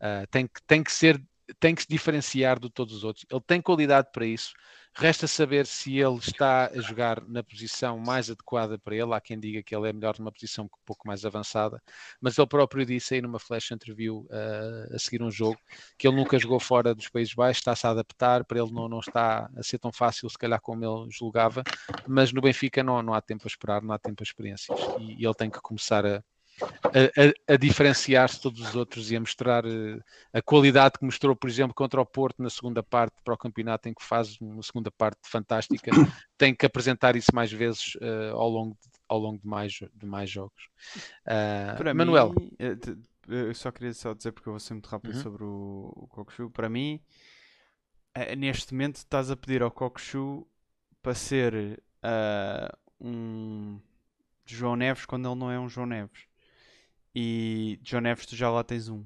Uh, 0.00 0.26
tem, 0.30 0.48
tem 0.66 0.82
que 0.82 0.92
ser 0.92 1.22
tem 1.58 1.74
que 1.74 1.82
se 1.82 1.88
diferenciar 1.88 2.58
de 2.58 2.70
todos 2.70 2.94
os 2.94 3.04
outros. 3.04 3.26
Ele 3.30 3.40
tem 3.46 3.60
qualidade 3.60 4.08
para 4.12 4.24
isso. 4.24 4.52
Resta 4.94 5.26
saber 5.26 5.66
se 5.66 5.98
ele 5.98 6.18
está 6.18 6.66
a 6.66 6.80
jogar 6.80 7.22
na 7.26 7.42
posição 7.42 7.98
mais 7.98 8.30
adequada 8.30 8.78
para 8.78 8.94
ele. 8.94 9.14
Há 9.14 9.20
quem 9.20 9.40
diga 9.40 9.62
que 9.62 9.74
ele 9.74 9.88
é 9.88 9.92
melhor 9.92 10.18
numa 10.18 10.30
posição 10.30 10.66
um 10.66 10.68
pouco 10.84 11.06
mais 11.08 11.24
avançada, 11.24 11.82
mas 12.20 12.36
ele 12.36 12.46
próprio 12.46 12.84
disse 12.84 13.14
aí 13.14 13.22
numa 13.22 13.38
flash 13.38 13.70
interview 13.70 14.26
uh, 14.30 14.94
a 14.94 14.98
seguir 14.98 15.22
um 15.22 15.30
jogo 15.30 15.58
que 15.96 16.06
ele 16.06 16.16
nunca 16.16 16.38
jogou 16.38 16.60
fora 16.60 16.94
dos 16.94 17.08
Países 17.08 17.34
Baixos, 17.34 17.60
está-se 17.60 17.86
a 17.86 17.90
adaptar, 17.90 18.44
para 18.44 18.60
ele 18.60 18.70
não, 18.70 18.88
não 18.88 19.00
está 19.00 19.50
a 19.56 19.62
ser 19.62 19.78
tão 19.78 19.90
fácil, 19.90 20.28
se 20.28 20.36
calhar, 20.36 20.60
como 20.60 20.84
ele 20.84 21.10
julgava, 21.10 21.62
mas 22.06 22.32
no 22.32 22.42
Benfica 22.42 22.82
não, 22.82 23.02
não 23.02 23.14
há 23.14 23.20
tempo 23.20 23.44
a 23.44 23.48
esperar, 23.48 23.82
não 23.82 23.94
há 23.94 23.98
tempo 23.98 24.22
a 24.22 24.24
experiências 24.24 24.78
e, 24.98 25.22
e 25.22 25.24
ele 25.24 25.34
tem 25.34 25.50
que 25.50 25.60
começar 25.60 26.04
a, 26.04 26.22
a, 26.60 27.50
a, 27.50 27.54
a 27.54 27.56
diferenciar-se 27.56 28.40
todos 28.40 28.60
os 28.60 28.74
outros 28.74 29.10
e 29.10 29.16
a 29.16 29.20
mostrar 29.20 29.64
uh, 29.64 30.02
a 30.32 30.42
qualidade 30.42 30.98
que 30.98 31.04
mostrou, 31.04 31.34
por 31.34 31.48
exemplo, 31.48 31.74
contra 31.74 32.00
o 32.00 32.06
Porto 32.06 32.42
na 32.42 32.50
segunda 32.50 32.82
parte 32.82 33.16
para 33.24 33.34
o 33.34 33.38
campeonato, 33.38 33.88
em 33.88 33.94
que 33.94 34.04
faz 34.04 34.38
uma 34.40 34.62
segunda 34.62 34.90
parte 34.90 35.20
fantástica, 35.24 35.90
tem 36.36 36.54
que 36.54 36.66
apresentar 36.66 37.16
isso 37.16 37.34
mais 37.34 37.50
vezes 37.50 37.94
uh, 37.96 38.36
ao 38.36 38.48
longo, 38.48 38.74
de, 38.74 38.90
ao 39.08 39.18
longo 39.18 39.40
de, 39.40 39.46
mais, 39.46 39.72
de 39.72 40.06
mais 40.06 40.30
jogos. 40.30 40.68
Uh, 41.26 41.94
Manuel. 41.94 42.34
Mim, 42.38 42.50
eu 43.28 43.54
só 43.54 43.70
queria 43.70 43.94
só 43.94 44.12
dizer, 44.12 44.32
porque 44.32 44.48
eu 44.48 44.52
vou 44.52 44.60
ser 44.60 44.74
muito 44.74 44.88
rápido 44.88 45.14
uhum. 45.14 45.22
sobre 45.22 45.44
o, 45.44 45.92
o 45.94 46.08
Kokushu. 46.08 46.50
Para 46.50 46.68
mim, 46.68 47.00
neste 48.36 48.74
momento, 48.74 48.96
estás 48.96 49.30
a 49.30 49.36
pedir 49.36 49.62
ao 49.62 49.70
Kokushu 49.70 50.46
para 51.00 51.14
ser 51.14 51.80
um 53.00 53.80
João 54.44 54.74
Neves 54.74 55.06
quando 55.06 55.28
ele 55.28 55.38
não 55.38 55.50
é 55.52 55.58
um 55.58 55.68
João 55.68 55.86
Neves 55.86 56.31
e 57.14 57.78
John 57.82 58.00
Neves 58.00 58.26
tu 58.26 58.36
já 58.36 58.50
lá 58.50 58.64
tens 58.64 58.88
um. 58.88 59.04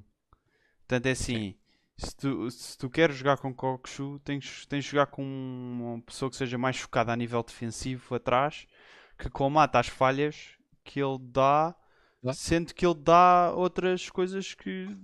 Portanto 0.79 1.05
é 1.07 1.11
assim, 1.11 1.55
se 1.97 2.15
tu, 2.15 2.49
se 2.51 2.77
tu 2.77 2.89
queres 2.89 3.15
jogar 3.15 3.37
com 3.37 3.53
Kokshu, 3.53 4.19
tens, 4.23 4.65
tens 4.67 4.85
de 4.85 4.91
jogar 4.91 5.07
com 5.07 5.23
uma 5.23 6.01
pessoa 6.01 6.29
que 6.29 6.37
seja 6.37 6.57
mais 6.57 6.77
focada 6.77 7.11
a 7.11 7.15
nível 7.15 7.41
defensivo 7.43 8.15
atrás, 8.15 8.67
que 9.17 9.29
comata 9.29 9.79
as 9.79 9.87
falhas 9.87 10.57
que 10.83 11.01
ele 11.01 11.17
dá, 11.19 11.75
sendo 12.33 12.73
que 12.73 12.85
ele 12.85 12.95
dá 12.95 13.51
outras 13.53 14.09
coisas 14.09 14.53
que, 14.53 14.95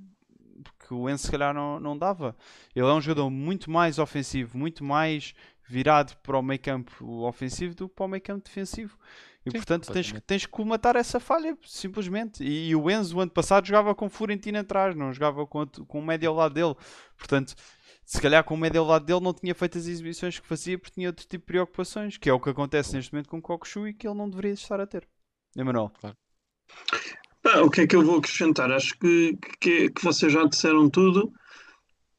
que 0.80 0.94
o 0.94 1.10
Enzo 1.10 1.26
se 1.26 1.32
calhar 1.32 1.54
não, 1.54 1.80
não 1.80 1.98
dava. 1.98 2.38
Ele 2.76 2.86
é 2.86 2.94
um 2.94 3.02
jogador 3.02 3.30
muito 3.30 3.72
mais 3.72 3.98
ofensivo, 4.00 4.58
muito 4.58 4.84
mais 4.84 5.34
virado 5.68 6.16
para 6.18 6.38
o 6.38 6.42
meio 6.42 6.60
campo 6.60 7.26
ofensivo 7.26 7.76
do 7.76 7.90
que 7.90 7.96
para 7.96 8.06
o 8.06 8.10
meio 8.10 8.22
campo 8.22 8.44
defensivo. 8.44 8.98
E 9.46 9.52
Sim, 9.52 9.58
portanto 9.58 9.92
tens, 9.92 10.14
tens 10.26 10.46
que 10.46 10.52
comatar 10.52 10.96
essa 10.96 11.20
falha, 11.20 11.58
simplesmente. 11.66 12.44
E, 12.44 12.70
e, 12.70 12.76
o 12.76 12.90
Enzo, 12.90 13.18
o 13.18 13.20
ano 13.20 13.32
passado, 13.32 13.68
jogava 13.68 13.94
com 13.94 14.06
o 14.06 14.10
Florentino 14.10 14.60
atrás, 14.60 14.96
não 14.96 15.12
jogava 15.12 15.46
com, 15.46 15.66
com 15.66 16.00
o 16.00 16.06
médio 16.06 16.30
ao 16.30 16.36
lado 16.36 16.54
dele. 16.54 16.76
Portanto, 17.18 17.54
se 18.06 18.22
calhar 18.22 18.44
com 18.44 18.54
o 18.54 18.58
médio 18.58 18.82
ao 18.82 18.88
lado 18.88 19.06
dele 19.06 19.20
não 19.20 19.34
tinha 19.34 19.54
feito 19.54 19.78
as 19.78 19.86
exibições 19.86 20.40
que 20.40 20.48
fazia 20.48 20.78
porque 20.78 20.94
tinha 20.94 21.10
outro 21.10 21.26
tipo 21.26 21.46
de 21.46 21.48
preocupações, 21.48 22.18
que 22.18 22.30
é 22.30 22.34
o 22.34 22.40
que 22.40 22.50
acontece 22.50 22.96
neste 22.96 23.12
momento 23.14 23.30
com 23.30 23.38
o 23.38 23.42
Kokushu 23.42 23.88
e 23.88 23.94
que 23.94 24.08
ele 24.08 24.18
não 24.18 24.30
deveria 24.30 24.54
estar 24.54 24.80
a 24.80 24.88
ter. 24.88 25.08
Emanuel. 25.58 25.92
Claro. 26.00 26.16
Ah, 27.46 27.62
o 27.62 27.70
que 27.70 27.82
é 27.82 27.88
que 27.88 27.96
eu 27.96 28.04
vou 28.04 28.20
acrescentar? 28.20 28.72
Acho 28.72 28.98
que, 28.98 29.38
que, 29.60 29.90
que 29.90 30.04
vocês 30.04 30.32
já 30.32 30.46
disseram 30.46 30.90
tudo. 30.90 31.34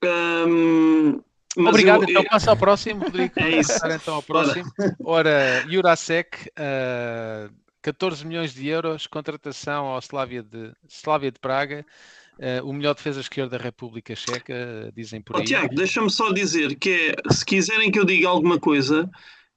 Um, 0.04 1.22
Obrigado, 1.56 2.04
eu, 2.04 2.10
então 2.10 2.24
passa 2.24 2.50
ao 2.50 2.56
próximo, 2.56 3.04
Rodrigo. 3.04 3.32
É 3.36 3.58
isso. 3.58 3.78
então 3.86 4.14
ao 4.14 4.22
próximo. 4.22 4.64
Ora, 5.04 5.64
Jurasek, 5.68 6.50
uh, 6.50 7.52
14 7.82 8.26
milhões 8.26 8.52
de 8.52 8.66
euros, 8.68 9.06
contratação 9.06 9.86
ao 9.86 9.98
Slavia 10.00 10.42
de, 10.42 10.72
Slavia 10.88 11.30
de 11.30 11.38
Praga. 11.38 11.84
Uh, 12.36 12.68
o 12.68 12.72
melhor 12.72 12.94
defesa 12.94 13.20
esquerda 13.20 13.56
da 13.56 13.62
República 13.62 14.14
Checa, 14.16 14.92
dizem 14.96 15.20
por 15.20 15.36
aí. 15.36 15.42
Oh, 15.42 15.44
Tiago, 15.44 15.74
deixa-me 15.74 16.10
só 16.10 16.32
dizer 16.32 16.74
que 16.74 17.14
é, 17.14 17.32
se 17.32 17.44
quiserem 17.44 17.92
que 17.92 17.98
eu 17.98 18.04
diga 18.04 18.28
alguma 18.28 18.58
coisa, 18.58 19.08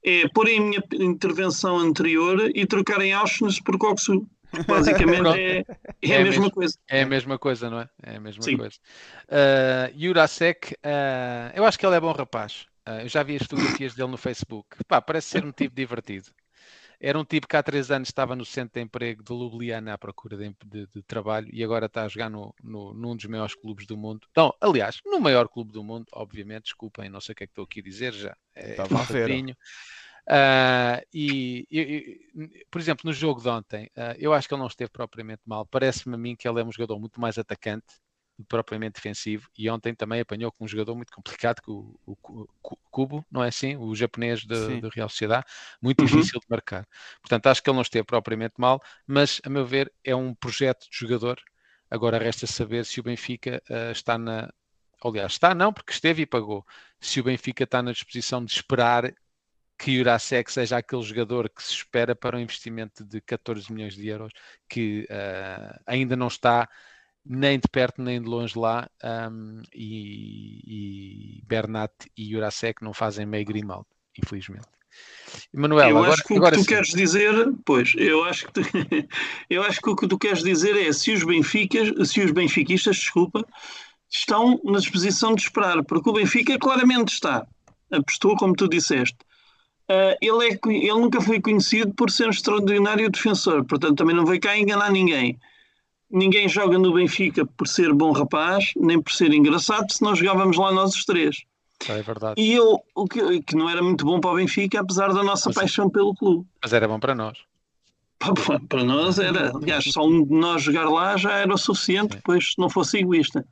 é 0.03 0.27
porem 0.29 0.59
a 0.59 0.61
minha 0.61 0.83
intervenção 0.93 1.77
anterior 1.77 2.51
e 2.53 2.65
trocarem 2.67 3.13
Auschwitz 3.13 3.59
por 3.59 3.77
Koksu. 3.79 4.27
Basicamente 4.67 5.39
é, 5.39 5.59
é, 5.59 6.11
é, 6.11 6.21
a 6.21 6.23
mesma 6.23 6.49
coisa. 6.49 6.77
É 6.87 7.01
a 7.01 7.05
mesma 7.05 7.39
coisa, 7.39 7.69
não 7.69 7.81
é? 7.81 7.89
É 8.03 8.15
a 8.15 8.19
mesma 8.19 8.43
Sim. 8.43 8.57
coisa. 8.57 8.75
Uh, 9.27 9.99
Jurasek, 9.99 10.73
uh, 10.73 11.51
eu 11.53 11.65
acho 11.65 11.77
que 11.77 11.85
ele 11.85 11.95
é 11.95 11.99
bom 11.99 12.11
rapaz. 12.11 12.65
Uh, 12.87 13.01
eu 13.01 13.09
já 13.09 13.23
vi 13.23 13.35
as 13.35 13.43
fotografias 13.43 13.93
dele 13.93 14.11
no 14.11 14.17
Facebook. 14.17 14.77
Pá, 14.87 15.01
parece 15.01 15.27
ser 15.29 15.45
um 15.45 15.51
tipo 15.51 15.75
divertido. 15.75 16.31
Era 16.99 17.19
um 17.19 17.23
tipo 17.23 17.47
que 17.47 17.55
há 17.55 17.61
três 17.61 17.91
anos 17.91 18.09
estava 18.09 18.35
no 18.35 18.43
centro 18.43 18.73
de 18.73 18.81
emprego 18.81 19.23
de 19.23 19.31
Ljubljana 19.31 19.93
à 19.93 19.97
procura 19.97 20.35
de, 20.35 20.55
de, 20.65 20.87
de 20.87 21.03
trabalho 21.03 21.47
e 21.53 21.63
agora 21.63 21.85
está 21.85 22.03
a 22.03 22.07
jogar 22.07 22.29
no, 22.29 22.55
no, 22.63 22.91
num 22.91 23.15
dos 23.15 23.25
maiores 23.25 23.53
clubes 23.53 23.85
do 23.85 23.95
mundo. 23.95 24.27
Então, 24.31 24.51
aliás, 24.59 24.99
no 25.05 25.19
maior 25.19 25.47
clube 25.47 25.71
do 25.71 25.83
mundo, 25.83 26.07
obviamente, 26.11 26.63
desculpem, 26.63 27.07
não 27.07 27.21
sei 27.21 27.33
o 27.33 27.35
que 27.35 27.43
é 27.43 27.47
que 27.47 27.51
estou 27.51 27.65
aqui 27.65 27.81
a 27.81 27.83
dizer 27.83 28.13
já. 28.13 28.35
É, 28.55 28.71
Estava 28.71 28.99
a 28.99 29.03
ver. 29.03 29.29
Uh, 30.27 30.99
e, 31.13 31.65
e, 31.71 32.65
por 32.69 32.81
exemplo, 32.81 33.03
no 33.05 33.13
jogo 33.13 33.41
de 33.41 33.47
ontem, 33.47 33.85
uh, 33.95 34.15
eu 34.19 34.33
acho 34.33 34.47
que 34.47 34.53
ele 34.53 34.59
não 34.59 34.67
esteve 34.67 34.91
propriamente 34.91 35.41
mal. 35.45 35.65
Parece-me 35.65 36.15
a 36.15 36.17
mim 36.17 36.35
que 36.35 36.47
ele 36.47 36.59
é 36.59 36.63
um 36.63 36.71
jogador 36.71 36.99
muito 36.99 37.19
mais 37.19 37.37
atacante 37.37 37.85
propriamente 38.47 38.95
defensivo. 38.95 39.49
E 39.57 39.69
ontem 39.69 39.95
também 39.95 40.19
apanhou 40.19 40.51
com 40.51 40.65
um 40.65 40.67
jogador 40.67 40.95
muito 40.95 41.11
complicado, 41.11 41.61
que 41.61 41.71
o, 41.71 41.99
o, 42.05 42.15
o 42.63 42.77
Kubo, 42.91 43.25
não 43.31 43.43
é 43.43 43.47
assim? 43.47 43.75
O 43.77 43.95
japonês 43.95 44.45
do 44.45 44.89
Real 44.89 45.09
Sociedade, 45.09 45.45
muito 45.81 46.01
uhum. 46.01 46.05
difícil 46.05 46.39
de 46.39 46.45
marcar. 46.49 46.85
Portanto, 47.21 47.47
acho 47.47 47.63
que 47.63 47.69
ele 47.69 47.75
não 47.75 47.81
esteve 47.81 48.05
propriamente 48.05 48.55
mal, 48.57 48.81
mas 49.05 49.41
a 49.43 49.49
meu 49.49 49.65
ver 49.65 49.91
é 50.03 50.15
um 50.15 50.35
projeto 50.35 50.87
de 50.89 50.97
jogador. 50.97 51.39
Agora 51.89 52.19
resta 52.19 52.45
saber 52.45 52.85
se 52.85 52.99
o 52.99 53.03
Benfica 53.03 53.61
uh, 53.69 53.91
está 53.91 54.17
na. 54.17 54.51
Aliás, 55.03 55.33
está 55.33 55.55
não, 55.55 55.71
porque 55.71 55.93
esteve 55.93 56.23
e 56.23 56.25
pagou. 56.25 56.65
Se 56.99 57.19
o 57.19 57.23
Benfica 57.23 57.63
está 57.63 57.81
na 57.81 57.91
disposição 57.91 58.43
de 58.43 58.51
esperar 58.51 59.13
que 59.77 59.95
Jurasek 59.97 60.51
seja 60.51 60.77
aquele 60.77 61.03
jogador 61.03 61.49
que 61.49 61.61
se 61.61 61.71
espera 61.71 62.15
para 62.15 62.35
um 62.35 62.39
investimento 62.39 63.03
de 63.03 63.21
14 63.21 63.71
milhões 63.71 63.95
de 63.95 64.07
euros, 64.07 64.33
que 64.67 65.07
uh, 65.09 65.79
ainda 65.85 66.15
não 66.15 66.27
está 66.27 66.67
nem 67.23 67.59
de 67.59 67.67
perto 67.69 68.01
nem 68.01 68.21
de 68.21 68.27
longe 68.27 68.57
lá, 68.57 68.89
um, 69.31 69.61
e, 69.73 71.39
e, 71.39 71.43
Bernat 71.45 71.93
e 72.17 72.31
Jurasek 72.31 72.83
não 72.83 72.93
fazem 72.93 73.25
meio 73.25 73.45
Grimaldo, 73.45 73.87
infelizmente. 74.17 74.67
Manuel, 75.53 75.89
eu 75.89 75.97
agora, 75.97 76.13
acho 76.13 76.23
que 76.23 76.33
o 76.33 76.41
que 76.41 76.51
tu 76.51 76.59
sim. 76.59 76.65
queres 76.65 76.89
dizer, 76.89 77.33
pois, 77.65 77.93
eu 77.97 78.23
acho 78.23 78.47
que 78.47 78.53
tu, 78.53 78.61
eu 79.49 79.61
acho 79.63 79.81
que 79.81 79.89
o 79.89 79.95
que 79.95 80.07
tu 80.07 80.17
queres 80.17 80.41
dizer 80.41 80.75
é 80.75 80.91
se 80.91 81.11
os 81.11 81.23
Benficas, 81.23 82.09
se 82.09 82.21
os 82.21 82.31
benfiquistas, 82.31 82.95
desculpa, 82.95 83.45
estão 84.09 84.59
na 84.63 84.79
disposição 84.79 85.35
de 85.35 85.41
esperar, 85.41 85.83
porque 85.83 86.09
o 86.09 86.13
Benfica 86.13 86.57
claramente 86.57 87.13
está, 87.13 87.45
apostou 87.91 88.35
como 88.37 88.55
tu 88.55 88.67
disseste, 88.67 89.17
Uh, 89.89 90.17
ele, 90.21 90.49
é, 90.49 90.59
ele 90.67 90.99
nunca 90.99 91.21
foi 91.21 91.39
conhecido 91.39 91.93
por 91.93 92.11
ser 92.11 92.27
um 92.27 92.31
extraordinário 92.31 93.09
defensor, 93.09 93.63
portanto 93.63 93.95
também 93.95 94.15
não 94.15 94.25
veio 94.25 94.41
cá 94.41 94.57
enganar 94.57 94.91
ninguém. 94.91 95.39
Ninguém 96.09 96.47
joga 96.47 96.77
no 96.77 96.93
Benfica 96.93 97.45
por 97.45 97.67
ser 97.67 97.93
bom 97.93 98.11
rapaz, 98.11 98.71
nem 98.75 99.01
por 99.01 99.11
ser 99.11 99.33
engraçado, 99.33 99.91
se 99.91 100.01
nós 100.01 100.19
jogávamos 100.19 100.57
lá 100.57 100.71
nós 100.71 100.93
os 100.93 101.05
três. 101.05 101.43
É 101.87 102.01
verdade. 102.01 102.41
E 102.41 102.53
eu, 102.53 102.79
o 102.95 103.07
que, 103.07 103.41
que 103.43 103.55
não 103.55 103.69
era 103.69 103.81
muito 103.81 104.03
bom 104.05 104.19
para 104.19 104.31
o 104.31 104.35
Benfica, 104.35 104.79
apesar 104.79 105.13
da 105.13 105.23
nossa 105.23 105.49
mas, 105.49 105.55
paixão 105.55 105.89
pelo 105.89 106.15
clube. 106.15 106.45
Mas 106.61 106.73
era 106.73 106.87
bom 106.87 106.99
para 106.99 107.13
nós. 107.13 107.37
Para, 108.19 108.59
para 108.59 108.83
nós 108.83 109.19
era, 109.19 109.55
aliás, 109.55 109.85
só 109.85 110.05
um 110.05 110.25
de 110.25 110.33
nós 110.33 110.63
jogar 110.63 110.89
lá 110.89 111.15
já 111.17 111.33
era 111.33 111.53
o 111.53 111.57
suficiente, 111.57 112.17
se 112.41 112.57
não 112.57 112.69
fosse 112.69 112.97
egoísta. 112.97 113.45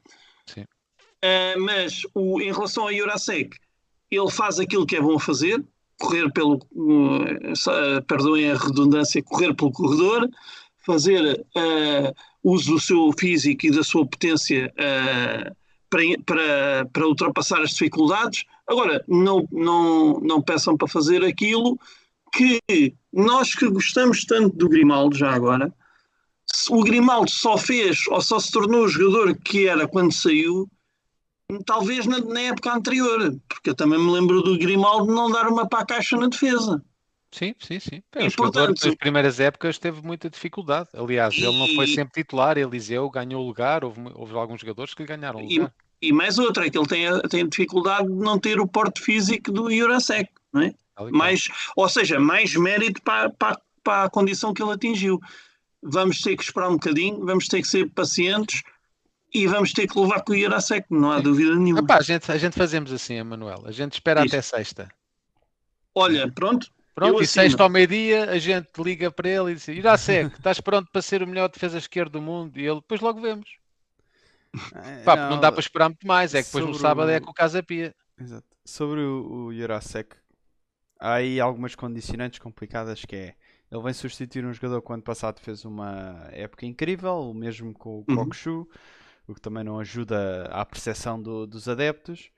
Sim. 0.48 0.62
Uh, 0.62 1.60
mas 1.62 2.02
o, 2.14 2.42
em 2.42 2.52
relação 2.52 2.84
ao 2.84 2.94
Jurasek, 2.94 3.58
ele 4.10 4.32
faz 4.32 4.60
aquilo 4.60 4.86
que 4.86 4.96
é 4.96 5.02
bom 5.02 5.20
fazer, 5.20 5.64
correr 6.00 6.32
pelo, 6.32 6.56
uh, 6.74 8.02
perdoem 8.08 8.52
a 8.52 8.58
redundância, 8.58 9.24
correr 9.24 9.54
pelo 9.54 9.72
corredor, 9.72 10.30
fazer 10.86 11.46
uh, 11.56 12.16
uso 12.44 12.74
do 12.74 12.80
seu 12.80 13.12
físico 13.18 13.66
e 13.66 13.72
da 13.72 13.84
sua 13.84 14.06
potência 14.06 14.74
uh, 14.74 15.56
para, 15.90 16.02
para, 16.26 16.86
para 16.92 17.08
ultrapassar 17.08 17.62
as 17.62 17.72
dificuldades. 17.72 18.44
Agora, 18.68 19.04
não, 19.08 19.48
não, 19.52 20.20
não 20.20 20.42
peçam 20.42 20.78
para 20.78 20.88
fazer 20.88 21.24
aquilo 21.24 21.80
que 22.34 22.60
nós 23.14 23.56
que 23.56 23.68
gostamos 23.70 24.26
tanto 24.26 24.56
do 24.58 24.68
Grimaldo 24.68 25.16
já 25.16 25.32
agora, 25.32 25.74
o 26.70 26.84
Grimaldo 26.84 27.30
só 27.30 27.58
fez 27.58 28.08
ou 28.08 28.22
só 28.22 28.40
se 28.40 28.52
tornou 28.52 28.84
o 28.84 28.90
jogador 28.90 29.36
que 29.36 29.68
era 29.68 29.88
quando 29.88 30.14
saiu, 30.14 30.70
talvez 31.66 32.06
na, 32.06 32.20
na 32.20 32.42
época 32.42 32.74
anterior, 32.74 33.36
porque 33.48 33.70
eu 33.70 33.76
também 33.76 34.00
me 34.00 34.12
lembro 34.12 34.42
do 34.42 34.58
Grimaldo 34.58 35.14
não 35.14 35.30
dar 35.30 35.48
uma 35.48 35.68
para 35.68 35.80
a 35.80 35.86
caixa 35.86 36.18
na 36.18 36.28
defesa. 36.28 36.84
Sim, 37.32 37.54
sim, 37.60 37.80
sim. 37.80 38.04
É, 38.14 38.26
o 38.26 38.30
jogador 38.30 38.70
nas 38.70 38.96
primeiras 38.96 39.40
épocas 39.40 39.78
teve 39.78 40.02
muita 40.02 40.30
dificuldade. 40.30 40.90
Aliás, 40.94 41.34
e... 41.34 41.44
ele 41.44 41.58
não 41.58 41.68
foi 41.76 41.88
sempre 41.88 42.24
titular, 42.24 42.58
Eliseu 42.58 43.10
ganhou 43.10 43.46
lugar, 43.46 43.84
houve, 43.84 44.00
houve 44.14 44.34
alguns 44.36 44.62
jogadores 44.62 44.94
que 44.94 45.04
ganharam 45.04 45.42
lugar. 45.42 45.74
E, 46.02 46.08
e 46.08 46.14
mais 46.14 46.40
outra, 46.40 46.66
é 46.66 46.70
que 46.70 46.78
ele 46.78 46.88
tem 46.88 47.06
tem 47.30 47.48
dificuldade 47.48 48.08
de 48.08 48.14
não 48.14 48.40
ter 48.40 48.60
o 48.60 48.68
porte 48.68 49.02
físico 49.02 49.52
do 49.52 49.70
Jurasek, 49.70 50.30
não 50.54 50.62
é? 50.62 50.74
Mais, 51.12 51.50
ou 51.76 51.90
seja, 51.90 52.18
mais 52.18 52.56
mérito 52.56 53.02
para, 53.02 53.30
para, 53.30 53.60
para 53.84 54.04
a 54.06 54.10
condição 54.10 54.54
que 54.54 54.64
ele 54.64 54.72
atingiu. 54.72 55.20
Vamos 55.84 56.22
ter 56.22 56.38
que 56.38 56.44
esperar 56.44 56.70
um 56.70 56.76
bocadinho, 56.76 57.26
vamos 57.26 57.50
ter 57.50 57.62
que 57.62 57.68
ser 57.68 57.90
pacientes 57.90 58.64
e 59.36 59.48
vamos 59.48 59.74
ter 59.74 59.88
que 59.88 60.00
levar 60.00 60.22
com 60.22 60.34
o 60.34 60.38
Jurasek, 60.38 60.88
não 60.90 61.12
há 61.12 61.20
dúvida 61.20 61.56
nenhuma. 61.56 61.82
Epá, 61.82 61.98
a, 61.98 62.02
gente, 62.02 62.32
a 62.32 62.38
gente 62.38 62.58
fazemos 62.58 62.92
assim, 62.92 63.16
Emanuel, 63.16 63.64
a 63.66 63.72
gente 63.72 63.94
espera 63.94 64.26
Isso. 64.26 64.36
até 64.36 64.42
sexta. 64.42 64.90
Olha, 65.94 66.32
pronto, 66.32 66.72
Pronto, 66.96 67.22
e 67.22 67.28
sexta 67.28 67.62
ao 67.62 67.70
meio-dia 67.70 68.32
a 68.32 68.40
gente 68.40 68.70
liga 68.78 69.12
para 69.12 69.28
ele 69.28 69.52
e 69.52 69.56
diz: 69.56 69.68
Irasek, 69.68 70.34
estás 70.34 70.62
pronto 70.62 70.90
para 70.90 71.02
ser 71.02 71.22
o 71.22 71.28
melhor 71.28 71.50
defesa 71.50 71.78
esquerdo 71.78 72.14
do 72.14 72.22
mundo? 72.22 72.58
E 72.58 72.66
ele, 72.66 72.76
depois 72.76 73.02
logo 73.02 73.20
vemos. 73.20 73.58
É, 74.74 75.04
Pá, 75.04 75.18
não, 75.18 75.32
não, 75.32 75.40
dá 75.42 75.52
para 75.52 75.60
esperar 75.60 75.90
muito 75.90 76.08
mais, 76.08 76.34
é 76.34 76.42
que 76.42 76.46
depois 76.46 76.66
no 76.66 76.74
sábado 76.74 77.10
o... 77.10 77.12
é 77.12 77.20
com 77.20 77.32
o 77.32 77.34
Casa 77.34 77.62
Pia. 77.62 77.94
Exato. 78.18 78.48
Sobre 78.64 79.02
o, 79.02 79.48
o 79.48 79.54
Jurasek, 79.54 80.16
há 80.98 81.16
aí 81.16 81.42
algumas 81.42 81.76
condicionantes 81.76 82.40
complicadas 82.40 83.04
que 83.04 83.16
é. 83.16 83.36
Ele 83.70 83.82
vem 83.84 83.94
substituir 83.94 84.46
um 84.46 84.54
jogador 84.54 84.82
que 84.82 84.94
ano 84.94 85.02
passado 85.02 85.42
fez 85.42 85.66
uma 85.66 86.30
época 86.32 86.66
incrível, 86.66 87.30
o 87.30 87.34
mesmo 87.34 87.74
com 87.74 88.00
o 88.00 88.06
Kokshu, 88.06 88.60
uhum. 88.60 88.68
O 89.28 89.34
que 89.34 89.42
também 89.42 89.64
não 89.64 89.80
ajuda 89.80 90.46
à 90.52 90.66
percepção 90.66 91.22
do, 91.22 91.48
dos 91.48 91.68
adeptos. 91.68 92.30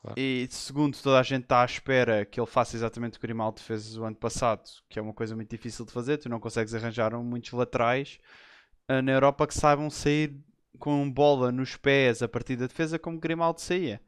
Claro. 0.00 0.18
E 0.18 0.48
segundo, 0.50 0.96
toda 0.96 1.20
a 1.20 1.22
gente 1.22 1.42
está 1.42 1.62
à 1.62 1.64
espera 1.64 2.24
que 2.24 2.40
ele 2.40 2.46
faça 2.46 2.74
exatamente 2.74 3.16
o 3.16 3.20
que 3.20 3.26
o 3.26 3.28
Grimaldo 3.28 3.60
fez 3.60 3.96
o 3.98 4.04
ano 4.04 4.16
passado, 4.16 4.62
que 4.88 4.98
é 4.98 5.02
uma 5.02 5.12
coisa 5.12 5.36
muito 5.36 5.50
difícil 5.50 5.84
de 5.84 5.92
fazer. 5.92 6.16
Tu 6.16 6.28
não 6.28 6.40
consegues 6.40 6.74
arranjar 6.74 7.12
muitos 7.22 7.52
laterais 7.52 8.18
uh, 8.90 9.02
na 9.02 9.12
Europa 9.12 9.46
que 9.46 9.54
saibam 9.54 9.90
sair 9.90 10.40
com 10.78 11.10
bola 11.10 11.52
nos 11.52 11.76
pés 11.76 12.22
a 12.22 12.28
partir 12.28 12.56
da 12.56 12.66
defesa 12.66 12.98
como 12.98 13.18
o 13.18 13.20
Grimaldo 13.20 13.60
saía. 13.60 14.00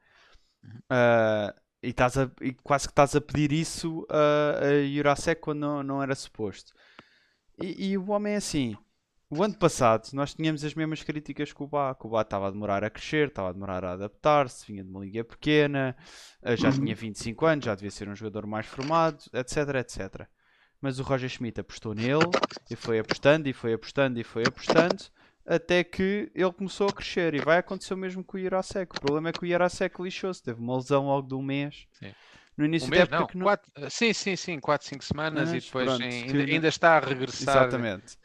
Uh, 0.65 1.53
e, 1.83 1.89
estás 1.89 2.17
a, 2.17 2.31
e 2.41 2.55
quase 2.55 2.87
que 2.87 2.93
estás 2.93 3.15
a 3.15 3.21
pedir 3.21 3.53
isso 3.53 4.07
a, 4.09 4.65
a 4.65 4.87
Jurasek 4.87 5.43
quando 5.43 5.61
não, 5.61 5.83
não 5.83 6.03
era 6.03 6.15
suposto. 6.15 6.73
E, 7.61 7.91
e 7.91 7.99
o 7.99 8.11
homem 8.11 8.33
é 8.33 8.37
assim 8.37 8.77
o 9.35 9.43
ano 9.43 9.55
passado 9.55 10.11
nós 10.13 10.35
tínhamos 10.35 10.63
as 10.63 10.75
mesmas 10.75 11.03
críticas 11.03 11.55
com 11.55 11.65
o 11.65 11.67
Bá. 11.67 11.95
Que 11.95 12.07
o 12.07 12.11
Bá 12.11 12.21
estava 12.21 12.49
a 12.49 12.51
demorar 12.51 12.85
a 12.85 12.91
crescer, 12.91 13.29
estava 13.29 13.49
a 13.49 13.53
demorar 13.53 13.83
a 13.83 13.93
adaptar-se, 13.93 14.67
vinha 14.67 14.85
de 14.85 14.91
uma 14.91 15.01
liga 15.01 15.25
pequena, 15.25 15.97
eh, 16.43 16.55
já 16.55 16.69
uhum. 16.69 16.75
tinha 16.75 16.95
25 16.95 17.47
anos, 17.47 17.65
já 17.65 17.75
devia 17.75 17.91
ser 17.91 18.11
um 18.11 18.15
jogador 18.15 18.47
mais 18.47 18.67
formado, 18.67 19.25
etc, 19.33 19.57
etc. 19.77 20.27
Mas 20.83 20.99
o 20.99 21.03
Roger 21.03 21.31
Schmidt 21.31 21.59
apostou 21.61 21.95
nele 21.95 22.29
e 22.71 22.77
foi 22.77 22.99
apostando 22.99 23.49
e 23.49 23.55
foi 23.55 23.73
apostando 23.73 24.21
e 24.21 24.25
foi 24.25 24.43
apostando 24.47 25.03
até 25.47 25.83
que 25.83 26.31
ele 26.35 26.53
começou 26.53 26.89
a 26.89 26.93
crescer 26.93 27.35
e 27.35 27.41
vai 27.41 27.57
acontecer 27.57 27.95
o 27.95 27.97
mesmo 27.97 28.23
com 28.23 28.37
o 28.37 28.41
Irasek. 28.41 28.95
O 28.97 29.01
problema 29.01 29.31
é 29.31 29.33
que 29.33 29.43
o 29.43 29.47
Irasek 29.47 30.03
lixou-se, 30.03 30.43
teve 30.43 30.61
uma 30.61 30.77
lesão 30.77 31.07
logo 31.07 31.27
de 31.27 31.35
um 31.35 31.43
mês. 31.43 31.87
Sim. 31.93 32.13
No 32.55 32.67
início 32.67 32.87
um 32.87 32.91
mês, 32.91 33.09
da 33.09 33.17
época 33.17 33.33
não, 33.33 33.39
não... 33.39 33.47
Quatro, 33.47 33.91
sim, 33.91 34.13
sim, 34.13 34.37
sim, 34.37 34.61
4, 34.61 34.89
5 34.89 35.05
semanas 35.05 35.49
Mas, 35.49 35.63
e 35.63 35.67
depois 35.67 35.87
pronto, 35.87 36.03
ainda, 36.03 36.39
ainda, 36.39 36.69
está 36.69 36.99
a 36.99 37.01
regressar. 37.01 37.57
Exatamente. 37.57 38.19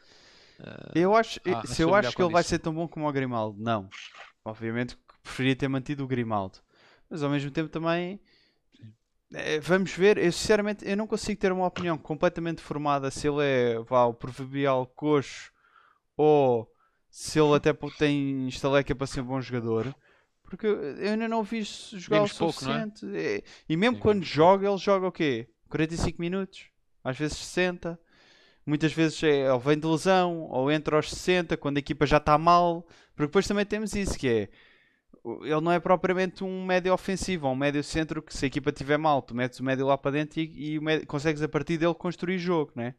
Eu 0.94 1.14
acho, 1.14 1.40
ah, 1.46 1.66
se 1.66 1.82
eu 1.82 1.94
acho 1.94 2.14
que 2.14 2.22
ele 2.22 2.32
vai 2.32 2.42
ser 2.42 2.58
tão 2.58 2.74
bom 2.74 2.88
como 2.88 3.08
o 3.08 3.12
Grimaldo, 3.12 3.62
não. 3.62 3.88
Obviamente 4.44 4.98
preferia 5.22 5.54
ter 5.54 5.68
mantido 5.68 6.04
o 6.04 6.06
Grimaldo. 6.06 6.58
Mas 7.08 7.22
ao 7.22 7.30
mesmo 7.30 7.50
tempo 7.50 7.68
também 7.68 8.20
é, 9.32 9.60
vamos 9.60 9.92
ver. 9.92 10.18
Eu 10.18 10.32
sinceramente 10.32 10.88
eu 10.88 10.96
não 10.96 11.06
consigo 11.06 11.40
ter 11.40 11.52
uma 11.52 11.66
opinião 11.66 11.98
completamente 11.98 12.62
formada 12.62 13.10
se 13.10 13.28
ele 13.28 13.42
é 13.42 13.78
vá, 13.80 14.04
o 14.06 14.14
proverbial 14.14 14.86
coxo 14.86 15.52
ou 16.16 16.70
se 17.10 17.38
ele 17.38 17.54
até 17.54 17.72
tem 17.98 18.48
estaleca 18.48 18.94
para 18.94 19.06
ser 19.06 19.20
um 19.20 19.26
bom 19.26 19.40
jogador. 19.40 19.94
Porque 20.42 20.66
eu 20.66 21.10
ainda 21.10 21.28
não 21.28 21.42
vi 21.42 21.62
jogar 21.62 22.18
Vimos 22.18 22.40
o 22.40 22.44
é? 22.44 22.52
suficiente. 22.52 23.00
Pouco, 23.00 23.16
é? 23.16 23.42
E 23.68 23.76
mesmo 23.76 23.96
Sim, 23.96 24.02
quando 24.02 24.24
joga, 24.24 24.66
ele 24.66 24.78
joga 24.78 25.06
o 25.06 25.12
quê? 25.12 25.46
45 25.68 26.20
minutos? 26.20 26.70
Às 27.04 27.18
vezes 27.18 27.36
60 27.36 28.00
muitas 28.68 28.92
vezes 28.92 29.22
é, 29.22 29.52
ou 29.52 29.58
vem 29.58 29.78
de 29.78 29.86
lesão, 29.86 30.42
ou 30.50 30.70
entra 30.70 30.96
aos 30.96 31.10
60, 31.10 31.56
quando 31.56 31.78
a 31.78 31.80
equipa 31.80 32.06
já 32.06 32.18
está 32.18 32.36
mal. 32.36 32.86
Porque 33.14 33.26
depois 33.26 33.46
também 33.46 33.64
temos 33.64 33.94
isso, 33.94 34.18
que 34.18 34.28
é 34.28 34.48
ele 35.42 35.60
não 35.60 35.72
é 35.72 35.80
propriamente 35.80 36.44
um 36.44 36.64
médio 36.64 36.92
ofensivo, 36.92 37.46
ou 37.46 37.52
um 37.52 37.56
médio 37.56 37.82
centro 37.82 38.22
que 38.22 38.34
se 38.34 38.44
a 38.44 38.48
equipa 38.48 38.70
estiver 38.70 38.96
mal, 38.96 39.20
tu 39.20 39.34
metes 39.34 39.60
o 39.60 39.64
médio 39.64 39.86
lá 39.86 39.98
para 39.98 40.12
dentro 40.12 40.40
e, 40.40 40.74
e 40.74 40.80
médio, 40.80 41.06
consegues 41.06 41.42
a 41.42 41.48
partir 41.48 41.76
dele 41.76 41.94
construir 41.94 42.38
jogo, 42.38 42.72
né? 42.74 42.94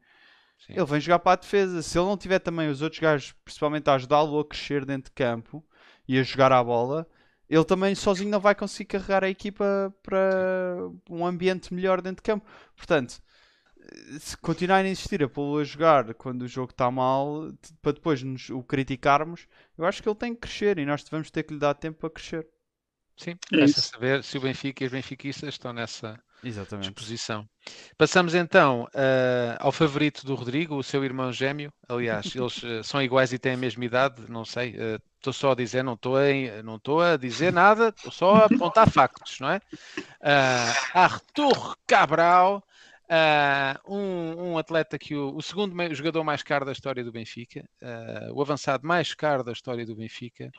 Sim. 0.66 0.74
Ele 0.74 0.86
vem 0.86 1.00
jogar 1.00 1.20
para 1.20 1.34
a 1.34 1.36
defesa. 1.36 1.82
Se 1.82 1.98
ele 1.98 2.06
não 2.08 2.18
tiver 2.18 2.40
também 2.40 2.70
os 2.70 2.82
outros 2.82 3.00
gajos, 3.00 3.34
principalmente 3.46 3.90
a 3.90 3.94
ajudá-lo 3.94 4.40
a 4.40 4.46
crescer 4.46 4.86
dentro 4.86 5.10
de 5.10 5.16
campo 5.16 5.64
e 6.08 6.20
a 6.20 6.24
jogar 6.24 6.52
à 6.52 6.62
bola, 6.64 7.08
ele 7.50 7.64
também 7.64 7.96
sozinho 7.96 8.30
não 8.30 8.40
vai 8.40 8.54
conseguir 8.54 8.90
carregar 8.90 9.24
a 9.24 9.30
equipa 9.30 9.94
para 10.04 10.76
um 11.10 11.26
ambiente 11.26 11.74
melhor 11.74 12.02
dentro 12.02 12.18
de 12.18 12.24
campo. 12.24 12.46
Portanto, 12.76 13.22
se 14.20 14.38
continuarem 14.38 14.90
a 14.90 14.92
insistir 14.92 15.24
a 15.24 15.30
pô-lo 15.30 15.60
a 15.60 15.64
jogar 15.64 16.14
quando 16.14 16.44
o 16.44 16.48
jogo 16.48 16.72
está 16.72 16.90
mal, 16.90 17.52
para 17.82 17.94
depois 17.94 18.24
nos 18.24 18.50
o 18.50 18.64
criticarmos, 18.64 19.48
eu 19.78 19.86
acho 19.86 20.02
que 20.02 20.10
ele 20.10 20.16
tem 20.16 20.34
que 20.34 20.42
crescer 20.42 20.78
e 20.80 20.86
nós 20.86 21.04
devemos 21.04 21.30
ter 21.32 21.44
que 21.44 21.54
lhe 21.54 21.60
dar 21.60 21.74
tempo 21.74 22.00
para 22.00 22.10
crescer. 22.10 22.48
Sim, 23.16 23.38
é 23.52 23.68
saber 23.68 24.24
se 24.24 24.38
o 24.38 24.42
Benfica 24.42 24.84
e 24.84 24.88
os 24.88 24.94
benfiquistas 24.94 25.50
estão 25.50 25.74
nessa 25.74 26.18
Exatamente. 26.42 26.86
disposição. 26.86 27.48
Passamos 27.98 28.34
então 28.34 28.84
uh, 28.84 29.58
ao 29.60 29.74
favorito 29.74 30.26
do 30.26 30.36
Rodrigo, 30.36 30.76
o 30.76 30.84
seu 30.84 31.04
irmão 31.04 31.32
gêmeo. 31.32 31.72
Aliás, 31.88 32.28
eles 32.34 32.64
uh, 32.64 32.84
são 32.84 33.02
iguais 33.02 33.34
e 33.34 33.38
têm 33.38 33.54
a 33.54 33.58
mesma 33.58 33.84
idade, 33.84 34.22
não 34.30 34.46
sei. 34.46 34.70
Estou 35.18 35.32
uh, 35.32 35.34
só 35.34 35.52
a 35.52 35.56
dizer, 35.56 35.84
não 35.84 35.96
estou 35.96 36.16
a, 37.02 37.14
a 37.14 37.18
dizer 37.18 37.52
nada, 37.52 37.90
estou 37.90 38.12
só 38.12 38.36
a 38.36 38.46
apontar 38.46 38.90
factos, 38.90 39.40
não 39.42 39.50
é? 39.50 39.62
Artur 40.94 41.76
Cabral 41.86 42.64
Uh, 43.10 43.92
um, 43.92 44.52
um, 44.52 44.58
atleta 44.60 45.00
que 45.00 45.16
o, 45.16 45.36
o 45.36 45.42
segundo 45.42 45.74
jogador 45.96 46.24
mais 46.24 46.44
caro 46.44 46.64
da 46.64 46.72
história 46.72 47.04
do 47.04 47.12
Benfica, 47.12 47.68
uh, 47.82 48.32
o 48.36 48.40
avançado 48.40 48.86
mais 48.86 49.16
caro 49.16 49.44
da 49.44 49.52
história 49.52 49.84
do 49.84 49.96
Benfica, 49.96 50.52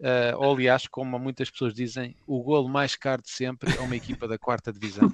uh, 0.00 0.38
ou 0.38 0.54
aliás, 0.54 0.86
como 0.86 1.18
muitas 1.18 1.50
pessoas 1.50 1.74
dizem, 1.74 2.16
o 2.26 2.42
golo 2.42 2.66
mais 2.66 2.96
caro 2.96 3.20
de 3.20 3.30
sempre 3.30 3.76
a 3.76 3.82
uma 3.82 3.94
equipa 3.94 4.26
da 4.26 4.38
quarta 4.38 4.72
divisão. 4.72 5.12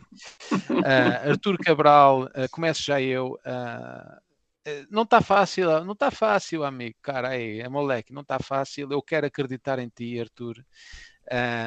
Uh, 0.71 1.31
Artur 1.31 1.59
Cabral, 1.59 2.27
uh, 2.27 2.49
começo 2.53 2.85
já 2.85 3.03
eu. 3.03 3.37
não 4.89 5.03
está 5.03 5.21
fácil, 5.21 5.85
não 5.85 5.95
está 5.95 6.13
fácil, 6.13 6.63
amigo, 6.63 6.97
cara, 7.03 7.31
aí, 7.31 7.59
é 7.59 7.69
moleque, 7.69 8.13
não 8.13 8.23
está 8.23 8.39
fácil. 8.39 8.93
Eu 8.93 9.03
quero 9.03 9.27
acreditar 9.27 9.81
em 9.81 9.89
ti, 9.89 10.21
Artur, 10.21 10.65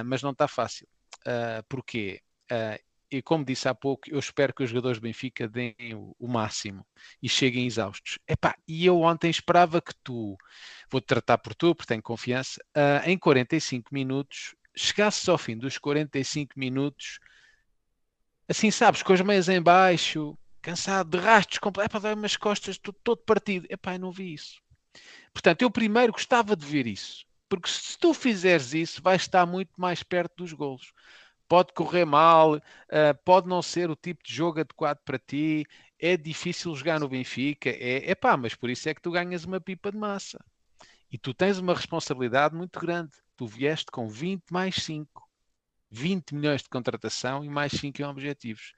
mas 0.05 0.23
não 0.23 0.31
está 0.31 0.47
fácil. 0.47 0.87
porquê? 1.67 2.21
E 3.09 3.21
como 3.21 3.45
disse 3.45 3.67
há 3.67 3.75
pouco, 3.75 4.09
eu 4.09 4.19
espero 4.19 4.53
que 4.53 4.63
os 4.63 4.69
jogadores 4.69 4.99
do 4.99 5.03
Benfica 5.03 5.47
deem 5.47 5.75
o, 5.93 6.15
o 6.19 6.27
máximo 6.27 6.85
e 7.21 7.29
cheguem 7.29 7.65
exaustos. 7.65 8.19
Epá, 8.27 8.55
e 8.67 8.85
eu 8.85 9.01
ontem 9.01 9.29
esperava 9.29 9.81
que 9.81 9.93
tu, 10.03 10.37
vou-te 10.89 11.05
tratar 11.05 11.37
por 11.37 11.55
tu, 11.55 11.73
porque 11.73 11.87
tenho 11.87 12.01
confiança, 12.01 12.61
uh, 12.75 13.09
em 13.09 13.17
45 13.17 13.93
minutos, 13.93 14.55
chegasses 14.75 15.27
ao 15.29 15.37
fim 15.37 15.57
dos 15.57 15.77
45 15.77 16.59
minutos, 16.59 17.19
assim 18.47 18.71
sabes, 18.71 19.01
com 19.01 19.13
as 19.13 19.21
meias 19.21 19.47
em 19.47 19.61
baixo, 19.61 20.37
cansado 20.61 21.17
de 21.17 21.23
rastros, 21.23 21.59
epá, 21.83 21.99
dá 21.99 22.13
umas 22.13 22.35
costas, 22.35 22.77
todo, 22.77 22.97
todo 23.03 23.23
partido. 23.23 23.65
Epá, 23.69 23.95
eu 23.95 23.99
não 23.99 24.11
vi 24.11 24.33
isso. 24.33 24.61
Portanto, 25.33 25.61
eu 25.61 25.71
primeiro 25.71 26.11
gostava 26.11 26.55
de 26.55 26.65
ver 26.65 26.87
isso. 26.87 27.25
Porque 27.49 27.69
se 27.69 27.97
tu 27.97 28.13
fizeres 28.13 28.73
isso, 28.73 29.01
vais 29.01 29.21
estar 29.21 29.45
muito 29.45 29.71
mais 29.77 30.03
perto 30.03 30.33
dos 30.37 30.51
golos 30.51 30.91
pode 31.47 31.73
correr 31.73 32.05
mal, 32.05 32.55
uh, 32.55 32.61
pode 33.23 33.47
não 33.47 33.61
ser 33.61 33.89
o 33.89 33.95
tipo 33.95 34.23
de 34.23 34.33
jogo 34.33 34.59
adequado 34.59 34.99
para 35.05 35.19
ti, 35.19 35.65
é 35.99 36.15
difícil 36.15 36.75
jogar 36.75 36.99
no 36.99 37.09
Benfica, 37.09 37.69
é, 37.69 38.09
é 38.09 38.15
pá, 38.15 38.37
mas 38.37 38.53
por 38.55 38.69
isso 38.69 38.87
é 38.87 38.93
que 38.93 39.01
tu 39.01 39.11
ganhas 39.11 39.45
uma 39.45 39.59
pipa 39.59 39.91
de 39.91 39.97
massa. 39.97 40.43
E 41.11 41.17
tu 41.17 41.33
tens 41.33 41.57
uma 41.57 41.73
responsabilidade 41.73 42.55
muito 42.55 42.79
grande. 42.79 43.11
Tu 43.35 43.47
vieste 43.47 43.85
com 43.91 44.07
20 44.07 44.43
mais 44.51 44.75
5. 44.75 45.27
20 45.89 46.35
milhões 46.35 46.61
de 46.61 46.69
contratação 46.69 47.45
e 47.45 47.49
mais 47.49 47.71
5 47.71 48.01
em 48.01 48.05
objetivos. 48.05 48.73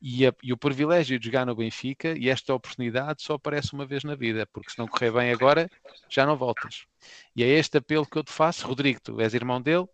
E, 0.00 0.26
a, 0.26 0.34
e, 0.42 0.52
o 0.52 0.56
privilégio 0.56 1.18
de 1.18 1.26
jogar 1.26 1.44
no 1.44 1.54
Benfica 1.54 2.16
e 2.16 2.28
esta 2.28 2.54
oportunidade 2.54 3.22
só 3.22 3.34
aparece 3.34 3.72
uma 3.72 3.86
vez 3.86 4.04
na 4.04 4.14
vida, 4.14 4.46
porque 4.52 4.70
se 4.70 4.78
não 4.78 4.86
correr 4.86 5.12
bem 5.12 5.32
agora, 5.32 5.68
já 6.08 6.24
não 6.26 6.36
voltas. 6.36 6.86
E 7.34 7.42
é 7.42 7.48
este 7.48 7.78
apelo 7.78 8.06
que 8.06 8.18
eu 8.18 8.24
te 8.24 8.32
faço, 8.32 8.66
Rodrigo, 8.66 9.00
tu 9.00 9.20
és 9.20 9.34
irmão 9.34 9.60
dele, 9.60 9.86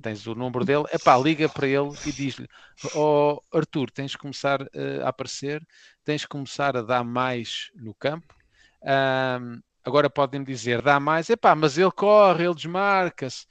tens 0.00 0.26
o 0.26 0.34
número 0.34 0.64
dele, 0.64 0.84
epá, 0.92 1.16
liga 1.16 1.48
para 1.48 1.66
ele 1.66 1.90
e 2.06 2.12
diz-lhe: 2.12 2.48
oh, 2.94 3.40
Arthur, 3.52 3.90
tens 3.90 4.12
de 4.12 4.18
começar 4.18 4.62
uh, 4.62 5.04
a 5.04 5.08
aparecer, 5.08 5.66
tens 6.04 6.22
de 6.22 6.28
começar 6.28 6.76
a 6.76 6.82
dar 6.82 7.04
mais 7.04 7.70
no 7.74 7.94
campo. 7.94 8.34
Um, 8.82 9.60
agora 9.84 10.10
podem-me 10.10 10.46
dizer: 10.46 10.82
dá 10.82 10.98
mais, 10.98 11.30
epá, 11.30 11.54
mas 11.54 11.78
ele 11.78 11.90
corre, 11.90 12.44
ele 12.44 12.54
desmarca-se. 12.54 13.46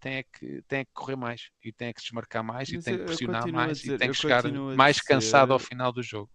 Tem 0.00 0.16
é, 0.16 0.22
que, 0.22 0.62
tem 0.68 0.80
é 0.80 0.84
que 0.84 0.90
correr 0.92 1.16
mais 1.16 1.50
e 1.64 1.72
tem 1.72 1.88
é 1.88 1.92
que 1.92 2.00
desmarcar 2.00 2.44
mais 2.44 2.70
mas 2.70 2.80
e 2.80 2.84
tem 2.84 2.98
que 2.98 3.04
pressionar 3.04 3.48
mais 3.50 3.78
dizer, 3.78 3.94
e 3.94 3.98
tem 3.98 4.10
que 4.10 4.16
chegar 4.16 4.44
mais 4.76 4.96
dizer, 4.96 5.08
cansado 5.08 5.52
ao 5.52 5.58
final 5.58 5.90
do 5.90 6.02
jogo. 6.02 6.30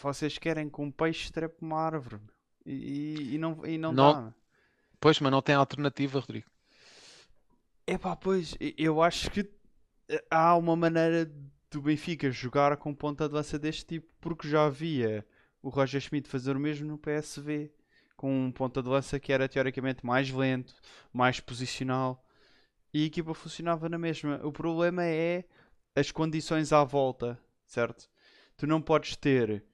Vocês 0.00 0.38
querem 0.38 0.68
que 0.68 0.80
um 0.80 0.90
peixe 0.90 1.30
trepe 1.30 1.56
uma 1.60 1.78
árvore 1.78 2.20
e, 2.64 3.34
e, 3.34 3.38
não, 3.38 3.64
e 3.66 3.78
não, 3.78 3.92
não 3.92 4.12
dá. 4.12 4.34
Pois, 4.98 5.18
mas 5.20 5.30
não 5.32 5.42
tem 5.42 5.54
alternativa, 5.54 6.20
Rodrigo. 6.20 6.46
É 7.86 7.98
pá, 7.98 8.14
pois, 8.14 8.56
eu 8.78 9.02
acho 9.02 9.30
que 9.30 9.40
eh, 10.08 10.24
há 10.30 10.56
uma 10.56 10.76
maneira 10.76 11.30
do 11.70 11.82
Benfica 11.82 12.30
jogar 12.30 12.76
com 12.76 12.94
ponta 12.94 13.28
de 13.28 13.34
lança 13.34 13.58
deste 13.58 13.84
tipo, 13.84 14.08
porque 14.20 14.48
já 14.48 14.66
havia 14.66 15.26
o 15.60 15.68
Roger 15.68 16.00
Schmidt 16.00 16.28
fazer 16.28 16.56
o 16.56 16.60
mesmo 16.60 16.86
no 16.86 16.98
PSV, 16.98 17.72
com 18.16 18.46
um 18.46 18.52
ponta 18.52 18.82
de 18.82 18.88
lança 18.88 19.18
que 19.18 19.32
era 19.32 19.48
teoricamente 19.48 20.06
mais 20.06 20.30
lento, 20.30 20.74
mais 21.12 21.40
posicional, 21.40 22.24
e 22.94 23.02
a 23.02 23.06
equipa 23.06 23.34
funcionava 23.34 23.88
na 23.88 23.98
mesma. 23.98 24.40
O 24.44 24.52
problema 24.52 25.04
é 25.04 25.44
as 25.96 26.12
condições 26.12 26.72
à 26.72 26.84
volta, 26.84 27.38
certo? 27.66 28.08
Tu 28.56 28.66
não 28.66 28.80
podes 28.80 29.16
ter 29.16 29.64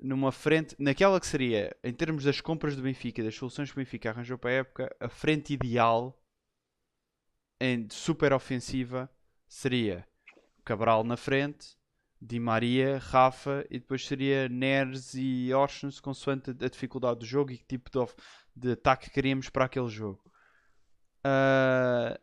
numa 0.00 0.32
frente, 0.32 0.74
naquela 0.78 1.20
que 1.20 1.26
seria, 1.26 1.76
em 1.84 1.92
termos 1.92 2.24
das 2.24 2.40
compras 2.40 2.74
do 2.74 2.82
Benfica, 2.82 3.22
das 3.22 3.36
soluções 3.36 3.70
que 3.70 3.76
o 3.78 3.80
Benfica 3.80 4.10
arranjou 4.10 4.36
para 4.38 4.50
a 4.50 4.54
época, 4.54 4.96
a 4.98 5.08
frente 5.08 5.52
ideal 5.52 6.18
em 7.60 7.88
super 7.90 8.32
ofensiva 8.32 9.10
seria 9.46 10.06
Cabral 10.64 11.04
na 11.04 11.16
frente, 11.16 11.76
Di 12.20 12.40
Maria, 12.40 12.98
Rafa 12.98 13.66
e 13.70 13.78
depois 13.78 14.06
seria 14.06 14.48
Neres 14.48 15.14
e 15.14 15.52
Orsens 15.52 16.00
consoante 16.00 16.50
a 16.50 16.68
dificuldade 16.68 17.20
do 17.20 17.26
jogo 17.26 17.52
e 17.52 17.58
que 17.58 17.64
tipo 17.64 17.90
de, 17.90 18.14
de 18.56 18.72
ataque 18.72 19.10
queríamos 19.10 19.50
para 19.50 19.66
aquele 19.66 19.88
jogo. 19.88 20.22
Uh, 21.20 22.18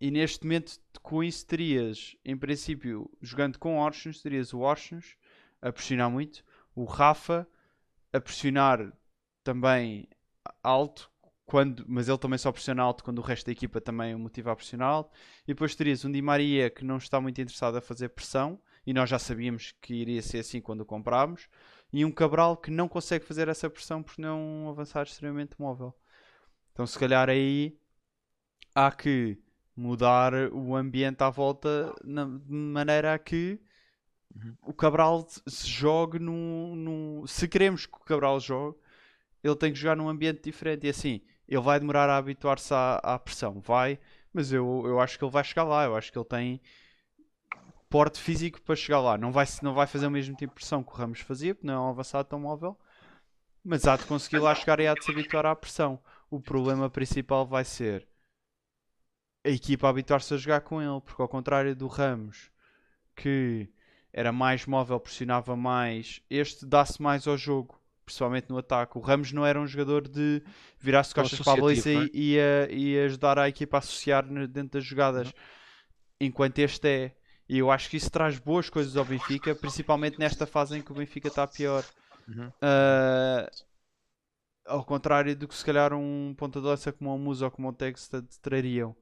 e 0.00 0.10
neste 0.10 0.44
momento 0.44 0.80
com 1.02 1.22
isso 1.22 1.46
terias, 1.46 2.16
em 2.24 2.36
princípio, 2.36 3.10
jogando 3.20 3.58
com 3.58 3.78
Orsens, 3.78 4.20
terias 4.20 4.52
o 4.52 4.60
Orsens 4.60 5.16
a 5.60 5.72
pressionar 5.72 6.10
muito, 6.10 6.44
o 6.74 6.84
Rafa 6.84 7.48
a 8.12 8.20
pressionar 8.20 8.92
também 9.42 10.08
alto, 10.62 11.10
quando, 11.48 11.84
mas 11.88 12.08
ele 12.08 12.18
também 12.18 12.38
só 12.38 12.52
pressiona 12.52 12.82
alto 12.82 13.02
quando 13.02 13.18
o 13.18 13.22
resto 13.22 13.46
da 13.46 13.52
equipa 13.52 13.80
também 13.80 14.14
o 14.14 14.18
motiva 14.18 14.52
a 14.52 14.56
pressionar 14.56 14.88
alto. 14.88 15.10
E 15.44 15.48
depois 15.48 15.74
terias 15.74 16.04
um 16.04 16.12
Di 16.12 16.20
Maria 16.20 16.68
que 16.68 16.84
não 16.84 16.98
está 16.98 17.20
muito 17.20 17.40
interessado 17.40 17.76
a 17.76 17.80
fazer 17.80 18.10
pressão, 18.10 18.60
e 18.86 18.92
nós 18.92 19.08
já 19.08 19.18
sabíamos 19.18 19.74
que 19.80 19.94
iria 19.94 20.20
ser 20.20 20.38
assim 20.38 20.60
quando 20.60 20.82
o 20.82 20.84
comprámos, 20.84 21.48
e 21.92 22.04
um 22.04 22.12
Cabral 22.12 22.56
que 22.56 22.70
não 22.70 22.86
consegue 22.86 23.24
fazer 23.24 23.48
essa 23.48 23.70
pressão 23.70 24.02
porque 24.02 24.20
não 24.20 24.68
avançado 24.68 25.08
extremamente 25.08 25.58
móvel. 25.58 25.94
Então, 26.72 26.86
se 26.86 26.98
calhar 26.98 27.30
aí 27.30 27.76
há 28.74 28.92
que 28.92 29.38
mudar 29.74 30.34
o 30.52 30.76
ambiente 30.76 31.22
à 31.22 31.30
volta 31.30 31.94
na, 32.04 32.24
de 32.24 32.52
maneira 32.52 33.14
a 33.14 33.18
que 33.18 33.60
Uhum. 34.34 34.56
O 34.62 34.72
Cabral 34.72 35.26
se 35.46 35.66
jogue 35.66 36.18
num, 36.18 36.76
num, 36.76 37.26
Se 37.26 37.48
queremos 37.48 37.86
que 37.86 37.96
o 37.96 38.04
Cabral 38.04 38.38
jogue, 38.38 38.78
ele 39.42 39.56
tem 39.56 39.72
que 39.72 39.78
jogar 39.78 39.96
num 39.96 40.08
ambiente 40.08 40.42
diferente. 40.42 40.86
E 40.86 40.90
assim, 40.90 41.20
ele 41.48 41.62
vai 41.62 41.80
demorar 41.80 42.10
a 42.10 42.16
habituar-se 42.16 42.72
à, 42.74 42.96
à, 42.96 43.18
pressão, 43.18 43.60
vai, 43.60 43.98
mas 44.32 44.52
eu, 44.52 44.84
eu 44.86 45.00
acho 45.00 45.18
que 45.18 45.24
ele 45.24 45.32
vai 45.32 45.42
chegar 45.42 45.64
lá. 45.64 45.84
Eu 45.84 45.96
acho 45.96 46.12
que 46.12 46.18
ele 46.18 46.24
tem 46.26 46.60
porte 47.88 48.20
físico 48.20 48.60
para 48.60 48.76
chegar 48.76 49.00
lá. 49.00 49.16
Não 49.16 49.32
vai, 49.32 49.46
não 49.62 49.74
vai 49.74 49.86
fazer 49.86 50.06
o 50.06 50.10
mesmo 50.10 50.36
tipo 50.36 50.52
de 50.52 50.60
pressão 50.60 50.82
que 50.82 50.92
o 50.92 50.94
Ramos 50.94 51.20
fazia, 51.20 51.54
porque 51.54 51.66
não 51.66 51.74
é 51.74 51.80
um 51.80 51.88
avançado 51.88 52.28
tão 52.28 52.40
móvel, 52.40 52.78
mas 53.64 53.86
há 53.86 53.96
de 53.96 54.04
conseguir 54.04 54.38
lá 54.38 54.54
chegar 54.54 54.78
e 54.80 54.86
há 54.86 54.94
de 54.94 55.04
se 55.04 55.10
habituar 55.10 55.46
à 55.46 55.56
pressão. 55.56 55.98
O 56.30 56.40
problema 56.40 56.90
principal 56.90 57.46
vai 57.46 57.64
ser 57.64 58.06
a 59.44 59.48
equipa 59.48 59.88
habituar-se 59.88 60.34
a 60.34 60.36
jogar 60.36 60.60
com 60.60 60.82
ele, 60.82 61.00
porque 61.00 61.22
ao 61.22 61.28
contrário 61.28 61.74
do 61.74 61.86
Ramos, 61.86 62.50
que 63.16 63.68
era 64.12 64.32
mais 64.32 64.66
móvel, 64.66 65.00
pressionava 65.00 65.56
mais. 65.56 66.20
Este 66.28 66.66
dá-se 66.66 67.00
mais 67.00 67.26
ao 67.26 67.36
jogo, 67.36 67.77
principalmente 68.08 68.48
no 68.48 68.58
ataque. 68.58 68.98
O 68.98 69.00
Ramos 69.00 69.32
não 69.32 69.46
era 69.46 69.60
um 69.60 69.66
jogador 69.66 70.08
de 70.08 70.42
virar-se 70.78 71.14
costas 71.14 71.40
para 71.40 71.52
a 71.52 71.56
baliza 71.56 71.90
é? 71.90 72.08
e, 72.12 72.36
e, 72.36 72.94
e, 72.94 72.98
ajudar 73.00 73.38
a 73.38 73.48
equipa 73.48 73.76
a 73.76 73.78
associar 73.78 74.26
dentro 74.48 74.78
das 74.78 74.84
jogadas. 74.84 75.28
Uhum. 75.28 75.32
Enquanto 76.20 76.58
este 76.58 76.88
é. 76.88 77.14
E 77.48 77.58
eu 77.58 77.70
acho 77.70 77.88
que 77.88 77.96
isso 77.96 78.10
traz 78.10 78.38
boas 78.38 78.68
coisas 78.68 78.96
ao 78.96 79.04
Benfica, 79.04 79.54
principalmente 79.54 80.18
nesta 80.18 80.46
fase 80.46 80.76
em 80.76 80.82
que 80.82 80.92
o 80.92 80.94
Benfica 80.94 81.28
está 81.28 81.46
pior. 81.46 81.84
Uhum. 82.26 82.48
Uh, 82.48 83.48
ao 84.66 84.84
contrário 84.84 85.34
do 85.34 85.48
que 85.48 85.54
se 85.54 85.64
calhar 85.64 85.94
um 85.94 86.34
ponta 86.36 86.60
lança 86.60 86.92
como 86.92 87.14
o 87.14 87.18
Musa 87.18 87.46
ou 87.46 87.50
como 87.50 87.68
o 87.68 87.72
Tex 87.72 88.10
trariam 88.42 88.94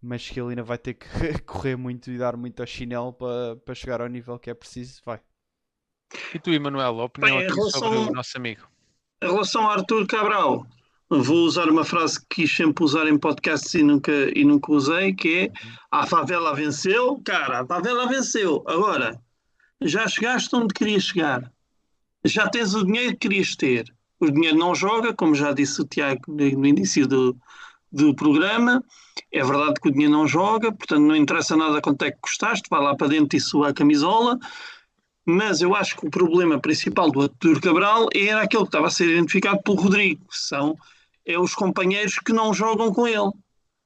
mas 0.00 0.28
que 0.28 0.40
ele 0.40 0.50
ainda 0.50 0.62
vai 0.62 0.78
ter 0.78 0.94
que 0.94 1.06
correr 1.44 1.76
muito 1.76 2.10
e 2.10 2.18
dar 2.18 2.36
muito 2.36 2.60
ao 2.60 2.66
chinelo 2.66 3.12
para, 3.12 3.56
para 3.56 3.74
chegar 3.74 4.00
ao 4.00 4.08
nível 4.08 4.38
que 4.38 4.50
é 4.50 4.54
preciso, 4.54 5.02
vai. 5.04 5.20
E 6.34 6.38
tu, 6.38 6.50
Emanuel, 6.50 7.00
a 7.00 7.04
opinião 7.04 7.38
Bem, 7.38 7.48
relação, 7.48 7.80
sobre 7.80 7.98
o 7.98 8.12
nosso 8.12 8.36
amigo? 8.36 8.62
Em 9.22 9.26
relação 9.26 9.68
a 9.68 9.74
Arthur 9.74 10.06
Cabral, 10.06 10.66
vou 11.08 11.38
usar 11.38 11.68
uma 11.68 11.84
frase 11.84 12.20
que 12.20 12.42
quis 12.42 12.54
sempre 12.54 12.84
usar 12.84 13.06
em 13.06 13.18
podcasts 13.18 13.74
e 13.74 13.82
nunca, 13.82 14.12
e 14.34 14.44
nunca 14.44 14.72
usei, 14.72 15.14
que 15.14 15.38
é 15.38 15.52
a 15.90 16.06
favela 16.06 16.54
venceu, 16.54 17.20
cara, 17.24 17.60
a 17.60 17.66
favela 17.66 18.06
venceu. 18.06 18.62
Agora, 18.66 19.20
já 19.80 20.06
chegaste 20.06 20.54
onde 20.54 20.74
querias 20.74 21.04
chegar. 21.04 21.50
Já 22.24 22.48
tens 22.48 22.74
o 22.74 22.84
dinheiro 22.84 23.12
que 23.12 23.28
querias 23.28 23.54
ter. 23.54 23.92
O 24.18 24.30
dinheiro 24.30 24.56
não 24.56 24.74
joga, 24.74 25.14
como 25.14 25.34
já 25.34 25.52
disse 25.52 25.80
o 25.80 25.86
Tiago 25.86 26.20
no 26.28 26.66
início 26.66 27.06
do, 27.06 27.36
do 27.92 28.14
programa. 28.14 28.82
É 29.32 29.44
verdade 29.44 29.74
que 29.80 29.88
o 29.88 29.92
dinheiro 29.92 30.12
não 30.12 30.26
joga, 30.26 30.72
portanto 30.72 31.02
não 31.02 31.14
interessa 31.14 31.56
nada 31.56 31.80
quanto 31.80 32.02
é 32.04 32.10
que 32.10 32.18
custaste, 32.20 32.68
vai 32.70 32.82
lá 32.82 32.94
para 32.96 33.08
dentro 33.08 33.36
e 33.36 33.40
sua 33.40 33.70
a 33.70 33.74
camisola. 33.74 34.38
Mas 35.26 35.60
eu 35.60 35.74
acho 35.74 35.96
que 35.96 36.06
o 36.06 36.10
problema 36.10 36.60
principal 36.60 37.10
do 37.10 37.22
Artur 37.22 37.60
Cabral 37.60 38.08
era 38.14 38.42
aquele 38.42 38.62
que 38.62 38.68
estava 38.68 38.86
a 38.86 38.90
ser 38.90 39.08
identificado 39.08 39.60
pelo 39.62 39.76
Rodrigo, 39.76 40.24
que 40.28 40.38
são 40.38 40.76
é 41.26 41.36
os 41.36 41.54
companheiros 41.54 42.20
que 42.20 42.32
não 42.32 42.54
jogam 42.54 42.92
com 42.92 43.06
ele. 43.06 43.32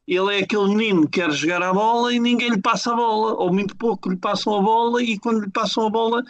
Ele 0.07 0.37
é 0.37 0.43
aquele 0.43 0.69
menino 0.75 1.03
que 1.03 1.21
quer 1.21 1.31
jogar 1.31 1.63
a 1.63 1.73
bola 1.73 2.13
e 2.13 2.21
ninguém 2.21 2.51
lhe 2.51 2.61
passa 2.61 2.93
a 2.93 2.97
bola, 2.97 3.35
ou 3.35 3.53
muito 3.53 3.75
pouco 3.77 4.11
lhe 4.11 4.17
passam 4.17 4.55
a 4.55 4.61
bola, 4.61 5.03
e 5.03 5.19
quando 5.19 5.41
lhe 5.41 5.51
passam 5.51 5.87
a 5.87 5.91
bola 5.91 6.23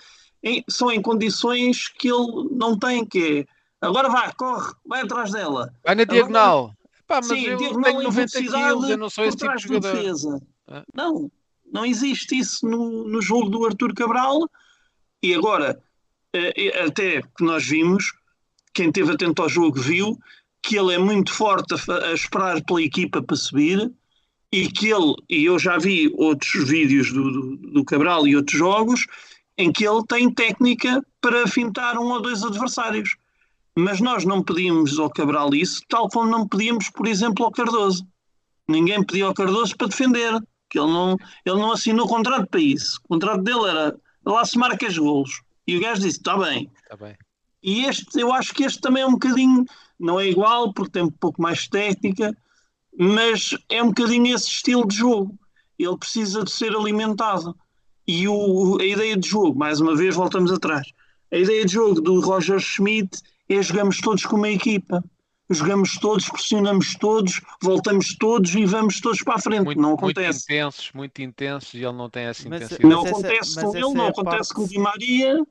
em, 0.42 0.62
são 0.68 0.90
em 0.92 1.02
condições 1.02 1.88
que 1.88 2.08
ele 2.08 2.48
não 2.52 2.78
tem, 2.78 3.04
que 3.04 3.40
é 3.40 3.86
agora 3.86 4.08
vai, 4.08 4.32
corre, 4.34 4.72
vai 4.86 5.02
atrás 5.02 5.32
dela. 5.32 5.72
Vai 5.84 5.94
na 5.94 6.04
diagonal. 6.04 6.72
Pá, 7.06 7.16
mas 7.16 7.26
Sim, 7.26 7.46
eu 7.46 7.58
tenho 7.58 8.02
90 8.02 8.38
quilos, 8.38 8.90
eu 8.90 8.98
não 8.98 9.10
sou 9.10 9.24
esse 9.24 9.36
tipo 9.36 9.56
de 9.56 9.62
jogador. 9.62 9.96
Defesa. 9.96 10.42
Não, 10.94 11.30
não 11.72 11.84
existe 11.84 12.38
isso 12.38 12.68
no, 12.68 13.08
no 13.08 13.20
jogo 13.20 13.48
do 13.48 13.64
Arthur 13.64 13.94
Cabral. 13.94 14.48
E 15.22 15.34
agora, 15.34 15.80
eh, 16.32 16.82
até 16.84 17.22
que 17.22 17.44
nós 17.44 17.66
vimos, 17.66 18.12
quem 18.72 18.88
esteve 18.88 19.12
atento 19.12 19.42
ao 19.42 19.48
jogo 19.48 19.80
viu 19.80 20.18
que 20.62 20.76
ele 20.78 20.94
é 20.94 20.98
muito 20.98 21.32
forte 21.32 21.74
a, 21.74 22.12
esperar 22.12 22.62
pela 22.64 22.82
equipa 22.82 23.22
para 23.22 23.36
subir 23.36 23.90
e 24.52 24.68
que 24.68 24.88
ele, 24.88 25.14
e 25.28 25.44
eu 25.44 25.58
já 25.58 25.78
vi 25.78 26.12
outros 26.16 26.68
vídeos 26.68 27.12
do, 27.12 27.30
do, 27.30 27.56
do, 27.72 27.84
Cabral 27.84 28.26
e 28.26 28.36
outros 28.36 28.58
jogos, 28.58 29.06
em 29.56 29.72
que 29.72 29.86
ele 29.86 30.04
tem 30.06 30.32
técnica 30.32 31.04
para 31.20 31.46
fintar 31.46 31.96
um 31.98 32.10
ou 32.10 32.20
dois 32.20 32.42
adversários. 32.42 33.16
Mas 33.76 34.00
nós 34.00 34.24
não 34.24 34.42
pedimos 34.42 34.98
ao 34.98 35.08
Cabral 35.08 35.54
isso, 35.54 35.82
tal 35.88 36.08
como 36.08 36.30
não 36.30 36.48
pedíamos, 36.48 36.90
por 36.90 37.06
exemplo, 37.06 37.44
ao 37.44 37.52
Cardoso. 37.52 38.04
Ninguém 38.68 39.02
pediu 39.04 39.28
ao 39.28 39.34
Cardoso 39.34 39.76
para 39.76 39.88
defender, 39.88 40.32
que 40.68 40.78
ele 40.78 40.90
não, 40.90 41.16
ele 41.44 41.56
não 41.56 41.72
assinou 41.72 42.08
contrato 42.08 42.48
para 42.48 42.60
isso. 42.60 43.00
O 43.04 43.08
contrato 43.08 43.42
dele 43.42 43.68
era 43.68 43.96
lá 44.24 44.44
se 44.44 44.58
marca 44.58 44.86
os 44.86 44.98
golos. 44.98 45.42
E 45.66 45.76
o 45.76 45.80
gajo 45.80 46.02
disse: 46.02 46.18
está 46.18 46.36
bem. 46.36 46.70
Tá 46.88 46.96
bem. 46.96 47.16
E 47.62 47.84
este, 47.84 48.18
eu 48.18 48.32
acho 48.32 48.54
que 48.54 48.64
este 48.64 48.80
também 48.80 49.02
é 49.02 49.06
um 49.06 49.12
bocadinho, 49.12 49.64
não 49.98 50.18
é 50.18 50.26
igual, 50.26 50.72
porque 50.72 50.92
tem 50.92 51.02
um 51.02 51.10
pouco 51.10 51.42
mais 51.42 51.68
técnica, 51.68 52.34
mas 52.98 53.56
é 53.68 53.82
um 53.82 53.88
bocadinho 53.88 54.34
esse 54.34 54.48
estilo 54.48 54.86
de 54.86 54.96
jogo. 54.96 55.38
Ele 55.78 55.96
precisa 55.96 56.42
de 56.42 56.50
ser 56.50 56.74
alimentado. 56.74 57.54
E 58.06 58.26
o, 58.26 58.78
a 58.80 58.84
ideia 58.84 59.16
de 59.16 59.28
jogo, 59.28 59.58
mais 59.58 59.80
uma 59.80 59.94
vez, 59.94 60.14
voltamos 60.14 60.50
atrás. 60.52 60.90
A 61.32 61.36
ideia 61.36 61.64
de 61.64 61.72
jogo 61.72 62.00
do 62.00 62.20
Roger 62.20 62.58
Schmidt 62.58 63.20
é 63.48 63.62
jogamos 63.62 64.00
todos 64.00 64.24
como 64.24 64.42
uma 64.42 64.50
equipa. 64.50 65.04
Jogamos 65.50 65.98
todos, 65.98 66.28
pressionamos 66.28 66.94
todos, 66.94 67.40
voltamos 67.60 68.16
todos 68.16 68.54
e 68.54 68.64
vamos 68.64 69.00
todos 69.00 69.20
para 69.22 69.34
a 69.34 69.38
frente. 69.40 69.64
Muito, 69.64 69.80
não 69.80 69.94
acontece. 69.94 70.30
Muito 70.30 70.44
intensos, 70.44 70.92
muito 70.94 71.22
intensos 71.22 71.74
e 71.74 71.78
ele 71.78 71.92
não 71.92 72.08
tem 72.08 72.24
essa 72.26 72.48
mas, 72.48 72.62
intensidade. 72.62 72.88
Não 72.94 73.04
acontece 73.04 73.60
com 73.60 73.76
ele, 73.76 73.94
não 73.94 74.04
é 74.04 74.08
acontece 74.08 74.36
parte... 74.36 74.54
com 74.54 74.62
o 74.62 74.68
Di 74.68 74.78
Maria. 74.78 75.46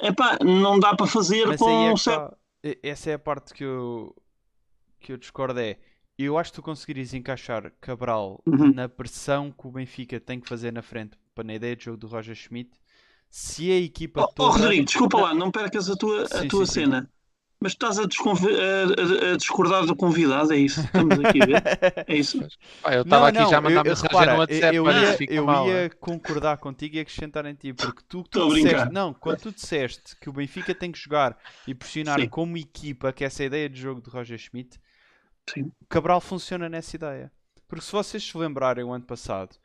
Epá, 0.00 0.38
não 0.44 0.78
dá 0.78 0.94
para 0.94 1.06
fazer 1.06 1.46
mas 1.46 1.58
com 1.58 1.70
é 1.70 1.92
um 1.92 1.96
certo... 1.96 2.36
Essa 2.82 3.10
é 3.10 3.14
a 3.14 3.18
parte 3.18 3.54
que 3.54 3.62
eu, 3.64 4.14
que 4.98 5.12
eu 5.12 5.16
discordo 5.16 5.60
é 5.60 5.78
eu 6.18 6.36
acho 6.36 6.50
que 6.50 6.56
tu 6.56 6.62
conseguirias 6.62 7.14
encaixar 7.14 7.72
Cabral 7.80 8.42
Uhum. 8.44 8.72
na 8.74 8.88
pressão 8.88 9.52
que 9.52 9.66
o 9.68 9.70
Benfica 9.70 10.18
tem 10.18 10.40
que 10.40 10.48
fazer 10.48 10.72
na 10.72 10.82
frente, 10.82 11.16
para 11.32 11.44
na 11.44 11.54
ideia 11.54 11.76
de 11.76 11.84
jogo 11.84 11.96
do 11.96 12.08
Roger 12.08 12.34
Schmidt, 12.34 12.70
se 13.30 13.70
a 13.70 13.76
equipa 13.76 14.22
Oh, 14.22 14.24
oh, 14.24 14.32
toda... 14.34 14.58
Rodrigo, 14.58 14.84
desculpa 14.84 15.20
lá, 15.20 15.34
não 15.34 15.52
percas 15.52 15.88
a 15.88 15.94
tua, 15.94 16.24
a 16.24 16.26
Sim, 16.26 16.48
tua 16.48 16.66
sim, 16.66 16.86
sim. 16.86 17.06
Mas 17.60 17.72
estás 17.72 17.98
a, 17.98 18.02
a- 18.02 19.32
a- 19.32 19.36
discordar 19.36 19.84
do 19.84 19.96
convidado, 19.96 20.52
é 20.52 20.56
isso? 20.56 20.80
Estamos 20.80 21.18
aqui 21.24 21.42
a 21.42 21.46
ver? 21.46 21.62
É 22.06 22.14
isso? 22.16 22.38
Eu 22.90 23.02
estava 23.02 23.28
aqui 23.28 23.38
não, 23.40 23.50
já 23.50 23.58
a 23.58 23.60
mandar 23.60 23.74
eu, 23.74 23.78
eu, 23.78 23.84
mensagem 23.84 24.08
repara, 24.10 24.32
no 24.32 24.38
WhatsApp, 24.38 24.76
eu, 24.76 24.84
olha, 24.84 25.00
ia, 25.00 25.16
fica 25.16 25.34
eu 25.34 25.44
mal. 25.44 25.66
ia 25.66 25.74
é. 25.86 25.88
concordar 25.88 26.56
contigo 26.58 26.96
e 26.96 27.00
acrescentar 27.00 27.44
em 27.46 27.54
ti, 27.54 27.72
porque 27.72 28.02
tu, 28.08 28.22
tu 28.22 28.54
disseste, 28.54 28.92
não, 28.92 29.12
quando 29.12 29.40
tu 29.40 29.50
disseste 29.52 30.16
que 30.16 30.30
o 30.30 30.32
Benfica 30.32 30.72
tem 30.72 30.92
que 30.92 30.98
jogar 31.00 31.36
e 31.66 31.74
pressionar 31.74 32.20
Sim. 32.20 32.28
como 32.28 32.56
equipa, 32.56 33.12
que 33.12 33.24
essa 33.24 33.42
é 33.42 33.44
a 33.44 33.46
ideia 33.48 33.68
de 33.68 33.80
jogo 33.80 34.00
de 34.00 34.08
Roger 34.08 34.38
Schmidt, 34.38 34.78
Sim. 35.52 35.72
o 35.80 35.86
Cabral 35.88 36.20
funciona 36.20 36.68
nessa 36.68 36.94
ideia. 36.94 37.32
Porque 37.66 37.84
se 37.84 37.90
vocês 37.92 38.22
se 38.24 38.38
lembrarem 38.38 38.84
o 38.84 38.92
ano 38.92 39.04
passado, 39.04 39.56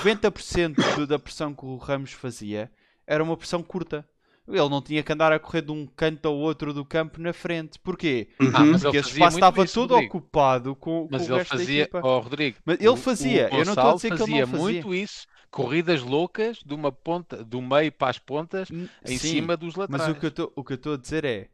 90% 0.00 0.74
do- 0.96 1.06
da 1.06 1.18
pressão 1.18 1.54
que 1.54 1.64
o 1.64 1.76
Ramos 1.76 2.12
fazia 2.12 2.70
era 3.06 3.22
uma 3.22 3.36
pressão 3.36 3.62
curta. 3.62 4.04
Ele 4.46 4.68
não 4.68 4.82
tinha 4.82 5.02
que 5.02 5.10
andar 5.12 5.32
a 5.32 5.38
correr 5.38 5.62
de 5.62 5.72
um 5.72 5.86
canto 5.86 6.26
ao 6.28 6.36
outro 6.36 6.74
do 6.74 6.84
campo 6.84 7.18
na 7.20 7.32
frente. 7.32 7.78
Porquê? 7.78 8.28
Ah, 8.38 8.42
Uhum. 8.44 8.72
mas 8.72 8.82
ele 8.84 8.92
Porque 8.92 8.96
esse 8.98 9.08
espaço 9.12 9.36
estava 9.36 9.64
isso, 9.64 9.74
todo 9.74 9.92
Rodrigo. 9.92 10.18
ocupado 10.18 10.76
com, 10.76 11.08
com 11.08 11.08
Mas 11.10 11.22
o 11.22 11.32
ele 11.32 11.38
resto 11.38 11.56
da 11.56 11.58
fazia, 11.58 11.82
equipa. 11.82 12.00
ó 12.02 12.18
Rodrigo, 12.20 12.58
Mas 12.64 12.78
ele 12.78 12.88
o- 12.88 12.96
fazia, 12.96 13.48
o 13.50 13.56
eu 13.56 13.64
não 13.64 13.72
estou 13.72 13.90
a 13.90 13.94
dizer 13.94 14.08
que 14.08 14.12
ele 14.14 14.18
fazia 14.18 14.40
não 14.42 14.46
fazia. 14.46 14.62
muito 14.62 14.94
isso, 14.94 15.26
corridas 15.50 16.02
loucas 16.02 16.58
de 16.58 16.74
uma 16.74 16.92
ponta, 16.92 17.42
do 17.42 17.62
meio 17.62 17.90
para 17.92 18.10
as 18.10 18.18
pontas, 18.18 18.70
N- 18.70 18.90
em 19.04 19.16
sim, 19.16 19.16
cima 19.18 19.56
dos 19.56 19.74
Mas 19.88 19.90
laterais. 20.02 20.16
o 20.16 20.20
que 20.20 20.26
eu 20.26 20.30
tô- 20.30 20.52
o 20.54 20.62
que 20.64 20.72
eu 20.72 20.76
estou 20.76 20.94
a 20.94 20.96
dizer 20.98 21.24
é: 21.24 21.48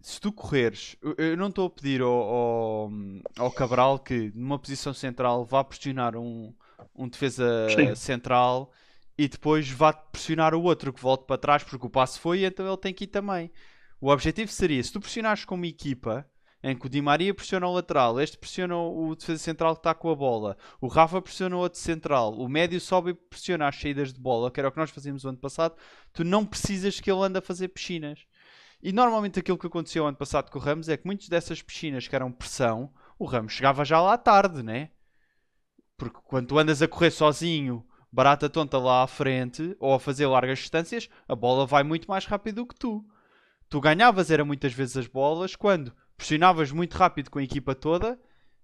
se 0.00 0.20
tu 0.20 0.32
correres, 0.32 0.96
eu- 1.02 1.14
eu 1.18 1.36
não 1.36 1.48
estou 1.48 1.66
a 1.66 1.70
pedir 1.70 2.00
ao, 2.00 2.08
ao, 2.10 2.90
ao 3.38 3.50
Cabral 3.50 3.98
que 3.98 4.32
numa 4.34 4.58
posição 4.58 4.94
central 4.94 5.44
vá 5.44 5.62
pressionar 5.64 6.16
um, 6.16 6.54
um 6.94 7.08
defesa 7.08 7.66
Sim. 7.74 7.94
central 7.94 8.72
e 9.18 9.28
depois 9.28 9.68
vá 9.68 9.92
pressionar 9.92 10.54
o 10.54 10.62
outro 10.62 10.92
que 10.92 11.02
volte 11.02 11.26
para 11.26 11.36
trás 11.36 11.64
porque 11.64 11.84
o 11.84 11.90
passe 11.90 12.20
foi, 12.20 12.44
então 12.44 12.66
ele 12.66 12.76
tem 12.76 12.94
que 12.94 13.04
ir 13.04 13.08
também. 13.08 13.50
O 14.00 14.10
objetivo 14.10 14.50
seria: 14.52 14.82
se 14.82 14.92
tu 14.92 15.00
pressionares 15.00 15.44
como 15.44 15.64
equipa. 15.64 16.24
Em 16.60 16.76
que 16.76 16.86
o 16.86 16.88
Di 16.88 17.00
Maria 17.00 17.32
pressiona 17.32 17.68
o 17.68 17.72
lateral, 17.72 18.20
este 18.20 18.36
pressiona 18.36 18.76
o 18.76 19.14
defesa 19.14 19.38
central 19.38 19.76
que 19.76 19.78
está 19.78 19.94
com 19.94 20.10
a 20.10 20.16
bola, 20.16 20.56
o 20.80 20.88
Rafa 20.88 21.22
pressiona 21.22 21.54
o 21.54 21.60
outro 21.60 21.78
central, 21.78 22.34
o 22.34 22.48
médio 22.48 22.80
sobe 22.80 23.12
e 23.12 23.14
pressiona 23.14 23.68
as 23.68 23.80
saídas 23.80 24.12
de 24.12 24.18
bola, 24.18 24.50
que 24.50 24.58
era 24.58 24.68
o 24.68 24.72
que 24.72 24.78
nós 24.78 24.90
fazíamos 24.90 25.24
o 25.24 25.28
ano 25.28 25.38
passado. 25.38 25.76
Tu 26.12 26.24
não 26.24 26.44
precisas 26.44 26.98
que 26.98 27.08
ele 27.08 27.22
ande 27.22 27.38
a 27.38 27.40
fazer 27.40 27.68
piscinas. 27.68 28.26
E 28.82 28.90
normalmente 28.90 29.38
aquilo 29.38 29.56
que 29.56 29.68
aconteceu 29.68 30.04
ano 30.04 30.16
passado 30.16 30.50
com 30.50 30.58
o 30.58 30.62
Ramos 30.62 30.88
é 30.88 30.96
que 30.96 31.06
muitas 31.06 31.28
dessas 31.28 31.62
piscinas 31.62 32.08
que 32.08 32.16
eram 32.16 32.32
pressão, 32.32 32.92
o 33.20 33.24
Ramos 33.24 33.52
chegava 33.52 33.84
já 33.84 34.02
lá 34.02 34.18
tarde, 34.18 34.60
né? 34.60 34.90
Porque 35.96 36.18
quando 36.24 36.48
tu 36.48 36.58
andas 36.58 36.82
a 36.82 36.88
correr 36.88 37.12
sozinho, 37.12 37.86
barata 38.10 38.48
tonta 38.48 38.78
lá 38.78 39.02
à 39.02 39.06
frente, 39.06 39.76
ou 39.78 39.94
a 39.94 40.00
fazer 40.00 40.26
largas 40.26 40.58
distâncias, 40.58 41.08
a 41.26 41.34
bola 41.34 41.66
vai 41.66 41.82
muito 41.82 42.08
mais 42.08 42.24
rápido 42.24 42.56
do 42.56 42.66
que 42.66 42.74
tu. 42.74 43.04
Tu 43.68 43.80
ganhavas 43.80 44.30
era 44.30 44.44
muitas 44.44 44.72
vezes 44.72 44.96
as 44.96 45.06
bolas 45.06 45.54
quando 45.54 45.92
pressionavas 46.16 46.72
muito 46.72 46.94
rápido 46.94 47.30
com 47.30 47.38
a 47.38 47.42
equipa 47.42 47.74
toda, 47.74 48.18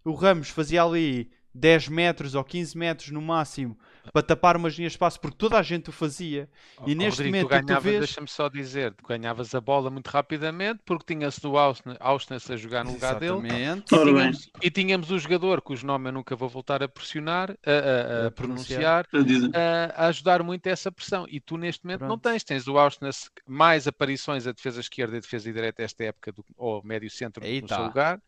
o 0.05 0.13
Ramos 0.13 0.49
fazia 0.49 0.83
ali 0.83 1.31
10 1.55 1.89
metros 1.89 2.35
ou 2.35 2.43
15 2.43 2.77
metros 2.77 3.11
no 3.11 3.23
máximo 3.23 3.79
para 4.13 4.23
tapar 4.23 4.55
umas 4.57 4.75
linhas 4.75 4.93
de 4.93 4.97
espaço, 4.97 5.19
porque 5.19 5.37
toda 5.39 5.59
a 5.59 5.63
gente 5.63 5.89
o 5.89 5.93
fazia. 5.93 6.47
Ó, 6.77 6.85
E 6.87 6.93
ó, 6.93 6.97
neste 6.97 7.23
Rodrigo, 7.23 7.37
momento 7.37 7.49
tu 7.49 7.61
tu 7.61 7.67
ganhavas, 7.67 7.85
vês- 7.85 7.99
deixa-me 8.01 8.29
só 8.29 8.49
dizer, 8.51 8.93
tu 8.93 9.07
ganhavas 9.07 9.55
a 9.55 9.61
bola 9.63 9.89
muito 9.91 10.09
rapidamente 10.09 10.81
porque 10.85 11.15
tinha-se 11.15 11.41
do 11.41 11.57
Austin 11.57 11.95
Austin 12.01 12.35
a 12.35 12.57
jogar 12.57 12.85
no 12.85 12.93
lugar 12.93 13.19
dele 13.19 13.39
Exatamente. 13.39 13.95
E 13.95 13.99
Ora 13.99 14.05
bem. 14.05 14.15
tínhamos, 14.15 14.51
e 14.63 14.71
tínhamos 14.71 15.11
o 15.11 15.19
jogador 15.19 15.63
cujo 15.63 15.87
nome 15.87 16.09
eu 16.09 16.13
nunca 16.13 16.37
vou 16.37 16.49
voltar 16.51 16.83
a 16.83 16.89
pressionar, 16.89 17.53
a, 17.65 17.71
a- 17.71 18.25
a 18.25 18.27
A 18.27 18.31
pronunciar, 18.31 19.07
A 19.13 19.99
a, 19.99 20.05
a 20.05 20.07
ajudar 20.09 20.43
muito 20.43 20.67
essa 20.67 20.93
pressão. 20.93 21.25
E 21.31 21.41
tu 21.41 21.57
neste 21.57 21.85
momento 21.85 22.01
não 22.03 22.09
Pronto. 22.09 22.23
tens. 22.25 22.45
Tens 22.45 22.67
o 22.69 22.77
Austin 22.77 23.07
mais 23.47 23.87
aparições 23.87 24.47
a 24.47 24.53
defesa 24.53 24.81
esquerda 24.81 25.15
e 25.15 25.19
a 25.19 25.21
defesa 25.21 25.51
direita 25.51 25.83
esta 25.83 26.05
época, 26.05 26.31
do, 26.33 26.45
ou 26.59 26.83
médio 26.85 27.09
centro 27.11 27.43
Aí 27.45 27.63
no 27.63 27.69
tá. 27.69 27.77
seu 27.77 27.85
lugar. 27.85 28.21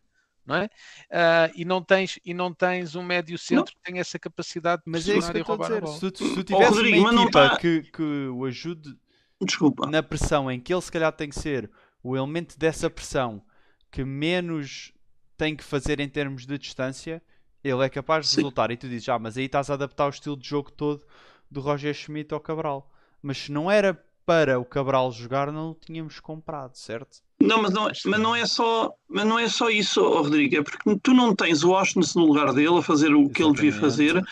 Não 0.47 0.55
é? 0.55 0.69
Ah, 1.11 1.51
e, 1.53 1.65
não 1.65 1.83
tens, 1.83 2.17
e 2.25 2.33
não 2.33 2.53
tens 2.53 2.95
um 2.95 3.03
médio 3.03 3.37
centro 3.37 3.75
que 3.75 3.81
tenha 3.83 3.99
essa 3.99 4.17
capacidade 4.17 4.81
de 4.85 4.89
Mas 4.89 5.07
é 5.09 5.17
isso 5.17 5.29
que 5.29 5.37
e 5.37 5.39
eu 5.39 5.41
estou 5.41 5.55
a 5.55 5.57
a 5.57 5.67
dizer. 5.67 5.81
bola. 5.81 5.99
Se 5.99 6.09
tu, 6.11 6.23
se 6.25 6.35
tu 6.35 6.43
tivesse 6.45 6.71
Rodrigo, 6.71 6.99
uma 7.01 7.11
não 7.11 7.23
equipa 7.23 7.49
tá- 7.49 7.57
que, 7.57 7.81
que 7.83 8.27
o 8.29 8.45
ajude 8.45 8.97
Desculpa. 9.41 9.85
na 9.87 10.01
pressão, 10.01 10.49
em 10.49 10.57
que 10.59 10.73
ele 10.73 10.81
se 10.81 10.91
calhar 10.91 11.11
tem 11.11 11.29
que 11.29 11.37
ser 11.37 11.69
o 12.01 12.15
elemento 12.15 12.57
dessa 12.57 12.89
pressão 12.89 13.43
que 13.91 14.05
menos 14.05 14.93
tem 15.35 15.53
que 15.55 15.63
fazer 15.63 15.99
em 15.99 16.07
termos 16.07 16.45
de 16.45 16.57
distância, 16.57 17.21
ele 17.61 17.83
é 17.85 17.89
capaz 17.89 18.25
de 18.25 18.31
Sim. 18.31 18.37
resultar. 18.37 18.71
E 18.71 18.77
tu 18.77 18.87
dizes, 18.87 19.09
ah, 19.09 19.19
mas 19.19 19.37
aí 19.37 19.45
estás 19.45 19.69
a 19.69 19.73
adaptar 19.73 20.05
o 20.07 20.09
estilo 20.09 20.37
de 20.37 20.47
jogo 20.47 20.71
todo 20.71 21.05
do 21.51 21.59
Roger 21.59 21.93
Schmidt 21.93 22.33
ao 22.33 22.39
Cabral. 22.39 22.89
Mas 23.21 23.37
se 23.37 23.51
não 23.51 23.69
era 23.69 24.01
para 24.25 24.57
o 24.59 24.65
Cabral 24.65 25.11
jogar, 25.11 25.51
não 25.51 25.71
o 25.71 25.75
tínhamos 25.75 26.19
comprado, 26.21 26.75
certo? 26.77 27.17
Não, 27.47 27.61
mas 27.61 27.73
não, 27.73 27.87
é- 27.89 27.93
mas 28.05 28.19
não 28.19 28.35
é 28.35 28.45
só, 28.45 28.91
mas 29.09 29.25
não 29.25 29.39
é 29.39 29.47
só 29.47 29.69
isso, 29.69 30.01
ó, 30.03 30.21
Rodrigo, 30.21 30.55
é 30.57 30.61
porque 30.63 30.97
tu 31.01 31.13
não 31.13 31.35
tens 31.35 31.63
o 31.63 31.73
Austin 31.73 32.01
no 32.15 32.25
lugar 32.25 32.53
dele 32.53 32.77
a 32.77 32.81
fazer 32.81 33.13
o 33.13 33.29
que 33.29 33.41
ele 33.43 33.53
devia 33.53 33.73
fazer, 33.73 34.23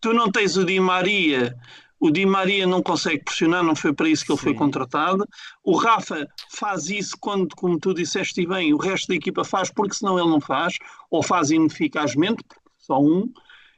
tu 0.00 0.12
não 0.12 0.30
tens 0.30 0.56
o 0.56 0.64
Di 0.64 0.78
Maria, 0.80 1.54
o 2.00 2.10
Di 2.10 2.26
Maria 2.26 2.66
não 2.66 2.82
consegue 2.82 3.24
pressionar, 3.24 3.62
não 3.62 3.74
foi 3.74 3.92
para 3.92 4.08
isso 4.08 4.24
que 4.26 4.32
ele 4.32 4.40
foi 4.40 4.52
Sim. 4.52 4.58
contratado. 4.58 5.26
O 5.62 5.76
Rafa 5.76 6.26
faz 6.50 6.90
isso 6.90 7.16
quando, 7.18 7.54
como 7.56 7.78
tu 7.78 7.94
disseste 7.94 8.42
e 8.42 8.46
bem, 8.46 8.74
o 8.74 8.76
resto 8.76 9.08
da 9.08 9.14
equipa 9.14 9.42
faz, 9.44 9.70
porque 9.70 9.94
senão 9.94 10.18
ele 10.18 10.28
não 10.28 10.40
faz, 10.40 10.74
ou 11.10 11.22
faz 11.22 11.50
ineficazmente, 11.50 12.42
porque 12.46 12.60
só 12.78 13.00
um. 13.00 13.32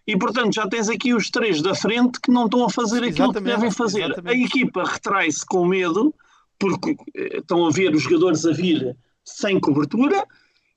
E 0.09 0.17
portanto 0.17 0.55
já 0.55 0.67
tens 0.69 0.89
aqui 0.89 1.13
os 1.15 1.31
três 1.31 1.61
da 1.61 1.75
frente 1.75 2.21
que 2.21 2.31
não 2.31 2.45
estão 2.47 2.65
a 2.65 2.71
fazer 2.71 2.99
aquilo 2.99 3.15
que 3.15 3.23
Exatamente, 3.39 3.55
devem 3.57 3.71
fazer. 3.71 4.05
exatamente. 4.05 4.35
A 4.35 4.45
equipa 4.45 4.85
retrai-se 4.85 5.45
com 5.47 5.65
medo, 5.67 6.15
porque 6.59 6.97
eh, 7.15 7.39
estão 7.39 7.67
a 7.67 7.71
ver 7.71 7.95
os 7.95 8.03
jogadores 8.03 8.45
a 8.45 8.53
vir 8.53 8.97
sem 9.25 9.59
cobertura, 9.59 10.27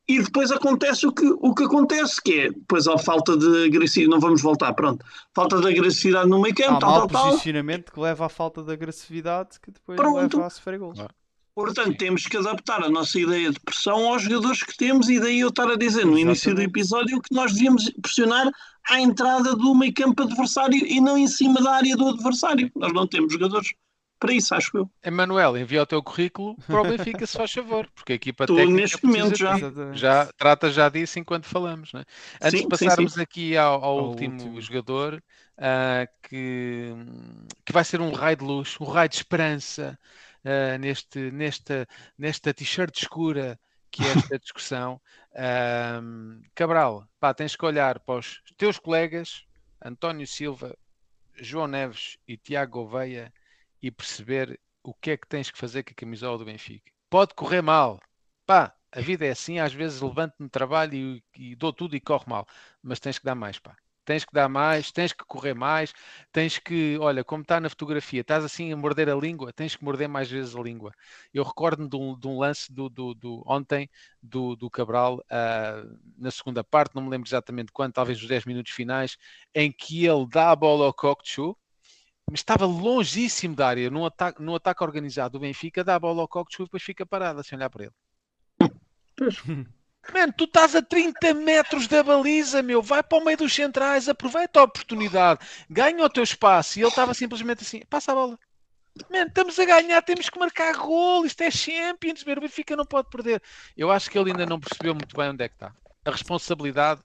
e 0.08 0.24
depois 0.24 0.52
acontece 0.52 1.06
o 1.06 1.12
que, 1.14 1.26
o 1.40 1.54
que 1.54 1.64
acontece, 1.64 2.20
que 2.20 2.34
é 2.34 2.50
depois 2.50 2.88
a 2.88 2.98
falta 2.98 3.38
de 3.38 3.66
agressividade, 3.66 4.10
não 4.10 4.20
vamos 4.20 4.42
voltar, 4.42 4.74
pronto, 4.74 5.06
falta 5.36 5.62
de 5.62 5.68
agressividade 5.68 6.28
no 6.28 6.42
meio 6.42 6.56
campo, 6.56 6.78
Há 6.78 6.80
tal, 6.80 6.94
tal, 6.94 7.08
tal. 7.08 7.30
posicionamento 7.30 7.92
que 7.92 8.00
leva 8.00 8.26
à 8.26 8.30
falta 8.30 8.64
de 8.64 8.74
agressividade 8.74 9.60
que 9.62 9.70
depois 9.70 9.98
Pronto. 9.98 10.38
leva 10.38 10.48
a 10.48 10.50
sofrer 10.50 10.80
gols. 10.80 10.98
Claro. 10.98 11.14
Portanto, 11.54 11.92
Sim. 11.92 11.98
temos 11.98 12.26
que 12.26 12.38
adaptar 12.38 12.84
a 12.84 12.90
nossa 12.90 13.20
ideia 13.20 13.52
de 13.52 13.60
pressão 13.60 14.08
aos 14.08 14.24
jogadores 14.24 14.64
que 14.64 14.76
temos, 14.76 15.10
e 15.10 15.20
daí 15.20 15.42
eu 15.42 15.50
estar 15.50 15.70
a 15.70 15.76
dizer 15.76 16.06
no 16.06 16.18
início 16.18 16.56
do 16.56 16.62
episódio 16.62 17.22
que 17.22 17.36
nós 17.36 17.54
devíamos 17.54 17.88
pressionar 18.02 18.50
à 18.90 19.00
entrada 19.00 19.56
do 19.56 19.76
meio 19.76 19.94
campo 19.94 20.24
adversário 20.24 20.88
e 20.88 21.00
não 21.00 21.18
em 21.18 21.28
cima 21.28 21.62
da 21.62 21.74
área 21.74 21.96
do 21.96 22.08
adversário. 22.08 22.72
Nós 22.76 22.94
não 22.94 23.06
temos 23.06 23.32
jogadores 23.34 23.74
para 24.20 24.34
isso, 24.34 24.54
acho 24.56 24.78
eu. 24.78 24.92
Emanuel, 25.04 25.58
envia 25.58 25.82
o 25.82 25.86
teu 25.86 26.04
currículo 26.04 26.58
para 26.68 26.82
o 26.82 26.86
Benfica, 26.86 27.26
se 27.26 27.38
faz 27.38 27.52
favor, 27.52 27.90
porque 27.96 28.14
a 28.14 28.16
equipa 28.16 28.46
Estou 28.46 28.56
técnica 28.58 28.82
neste 28.82 29.06
momento 29.06 29.36
já. 29.38 29.64
já 29.92 30.32
trata 30.34 30.70
já 30.72 30.90
disso 30.90 31.20
enquanto 31.20 31.46
falamos. 31.46 31.94
Não 31.94 32.02
é? 32.02 32.06
Antes 32.42 32.62
Sim, 32.62 32.68
de 32.68 32.78
sim, 32.78 32.90
passarmos 32.90 33.14
sim. 33.14 33.22
aqui 33.22 33.58
ao, 33.58 33.84
ao 33.84 34.00
Ao 34.00 34.06
último, 34.06 34.36
último. 34.44 34.62
jogador, 34.62 35.24
ah, 35.58 36.08
que, 36.24 36.94
que 37.66 37.74
vai 37.74 37.84
ser 37.84 38.02
um 38.02 38.12
raio 38.12 38.38
de 38.38 38.44
luz, 38.44 38.78
um 38.80 38.86
raio 38.86 39.10
de 39.10 39.16
esperança 39.16 39.98
ah, 40.46 40.78
neste, 40.78 41.32
nesta, 41.32 41.88
nesta 42.18 42.54
t-shirt 42.54 42.96
escura 42.98 43.60
que 43.92 44.06
é 44.06 44.12
esta 44.14 44.38
discussão. 44.40 45.02
Ah, 45.36 46.02
Cabral, 46.56 47.08
pá, 47.20 47.34
tens 47.34 47.56
que 47.56 47.66
olhar 47.66 48.00
para 48.00 48.20
os 48.20 48.42
teus 48.58 48.78
colegas, 48.80 49.46
António 49.84 50.28
Silva, 50.28 50.76
João 51.36 51.68
Neves 51.68 52.18
e 52.28 52.38
Tiago 52.38 52.74
Gouveia, 52.84 53.34
e 53.82 53.92
perceber 53.92 54.60
o 54.84 54.94
que 54.94 55.12
é 55.12 55.18
que 55.18 55.28
tens 55.28 55.52
que 55.52 55.58
fazer 55.58 55.84
com 55.84 55.92
a 55.92 55.96
camisola 55.96 56.38
do 56.38 56.46
Benfica. 56.46 56.92
Pode 57.10 57.34
correr 57.36 57.62
mal, 57.62 58.00
pá, 58.46 58.74
a 58.92 59.02
vida 59.02 59.26
é 59.26 59.32
assim, 59.32 59.60
às 59.60 59.74
vezes 59.74 60.02
levanto-me 60.02 60.50
trabalho 60.50 60.94
e, 60.96 61.24
e 61.36 61.56
dou 61.56 61.74
tudo 61.74 61.96
e 61.96 62.00
corre 62.02 62.26
mal, 62.28 62.48
mas 62.82 63.00
tens 63.00 63.20
que 63.20 63.26
dar 63.26 63.36
mais, 63.36 63.60
pá. 63.60 63.76
Tens 64.06 64.26
que 64.26 64.34
dar 64.34 64.50
mais, 64.50 64.92
tens 64.92 65.14
que 65.14 65.24
correr 65.26 65.54
mais, 65.54 65.94
tens 66.32 66.58
que, 66.58 66.98
olha, 67.00 67.24
como 67.24 67.44
está 67.44 67.60
na 67.60 67.70
fotografia, 67.70 68.22
estás 68.22 68.44
assim 68.44 68.72
a 68.74 68.78
morder 68.78 69.08
a 69.08 69.14
língua, 69.16 69.54
tens 69.54 69.76
que 69.76 69.84
morder 69.84 70.10
mais 70.10 70.30
vezes 70.32 70.56
a 70.56 70.62
língua. 70.62 70.92
Eu 71.32 71.44
recordo-me 71.44 71.88
de 71.88 71.96
um, 71.96 72.18
de 72.18 72.28
um 72.28 72.40
lance 72.40 72.72
do, 72.74 72.90
do, 72.90 73.14
do- 73.14 73.44
ontem 73.46 73.88
do, 74.22 74.56
do 74.56 74.70
Cabral, 74.70 75.24
ah, 75.30 75.84
na 76.18 76.32
segunda 76.32 76.64
parte, 76.64 76.96
não 76.96 77.04
me 77.04 77.10
lembro 77.10 77.28
exatamente 77.28 77.72
quando, 77.72 77.94
talvez 77.94 78.20
os 78.22 78.28
10 78.28 78.46
minutos 78.46 78.72
finais, 78.72 79.16
em 79.54 79.72
que 79.72 80.06
ele 80.06 80.28
dá 80.28 80.52
a 80.52 80.56
bola 80.56 80.86
ao 80.86 80.94
Kokchu, 80.94 81.56
mas 82.30 82.40
estava 82.42 82.66
longíssimo 82.66 83.56
da 83.56 83.68
área, 83.68 83.90
num 83.90 84.06
ataque, 84.06 84.42
num 84.42 84.56
ataque 84.56 84.84
organizado 84.84 85.34
do 85.34 85.42
Benfica, 85.42 85.84
dá 85.84 85.96
a 85.96 86.00
bola 86.00 86.22
ao 86.22 86.28
Kokchu 86.28 86.64
e 86.64 86.66
depois 86.66 86.84
fica 86.84 87.06
parado, 87.06 87.40
assim, 87.40 87.56
olhar 87.56 87.70
para 87.70 87.86
ele. 87.86 87.94
Mano, 90.14 90.34
tu 90.36 90.46
estás 90.46 90.76
a 90.76 90.82
30 90.82 91.34
metros 91.34 91.88
da 91.88 92.02
baliza, 92.02 92.64
meu. 92.64 92.82
Vai 92.82 93.04
para 93.04 93.18
o 93.18 93.24
meio 93.24 93.38
dos 93.38 93.54
centrais, 93.54 94.08
aproveita 94.08 94.60
a 94.60 94.64
oportunidade, 94.64 95.46
ganha 95.70 96.04
o 96.04 96.10
teu 96.10 96.24
espaço. 96.24 96.80
E 96.80 96.82
ele 96.82 96.90
estava 96.90 97.14
simplesmente 97.14 97.64
assim: 97.64 97.82
passa 97.90 98.12
a 98.12 98.16
bola. 98.16 98.40
Mano, 99.10 99.28
estamos 99.28 99.60
a 99.60 99.66
ganhar, 99.66 100.02
temos 100.02 100.30
que 100.30 100.40
marcar 100.40 100.76
gol. 100.76 101.26
Isto 101.26 101.42
é 101.42 101.52
Champions, 101.52 102.24
meu. 102.24 102.38
O 102.38 102.42
Benfica 102.42 102.76
não 102.76 102.86
pode 102.86 103.10
perder. 103.10 103.42
Eu 103.78 103.92
acho 103.92 104.10
que 104.10 104.18
ele 104.18 104.32
ainda 104.32 104.46
não 104.46 104.60
percebeu 104.60 104.96
muito 104.96 105.16
bem 105.16 105.30
onde 105.30 105.44
é 105.44 105.50
que 105.50 105.56
está. 105.56 105.74
a 106.06 106.12
responsabilidade 106.12 107.02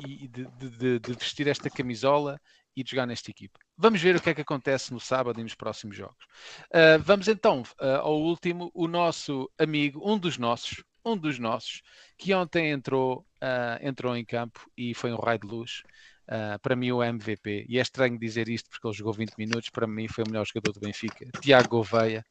de, 0.00 0.28
de, 0.28 0.98
de, 0.98 1.12
vestir 1.14 1.46
esta 1.48 1.70
camisola 1.70 2.40
e 2.76 2.82
de 2.82 2.90
jogar 2.90 3.06
nesta 3.06 3.30
equipa. 3.30 3.58
Vamos 3.76 4.00
ver 4.00 4.16
o 4.16 4.20
que 4.20 4.30
é 4.30 4.34
que 4.34 4.40
acontece 4.40 4.92
no 4.92 5.00
sábado 5.00 5.40
e 5.40 5.42
nos 5.42 5.54
próximos 5.54 5.96
jogos. 5.96 6.24
Uh, 6.70 7.02
vamos 7.02 7.28
então 7.28 7.62
uh, 7.80 8.00
ao 8.00 8.20
último, 8.20 8.70
o 8.74 8.86
nosso 8.86 9.50
amigo, 9.58 10.00
um 10.04 10.18
dos 10.18 10.38
nossos, 10.38 10.82
um 11.04 11.16
dos 11.16 11.38
nossos, 11.38 11.82
que 12.16 12.32
ontem 12.32 12.70
entrou, 12.70 13.26
uh, 13.42 13.86
entrou 13.86 14.16
em 14.16 14.24
campo 14.24 14.60
e 14.76 14.94
foi 14.94 15.12
um 15.12 15.16
raio 15.16 15.40
de 15.40 15.46
luz. 15.46 15.82
Uh, 16.28 16.56
para 16.60 16.76
mim 16.76 16.92
o 16.92 17.02
MVP, 17.02 17.66
e 17.68 17.78
é 17.78 17.82
estranho 17.82 18.16
dizer 18.16 18.48
isto 18.48 18.70
porque 18.70 18.86
ele 18.86 18.94
jogou 18.94 19.12
20 19.12 19.34
minutos, 19.36 19.70
para 19.70 19.88
mim 19.88 20.06
foi 20.06 20.22
o 20.24 20.28
melhor 20.28 20.46
jogador 20.46 20.72
do 20.72 20.80
Benfica, 20.80 21.26
Tiago 21.40 21.68
Gouveia, 21.68 22.24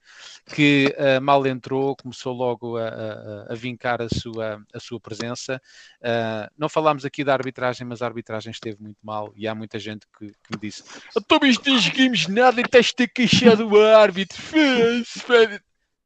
que 0.55 0.95
uh, 0.97 1.21
mal 1.21 1.45
entrou, 1.45 1.95
começou 1.97 2.33
logo 2.33 2.77
a, 2.77 2.87
a, 2.87 3.51
a, 3.51 3.55
vincar 3.55 4.01
a 4.01 4.07
sua, 4.07 4.63
a 4.73 4.79
sua 4.79 4.99
presença. 4.99 5.61
Uh, 5.99 6.49
não 6.57 6.69
falámos 6.69 7.03
aqui 7.03 7.23
da 7.23 7.33
arbitragem, 7.33 7.85
mas 7.85 8.01
a 8.01 8.05
arbitragem 8.05 8.51
esteve 8.51 8.81
muito 8.81 8.99
mal 9.03 9.33
e 9.35 9.45
há 9.45 9.53
muita 9.53 9.77
gente 9.77 10.07
que, 10.17 10.27
que 10.27 10.55
me 10.55 10.59
disse: 10.61 10.83
Então, 11.15 11.39
não 11.41 12.33
nada 12.33 12.61
e 12.61 12.63
estás-te 12.63 13.07
queixar 13.07 13.57
do 13.57 13.79
árbitro. 13.81 14.41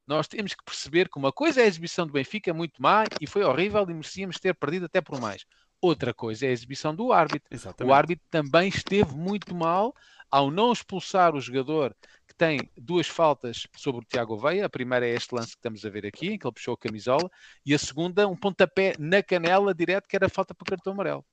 Nós 0.07 0.27
temos 0.27 0.53
que 0.53 0.63
perceber 0.63 1.09
que 1.09 1.17
uma 1.17 1.31
coisa 1.31 1.61
é 1.61 1.63
a 1.63 1.67
exibição 1.67 2.05
do 2.05 2.13
Benfica, 2.13 2.53
muito 2.53 2.79
má 2.81 3.05
e 3.19 3.25
foi 3.25 3.43
horrível 3.43 3.83
e 3.89 3.93
merecíamos 3.93 4.37
ter 4.39 4.53
perdido 4.53 4.85
até 4.85 5.01
por 5.01 5.19
mais. 5.19 5.45
Outra 5.81 6.13
coisa 6.13 6.45
é 6.45 6.49
a 6.49 6.51
exibição 6.51 6.95
do 6.95 7.11
árbitro. 7.11 7.47
Exatamente. 7.51 7.91
O 7.91 7.93
árbitro 7.93 8.25
também 8.29 8.69
esteve 8.69 9.13
muito 9.13 9.53
mal 9.53 9.93
ao 10.31 10.49
não 10.51 10.71
expulsar 10.71 11.35
o 11.35 11.39
jogador 11.39 11.95
que 12.27 12.35
tem 12.35 12.69
duas 12.75 13.07
faltas 13.07 13.67
sobre 13.77 14.01
o 14.01 14.05
Tiago 14.05 14.37
Veia. 14.37 14.65
A 14.65 14.69
primeira 14.69 15.07
é 15.07 15.13
este 15.13 15.33
lance 15.33 15.49
que 15.49 15.57
estamos 15.57 15.85
a 15.85 15.89
ver 15.89 16.05
aqui, 16.05 16.33
em 16.33 16.37
que 16.37 16.45
ele 16.45 16.53
puxou 16.53 16.73
a 16.73 16.77
camisola, 16.77 17.29
e 17.65 17.73
a 17.73 17.77
segunda, 17.79 18.27
um 18.27 18.35
pontapé 18.35 18.93
na 18.99 19.21
canela 19.21 19.73
direto, 19.73 20.07
que 20.07 20.15
era 20.15 20.27
falta 20.27 20.53
para 20.53 20.65
cartão 20.65 20.93
amarelo. 20.93 21.23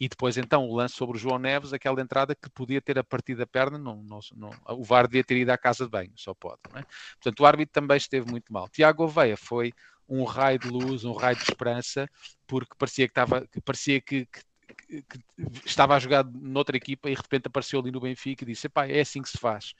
E 0.00 0.08
depois, 0.08 0.36
então, 0.36 0.66
o 0.66 0.74
lance 0.74 0.94
sobre 0.94 1.16
o 1.16 1.20
João 1.20 1.38
Neves, 1.38 1.72
aquela 1.72 2.00
entrada 2.00 2.34
que 2.34 2.48
podia 2.50 2.80
ter 2.80 2.98
a 2.98 3.04
partir 3.04 3.34
da 3.34 3.46
perna, 3.46 3.78
não, 3.78 4.02
não, 4.02 4.20
não, 4.34 4.50
o 4.70 4.82
VAR 4.82 5.06
devia 5.06 5.22
ter 5.22 5.36
ido 5.36 5.50
à 5.50 5.58
casa 5.58 5.84
de 5.84 5.90
banho, 5.90 6.12
só 6.16 6.34
pode. 6.34 6.60
É? 6.74 6.82
Portanto, 7.22 7.40
o 7.40 7.46
árbitro 7.46 7.72
também 7.72 7.96
esteve 7.96 8.30
muito 8.30 8.52
mal. 8.52 8.68
Tiago 8.68 9.06
Veia 9.06 9.36
foi 9.36 9.72
um 10.08 10.24
raio 10.24 10.58
de 10.58 10.68
luz, 10.68 11.04
um 11.04 11.12
raio 11.12 11.36
de 11.36 11.42
esperança, 11.42 12.08
porque 12.46 12.74
parecia 12.78 13.06
que 13.06 13.12
estava, 13.12 13.46
que 13.46 13.60
parecia 13.60 14.00
que, 14.00 14.26
que, 14.26 15.02
que, 15.02 15.20
estava 15.64 15.94
a 15.94 15.98
jogar 15.98 16.24
noutra 16.24 16.76
equipa 16.76 17.10
e 17.10 17.14
de 17.14 17.20
repente 17.20 17.46
apareceu 17.46 17.80
ali 17.80 17.90
no 17.90 18.00
Benfica 18.00 18.44
e 18.44 18.46
disse: 18.46 18.68
é 18.88 19.00
assim 19.00 19.20
que 19.20 19.28
se 19.28 19.38
faz. 19.38 19.74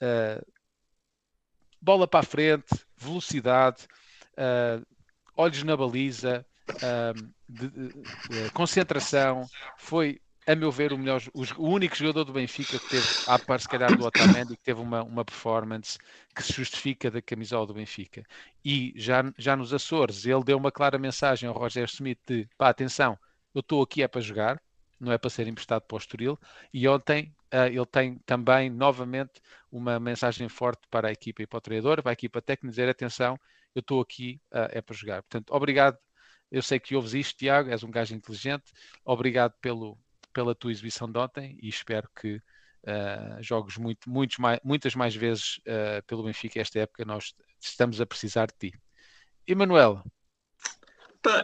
Uh, 0.00 0.44
bola 1.80 2.08
para 2.08 2.20
a 2.20 2.24
frente, 2.24 2.84
velocidade, 2.96 3.86
uh, 4.32 4.84
olhos 5.36 5.62
na 5.62 5.76
baliza, 5.76 6.44
uh, 6.68 7.32
de, 7.48 7.68
de, 7.68 8.50
concentração. 8.52 9.46
Foi 9.78 10.20
a 10.46 10.56
meu 10.56 10.72
ver, 10.72 10.92
o, 10.92 10.98
melhor, 10.98 11.22
o 11.34 11.68
único 11.68 11.96
jogador 11.96 12.24
do 12.24 12.32
Benfica 12.32 12.78
que 12.78 12.88
teve, 12.88 13.06
a 13.26 13.38
par 13.38 13.60
se 13.60 13.68
calhar 13.68 13.96
do 13.96 14.04
Otamendi, 14.04 14.56
que 14.56 14.62
teve 14.62 14.80
uma, 14.80 15.02
uma 15.02 15.24
performance 15.24 15.98
que 16.34 16.42
se 16.42 16.52
justifica 16.52 17.10
da 17.10 17.22
camisola 17.22 17.66
do 17.66 17.74
Benfica. 17.74 18.24
E 18.64 18.92
já, 18.96 19.22
já 19.38 19.56
nos 19.56 19.72
Açores, 19.72 20.26
ele 20.26 20.42
deu 20.42 20.58
uma 20.58 20.72
clara 20.72 20.98
mensagem 20.98 21.48
ao 21.48 21.54
Roger 21.54 21.84
Smith 21.84 22.18
de, 22.26 22.48
pá, 22.58 22.68
atenção, 22.68 23.18
eu 23.54 23.60
estou 23.60 23.82
aqui 23.82 24.02
é 24.02 24.08
para 24.08 24.20
jogar, 24.20 24.60
não 24.98 25.12
é 25.12 25.18
para 25.18 25.30
ser 25.30 25.46
emprestado 25.46 25.82
para 25.82 25.94
o 25.94 25.98
Estoril. 25.98 26.38
E 26.72 26.88
ontem 26.88 27.34
uh, 27.52 27.66
ele 27.66 27.86
tem 27.86 28.18
também, 28.26 28.68
novamente, 28.68 29.40
uma 29.70 30.00
mensagem 30.00 30.48
forte 30.48 30.82
para 30.90 31.08
a 31.08 31.12
equipa 31.12 31.42
e 31.42 31.46
para 31.46 31.58
o 31.58 31.60
treinador, 31.60 32.02
para 32.02 32.12
a 32.12 32.14
equipa 32.14 32.42
técnica, 32.42 32.70
dizer, 32.70 32.88
atenção, 32.88 33.38
eu 33.74 33.80
estou 33.80 34.00
aqui 34.00 34.40
uh, 34.52 34.68
é 34.70 34.80
para 34.80 34.94
jogar. 34.96 35.22
Portanto, 35.22 35.54
obrigado 35.54 35.96
eu 36.52 36.60
sei 36.62 36.78
que 36.78 36.94
ouves 36.94 37.14
isto, 37.14 37.38
Tiago, 37.38 37.70
és 37.70 37.82
um 37.82 37.90
gajo 37.90 38.14
inteligente. 38.14 38.74
Obrigado 39.06 39.54
pelo, 39.62 39.98
pela 40.32 40.54
tua 40.54 40.70
exibição 40.70 41.10
de 41.10 41.18
ontem 41.18 41.58
e 41.60 41.68
espero 41.68 42.08
que 42.20 42.36
uh, 42.36 43.42
jogues 43.42 43.76
muito, 43.76 44.08
muitos 44.08 44.38
mais, 44.38 44.60
muitas 44.64 44.94
mais 44.94 45.14
vezes 45.14 45.58
uh, 45.58 46.02
pelo 46.06 46.24
Benfica 46.24 46.60
esta 46.60 46.80
época. 46.80 47.04
Nós 47.04 47.34
estamos 47.60 48.00
a 48.00 48.06
precisar 48.06 48.46
de 48.46 48.70
ti. 48.70 48.80
Emanuel. 49.46 50.02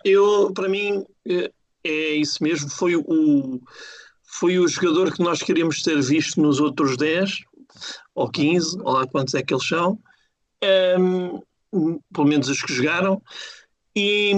Eu, 0.05 0.53
para 0.53 0.69
mim, 0.69 1.05
é, 1.27 1.53
é 1.85 2.11
isso 2.15 2.43
mesmo. 2.43 2.69
Foi 2.69 2.97
o, 2.97 3.61
foi 4.23 4.59
o 4.59 4.67
jogador 4.67 5.13
que 5.13 5.23
nós 5.23 5.43
queríamos 5.43 5.83
ter 5.83 6.01
visto 6.03 6.41
nos 6.41 6.61
outros 6.61 6.97
10 6.97 7.43
ou 8.15 8.29
15, 8.31 8.79
ou 8.81 8.93
lá 8.93 9.07
quantos 9.07 9.35
é 9.35 9.43
que 9.43 9.55
eles 9.55 9.67
são. 9.67 9.99
Um, 10.63 12.01
pelo 12.13 12.27
menos 12.27 12.49
os 12.49 12.63
que 12.63 12.73
jogaram. 12.73 13.23
E 14.01 14.33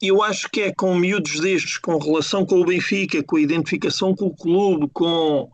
eu 0.00 0.22
acho 0.22 0.48
que 0.48 0.62
é 0.62 0.74
com 0.74 0.94
miúdos 0.94 1.38
destes, 1.38 1.76
com 1.76 1.98
relação 1.98 2.46
com 2.46 2.62
o 2.62 2.64
Benfica, 2.64 3.22
com 3.22 3.36
a 3.36 3.42
identificação 3.42 4.16
com 4.16 4.28
o 4.28 4.34
clube, 4.34 4.88
com 4.90 5.50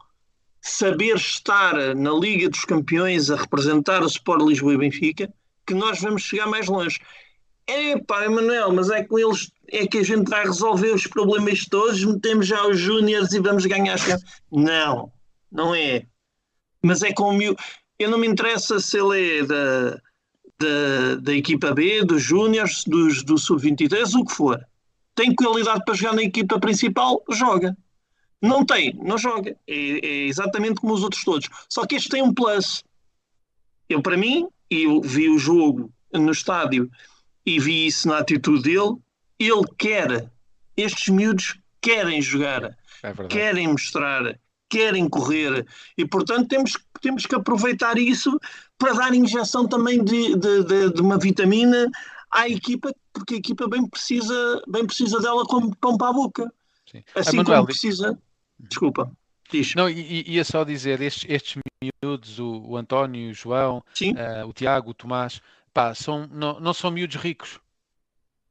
saber 0.63 1.17
estar 1.17 1.75
na 1.97 2.13
Liga 2.13 2.49
dos 2.49 2.61
Campeões 2.61 3.33
a 3.33 3.37
representar 3.37 4.05
o 4.05 4.07
Sport 4.07 4.43
Lisboa 4.43 4.75
e 4.75 4.79
Benfica, 4.79 5.35
que 5.67 5.75
nós 5.75 6.01
vamos 6.01 6.23
chegar 6.23 6.47
mais 6.47 6.69
longe. 6.69 7.01
É 7.67 7.99
pá, 7.99 8.25
Emanuel, 8.27 8.73
mas 8.73 8.91
é 8.91 9.03
com 9.03 9.19
eles 9.19 9.51
é 9.73 9.89
que 9.89 9.99
a 9.99 10.05
gente 10.05 10.31
vai 10.31 10.45
resolver 10.45 10.95
os 10.95 11.09
problemas 11.09 11.67
todos, 11.67 12.05
metemos 12.05 12.47
já 12.47 12.65
os 12.65 12.79
Júniors 12.79 13.33
e 13.33 13.41
vamos 13.41 13.67
ganhar. 13.67 13.99
Não, 14.53 15.11
não 15.51 15.75
é. 15.75 16.07
Mas 16.81 17.03
é 17.03 17.13
com 17.13 17.31
o 17.31 17.33
miúdo. 17.33 17.61
Eu 17.99 18.09
não 18.09 18.19
me 18.19 18.29
interessa 18.29 18.79
se 18.79 18.97
ele 18.97 19.41
é 19.41 19.43
da 19.45 20.01
da, 20.59 21.15
da 21.21 21.33
equipa 21.33 21.73
B, 21.73 22.05
dos 22.05 22.23
Júniors, 22.23 22.85
dos, 22.85 23.23
do 23.23 23.39
Sub-23, 23.39 24.15
o 24.15 24.25
que 24.25 24.33
for. 24.33 24.67
Tem 25.15 25.35
qualidade 25.35 25.83
para 25.85 25.95
jogar 25.95 26.15
na 26.15 26.23
equipa 26.23 26.59
principal, 26.59 27.23
joga. 27.31 27.77
Não 28.41 28.65
tem, 28.65 28.95
não 29.03 29.19
joga. 29.19 29.57
É, 29.67 30.07
é, 30.07 30.27
exatamente 30.27 30.81
como 30.81 30.95
os 30.95 31.03
outros 31.03 31.25
todos. 31.25 31.49
Só 31.69 31.87
que 31.87 31.97
este 31.97 32.09
tem 32.09 32.23
um 32.23 32.33
plus. 32.33 32.85
Eu, 33.89 34.03
para 34.03 34.17
mim, 34.17 34.49
eu 34.71 35.01
vi 35.01 35.29
o 35.29 35.39
jogo 35.39 35.93
no 36.13 36.31
estádio 36.31 36.91
e 37.45 37.59
vi 37.59 37.87
isso 37.87 38.09
na 38.09 38.19
atitude 38.19 38.63
dele. 38.63 38.97
Ele 39.39 39.65
quer, 39.77 40.31
estes 40.77 41.09
miúdos 41.09 41.59
querem 41.81 42.21
jogar, 42.21 42.77
é 43.03 43.13
querem 43.29 43.69
mostrar, 43.69 44.39
querem 44.69 45.09
correr 45.09 45.67
e, 45.97 46.05
portanto, 46.05 46.49
temos, 46.49 46.73
temos 47.01 47.25
que 47.25 47.35
aproveitar 47.35 47.99
isso 47.99 48.39
para 48.79 48.93
dar 48.93 49.15
injeção 49.15 49.67
também 49.67 50.03
de, 50.03 50.37
de, 50.37 50.65
de, 50.65 50.93
de 50.93 51.03
uma 51.03 51.19
vitamina 51.19 51.91
à 52.31 52.49
equipa, 52.49 52.95
porque 53.13 53.35
a 53.35 53.39
equipa 53.39 53.69
bem 53.69 53.87
precisa, 53.87 54.63
bem 54.69 54.87
precisa 54.87 55.21
dela 55.21 55.45
como 55.45 55.75
pão 55.77 55.99
para 55.99 56.11
a 56.11 56.13
boca. 56.13 56.53
Sim. 56.91 57.03
Assim 57.15 57.37
Manuel, 57.39 57.57
como 57.59 57.67
precisa. 57.67 58.19
Desculpa. 58.59 59.11
Diz. 59.51 59.75
Não, 59.75 59.89
ia 59.89 60.45
só 60.45 60.63
dizer, 60.63 61.01
estes, 61.01 61.25
estes 61.29 61.63
miúdos, 62.03 62.39
o, 62.39 62.63
o 62.67 62.77
António, 62.77 63.31
o 63.31 63.35
João, 63.35 63.79
uh, 63.79 64.47
o 64.47 64.53
Tiago, 64.53 64.91
o 64.91 64.95
Tomás, 64.95 65.41
pá, 65.73 65.95
são, 65.95 66.27
não, 66.31 66.61
não 66.61 66.75
são 66.75 66.91
miúdos 66.91 67.17
ricos. 67.17 67.59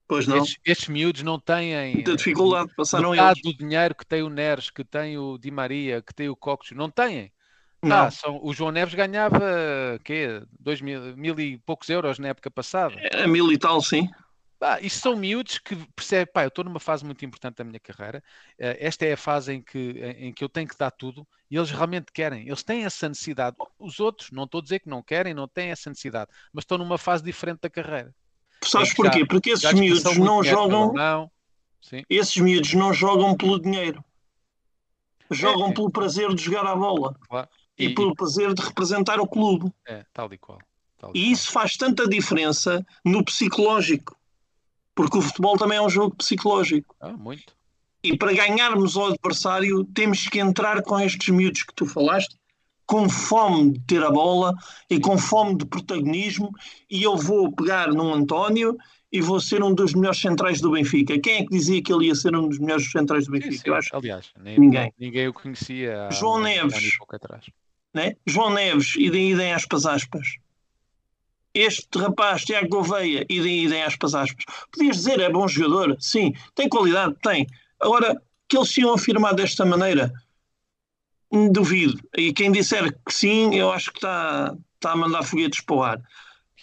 Pois 0.08 0.26
não. 0.26 0.38
Estes, 0.38 0.58
estes 0.66 0.88
miúdos 0.88 1.22
não 1.22 1.40
têm 1.40 1.94
muita 1.94 2.16
dificuldade, 2.16 2.72
passaram 2.76 3.14
eles. 3.14 3.41
do 3.41 3.54
dinheiro 3.54 3.94
que 3.94 4.06
tem 4.06 4.24
o 4.24 4.30
Neres, 4.30 4.70
que 4.70 4.84
tem 4.84 5.18
o 5.18 5.38
Di 5.38 5.52
Maria, 5.52 6.02
que 6.02 6.14
tem 6.14 6.30
o 6.30 6.36
Cocos, 6.36 6.72
não 6.72 6.90
têm. 6.90 7.32
Não. 7.88 7.95
Ah, 8.03 8.11
são, 8.11 8.39
o 8.43 8.53
João 8.53 8.72
Neves 8.72 8.93
ganhava 8.93 9.39
quê? 10.03 10.41
Dois 10.59 10.81
mil, 10.81 11.15
mil 11.15 11.39
e 11.39 11.57
poucos 11.59 11.89
euros 11.89 12.19
na 12.19 12.30
época 12.30 12.51
passada. 12.51 12.95
Era 12.97 13.27
mil 13.27 13.51
e 13.51 13.57
tal, 13.57 13.81
sim. 13.81 14.09
Ah, 14.59 14.80
isso 14.81 15.01
são 15.01 15.15
miúdos 15.15 15.59
que 15.59 15.76
percebem, 15.95 16.31
pá, 16.34 16.43
eu 16.43 16.47
estou 16.47 16.65
numa 16.65 16.80
fase 16.80 17.05
muito 17.05 17.23
importante 17.23 17.57
da 17.57 17.64
minha 17.64 17.80
carreira. 17.80 18.23
Uh, 18.59 18.73
esta 18.80 19.05
é 19.05 19.14
a 19.14 19.18
fase 19.18 19.53
em 19.53 19.61
que, 19.61 19.80
em 20.18 20.34
que 20.34 20.43
eu 20.43 20.49
tenho 20.49 20.68
que 20.68 20.77
dar 20.77 20.89
tudo 20.89 21.27
e 21.49 21.55
eles 21.55 21.69
realmente 21.69 22.11
querem. 22.11 22.47
Eles 22.47 22.64
têm 22.64 22.84
essa 22.84 23.07
necessidade. 23.07 23.55
Os 23.77 23.99
outros, 23.99 24.31
não 24.31 24.45
estou 24.45 24.59
a 24.59 24.64
dizer 24.64 24.80
que 24.80 24.89
não 24.89 25.03
querem, 25.03 25.34
não 25.34 25.47
têm 25.47 25.69
essa 25.69 25.89
necessidade, 25.89 26.31
mas 26.51 26.64
estão 26.64 26.77
numa 26.77 26.97
fase 26.97 27.23
diferente 27.23 27.59
da 27.61 27.69
carreira. 27.69 28.14
Sabes 28.64 28.93
porquê? 28.95 29.19
Já, 29.19 29.26
Porque 29.27 29.51
esses 29.51 29.73
miúdos 29.73 30.18
não 30.18 30.43
jogam. 30.43 30.91
Não. 30.91 31.31
Esses 32.09 32.35
miúdos 32.38 32.73
não 32.73 32.91
jogam 32.91 33.38
pelo 33.38 33.61
dinheiro. 33.61 34.03
Jogam 35.30 35.68
é, 35.68 35.69
é. 35.69 35.73
pelo 35.73 35.91
prazer 35.91 36.34
de 36.34 36.43
jogar 36.43 36.65
a 36.65 36.76
bola. 36.76 37.15
Claro 37.30 37.47
e, 37.78 37.86
e 37.86 37.95
pelo 37.95 38.16
prazer 38.16 38.54
de 38.54 38.62
representar 38.62 39.20
o 39.20 39.28
clube. 39.28 39.72
É, 39.88 40.04
tal 40.14 40.32
e 40.34 40.38
qual. 40.38 40.60
Tal 40.98 41.12
e, 41.14 41.30
e 41.30 41.32
isso 41.32 41.52
faz 41.52 41.78
tanta 41.78 42.08
diferença 42.08 42.86
no 43.06 43.24
psicológico, 43.24 44.16
porque 44.95 45.18
o 45.18 45.22
futebol 45.22 45.58
também 45.58 45.78
é 45.78 45.82
um 45.82 45.90
jogo 45.90 46.16
psicológico. 46.16 46.95
Ah, 46.99 47.12
muito. 47.12 47.56
E 48.04 48.18
para 48.18 48.34
ganharmos 48.34 48.95
ao 48.95 49.08
adversário, 49.08 49.84
temos 49.86 50.28
que 50.28 50.40
entrar 50.40 50.82
com 50.82 50.99
estes 50.99 51.30
miúdos 51.30 51.64
que 51.64 51.74
tu 51.74 51.86
falaste, 51.86 52.38
com 52.86 53.10
fome 53.10 53.74
de 53.74 53.80
ter 53.82 54.04
a 54.04 54.10
bola 54.10 54.54
e 54.90 54.99
com 54.99 55.18
fome 55.18 55.58
de 55.58 55.66
protagonismo. 55.66 56.52
E 56.90 57.04
eu 57.04 57.18
vou 57.18 57.52
pegar 57.52 57.90
num 57.90 58.14
António 58.14 58.78
e 59.12 59.22
vou 59.22 59.40
ser 59.40 59.64
um 59.64 59.74
dos 59.74 59.94
melhores 59.94 60.20
centrais 60.20 60.62
do 60.62 60.72
Benfica. 60.72 61.20
Quem 61.20 61.38
é 61.38 61.44
que 61.44 61.49
dizia 61.49 61.82
que 61.82 61.91
ele 61.91 62.08
ia 62.08 62.16
ser 62.16 62.36
um 62.36 62.48
dos 62.48 62.60
melhores 62.60 62.90
centrais 62.90 63.26
do 63.26 63.32
Benfica? 63.32 63.54
Sim, 63.54 63.60
sim. 63.60 63.70
Eu 63.70 63.76
acho 63.76 63.95
Aliás, 63.95 64.32
nem, 64.40 64.60
ninguém. 64.60 64.94
Ninguém 64.98 65.28
o 65.28 65.34
conhecia. 65.34 66.10
João 66.12 66.40
Neves. 66.40 66.98
Né? 67.98 68.15
João 68.28 68.53
Neves, 68.53 68.94
e 68.95 69.10
daí 69.10 69.32
idem 69.32 69.53
aspas 69.53 69.88
aspas. 69.88 70.36
este 71.52 71.98
rapaz, 71.98 72.45
Tiago 72.45 72.69
Gouveia, 72.69 73.26
idem, 73.28 73.64
idem 73.64 73.82
aspas, 73.82 74.14
aspas, 74.14 74.45
podias 74.72 74.98
dizer 74.98 75.19
é 75.19 75.32
bom 75.32 75.48
jogador, 75.48 75.98
sim, 75.99 76.32
tem 76.53 76.69
qualidade, 76.69 77.15
tem. 77.24 77.48
Agora, 77.80 78.22
que 78.48 78.56
eles 78.56 78.69
tinham 78.69 78.94
afirmado 78.94 79.38
desta 79.38 79.65
maneira, 79.65 80.14
duvido. 81.52 81.99
E 82.15 82.32
quem 82.32 82.52
disser 82.52 82.95
que 83.03 83.11
sim, 83.11 83.56
eu 83.56 83.72
acho 83.72 83.90
que 83.91 83.98
está, 83.98 84.56
está 84.76 84.91
a 84.91 84.95
mandar 84.95 85.24
foguetes 85.24 85.61
para 85.61 85.76
o 85.76 85.82
ar. 85.82 86.02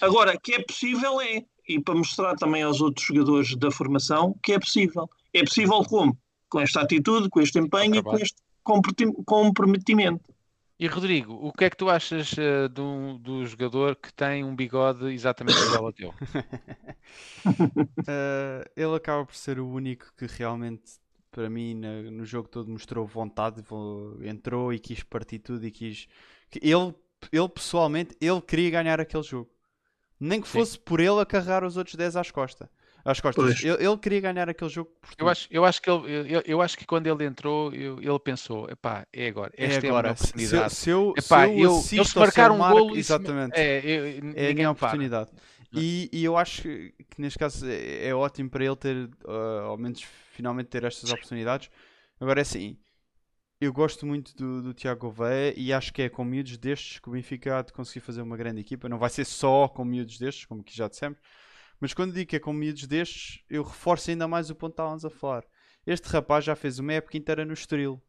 Agora, 0.00 0.38
que 0.38 0.54
é 0.54 0.62
possível 0.62 1.20
é, 1.20 1.44
e 1.68 1.80
para 1.80 1.96
mostrar 1.96 2.36
também 2.36 2.62
aos 2.62 2.80
outros 2.80 3.04
jogadores 3.06 3.56
da 3.56 3.72
formação 3.72 4.38
que 4.40 4.52
é 4.52 4.60
possível. 4.60 5.10
É 5.32 5.42
possível 5.42 5.82
como? 5.82 6.16
Com 6.48 6.60
esta 6.60 6.82
atitude, 6.82 7.28
com 7.28 7.40
este 7.40 7.58
empenho 7.58 7.96
e 7.96 8.02
com 8.04 8.16
este 8.16 8.36
comprometimento. 9.26 10.33
E 10.78 10.88
Rodrigo, 10.88 11.34
o 11.34 11.52
que 11.52 11.64
é 11.66 11.70
que 11.70 11.76
tu 11.76 11.88
achas 11.88 12.32
uh, 12.32 12.68
do, 12.68 13.16
do 13.18 13.46
jogador 13.46 13.94
que 13.94 14.12
tem 14.12 14.42
um 14.42 14.56
bigode 14.56 15.06
exatamente 15.12 15.58
igual 15.60 15.86
ao 15.86 15.92
teu? 15.92 16.08
uh, 16.10 16.14
ele 18.76 18.96
acaba 18.96 19.24
por 19.24 19.36
ser 19.36 19.60
o 19.60 19.68
único 19.68 20.12
que 20.16 20.26
realmente, 20.26 20.82
para 21.30 21.48
mim, 21.48 21.74
no, 21.74 22.10
no 22.10 22.24
jogo 22.24 22.48
todo 22.48 22.68
mostrou 22.68 23.06
vontade, 23.06 23.62
entrou 24.22 24.72
e 24.72 24.80
quis 24.80 25.02
partir 25.04 25.38
tudo 25.38 25.64
e 25.64 25.70
quis. 25.70 26.08
Ele, 26.60 26.92
ele 27.30 27.48
pessoalmente, 27.48 28.16
ele 28.20 28.40
queria 28.40 28.70
ganhar 28.70 29.00
aquele 29.00 29.22
jogo. 29.22 29.50
Nem 30.18 30.40
que 30.40 30.48
fosse 30.48 30.72
Sim. 30.72 30.80
por 30.84 30.98
ele 30.98 31.20
a 31.20 31.26
carregar 31.26 31.62
os 31.62 31.76
outros 31.76 31.94
10 31.94 32.16
às 32.16 32.30
costas 32.32 32.68
às 33.04 33.20
costas. 33.20 33.62
Ele, 33.62 33.84
ele, 33.84 33.98
queria 33.98 34.20
ganhar 34.20 34.48
aquele 34.48 34.70
jogo. 34.70 34.90
Eu 35.18 35.28
acho, 35.28 35.48
eu, 35.50 35.64
acho 35.64 35.82
que 35.82 35.90
ele, 35.90 36.34
eu, 36.34 36.42
eu, 36.46 36.62
acho 36.62 36.78
que 36.78 36.86
quando 36.86 37.06
ele 37.06 37.24
entrou, 37.24 37.72
eu, 37.74 38.00
ele 38.00 38.18
pensou: 38.18 38.68
epá, 38.70 39.06
é 39.12 39.28
agora. 39.28 39.52
É 39.56 39.66
esta 39.66 39.86
é, 39.86 39.90
agora. 39.90 40.08
é 40.08 40.10
a 40.10 40.12
oportunidade. 40.14 40.74
Se, 40.74 40.80
se 40.80 40.90
eu, 40.90 41.14
epá, 41.16 41.46
se 41.46 41.60
eu, 41.60 41.98
eu, 41.98 42.04
se 42.04 42.18
marcar 42.18 42.50
um 42.50 42.58
marco, 42.58 42.78
golo, 42.78 42.96
exatamente. 42.96 43.52
É, 43.54 43.80
eu, 43.84 44.32
é 44.34 44.50
a 44.50 44.54
minha 44.54 44.70
oportunidade. 44.70 45.30
E, 45.76 46.08
e, 46.12 46.24
eu 46.24 46.36
acho 46.36 46.62
que, 46.62 46.94
que, 47.10 47.20
neste 47.20 47.38
caso 47.38 47.66
é, 47.68 48.06
é, 48.06 48.14
ótimo 48.14 48.48
para 48.48 48.64
ele 48.64 48.76
ter, 48.76 49.10
uh, 49.24 49.64
ao 49.64 49.76
menos 49.76 50.04
finalmente, 50.30 50.68
ter 50.68 50.84
estas 50.84 51.10
oportunidades. 51.10 51.68
Agora 52.20 52.40
é 52.40 52.42
assim, 52.42 52.78
eu 53.60 53.72
gosto 53.72 54.06
muito 54.06 54.36
do, 54.36 54.62
do 54.62 54.74
Tiago 54.74 55.00
Gouveia 55.00 55.54
e 55.56 55.72
acho 55.72 55.92
que 55.92 56.02
é 56.02 56.08
com 56.08 56.24
miúdos 56.24 56.56
destes 56.58 56.98
que 56.98 57.08
o 57.08 57.12
Benfica 57.12 57.58
há 57.58 57.62
de 57.62 57.72
conseguir 57.72 58.00
fazer 58.00 58.22
uma 58.22 58.36
grande 58.36 58.60
equipa. 58.60 58.88
Não 58.88 58.98
vai 58.98 59.10
ser 59.10 59.24
só 59.24 59.68
com 59.68 59.84
miúdos 59.84 60.18
destes, 60.18 60.44
como 60.44 60.62
que 60.62 60.76
já 60.76 60.88
dissemos, 60.88 61.18
mas 61.84 61.92
quando 61.92 62.14
digo 62.14 62.30
que 62.30 62.36
é 62.36 62.40
com 62.40 62.50
miúdos 62.50 62.86
destes, 62.86 63.44
eu 63.50 63.62
reforço 63.62 64.08
ainda 64.08 64.26
mais 64.26 64.48
o 64.48 64.54
ponto 64.54 64.70
que 64.70 64.76
estávamos 64.76 65.04
a 65.04 65.10
falar. 65.10 65.44
Este 65.86 66.08
rapaz 66.08 66.42
já 66.42 66.56
fez 66.56 66.78
uma 66.78 66.94
época 66.94 67.18
inteira 67.18 67.44
no 67.44 67.52
Estoril. 67.52 68.02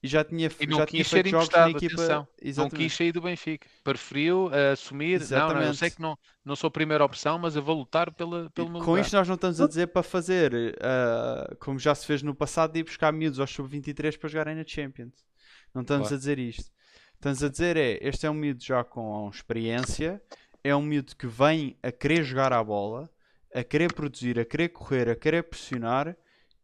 E 0.00 0.06
já 0.06 0.22
tinha, 0.22 0.48
e 0.60 0.66
não 0.68 0.78
já 0.78 0.86
quis 0.86 0.92
tinha 0.92 1.04
feito 1.04 1.30
jogos 1.30 1.48
na 1.48 1.70
equipa. 1.70 2.28
Não 2.56 2.70
quis 2.70 2.94
sair 2.94 3.10
do 3.10 3.20
Benfica. 3.20 3.66
Preferiu 3.82 4.46
uh, 4.46 4.72
assumir. 4.72 5.20
Não, 5.28 5.48
não, 5.48 5.62
eu 5.62 5.74
sei 5.74 5.90
que 5.90 6.00
não, 6.00 6.16
não 6.44 6.54
sou 6.54 6.68
a 6.68 6.70
primeira 6.70 7.04
opção, 7.04 7.40
mas 7.40 7.56
eu 7.56 7.62
vou 7.62 7.76
lutar 7.76 8.14
pela, 8.14 8.48
pelo 8.50 8.70
meu 8.70 8.82
Com 8.82 8.90
lugar. 8.92 9.02
isto 9.02 9.16
nós 9.16 9.26
não 9.26 9.34
estamos 9.34 9.60
a 9.60 9.66
dizer 9.66 9.88
para 9.88 10.04
fazer, 10.04 10.54
uh, 10.54 11.56
como 11.56 11.76
já 11.76 11.92
se 11.92 12.06
fez 12.06 12.22
no 12.22 12.36
passado, 12.36 12.72
de 12.72 12.78
ir 12.78 12.84
buscar 12.84 13.12
miúdos 13.12 13.40
aos 13.40 13.50
sub-23 13.50 14.16
para 14.16 14.28
jogarem 14.28 14.54
na 14.54 14.64
Champions. 14.64 15.26
Não 15.74 15.82
estamos 15.82 16.06
claro. 16.06 16.14
a 16.14 16.18
dizer 16.18 16.38
isto. 16.38 16.70
Estamos 17.14 17.42
a 17.42 17.48
dizer 17.48 17.76
é, 17.76 17.98
este 18.00 18.26
é 18.26 18.30
um 18.30 18.34
miúdo 18.34 18.62
já 18.62 18.84
com 18.84 19.28
experiência, 19.28 20.22
é 20.68 20.76
um 20.76 20.82
miúdo 20.82 21.16
que 21.16 21.26
vem 21.26 21.76
a 21.82 21.90
querer 21.90 22.22
jogar 22.22 22.52
a 22.52 22.62
bola, 22.62 23.10
a 23.54 23.64
querer 23.64 23.92
produzir, 23.92 24.38
a 24.38 24.44
querer 24.44 24.68
correr, 24.68 25.08
a 25.08 25.16
querer 25.16 25.42
pressionar, 25.44 26.16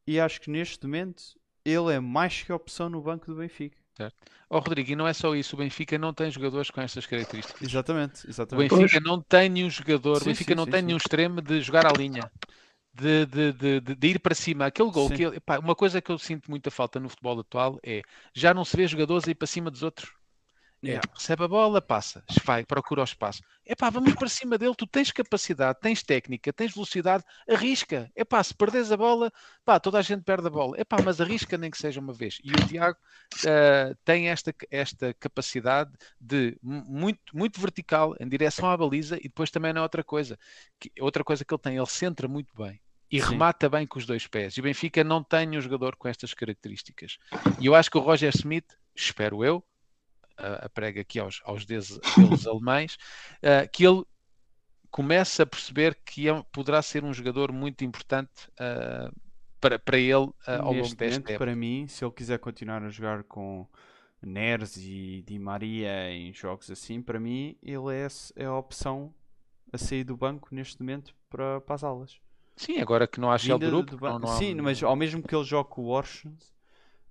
e 0.07 0.21
acho 0.21 0.41
que 0.41 0.51
neste 0.51 0.85
momento 0.87 1.23
ele 1.65 1.93
é 1.93 1.99
mais 1.99 2.43
que 2.43 2.53
opção 2.53 2.91
no 2.91 3.01
banco 3.01 3.27
do 3.27 3.37
Benfica. 3.37 3.79
Certo. 3.97 4.17
Oh, 4.51 4.59
Rodrigo, 4.59 4.91
e 4.91 4.97
não 4.97 5.07
é 5.07 5.13
só 5.13 5.35
isso, 5.35 5.57
o 5.57 5.59
Benfica 5.59 5.97
não 5.97 6.13
tem 6.13 6.31
jogadores 6.31 6.71
com 6.71 6.81
estas 6.81 7.07
características. 7.07 7.63
Exatamente, 7.63 8.29
exatamente. 8.29 8.73
O 8.73 8.77
Benfica 8.77 9.01
não 9.01 9.21
tem 9.21 9.49
nenhum 9.49 9.71
jogador, 9.71 10.17
sim, 10.17 10.23
o 10.23 10.27
Benfica 10.27 10.53
sim, 10.53 10.57
não 10.57 10.65
sim, 10.65 10.71
tem 10.71 10.83
nenhum 10.83 10.99
extremo 10.99 11.41
de 11.41 11.61
jogar 11.61 11.87
à 11.87 11.93
linha. 11.93 12.31
De, 12.93 13.27
de, 13.27 13.53
de, 13.53 13.81
de, 13.81 14.07
ir 14.07 14.21
para 14.21 14.37
cima. 14.37 14.67
Aquele 14.67 14.91
gol, 14.91 15.11
que 15.11 15.25
ele, 15.25 15.41
pá, 15.41 15.59
uma 15.59 15.75
coisa 15.75 16.01
que 16.01 16.13
eu 16.13 16.19
sinto 16.19 16.49
muita 16.49 16.71
falta 16.71 17.01
no 17.01 17.09
futebol 17.09 17.41
atual 17.41 17.81
é 17.83 18.03
já 18.33 18.55
não 18.55 18.65
se 18.65 18.77
vê 18.77 18.87
jogadores 18.87 19.27
a 19.27 19.33
ir 19.33 19.35
para 19.35 19.49
cima 19.49 19.69
dos 19.69 19.83
outros. 19.83 20.13
É, 20.91 21.01
recebe 21.15 21.45
a 21.45 21.49
bola, 21.49 21.81
passa, 21.81 22.25
vai, 22.45 22.65
procura 22.65 23.01
o 23.01 23.05
espaço. 23.05 23.43
É 23.65 23.75
pá, 23.75 23.91
vamos 23.91 24.15
para 24.15 24.29
cima 24.29 24.59
dele. 24.59 24.75
Tu 24.77 24.87
tens 24.87 25.11
capacidade, 25.11 25.79
tens 25.81 26.03
técnica, 26.03 26.53
tens 26.53 26.75
velocidade, 26.75 27.25
arrisca. 27.49 28.11
É 28.15 28.25
pá, 28.25 28.43
se 28.43 28.55
perdes 28.55 28.93
a 28.93 28.97
bola, 28.97 29.33
pá, 29.65 29.81
toda 29.81 29.99
a 29.99 30.03
gente 30.03 30.23
perde 30.23 30.47
a 30.47 30.51
bola. 30.51 30.77
É 30.79 30.85
pá, 30.85 30.99
mas 31.03 31.21
arrisca 31.21 31.57
nem 31.57 31.71
que 31.71 31.79
seja 31.79 32.01
uma 32.01 32.13
vez. 32.13 32.39
E 32.45 32.51
o 32.51 32.67
Tiago 32.69 32.99
uh, 33.45 33.97
tem 34.05 34.29
esta, 34.29 34.55
esta 34.71 35.15
capacidade 35.15 35.91
de 36.21 36.59
muito, 36.63 37.37
muito 37.37 37.61
vertical 37.61 38.15
em 38.21 38.29
direção 38.29 38.71
à 38.71 38.77
baliza 38.77 39.17
e 39.17 39.25
depois 39.25 39.51
também 39.51 39.73
não 39.73 39.81
é 39.81 39.83
outra 39.83 40.05
coisa. 40.05 40.39
Que, 40.79 40.93
outra 41.01 41.25
coisa 41.25 41.45
que 41.45 41.55
ele 41.55 41.63
tem, 41.63 41.77
ele 41.77 41.87
centra 41.87 42.29
muito 42.29 42.55
bem 42.55 42.81
e 43.11 43.21
Sim. 43.21 43.31
remata 43.31 43.69
bem 43.69 43.87
com 43.87 43.99
os 43.99 44.07
dois 44.07 44.27
pés. 44.27 44.57
E 44.57 44.61
o 44.61 44.63
Benfica 44.63 45.05
não 45.05 45.23
tem 45.23 45.57
um 45.57 45.61
jogador 45.61 45.95
com 45.97 46.09
estas 46.09 46.35
características. 46.35 47.19
E 47.61 47.67
eu 47.67 47.75
acho 47.75 47.91
que 47.91 47.97
o 47.97 48.01
Roger 48.01 48.33
Smith, 48.35 48.67
espero 48.95 49.45
eu, 49.45 49.65
a, 50.37 50.67
a 50.67 50.69
prega 50.69 51.01
aqui 51.01 51.19
aos, 51.19 51.41
aos 51.45 51.65
deuses, 51.65 51.99
deuses 52.17 52.47
alemães, 52.47 52.97
uh, 53.39 53.69
que 53.73 53.87
ele 53.87 54.05
começa 54.91 55.43
a 55.43 55.47
perceber 55.47 55.99
que 56.05 56.29
é, 56.29 56.43
poderá 56.53 56.81
ser 56.81 57.05
um 57.05 57.13
jogador 57.13 57.53
muito 57.53 57.85
importante 57.85 58.49
uh, 58.53 59.13
para, 59.61 59.79
para 59.79 59.99
ele 59.99 60.15
uh, 60.15 60.37
ao 60.61 60.73
longo 60.73 60.95
deste 60.95 61.21
tempo. 61.21 61.39
Para 61.39 61.57
mim, 61.57 61.87
se 61.89 62.05
ele 62.05 62.13
quiser 62.13 62.39
continuar 62.39 62.83
a 62.83 62.89
jogar 62.89 63.25
com 63.25 63.67
Neres 64.23 64.77
e 64.77 65.23
Di 65.27 65.39
Maria 65.39 66.11
em 66.11 66.33
jogos 66.33 66.71
assim, 66.71 67.03
para 67.03 67.19
mim 67.19 67.57
ele 67.63 67.93
é, 67.93 68.07
é 68.37 68.45
a 68.45 68.55
opção 68.57 69.13
a 69.73 69.79
sair 69.79 70.05
do 70.05 70.17
banco 70.17 70.49
neste 70.53 70.81
momento 70.81 71.15
para, 71.29 71.61
para 71.61 71.75
as 71.75 71.83
aulas. 71.83 72.21
Sim, 72.57 72.79
agora 72.79 73.09
que 73.09 73.19
não 73.19 73.33
há 73.33 73.37
Shell 73.37 73.59
Group. 73.59 74.01
Não, 74.01 74.21
não 74.21 74.31
há... 74.31 74.37
Sim, 74.37 74.55
mas 74.55 74.81
ao 74.81 74.95
mesmo 74.95 75.23
que 75.23 75.35
ele 75.35 75.43
jogue 75.43 75.71
com 75.71 75.83
o 75.83 75.89
Orsons, 75.89 76.54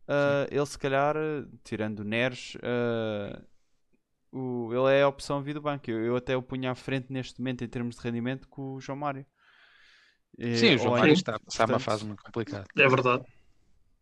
uh, 0.07 0.47
ele 0.49 0.65
se 0.65 0.77
calhar, 0.77 1.15
tirando 1.63 1.99
o 1.99 2.03
Neres, 2.03 2.55
uh, 2.55 3.45
o, 4.31 4.73
ele 4.73 4.99
é 4.99 5.03
a 5.03 5.07
opção 5.07 5.41
vir 5.41 5.53
do 5.53 5.61
banco. 5.61 5.89
Eu, 5.89 6.03
eu, 6.03 6.15
até 6.15 6.35
o 6.35 6.41
punha 6.41 6.71
à 6.71 6.75
frente 6.75 7.11
neste 7.11 7.39
momento 7.39 7.63
em 7.63 7.67
termos 7.67 7.95
de 7.95 8.01
rendimento 8.01 8.47
com 8.47 8.73
o 8.73 8.81
João 8.81 8.97
Mário. 8.97 9.25
Sim, 10.57 10.75
o 10.75 10.77
João 10.79 10.97
Mário 10.97 11.13
está 11.13 11.35
a 11.35 11.39
passar 11.39 11.69
uma 11.69 11.79
fase 11.79 12.05
muito 12.05 12.23
complicada. 12.23 12.65
É 12.75 12.87
verdade. 12.87 13.23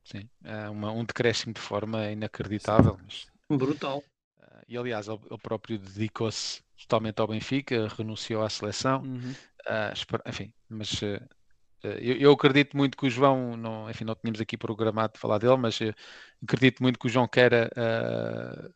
Sim, 0.04 0.30
é 0.44 0.70
uma, 0.70 0.92
um 0.92 1.04
decréscimo 1.04 1.54
de 1.54 1.60
forma 1.60 2.10
inacreditável. 2.10 2.98
Mas... 3.04 3.28
Brutal. 3.50 4.00
Uh, 4.40 4.64
e 4.68 4.78
aliás, 4.78 5.08
ele, 5.08 5.20
ele 5.30 5.40
próprio 5.40 5.78
dedicou-se 5.78 6.62
totalmente 6.80 7.20
ao 7.20 7.28
Benfica, 7.28 7.88
renunciou 7.90 8.44
à 8.44 8.50
seleção. 8.50 9.02
Uhum. 9.02 9.36
Uh, 9.68 10.30
enfim, 10.30 10.54
mas 10.70 11.02
eu, 11.84 12.16
eu, 12.18 12.32
acredito 12.32 12.78
muito 12.78 12.98
que 12.98 13.06
o 13.06 13.10
João, 13.10 13.58
não, 13.58 13.90
enfim, 13.90 14.04
não 14.04 14.16
tínhamos 14.16 14.42
aqui 14.42 14.58
programado 14.58 15.14
de 15.14 15.20
falar 15.20 15.38
dele, 15.38 15.58
mas 15.58 15.80
eh, 15.82 15.94
acredito 16.44 16.82
muito 16.84 17.00
que 17.00 17.08
o 17.08 17.10
João 17.10 17.28
queira, 17.28 17.70
uh, 17.76 18.74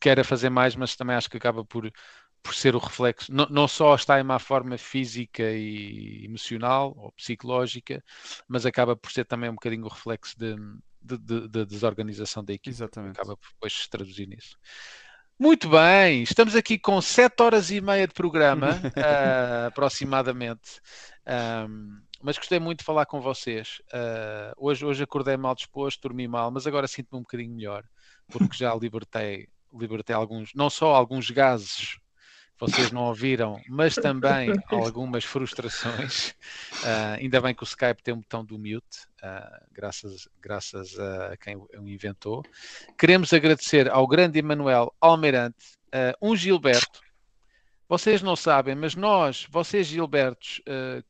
queira 0.00 0.24
fazer 0.24 0.50
mais, 0.50 0.74
mas 0.74 0.96
também 0.96 1.16
acho 1.16 1.30
que 1.30 1.36
acaba 1.36 1.64
por, 1.64 1.90
por 2.42 2.54
ser 2.54 2.74
o 2.74 2.78
reflexo, 2.78 3.32
não, 3.32 3.46
não 3.50 3.68
só 3.68 3.94
está 3.94 4.18
em 4.20 4.24
má 4.24 4.38
forma 4.38 4.76
física 4.78 5.42
e 5.52 6.24
emocional 6.24 6.94
ou 6.96 7.12
psicológica, 7.12 8.02
mas 8.48 8.66
acaba 8.66 8.96
por 8.96 9.12
ser 9.12 9.24
também 9.24 9.50
um 9.50 9.54
bocadinho 9.54 9.84
o 9.84 9.88
reflexo 9.88 10.38
de, 10.38 10.56
de, 11.00 11.18
de, 11.18 11.48
de 11.48 11.66
desorganização 11.66 12.44
da 12.44 12.52
equipe. 12.52 12.70
Exatamente. 12.70 13.18
Acaba 13.18 13.36
por 13.36 13.48
depois 13.50 13.72
se 13.72 13.90
traduzir 13.90 14.26
nisso. 14.26 14.56
Muito 15.40 15.70
bem, 15.70 16.22
estamos 16.22 16.54
aqui 16.54 16.78
com 16.78 17.00
7 17.00 17.42
horas 17.42 17.70
e 17.70 17.80
meia 17.80 18.06
de 18.06 18.12
programa, 18.12 18.72
uh, 18.72 19.68
aproximadamente. 19.68 20.82
Um, 21.66 21.98
mas 22.22 22.36
gostei 22.36 22.60
muito 22.60 22.80
de 22.80 22.84
falar 22.84 23.06
com 23.06 23.22
vocês. 23.22 23.80
Uh, 23.86 24.52
hoje, 24.58 24.84
hoje 24.84 25.02
acordei 25.02 25.38
mal 25.38 25.54
disposto, 25.54 26.02
dormi 26.02 26.28
mal, 26.28 26.50
mas 26.50 26.66
agora 26.66 26.86
sinto-me 26.86 27.20
um 27.20 27.22
bocadinho 27.22 27.54
melhor, 27.54 27.84
porque 28.30 28.54
já 28.54 28.74
libertei, 28.74 29.48
libertei 29.72 30.14
alguns, 30.14 30.50
não 30.54 30.68
só 30.68 30.94
alguns 30.94 31.30
gases 31.30 31.98
vocês 32.60 32.92
não 32.92 33.04
ouviram, 33.04 33.58
mas 33.68 33.94
também 33.94 34.50
algumas 34.68 35.24
frustrações. 35.24 36.30
Uh, 36.82 37.16
ainda 37.18 37.40
bem 37.40 37.54
que 37.54 37.62
o 37.62 37.64
Skype 37.64 38.02
tem 38.02 38.12
um 38.12 38.18
botão 38.18 38.44
do 38.44 38.58
mute, 38.58 39.06
uh, 39.22 39.66
graças, 39.72 40.28
graças 40.42 40.98
a 40.98 41.36
quem 41.38 41.56
o 41.56 41.88
inventou. 41.88 42.44
Queremos 42.98 43.32
agradecer 43.32 43.90
ao 43.90 44.06
grande 44.06 44.38
Emanuel 44.38 44.94
Almeirante, 45.00 45.78
uh, 45.86 46.14
um 46.20 46.36
Gilberto, 46.36 47.00
vocês 47.88 48.22
não 48.22 48.36
sabem, 48.36 48.74
mas 48.76 48.94
nós, 48.94 49.48
vocês 49.50 49.88
Gilbertos, 49.88 50.62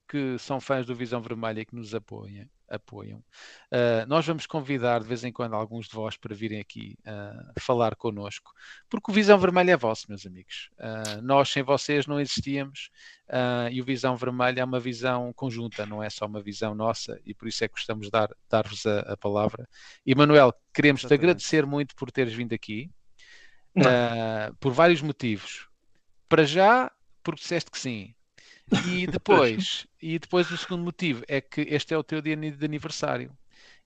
que 0.08 0.38
são 0.38 0.58
fãs 0.58 0.86
do 0.86 0.94
Visão 0.94 1.20
Vermelha 1.20 1.60
e 1.60 1.66
que 1.66 1.76
nos 1.76 1.94
apoiam, 1.94 2.46
apoiam 2.70 3.18
uh, 3.18 4.06
nós 4.06 4.24
vamos 4.24 4.46
convidar 4.46 5.00
de 5.00 5.08
vez 5.08 5.24
em 5.24 5.32
quando 5.32 5.54
alguns 5.54 5.88
de 5.88 5.94
vós 5.94 6.16
para 6.16 6.34
virem 6.34 6.60
aqui 6.60 6.96
uh, 7.00 7.60
falar 7.60 7.96
connosco, 7.96 8.52
porque 8.88 9.10
o 9.10 9.14
Visão 9.14 9.38
Vermelha 9.38 9.72
é 9.72 9.76
vosso, 9.76 10.06
meus 10.08 10.24
amigos. 10.24 10.70
nós 11.22 11.48
sem 11.48 11.62
vocês 11.62 12.06
não 12.06 12.20
existíamos 12.20 12.90
e 13.70 13.80
o 13.80 13.84
Visão 13.84 14.16
Vermelha 14.16 14.60
é 14.60 14.64
uma 14.64 14.80
visão 14.80 15.32
conjunta, 15.32 15.84
não 15.84 16.02
é 16.02 16.08
só 16.08 16.26
uma 16.26 16.40
visão 16.40 16.74
nossa 16.74 17.20
e 17.24 17.34
por 17.34 17.48
isso 17.48 17.64
é 17.64 17.68
que 17.68 17.74
gostamos 17.74 18.06
de 18.06 18.10
dar, 18.10 18.30
dar-vos 18.48 18.86
a, 18.86 19.00
a, 19.00 19.16
palavra. 19.16 19.68
E 20.06 20.14
Manuel, 20.14 20.52
queremos 20.72 21.02
te 21.02 21.12
agradecer 21.12 21.66
muito 21.66 21.94
por 21.94 22.10
teres 22.10 22.32
vindo 22.32 22.54
aqui, 22.54 22.90
por 24.60 24.72
vários 24.72 25.02
motivos 25.02 25.70
para 26.30 26.44
já, 26.44 26.92
porque 27.24 27.40
disseste 27.40 27.70
que 27.72 27.78
sim. 27.78 28.14
E 28.78 29.06
depois, 29.06 29.86
e 30.00 30.18
depois 30.18 30.50
o 30.50 30.56
segundo 30.58 30.84
motivo 30.84 31.22
é 31.28 31.40
que 31.40 31.62
este 31.62 31.94
é 31.94 31.98
o 31.98 32.04
teu 32.04 32.20
dia 32.22 32.36
de 32.36 32.64
aniversário. 32.64 33.36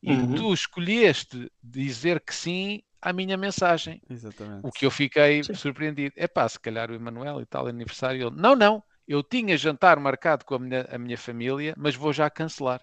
E 0.03 0.27
Uhum. 0.27 0.35
tu 0.35 0.53
escolheste 0.53 1.51
dizer 1.63 2.21
que 2.21 2.35
sim 2.35 2.83
à 3.03 3.13
minha 3.13 3.37
mensagem. 3.37 4.03
Exatamente. 4.09 4.69
O 4.69 4.73
que 4.73 4.87
eu 4.87 4.91
fiquei 4.91 5.47
Sim. 5.47 5.55
surpreendido. 5.55 6.15
É 6.17 6.29
pá, 6.29 6.49
se 6.49 6.61
calhar 6.61 6.91
o 6.91 6.95
Emanuel 6.95 7.41
e 7.41 7.47
tal, 7.47 7.67
aniversário. 7.67 8.29
Ele, 8.29 8.37
não, 8.41 8.57
não, 8.57 8.83
eu 9.09 9.23
tinha 9.23 9.57
jantar 9.59 9.99
marcado 10.01 10.45
com 10.45 10.55
a 10.57 10.59
minha, 10.59 10.83
a 10.91 10.99
minha 10.99 11.19
família, 11.19 11.75
mas 11.77 11.95
vou 11.95 12.13
já 12.13 12.31
cancelar. 12.31 12.81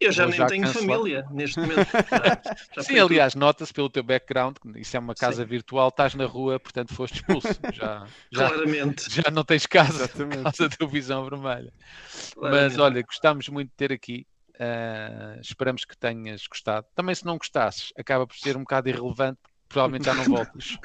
Eu 0.00 0.10
já 0.12 0.22
Vou 0.22 0.30
nem 0.30 0.38
já 0.38 0.46
tenho 0.46 0.62
cancelar. 0.64 0.96
família 0.98 1.26
neste 1.30 1.60
momento. 1.60 1.86
Já- 2.10 2.40
já 2.74 2.82
Sim, 2.82 2.98
aliás, 2.98 3.34
nota-se 3.34 3.72
pelo 3.72 3.90
teu 3.90 4.02
background, 4.02 4.56
que 4.58 4.80
isso 4.80 4.96
é 4.96 5.00
uma 5.00 5.14
casa 5.14 5.42
Sim. 5.42 5.48
virtual, 5.48 5.88
estás 5.88 6.14
na 6.14 6.24
rua, 6.24 6.58
portanto 6.58 6.94
foste 6.94 7.16
expulso. 7.16 7.48
Já, 7.72 8.06
Claramente. 8.32 9.10
já 9.10 9.30
não 9.30 9.44
tens 9.44 9.66
casa 9.66 10.08
por 10.08 10.22
Exatamente. 10.22 10.42
causa 10.58 10.68
da 10.68 10.86
visão 10.86 11.24
vermelha. 11.28 11.72
Mas 12.12 12.32
claramente. 12.34 12.80
olha, 12.80 13.02
gostámos 13.02 13.48
muito 13.48 13.68
de 13.68 13.76
ter 13.76 13.92
aqui. 13.92 14.26
ah, 14.58 15.36
esperamos 15.40 15.84
que 15.84 15.96
tenhas 15.98 16.46
gostado. 16.46 16.86
Também 16.94 17.14
se 17.14 17.24
não 17.26 17.36
gostasses, 17.36 17.92
acaba 17.98 18.26
por 18.26 18.36
ser 18.36 18.56
um 18.56 18.60
bocado 18.60 18.88
irrelevante, 18.88 19.38
provavelmente 19.68 20.04
já 20.06 20.14
não 20.14 20.24
voltas. 20.24 20.78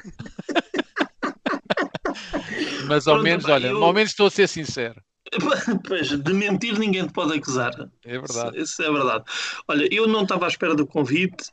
Mas 2.86 3.06
ao 3.06 3.14
Pronto, 3.14 3.24
menos, 3.24 3.44
pá, 3.44 3.52
olha, 3.52 3.68
eu- 3.68 3.82
ao 3.84 3.92
menos 3.92 4.10
estou 4.10 4.26
a 4.26 4.30
ser 4.30 4.46
sincero. 4.48 5.00
Pois, 5.86 6.08
de 6.08 6.32
mentir 6.32 6.78
ninguém 6.78 7.06
te 7.06 7.12
pode 7.12 7.36
acusar. 7.38 7.72
É 8.04 8.18
verdade. 8.18 8.56
Isso, 8.58 8.72
isso 8.74 8.82
é 8.82 8.92
verdade. 8.92 9.24
Olha, 9.68 9.88
eu 9.92 10.06
não 10.06 10.22
estava 10.22 10.46
à 10.46 10.48
espera 10.48 10.74
do 10.74 10.86
convite. 10.86 11.50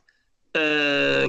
eh, 0.54 1.28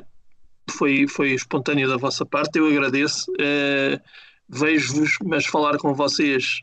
foi, 0.71 1.07
foi 1.07 1.31
espontâneo 1.33 1.87
da 1.87 1.97
vossa 1.97 2.25
parte, 2.25 2.57
eu 2.59 2.67
agradeço. 2.67 3.31
Eh, 3.39 3.99
Vejo-vos, 4.47 5.17
mas 5.25 5.45
falar 5.47 5.77
com 5.79 5.93
vocês 5.95 6.61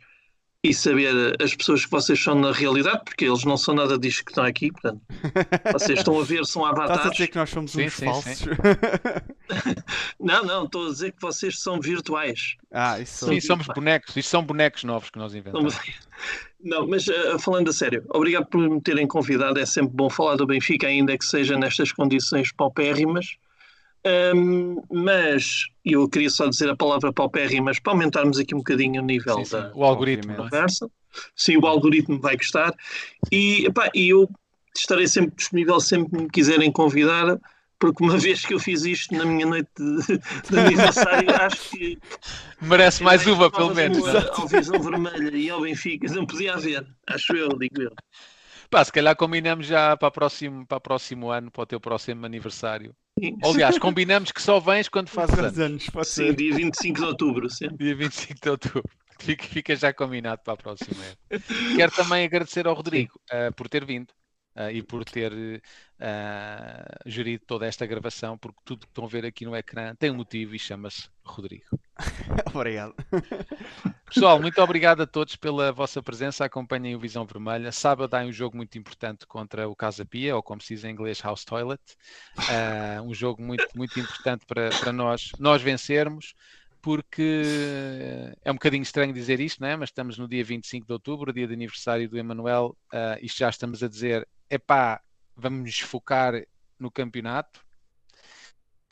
e 0.64 0.72
saber 0.72 1.36
as 1.42 1.54
pessoas 1.56 1.84
que 1.84 1.90
vocês 1.90 2.22
são 2.22 2.36
na 2.36 2.52
realidade, 2.52 3.00
porque 3.04 3.24
eles 3.24 3.42
não 3.44 3.56
são 3.56 3.74
nada 3.74 3.98
disto 3.98 4.24
que 4.24 4.30
estão 4.30 4.44
aqui, 4.44 4.70
portanto, 4.70 5.00
vocês 5.72 5.98
estão 5.98 6.20
a 6.20 6.22
ver, 6.22 6.44
são 6.46 6.62
Estás 6.62 6.78
a 6.80 6.84
avatares. 6.84 7.12
dizer 7.12 7.26
que 7.28 7.36
nós 7.36 7.50
somos 7.50 7.72
Sim, 7.72 7.86
uns 7.86 7.94
sim, 7.94 8.04
falsos? 8.04 8.42
Não, 10.20 10.44
não, 10.44 10.64
estou 10.64 10.86
a 10.86 10.90
dizer 10.90 11.12
que 11.12 11.20
vocês 11.20 11.58
são 11.60 11.80
virtuais. 11.80 12.56
ah, 12.70 13.00
isso 13.00 13.26
Sim, 13.26 13.40
Sim, 13.40 13.46
somos 13.46 13.66
bonecos. 13.66 14.16
Isto 14.16 14.28
são 14.30 14.42
bonecos 14.42 14.84
novos 14.84 15.10
que 15.10 15.18
nós 15.18 15.34
inventamos. 15.34 15.74
mas- 15.74 15.94
Não, 16.62 16.86
mas 16.86 17.08
eh, 17.08 17.38
falando 17.40 17.68
a 17.68 17.72
sério, 17.72 18.04
obrigado 18.08 18.46
por 18.46 18.60
me 18.60 18.80
terem 18.80 19.06
convidado. 19.06 19.58
É 19.58 19.66
sempre 19.66 19.92
bom 19.94 20.08
falar 20.08 20.36
do 20.36 20.46
Benfica, 20.46 20.86
ainda 20.86 21.18
que 21.18 21.24
seja 21.24 21.58
nestas 21.58 21.90
condições 21.92 22.52
paupérrimas. 22.52 23.36
Ahm, 24.04 24.76
mas 24.90 25.66
eu 25.84 26.08
queria 26.08 26.30
só 26.30 26.48
dizer 26.48 26.68
a 26.68 26.76
palavra 26.76 27.12
paupérrimas 27.12 27.78
para 27.78 27.92
aumentarmos 27.92 28.38
aqui 28.38 28.54
um 28.54 28.58
bocadinho 28.58 29.00
o 29.00 29.04
nível 29.04 29.36
Sim, 29.36 29.44
sim, 29.44 29.50
da 29.52 29.72
O 29.74 29.84
algoritmo, 29.84 30.32
é? 30.32 30.36
conversa. 30.36 30.90
Sim, 31.36 31.56
o 31.58 31.66
algoritmo 31.66 32.20
vai 32.20 32.36
gostar. 32.36 32.74
E, 33.30 33.66
epá, 33.66 33.90
eu 33.94 34.28
estarei 34.74 35.06
sempre 35.06 35.36
disponível 35.36 35.78
sempre 35.78 36.10
que 36.10 36.22
me 36.24 36.30
quiserem 36.30 36.72
convidar, 36.72 37.38
porque 37.78 38.02
uma 38.02 38.16
vez 38.18 38.44
que 38.44 38.54
eu 38.54 38.58
fiz 38.58 38.84
isto 38.84 39.14
na 39.14 39.24
minha 39.24 39.46
noite 39.46 39.70
de, 39.78 40.18
de 40.50 40.58
aniversário, 40.58 41.28
acho 41.40 41.70
que 41.70 41.98
Merece 42.60 43.02
mais 43.02 43.26
uma, 43.26 43.50
pelo 43.50 43.74
menos. 43.74 43.98
uma 43.98 44.30
Ao 44.34 44.46
Visão 44.46 44.80
Vermelha 44.80 45.36
e 45.36 45.50
ao 45.50 45.60
Benfica, 45.60 46.12
não 46.12 46.26
podia 46.26 46.54
haver, 46.54 46.86
acho 47.08 47.36
eu, 47.36 47.48
digo 47.50 47.82
eu. 47.82 47.92
Pá, 48.70 48.84
se 48.84 48.92
calhar 48.92 49.14
combinamos 49.14 49.66
já 49.66 49.96
para 49.96 50.08
o 50.08 50.10
próximo, 50.10 50.66
para 50.66 50.78
o 50.78 50.80
próximo 50.80 51.30
ano, 51.30 51.50
para 51.50 51.62
o 51.62 51.66
teu 51.66 51.80
próximo 51.80 52.24
aniversário. 52.24 52.94
Sim, 53.18 53.38
Aliás, 53.42 53.78
combinamos 53.78 54.32
que 54.32 54.42
só 54.42 54.58
vens 54.60 54.88
quando 54.88 55.08
fazes 55.08 55.34
Faz 55.34 55.58
anos. 55.58 55.58
anos, 55.58 55.90
pode 55.90 56.08
Sim, 56.08 56.26
ser. 56.26 56.36
dia 56.36 56.54
25 56.54 56.98
de 57.00 57.04
outubro, 57.04 57.50
sempre. 57.50 57.76
Dia 57.84 57.96
25 57.96 58.40
de 58.40 58.50
outubro. 58.50 58.90
Fica, 59.18 59.44
fica 59.44 59.76
já 59.76 59.92
combinado 59.92 60.42
para 60.42 60.54
a 60.54 60.56
próxima. 60.56 61.04
Quero 61.76 61.92
também 61.92 62.24
agradecer 62.24 62.66
ao 62.66 62.74
Rodrigo 62.74 63.20
ah, 63.30 63.52
por 63.54 63.68
ter 63.68 63.84
vindo 63.84 64.12
ah, 64.54 64.70
e 64.70 64.82
por 64.82 65.04
ter 65.04 65.62
ah, 65.98 66.98
gerido 67.06 67.44
toda 67.46 67.66
esta 67.66 67.86
gravação, 67.86 68.36
porque 68.36 68.58
tudo 68.64 68.86
que 68.86 68.90
estão 68.90 69.04
a 69.04 69.08
ver 69.08 69.24
aqui 69.24 69.44
no 69.44 69.56
ecrã 69.56 69.94
tem 69.94 70.10
um 70.10 70.16
motivo 70.16 70.54
e 70.54 70.58
chama-se 70.58 71.08
Rodrigo. 71.24 71.64
Obrigado. 72.54 72.94
Pessoal, 74.12 74.38
muito 74.38 74.60
obrigado 74.60 75.00
a 75.00 75.06
todos 75.06 75.36
pela 75.36 75.72
vossa 75.72 76.02
presença. 76.02 76.44
Acompanhem 76.44 76.94
o 76.94 76.98
Visão 76.98 77.24
Vermelha. 77.24 77.72
Sábado 77.72 78.12
há 78.12 78.20
um 78.20 78.32
jogo 78.32 78.58
muito 78.58 78.76
importante 78.76 79.26
contra 79.26 79.66
o 79.66 79.74
Casa 79.74 80.04
Pia, 80.04 80.36
ou 80.36 80.42
como 80.42 80.60
se 80.60 80.74
diz 80.74 80.84
em 80.84 80.90
inglês, 80.90 81.20
House 81.20 81.46
Toilet. 81.46 81.80
Ah, 82.36 83.00
um 83.02 83.14
jogo 83.14 83.40
muito, 83.42 83.66
muito 83.74 83.98
importante 83.98 84.44
para, 84.44 84.68
para 84.68 84.92
nós, 84.92 85.30
nós 85.38 85.62
vencermos, 85.62 86.34
porque 86.82 87.42
é 88.44 88.50
um 88.50 88.54
bocadinho 88.54 88.82
estranho 88.82 89.14
dizer 89.14 89.40
isto, 89.40 89.62
não 89.62 89.68
é? 89.68 89.76
mas 89.76 89.90
estamos 89.90 90.18
no 90.18 90.28
dia 90.28 90.44
25 90.44 90.84
de 90.84 90.92
outubro, 90.92 91.32
dia 91.32 91.46
de 91.46 91.54
aniversário 91.54 92.08
do 92.08 92.18
Emanuel. 92.18 92.76
Ah, 92.92 93.16
isto 93.22 93.38
já 93.38 93.48
estamos 93.48 93.82
a 93.82 93.88
dizer, 93.88 94.28
epá, 94.54 95.00
vamos 95.36 95.80
focar 95.80 96.34
no 96.78 96.90
campeonato 96.90 97.64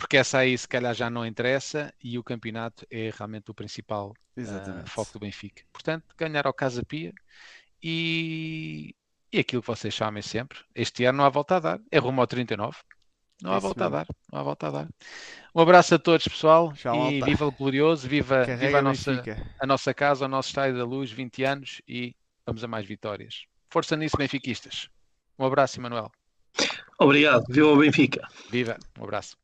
porque 0.01 0.17
essa 0.17 0.39
aí 0.39 0.57
se 0.57 0.67
calhar 0.67 0.95
já 0.95 1.11
não 1.11 1.27
interessa 1.27 1.93
e 2.03 2.19
o 2.19 2.25
campeonato 2.25 2.87
é 2.91 3.11
realmente 3.15 3.51
o 3.51 3.55
principal 3.55 4.15
Exatamente. 4.35 4.89
foco 4.89 5.13
do 5.13 5.19
Benfica. 5.19 5.63
Portanto, 5.71 6.15
ganhar 6.17 6.47
ao 6.47 6.55
Casa 6.55 6.83
Pia 6.83 7.13
e, 7.83 8.95
e 9.31 9.39
aquilo 9.39 9.61
que 9.61 9.69
vocês 9.69 9.93
chamem 9.93 10.23
sempre. 10.23 10.59
Este 10.75 11.05
ano 11.05 11.19
não 11.19 11.25
há 11.27 11.29
volta 11.29 11.57
a 11.57 11.61
dar. 11.61 11.81
É 11.93 11.99
rumo 11.99 12.19
ao 12.23 12.27
39. 12.27 12.79
Não 13.43 13.53
há 13.53 13.59
Isso 13.59 13.67
volta 13.67 13.85
a 13.85 13.91
mesmo. 13.91 14.07
dar. 14.07 14.17
Não 14.33 14.41
há 14.41 14.43
volta 14.43 14.69
a 14.69 14.71
dar. 14.71 14.89
Um 15.55 15.61
abraço 15.61 15.95
a 15.95 15.99
todos, 15.99 16.27
pessoal. 16.27 16.73
Tchau, 16.73 16.95
e 16.95 16.99
malta. 16.99 17.27
viva 17.27 17.47
o 17.47 17.53
glorioso, 17.53 18.09
viva, 18.09 18.45
viva 18.45 18.79
a, 18.79 18.83
nossa, 18.83 19.23
a 19.61 19.67
nossa 19.67 19.93
casa, 19.93 20.25
o 20.25 20.29
nosso 20.29 20.49
estádio 20.49 20.79
da 20.79 20.85
luz, 20.85 21.13
20 21.13 21.45
anos 21.45 21.83
e 21.87 22.17
vamos 22.47 22.65
a 22.65 22.67
mais 22.67 22.87
vitórias. 22.87 23.45
Força 23.69 23.99
nisso, 23.99 24.17
benfiquistas. 24.17 24.89
Um 25.41 25.47
abraço, 25.47 25.81
Emanuel. 25.81 26.13
Obrigado, 26.99 27.45
viu 27.49 27.71
ao 27.71 27.77
Benfica. 27.79 28.29
Viva. 28.51 28.77
Um 28.99 29.05
abraço. 29.05 29.39